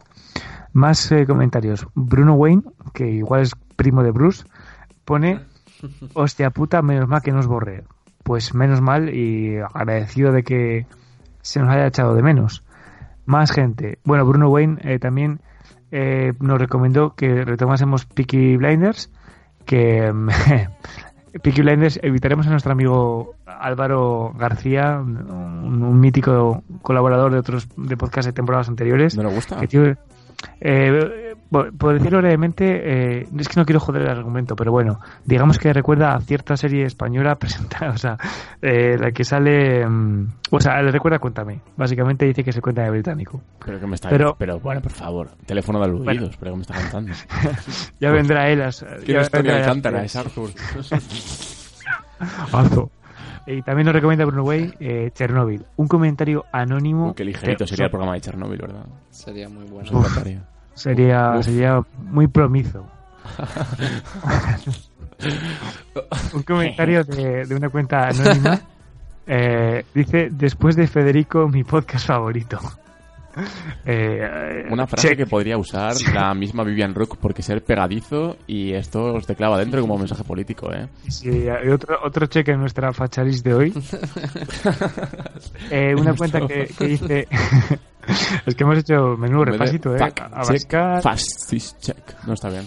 Más 0.72 1.10
eh, 1.10 1.26
comentarios. 1.26 1.88
Bruno 1.96 2.34
Wayne, 2.34 2.62
que 2.94 3.10
igual 3.10 3.40
es 3.40 3.56
primo 3.74 4.04
de 4.04 4.12
Bruce, 4.12 4.44
pone, 5.04 5.40
hostia 6.14 6.50
puta, 6.50 6.82
menos 6.82 7.08
mal 7.08 7.22
que 7.22 7.32
nos 7.32 7.46
borré. 7.46 7.84
Pues 8.22 8.54
menos 8.54 8.80
mal 8.80 9.14
y 9.14 9.58
agradecido 9.58 10.32
de 10.32 10.42
que 10.42 10.86
se 11.42 11.60
nos 11.60 11.68
haya 11.70 11.86
echado 11.86 12.14
de 12.14 12.22
menos. 12.22 12.62
Más 13.26 13.50
gente. 13.52 13.98
Bueno, 14.04 14.24
Bruno 14.26 14.48
Wayne 14.50 14.78
eh, 14.82 14.98
también 14.98 15.40
eh, 15.90 16.32
nos 16.40 16.58
recomendó 16.60 17.14
que 17.14 17.44
retomásemos 17.44 18.04
Peaky 18.06 18.56
Blinders, 18.56 19.10
que 19.64 20.12
Peaky 21.42 21.62
Blinders 21.62 21.98
evitaremos 22.02 22.46
a 22.46 22.50
nuestro 22.50 22.72
amigo 22.72 23.34
Álvaro 23.46 24.32
García, 24.36 24.98
un, 25.00 25.82
un 25.82 26.00
mítico 26.00 26.62
colaborador 26.82 27.32
de 27.32 27.38
otros 27.38 27.68
de 27.76 27.96
podcast 27.96 28.26
de 28.26 28.32
temporadas 28.32 28.68
anteriores. 28.68 29.16
¿No 29.16 29.22
le 29.22 29.34
gusta? 29.34 29.58
que 29.60 29.66
tiene- 29.68 29.96
eh, 30.60 31.29
por 31.50 31.76
por 31.76 31.94
decirlo 31.94 32.18
brevemente, 32.18 33.18
eh, 33.20 33.26
es 33.38 33.48
que 33.48 33.58
no 33.60 33.64
quiero 33.66 33.80
joder 33.80 34.02
el 34.02 34.08
argumento, 34.10 34.54
pero 34.56 34.70
bueno, 34.72 35.00
digamos 35.24 35.58
que 35.58 35.72
recuerda 35.72 36.14
a 36.14 36.20
cierta 36.20 36.56
serie 36.56 36.84
española 36.84 37.34
presentada, 37.38 37.90
o 37.92 37.98
sea, 37.98 38.16
eh, 38.62 38.96
la 38.98 39.10
que 39.12 39.24
sale, 39.24 39.86
mm, 39.86 40.26
o 40.50 40.60
sea, 40.60 40.80
le 40.82 40.90
recuerda 40.90 41.18
Cuéntame. 41.18 41.60
Básicamente 41.76 42.24
dice 42.26 42.42
que 42.44 42.52
se 42.52 42.60
cuenta 42.62 42.82
de 42.82 42.90
británico. 42.90 43.40
Pero 43.64 43.78
que 43.80 43.86
me 43.86 43.94
está 43.96 44.08
Pero- 44.08 44.36
pero 44.38 44.60
bueno, 44.60 44.80
por 44.80 44.92
favor, 44.92 45.28
teléfono 45.46 45.78
de 45.80 45.84
aludidos, 45.86 46.04
Bueno. 46.16 46.30
pero 46.38 46.50
que 46.52 46.56
me 46.56 46.62
está 46.62 46.74
contando. 46.74 47.12
Ya 48.00 48.10
vendrá 48.10 48.48
él. 48.48 48.62
¿Quién 49.04 49.16
ya 49.16 49.20
es 49.22 49.30
Tony 49.30 49.48
Alcántara? 49.50 50.04
Es 50.04 50.16
Arthur. 50.16 50.50
Azo. 52.52 52.90
Y 53.46 53.62
también 53.62 53.86
nos 53.86 53.94
recomienda 53.94 54.24
Bruno 54.26 54.44
Way 54.44 54.74
eh, 54.80 55.10
Chernobyl, 55.14 55.64
un 55.76 55.88
comentario 55.88 56.44
anónimo. 56.52 57.08
Uy, 57.08 57.14
qué 57.14 57.24
ligerito 57.24 57.64
que- 57.64 57.68
sería 57.70 57.86
el 57.86 57.90
programa 57.90 58.14
de 58.14 58.20
Chernobyl, 58.20 58.58
¿verdad? 58.60 58.84
Sería 59.10 59.48
muy 59.48 59.64
bueno. 59.64 59.90
Sería, 60.74 61.34
Uf. 61.38 61.44
sería 61.44 61.82
muy 61.98 62.26
promizo. 62.28 62.86
Un 66.32 66.42
comentario 66.42 67.04
de, 67.04 67.44
de 67.46 67.54
una 67.54 67.68
cuenta 67.68 68.08
anónima. 68.08 68.60
eh, 69.26 69.84
dice, 69.94 70.28
después 70.30 70.76
de 70.76 70.86
Federico, 70.86 71.48
mi 71.48 71.64
podcast 71.64 72.06
favorito. 72.06 72.58
Eh, 73.86 74.66
Una 74.70 74.88
frase 74.88 75.16
que 75.16 75.24
podría 75.24 75.56
usar 75.56 75.94
la 76.12 76.34
misma 76.34 76.64
Vivian 76.64 76.92
Rook 76.94 77.16
porque 77.16 77.42
ser 77.42 77.62
pegadizo 77.62 78.36
y 78.48 78.72
esto 78.72 79.14
os 79.14 79.24
te 79.24 79.36
clava 79.36 79.56
dentro 79.56 79.80
como 79.82 79.96
mensaje 79.96 80.24
político, 80.24 80.72
¿eh? 80.72 80.88
Sí, 81.08 81.48
hay 81.48 81.68
otro, 81.68 81.96
otro 82.02 82.26
cheque 82.26 82.50
en 82.50 82.58
nuestra 82.60 82.92
facharis 82.92 83.42
de 83.42 83.54
hoy. 83.54 83.72
Eh, 85.70 85.94
una 85.96 86.14
cuenta 86.14 86.40
que, 86.46 86.66
que 86.76 86.86
dice... 86.86 87.28
es 88.46 88.54
que 88.54 88.64
hemos 88.64 88.78
hecho 88.78 89.16
menudo 89.16 89.44
repasito, 89.46 89.94
¿eh? 89.94 89.98
Fact 89.98 90.20
A 90.20 90.42
check. 91.80 92.26
No 92.26 92.34
está 92.34 92.48
bien. 92.50 92.66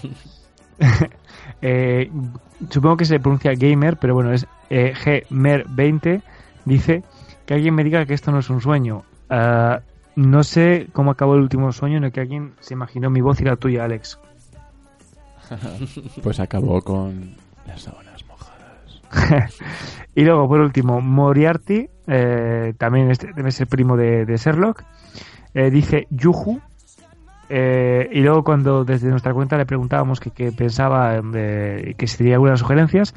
Eh, 1.65 2.11
supongo 2.69 2.97
que 2.97 3.05
se 3.05 3.19
pronuncia 3.19 3.53
gamer, 3.53 3.95
pero 3.95 4.13
bueno, 4.13 4.33
es 4.33 4.45
eh, 4.69 4.93
gmer20. 4.93 6.21
Dice 6.65 7.03
que 7.45 7.53
alguien 7.53 7.73
me 7.73 7.85
diga 7.85 8.05
que 8.05 8.13
esto 8.13 8.31
no 8.31 8.39
es 8.39 8.49
un 8.49 8.59
sueño. 8.59 9.03
Ah, 9.29 9.79
no 10.15 10.43
sé 10.43 10.87
cómo 10.91 11.11
acabó 11.11 11.35
el 11.35 11.41
último 11.41 11.71
sueño 11.71 11.97
en 11.97 12.03
el 12.05 12.11
que 12.11 12.19
alguien 12.19 12.53
se 12.59 12.73
imaginó 12.73 13.09
mi 13.09 13.21
voz 13.21 13.39
y 13.39 13.45
la 13.45 13.55
tuya, 13.55 13.85
Alex. 13.85 14.19
Pues 16.21 16.39
acabó 16.39 16.81
con 16.81 17.35
las 17.67 17.81
sábanas 17.81 18.12
mojadas. 18.12 18.12
y 20.15 20.23
luego, 20.23 20.47
por 20.47 20.59
último, 20.61 21.01
Moriarty, 21.01 21.89
eh, 22.07 22.73
también 22.77 23.11
este 23.11 23.31
debe 23.33 23.51
ser 23.51 23.67
primo 23.67 23.95
de, 23.97 24.25
de 24.25 24.37
Sherlock, 24.37 24.83
eh, 25.53 25.69
dice 25.69 26.07
Yuhu. 26.09 26.59
eh, 27.49 28.09
y 28.11 28.21
luego 28.21 28.43
cuando 28.43 28.83
desde 28.83 29.09
nuestra 29.09 29.33
cuenta 29.33 29.57
le 29.57 29.65
preguntábamos 29.65 30.19
que, 30.19 30.31
que 30.31 30.51
pensaba 30.51 31.21
eh, 31.35 31.93
que 31.97 32.07
si 32.07 32.17
tenía 32.17 32.35
algunas 32.35 32.59
sugerencias, 32.59 33.13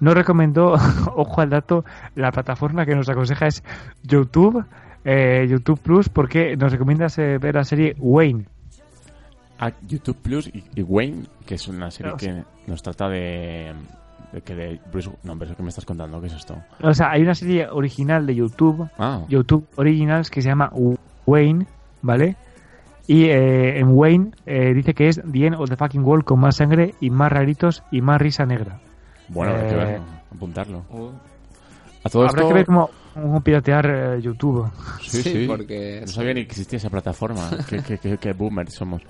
nos 0.00 0.14
recomendó, 0.14 0.72
ojo 1.14 1.40
al 1.40 1.50
dato, 1.50 1.84
la 2.14 2.32
plataforma 2.32 2.84
que 2.84 2.94
nos 2.94 3.08
aconseja 3.08 3.46
es 3.46 3.62
YouTube, 4.02 4.64
YouTube 5.04 5.78
Plus, 5.80 6.08
porque 6.08 6.56
nos 6.56 6.72
recomienda 6.72 7.06
ver 7.16 7.54
la 7.54 7.62
serie 7.62 7.94
Wayne. 8.00 8.46
A 9.60 9.70
YouTube 9.86 10.16
Plus 10.20 10.48
y, 10.48 10.64
y 10.74 10.82
Wayne, 10.82 11.26
que 11.46 11.54
es 11.54 11.68
una 11.68 11.90
serie 11.92 12.10
No, 12.10 12.16
que 12.18 12.42
nos 12.66 12.82
trata 12.82 13.08
de 13.08 13.72
que 14.42 14.54
de 14.54 14.80
Bruce... 14.92 15.10
No, 15.22 15.38
pero 15.38 15.56
¿qué 15.56 15.62
me 15.62 15.68
estás 15.68 15.84
contando? 15.84 16.20
¿Qué 16.20 16.26
es 16.28 16.34
esto? 16.34 16.56
O 16.82 16.92
sea, 16.94 17.10
hay 17.10 17.22
una 17.22 17.34
serie 17.34 17.68
original 17.68 18.26
de 18.26 18.34
YouTube 18.34 18.88
Ah, 18.98 19.22
YouTube 19.28 19.66
Originals 19.76 20.30
que 20.30 20.42
se 20.42 20.48
llama 20.48 20.70
Wayne, 21.26 21.66
¿vale? 22.02 22.36
Y 23.06 23.24
eh, 23.26 23.78
en 23.78 23.88
Wayne 23.96 24.32
eh, 24.46 24.72
dice 24.74 24.92
que 24.94 25.08
es 25.08 25.20
The 25.30 25.46
End 25.46 25.56
of 25.56 25.68
the 25.70 25.76
Fucking 25.76 26.02
World 26.04 26.24
con 26.24 26.40
más 26.40 26.56
sangre 26.56 26.94
y 27.00 27.10
más 27.10 27.30
raritos 27.30 27.82
y 27.90 28.00
más 28.00 28.20
risa 28.20 28.44
negra. 28.46 28.80
bueno, 29.28 29.54
hay 29.54 29.60
que 29.68 29.74
eh, 29.74 29.76
verlo, 29.76 30.04
apuntarlo. 30.34 30.78
Uh, 30.90 31.10
A 32.04 32.08
todo 32.10 32.22
Habrá 32.26 32.40
esto... 32.42 32.48
que 32.48 32.54
ver 32.54 32.66
cómo, 32.66 32.90
cómo 33.14 33.40
piratear 33.42 33.86
eh, 33.86 34.20
YouTube. 34.22 34.68
Sí, 35.02 35.22
Sí, 35.22 35.32
sí. 35.32 35.44
porque 35.46 36.00
No 36.02 36.08
sabía 36.08 36.34
ni 36.34 36.44
que 36.44 36.50
existía 36.50 36.78
esa 36.78 36.90
plataforma. 36.90 37.48
qué, 37.68 37.80
qué, 37.82 37.98
qué- 37.98 38.18
qué 38.18 38.32
boomers 38.32 38.74
somos. 38.74 39.02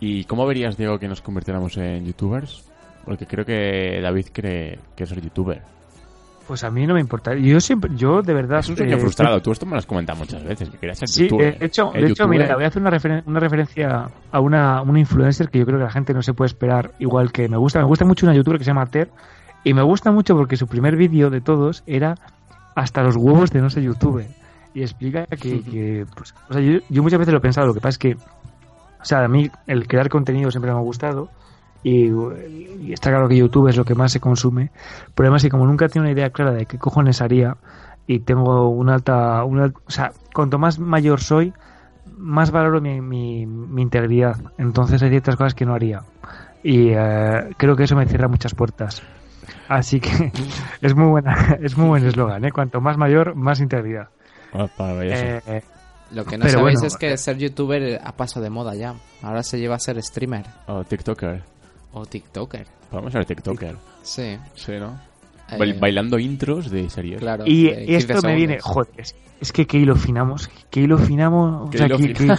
¿Y 0.00 0.24
cómo 0.24 0.46
verías, 0.46 0.76
Diego, 0.76 0.98
que 0.98 1.08
nos 1.08 1.20
convirtiéramos 1.22 1.76
en 1.78 2.04
youtubers? 2.06 2.64
Porque 3.06 3.24
creo 3.26 3.44
que 3.46 4.00
David 4.02 4.26
cree 4.32 4.78
que 4.94 5.04
es 5.04 5.12
el 5.12 5.22
youtuber. 5.22 5.62
Pues 6.46 6.62
a 6.62 6.70
mí 6.70 6.86
no 6.86 6.94
me 6.94 7.00
importa. 7.00 7.34
Yo 7.34 7.58
siempre, 7.58 7.90
yo 7.96 8.20
de 8.22 8.34
verdad. 8.34 8.58
Es 8.60 8.68
un 8.68 8.76
sueño 8.76 8.96
eh, 8.96 9.00
frustrado. 9.00 9.40
Tú 9.42 9.50
esto 9.52 9.64
me 9.66 9.72
lo 9.72 9.78
has 9.78 9.86
comentado 9.86 10.18
muchas 10.18 10.44
veces, 10.44 10.68
que 10.70 10.78
querías 10.78 10.98
ser 10.98 11.08
Sí, 11.08 11.22
youtuber. 11.24 11.54
eh, 11.54 11.56
de 11.58 11.66
hecho, 11.66 11.90
de 11.92 12.06
hecho 12.06 12.28
mira, 12.28 12.54
voy 12.54 12.64
a 12.64 12.66
hacer 12.68 12.82
una, 12.82 12.90
referen- 12.90 13.22
una 13.26 13.40
referencia 13.40 14.10
a 14.30 14.40
una, 14.40 14.82
una 14.82 14.98
influencer 15.00 15.48
que 15.48 15.58
yo 15.58 15.66
creo 15.66 15.78
que 15.78 15.84
la 15.84 15.90
gente 15.90 16.12
no 16.14 16.22
se 16.22 16.34
puede 16.34 16.46
esperar 16.46 16.92
igual 17.00 17.32
que 17.32 17.48
me 17.48 17.56
gusta. 17.56 17.78
Me 17.80 17.86
gusta 17.86 18.04
mucho 18.04 18.26
una 18.26 18.34
youtuber 18.36 18.58
que 18.58 18.64
se 18.64 18.70
llama 18.70 18.86
Ter 18.86 19.08
y 19.64 19.74
me 19.74 19.82
gusta 19.82 20.12
mucho 20.12 20.36
porque 20.36 20.56
su 20.56 20.68
primer 20.68 20.94
vídeo 20.96 21.30
de 21.30 21.40
todos 21.40 21.82
era 21.86 22.14
hasta 22.76 23.02
los 23.02 23.16
huevos 23.16 23.50
de 23.50 23.60
no 23.60 23.68
ser 23.70 23.82
youtuber. 23.82 24.26
Y 24.72 24.82
explica 24.82 25.26
que, 25.26 25.62
que, 25.64 26.04
pues, 26.14 26.32
o 26.48 26.52
sea, 26.52 26.60
yo, 26.62 26.78
yo 26.90 27.02
muchas 27.02 27.18
veces 27.18 27.32
lo 27.32 27.38
he 27.38 27.42
pensado, 27.42 27.66
lo 27.66 27.74
que 27.74 27.80
pasa 27.80 27.88
es 27.90 27.98
que, 27.98 28.14
o 28.14 29.04
sea, 29.04 29.24
a 29.24 29.28
mí 29.28 29.50
el 29.66 29.88
crear 29.88 30.08
contenido 30.10 30.50
siempre 30.50 30.70
me 30.70 30.76
ha 30.78 30.82
gustado 30.82 31.28
y, 31.88 32.10
y 32.80 32.92
está 32.92 33.10
claro 33.10 33.28
que 33.28 33.36
YouTube 33.36 33.68
es 33.68 33.76
lo 33.76 33.84
que 33.84 33.94
más 33.94 34.10
se 34.10 34.18
consume. 34.18 34.70
El 35.06 35.12
problema 35.14 35.36
es 35.36 35.44
que 35.44 35.50
como 35.50 35.66
nunca 35.66 35.88
tengo 35.88 36.02
una 36.02 36.12
idea 36.12 36.30
clara 36.30 36.50
de 36.50 36.66
qué 36.66 36.78
cojones 36.78 37.22
haría 37.22 37.56
y 38.08 38.20
tengo 38.20 38.70
una 38.70 38.94
alta, 38.94 39.44
una, 39.44 39.66
o 39.66 39.90
sea, 39.90 40.10
cuanto 40.34 40.58
más 40.58 40.80
mayor 40.80 41.20
soy, 41.20 41.52
más 42.18 42.50
valoro 42.50 42.80
mi, 42.80 43.00
mi, 43.00 43.46
mi 43.46 43.82
integridad. 43.82 44.36
Entonces 44.58 45.00
hay 45.00 45.10
ciertas 45.10 45.36
cosas 45.36 45.54
que 45.54 45.64
no 45.64 45.74
haría. 45.74 46.02
Y 46.64 46.88
eh, 46.90 47.50
creo 47.56 47.76
que 47.76 47.84
eso 47.84 47.94
me 47.94 48.06
cierra 48.06 48.26
muchas 48.26 48.52
puertas. 48.52 49.00
Así 49.68 50.00
que 50.00 50.32
es 50.82 50.96
muy 50.96 51.06
buena, 51.06 51.56
es 51.62 51.76
muy 51.76 51.86
buen 51.86 52.04
eslogan, 52.04 52.44
¿eh? 52.44 52.50
Cuanto 52.50 52.80
más 52.80 52.96
mayor, 52.96 53.36
más 53.36 53.60
integridad. 53.60 54.08
Ah. 54.52 54.66
Eh, 55.02 55.40
eh, 55.46 55.62
Lo 56.10 56.24
que 56.24 56.36
no 56.36 56.46
Pero 56.46 56.58
sabéis 56.58 56.80
bueno, 56.80 56.86
es 56.88 56.96
que 56.96 57.16
ser 57.16 57.38
youtuber 57.38 58.00
ha 58.02 58.10
pasado 58.12 58.42
de 58.42 58.50
moda 58.50 58.74
ya. 58.74 58.94
Ahora 59.22 59.44
se 59.44 59.60
lleva 59.60 59.76
a 59.76 59.78
ser 59.78 60.02
streamer 60.02 60.46
O 60.66 60.82
TikToker. 60.82 61.55
O 61.92 62.04
tiktoker. 62.06 62.66
Podemos 62.90 63.12
ser 63.12 63.24
TikToker. 63.24 63.76
Sí. 64.02 64.36
Sí, 64.54 64.72
¿no? 64.78 64.98
Eh, 65.50 65.56
Bail- 65.58 65.78
Bailando 65.78 66.18
intros 66.18 66.70
de 66.70 66.88
series. 66.90 67.20
Claro. 67.20 67.44
y 67.46 67.64
de 67.64 67.84
15 67.86 67.96
esto 67.96 68.26
me 68.26 68.34
viene, 68.34 68.58
joder, 68.60 68.88
es, 68.96 69.14
es 69.40 69.52
que 69.52 69.66
qué 69.66 69.78
hilo 69.78 69.94
finamos, 69.96 70.50
qué 70.70 70.80
hilo 70.80 70.98
finamos, 70.98 71.66
o 71.66 71.70
Qué 71.70 71.78
sea, 71.78 71.86
hilo 71.86 71.98
qué 71.98 72.14
fino, 72.14 72.36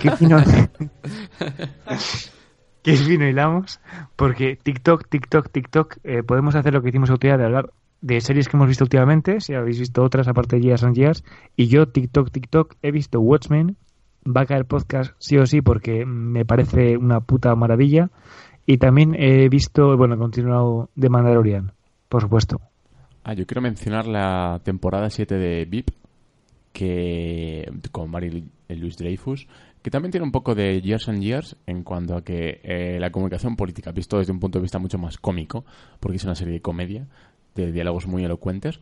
qué 2.84 2.96
fino 2.96 3.28
hilamos, 3.28 3.80
porque 4.16 4.56
TikTok, 4.62 5.08
TikTok, 5.10 5.50
TikTok, 5.52 5.98
eh, 6.04 6.24
podemos 6.24 6.56
hacer 6.56 6.74
lo 6.74 6.82
que 6.82 6.90
hicimos 6.90 7.10
el 7.10 7.16
otro 7.16 7.28
día 7.30 7.38
de 7.38 7.46
hablar 7.46 7.72
de 8.02 8.22
series 8.22 8.48
que 8.48 8.56
hemos 8.58 8.68
visto 8.68 8.84
últimamente, 8.84 9.42
si 9.42 9.54
habéis 9.54 9.80
visto 9.80 10.04
otras 10.04 10.28
aparte 10.28 10.58
de 10.58 10.62
Years 10.64 10.84
and 10.84 10.96
Years, 10.96 11.24
y 11.56 11.68
yo, 11.68 11.88
TikTok, 11.88 12.32
TikTok, 12.32 12.76
he 12.82 12.92
visto 12.92 13.20
Watchmen, 13.20 13.76
va 14.26 14.42
a 14.42 14.46
caer 14.46 14.66
podcast 14.66 15.14
sí 15.20 15.38
o 15.38 15.46
sí 15.46 15.62
porque 15.62 16.06
me 16.06 16.46
parece 16.46 16.98
una 16.98 17.22
puta 17.22 17.56
maravilla, 17.56 18.10
y 18.68 18.78
también 18.78 19.16
he 19.18 19.48
visto, 19.48 19.96
bueno, 19.96 20.16
he 20.16 20.18
continuado 20.18 20.90
de 20.94 21.10
Mandalorian, 21.10 21.72
por 22.10 22.22
supuesto. 22.22 22.60
Ah, 23.24 23.34
yo 23.34 23.48
quiero 23.48 23.62
mencionar 23.62 24.06
la 24.06 24.60
temporada 24.62 25.10
7 25.10 25.36
de 25.36 25.66
VIP, 25.66 25.92
que 26.74 27.72
con 27.94 28.12
Mary 28.12 28.52
Louise 28.68 28.98
Dreyfus, 29.02 29.48
que 29.82 29.90
también 29.90 30.12
tiene 30.12 30.26
un 30.26 30.34
poco 30.34 30.54
de 30.54 30.82
Years 30.82 31.08
and 31.08 31.22
Years 31.22 31.56
en 31.66 31.84
cuanto 31.84 32.18
a 32.18 32.26
que 32.26 32.60
eh, 32.62 32.98
la 33.00 33.10
comunicación 33.10 33.56
política, 33.56 33.94
visto 33.94 34.18
desde 34.18 34.34
un 34.34 34.40
punto 34.42 34.60
de 34.60 34.64
vista 34.64 34.80
mucho 34.80 34.98
más 34.98 35.18
cómico, 35.18 35.64
porque 36.02 36.18
es 36.18 36.26
una 36.26 36.36
serie 36.36 36.56
de 36.56 36.62
comedia, 36.62 37.08
de 37.56 37.72
diálogos 37.72 38.06
muy 38.06 38.26
elocuentes, 38.26 38.82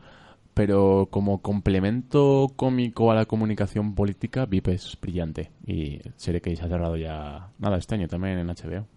pero 0.55 1.09
como 1.11 1.43
complemento 1.43 2.47
cómico 2.55 3.11
a 3.11 3.15
la 3.15 3.25
comunicación 3.25 3.93
política, 3.93 4.47
VIP 4.47 4.69
es 4.69 4.97
brillante. 4.99 5.51
Y 5.67 5.99
serie 6.15 6.41
que 6.41 6.55
se 6.55 6.63
ha 6.63 6.69
cerrado 6.69 6.97
ya, 6.97 7.49
nada, 7.59 7.77
este 7.77 7.93
año 7.93 8.07
también 8.07 8.39
en 8.39 8.47
HBO. 8.47 8.87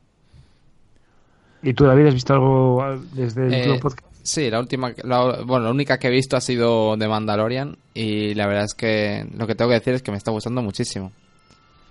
¿Y 1.63 1.75
tú, 1.75 1.85
David, 1.85 2.07
has 2.09 2.15
visto 2.15 2.35
algo 2.35 2.99
desde 3.13 3.47
el 3.47 3.53
Eh, 3.55 3.59
último 3.59 3.81
podcast? 3.81 4.07
Sí, 4.23 4.51
la 4.51 4.61
última, 4.61 4.93
la, 5.05 5.43
bueno, 5.45 5.65
la 5.67 5.71
única 5.71 5.99
que 5.99 6.09
he 6.09 6.11
visto 6.11 6.37
ha 6.37 6.41
sido 6.41 6.97
de 6.97 7.09
Mandalorian 7.09 7.77
y 7.95 8.35
la 8.35 8.47
verdad 8.47 8.65
es 8.65 8.75
que 8.75 9.27
lo 9.37 9.47
que 9.47 9.55
tengo 9.55 9.71
que 9.71 9.77
decir 9.77 9.95
es 9.95 10.03
que 10.03 10.11
me 10.11 10.19
está 10.19 10.31
gustando 10.31 10.61
muchísimo. 10.63 11.13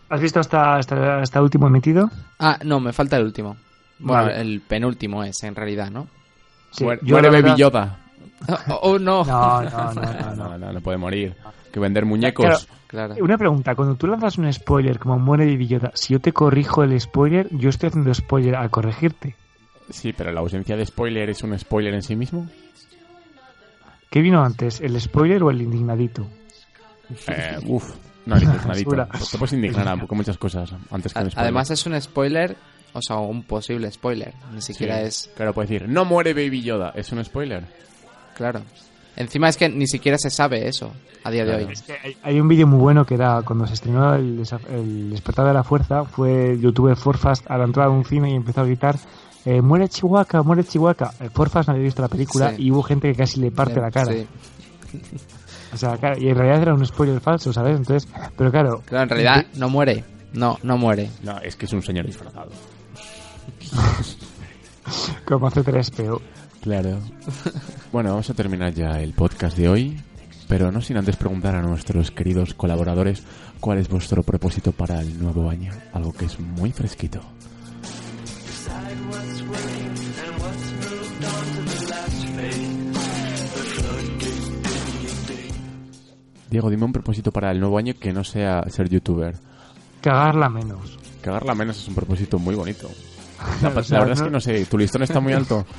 ¿Has 0.09 0.21
visto 0.21 0.39
hasta, 0.39 0.75
hasta, 0.75 1.19
hasta 1.19 1.39
el 1.39 1.43
último 1.43 1.67
emitido? 1.67 2.09
Ah, 2.39 2.59
no, 2.63 2.79
me 2.79 2.93
falta 2.93 3.17
el 3.17 3.25
último. 3.25 3.57
Bueno, 3.99 4.23
Vale. 4.25 4.39
el 4.41 4.61
penúltimo 4.61 5.23
es 5.23 5.41
en 5.43 5.55
realidad, 5.55 5.89
¿no? 5.89 6.07
Sí, 6.71 6.83
Muere, 6.83 7.01
yo 7.03 7.15
muere 7.15 7.29
Baby 7.29 7.41
verdad- 7.41 7.57
Yoda. 7.57 7.99
Oh, 8.69 8.79
oh, 8.91 8.99
no. 8.99 9.25
No, 9.25 9.63
no, 9.63 9.69
no, 9.69 9.93
no. 9.93 10.03
No, 10.03 10.35
no. 10.35 10.35
no, 10.35 10.57
no, 10.59 10.73
no 10.73 10.81
puede 10.81 10.97
morir. 10.99 11.35
Que 11.73 11.79
vender 11.79 12.05
muñecos. 12.05 12.45
Claro. 12.45 13.13
Claro. 13.15 13.15
Una 13.23 13.37
pregunta, 13.37 13.73
cuando 13.75 13.95
tú 13.95 14.05
lanzas 14.07 14.37
un 14.37 14.51
spoiler 14.53 14.99
como 14.99 15.17
muere 15.19 15.45
Baby 15.47 15.67
Yoda, 15.67 15.91
si 15.95 16.13
yo 16.13 16.21
te 16.21 16.31
corrijo 16.31 16.83
el 16.83 16.97
spoiler, 17.01 17.49
yo 17.51 17.69
estoy 17.69 17.87
haciendo 17.89 18.13
spoiler 18.13 18.55
al 18.55 18.69
corregirte. 18.69 19.35
Sí, 19.89 20.13
pero 20.13 20.31
la 20.31 20.41
ausencia 20.41 20.75
de 20.75 20.85
spoiler 20.85 21.29
es 21.29 21.43
un 21.43 21.57
spoiler 21.57 21.93
en 21.93 22.01
sí 22.03 22.15
mismo. 22.15 22.47
¿Qué 24.09 24.21
vino 24.21 24.43
antes, 24.43 24.81
el 24.81 24.99
spoiler 24.99 25.43
o 25.43 25.51
el 25.51 25.61
indignadito? 25.61 26.27
Eh, 27.27 27.57
uf, 27.65 27.93
no, 28.25 28.35
el 28.35 28.43
indignadito. 28.43 28.91
Te 29.31 29.37
puedes 29.37 29.53
indignar 29.53 30.05
con 30.07 30.17
muchas 30.17 30.37
cosas 30.37 30.71
antes 30.91 31.13
que 31.13 31.19
un 31.19 31.27
A- 31.27 31.29
spoiler. 31.29 31.43
Además 31.43 31.69
es 31.71 31.85
un 31.85 32.01
spoiler, 32.01 32.55
o 32.93 33.01
sea, 33.01 33.17
un 33.17 33.43
posible 33.43 33.91
spoiler. 33.91 34.33
Ni 34.53 34.61
siquiera 34.61 34.99
Sí. 35.01 35.05
es... 35.07 35.29
Claro, 35.35 35.53
puedes 35.53 35.69
decir, 35.69 35.87
no 35.89 36.05
muere 36.05 36.33
Baby 36.33 36.61
Yoda. 36.63 36.91
¿Es 36.95 37.11
un 37.11 37.23
spoiler? 37.23 37.63
Claro. 38.35 38.61
Encima 39.15 39.49
es 39.49 39.57
que 39.57 39.67
ni 39.67 39.87
siquiera 39.87 40.17
se 40.17 40.29
sabe 40.29 40.67
eso 40.67 40.93
a 41.23 41.31
día 41.31 41.43
de 41.43 41.55
hoy. 41.55 41.67
Es 41.73 41.81
que 41.81 41.93
hay, 41.93 42.15
hay 42.21 42.39
un 42.39 42.47
vídeo 42.47 42.67
muy 42.67 42.77
bueno 42.79 43.03
que 43.05 43.15
era 43.15 43.41
cuando 43.43 43.65
se 43.67 43.73
estrenó 43.73 44.13
el, 44.13 44.43
el 44.69 45.09
despertar 45.09 45.47
de 45.47 45.53
la 45.53 45.63
fuerza, 45.63 46.05
fue 46.05 46.51
el 46.51 46.61
youtuber 46.61 46.95
Forfast 46.95 47.49
a 47.49 47.57
la 47.57 47.63
entrada 47.65 47.89
de 47.89 47.95
un 47.95 48.05
cine 48.05 48.29
y 48.31 48.35
empezó 48.35 48.61
a 48.61 48.65
gritar 48.65 48.95
eh, 49.49 49.61
muere 49.61 49.87
Chihuahua, 49.89 50.43
muere 50.43 50.63
Chihuahua. 50.63 51.11
Eh, 51.19 51.29
Forfast 51.33 51.67
no 51.69 51.73
había 51.73 51.85
visto 51.85 52.01
la 52.01 52.07
película 52.07 52.53
Sí. 52.55 52.63
y 52.63 52.71
hubo 52.71 52.83
gente 52.83 53.09
que 53.11 53.15
casi 53.17 53.39
le 53.39 53.51
parte 53.51 53.79
la 53.79 53.91
cara. 53.91 54.11
Sí. 54.13 54.27
O 55.73 55.75
sea, 55.77 55.97
claro, 55.97 56.17
y 56.17 56.29
en 56.29 56.35
realidad 56.35 56.61
era 56.61 56.73
un 56.73 56.85
spoiler 56.85 57.19
falso, 57.19 57.51
¿sabes? 57.51 57.75
Entonces, 57.77 58.09
pero 58.37 58.49
claro, 58.51 58.81
Claro, 58.85 59.03
en 59.03 59.09
realidad 59.09 59.45
no 59.57 59.67
muere. 59.69 60.05
No, 60.33 60.57
no 60.63 60.77
muere. 60.77 61.11
No, 61.23 61.37
es 61.39 61.57
que 61.57 61.65
es 61.65 61.73
un 61.73 61.83
señor 61.83 62.05
disfrazado. 62.05 62.49
como 65.25 65.47
hace 65.47 65.61
3PO. 65.63 66.21
Claro. 66.61 66.99
Bueno, 67.91 68.11
vamos 68.11 68.29
a 68.29 68.33
terminar 68.33 68.73
ya 68.73 69.01
el 69.01 69.13
podcast 69.13 69.57
de 69.57 69.67
hoy, 69.69 69.97
pero 70.47 70.71
no 70.71 70.81
sin 70.81 70.97
antes 70.97 71.17
preguntar 71.17 71.55
a 71.55 71.61
nuestros 71.61 72.11
queridos 72.11 72.53
colaboradores 72.53 73.23
cuál 73.59 73.77
es 73.79 73.89
vuestro 73.89 74.23
propósito 74.23 74.71
para 74.71 75.01
el 75.01 75.21
nuevo 75.21 75.49
año, 75.49 75.71
algo 75.93 76.13
que 76.13 76.25
es 76.25 76.39
muy 76.39 76.71
fresquito. 76.71 77.19
Diego, 86.49 86.69
dime 86.69 86.85
un 86.85 86.93
propósito 86.93 87.31
para 87.31 87.51
el 87.51 87.59
nuevo 87.59 87.77
año 87.77 87.93
que 87.99 88.13
no 88.13 88.23
sea 88.23 88.63
ser 88.69 88.89
youtuber. 88.89 89.35
Cagarla 90.01 90.49
menos. 90.49 90.97
Cagarla 91.21 91.53
menos 91.53 91.77
es 91.77 91.87
un 91.87 91.95
propósito 91.95 92.39
muy 92.39 92.55
bonito. 92.55 92.89
La, 93.61 93.69
O 93.69 93.83
sea, 93.83 93.99
la 93.99 94.05
verdad 94.05 94.17
es 94.17 94.23
que 94.23 94.31
no 94.31 94.39
sé, 94.39 94.65
tu 94.65 94.77
listón 94.77 95.03
está 95.03 95.19
muy 95.19 95.33
alto. 95.33 95.65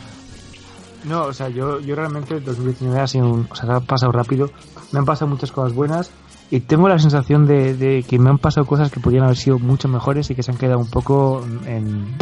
No, 1.05 1.26
o 1.26 1.32
sea, 1.32 1.48
yo, 1.48 1.78
yo 1.78 1.94
realmente 1.94 2.34
el 2.34 2.44
2019 2.44 3.00
ha 3.00 3.06
sido 3.06 3.30
un, 3.32 3.46
o 3.48 3.55
sea, 3.55 3.76
ha 3.76 3.80
pasado 3.80 4.10
rápido. 4.10 4.50
Me 4.92 4.98
han 4.98 5.05
pasado 5.05 5.30
muchas 5.30 5.52
cosas 5.52 5.72
buenas 5.72 6.10
y 6.50 6.59
tengo 6.59 6.88
la 6.88 6.98
sensación 6.98 7.46
de, 7.46 7.74
de 7.74 8.02
que 8.02 8.18
me 8.18 8.28
han 8.28 8.38
pasado 8.38 8.66
cosas 8.66 8.90
que 8.90 8.98
podrían 8.98 9.22
haber 9.22 9.36
sido 9.36 9.60
mucho 9.60 9.86
mejores 9.86 10.28
y 10.28 10.34
que 10.34 10.42
se 10.42 10.50
han 10.50 10.59
quedado 10.59 10.80
un 10.80 10.90
poco 10.90 11.46
en... 11.66 12.16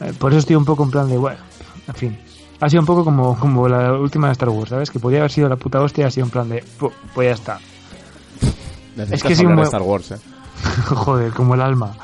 eh, 0.00 0.12
Por 0.18 0.32
eso 0.32 0.38
estoy 0.40 0.56
un 0.56 0.64
poco 0.64 0.84
en 0.84 0.90
plan 0.90 1.08
de, 1.08 1.16
bueno, 1.16 1.38
en 1.86 1.94
fin. 1.94 2.18
Ha 2.60 2.68
sido 2.68 2.80
un 2.80 2.86
poco 2.86 3.04
como, 3.04 3.38
como 3.38 3.68
la 3.68 3.92
última 3.92 4.26
de 4.28 4.32
Star 4.32 4.48
Wars, 4.48 4.70
¿sabes? 4.70 4.90
Que 4.90 4.98
podría 4.98 5.20
haber 5.20 5.30
sido 5.30 5.48
la 5.48 5.56
puta 5.56 5.80
hostia 5.80 6.02
y 6.04 6.06
ha 6.06 6.10
sido 6.10 6.26
en 6.26 6.30
plan 6.30 6.48
de, 6.48 6.64
"Pu, 6.78 6.90
pues 7.14 7.28
ya 7.28 7.34
está. 7.34 7.60
Necesitas 8.96 9.22
que 9.22 9.36
sí, 9.36 9.42
hablar 9.42 9.56
de 9.56 9.60
un 9.60 9.66
Star 9.66 9.82
Wars, 9.82 10.10
¿eh? 10.10 10.16
Joder, 10.86 11.32
como 11.32 11.54
el 11.54 11.60
alma. 11.60 11.96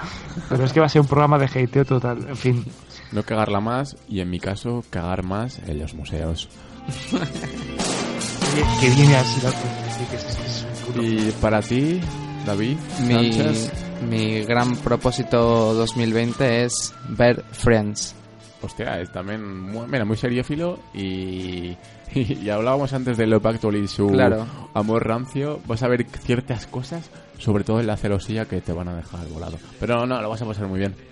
Pero 0.48 0.64
es 0.64 0.72
que 0.72 0.78
va 0.80 0.86
a 0.86 0.88
ser 0.88 1.00
un 1.00 1.08
programa 1.08 1.38
de 1.38 1.46
hateo 1.46 1.84
total. 1.84 2.24
En 2.28 2.36
fin, 2.36 2.64
No 3.10 3.22
cagarla 3.24 3.60
más 3.60 3.96
y 4.08 4.20
en 4.20 4.30
mi 4.30 4.38
caso 4.38 4.84
cagar 4.90 5.24
más 5.24 5.58
en 5.66 5.78
los 5.80 5.94
museos. 5.94 6.48
que 8.80 8.90
viene 8.90 9.16
así 9.16 9.40
la 9.42 9.50
sí, 9.50 10.04
que 10.10 10.16
es- 10.16 10.24
es 10.24 10.66
un 10.88 10.94
puto- 10.94 11.02
Y 11.02 11.32
para 11.40 11.60
ti, 11.62 12.00
David, 12.46 12.76
Mi, 13.00 13.32
Sánchez, 13.32 13.72
mi 14.08 14.42
gran 14.44 14.76
propósito 14.76 15.74
2020 15.74 16.64
es 16.64 16.94
ver 17.08 17.42
Friends. 17.52 18.14
hostia, 18.62 19.00
es 19.00 19.10
también 19.12 19.62
muy, 19.70 19.86
mira, 19.86 20.04
muy 20.04 20.16
seriófilo 20.16 20.78
y, 20.94 21.76
y, 22.14 22.48
hablábamos 22.50 22.92
antes 22.92 23.16
de 23.16 23.26
Love 23.26 23.46
Actually 23.46 23.80
y 23.80 23.88
su 23.88 24.08
Claro. 24.08 24.46
amor 24.74 25.06
rancio. 25.06 25.60
Vas 25.66 25.82
a 25.82 25.88
ver 25.88 26.06
ciertas 26.22 26.66
cosas, 26.66 27.10
sobre 27.38 27.64
todo 27.64 27.80
en 27.80 27.86
la 27.86 27.96
celosía, 27.96 28.46
que 28.46 28.60
te 28.60 28.72
van 28.72 28.88
a 28.88 28.96
dejar 28.96 29.26
volado. 29.28 29.58
Pero 29.80 30.06
no, 30.06 30.20
lo 30.22 30.28
vas 30.28 30.42
a 30.42 30.46
pasar 30.46 30.66
muy 30.66 30.78
bien. 30.78 30.94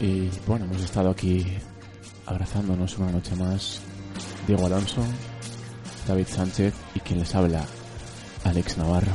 Y 0.00 0.28
bueno, 0.46 0.66
hemos 0.66 0.82
estado 0.82 1.10
aquí 1.10 1.46
abrazándonos 2.26 2.98
una 2.98 3.12
noche 3.12 3.34
más. 3.36 3.80
Diego 4.46 4.66
Alonso, 4.66 5.02
David 6.06 6.26
Sánchez 6.28 6.74
y 6.94 7.00
quien 7.00 7.18
les 7.20 7.34
habla, 7.34 7.64
Alex 8.44 8.78
Navarro. 8.78 9.12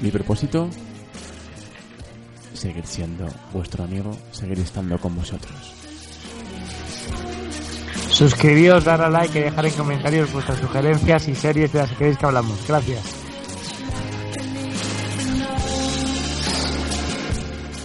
Mi 0.00 0.10
propósito, 0.10 0.68
seguir 2.52 2.86
siendo 2.86 3.26
vuestro 3.52 3.84
amigo, 3.84 4.16
seguir 4.32 4.58
estando 4.60 4.98
con 4.98 5.16
vosotros. 5.16 5.72
Suscribíos, 8.10 8.84
dar 8.84 9.00
a 9.00 9.08
like 9.08 9.38
y 9.38 9.42
dejar 9.42 9.66
en 9.66 9.72
comentarios 9.72 10.32
vuestras 10.32 10.58
sugerencias 10.60 11.26
y 11.26 11.34
series 11.34 11.72
de 11.72 11.80
las 11.80 11.90
que 11.90 11.96
queréis 11.96 12.18
que 12.18 12.26
hablamos. 12.26 12.64
Gracias. 12.68 13.23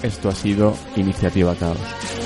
Esto 0.03 0.29
ha 0.29 0.35
sido 0.35 0.75
Iniciativa 0.95 1.53
Caos. 1.55 2.18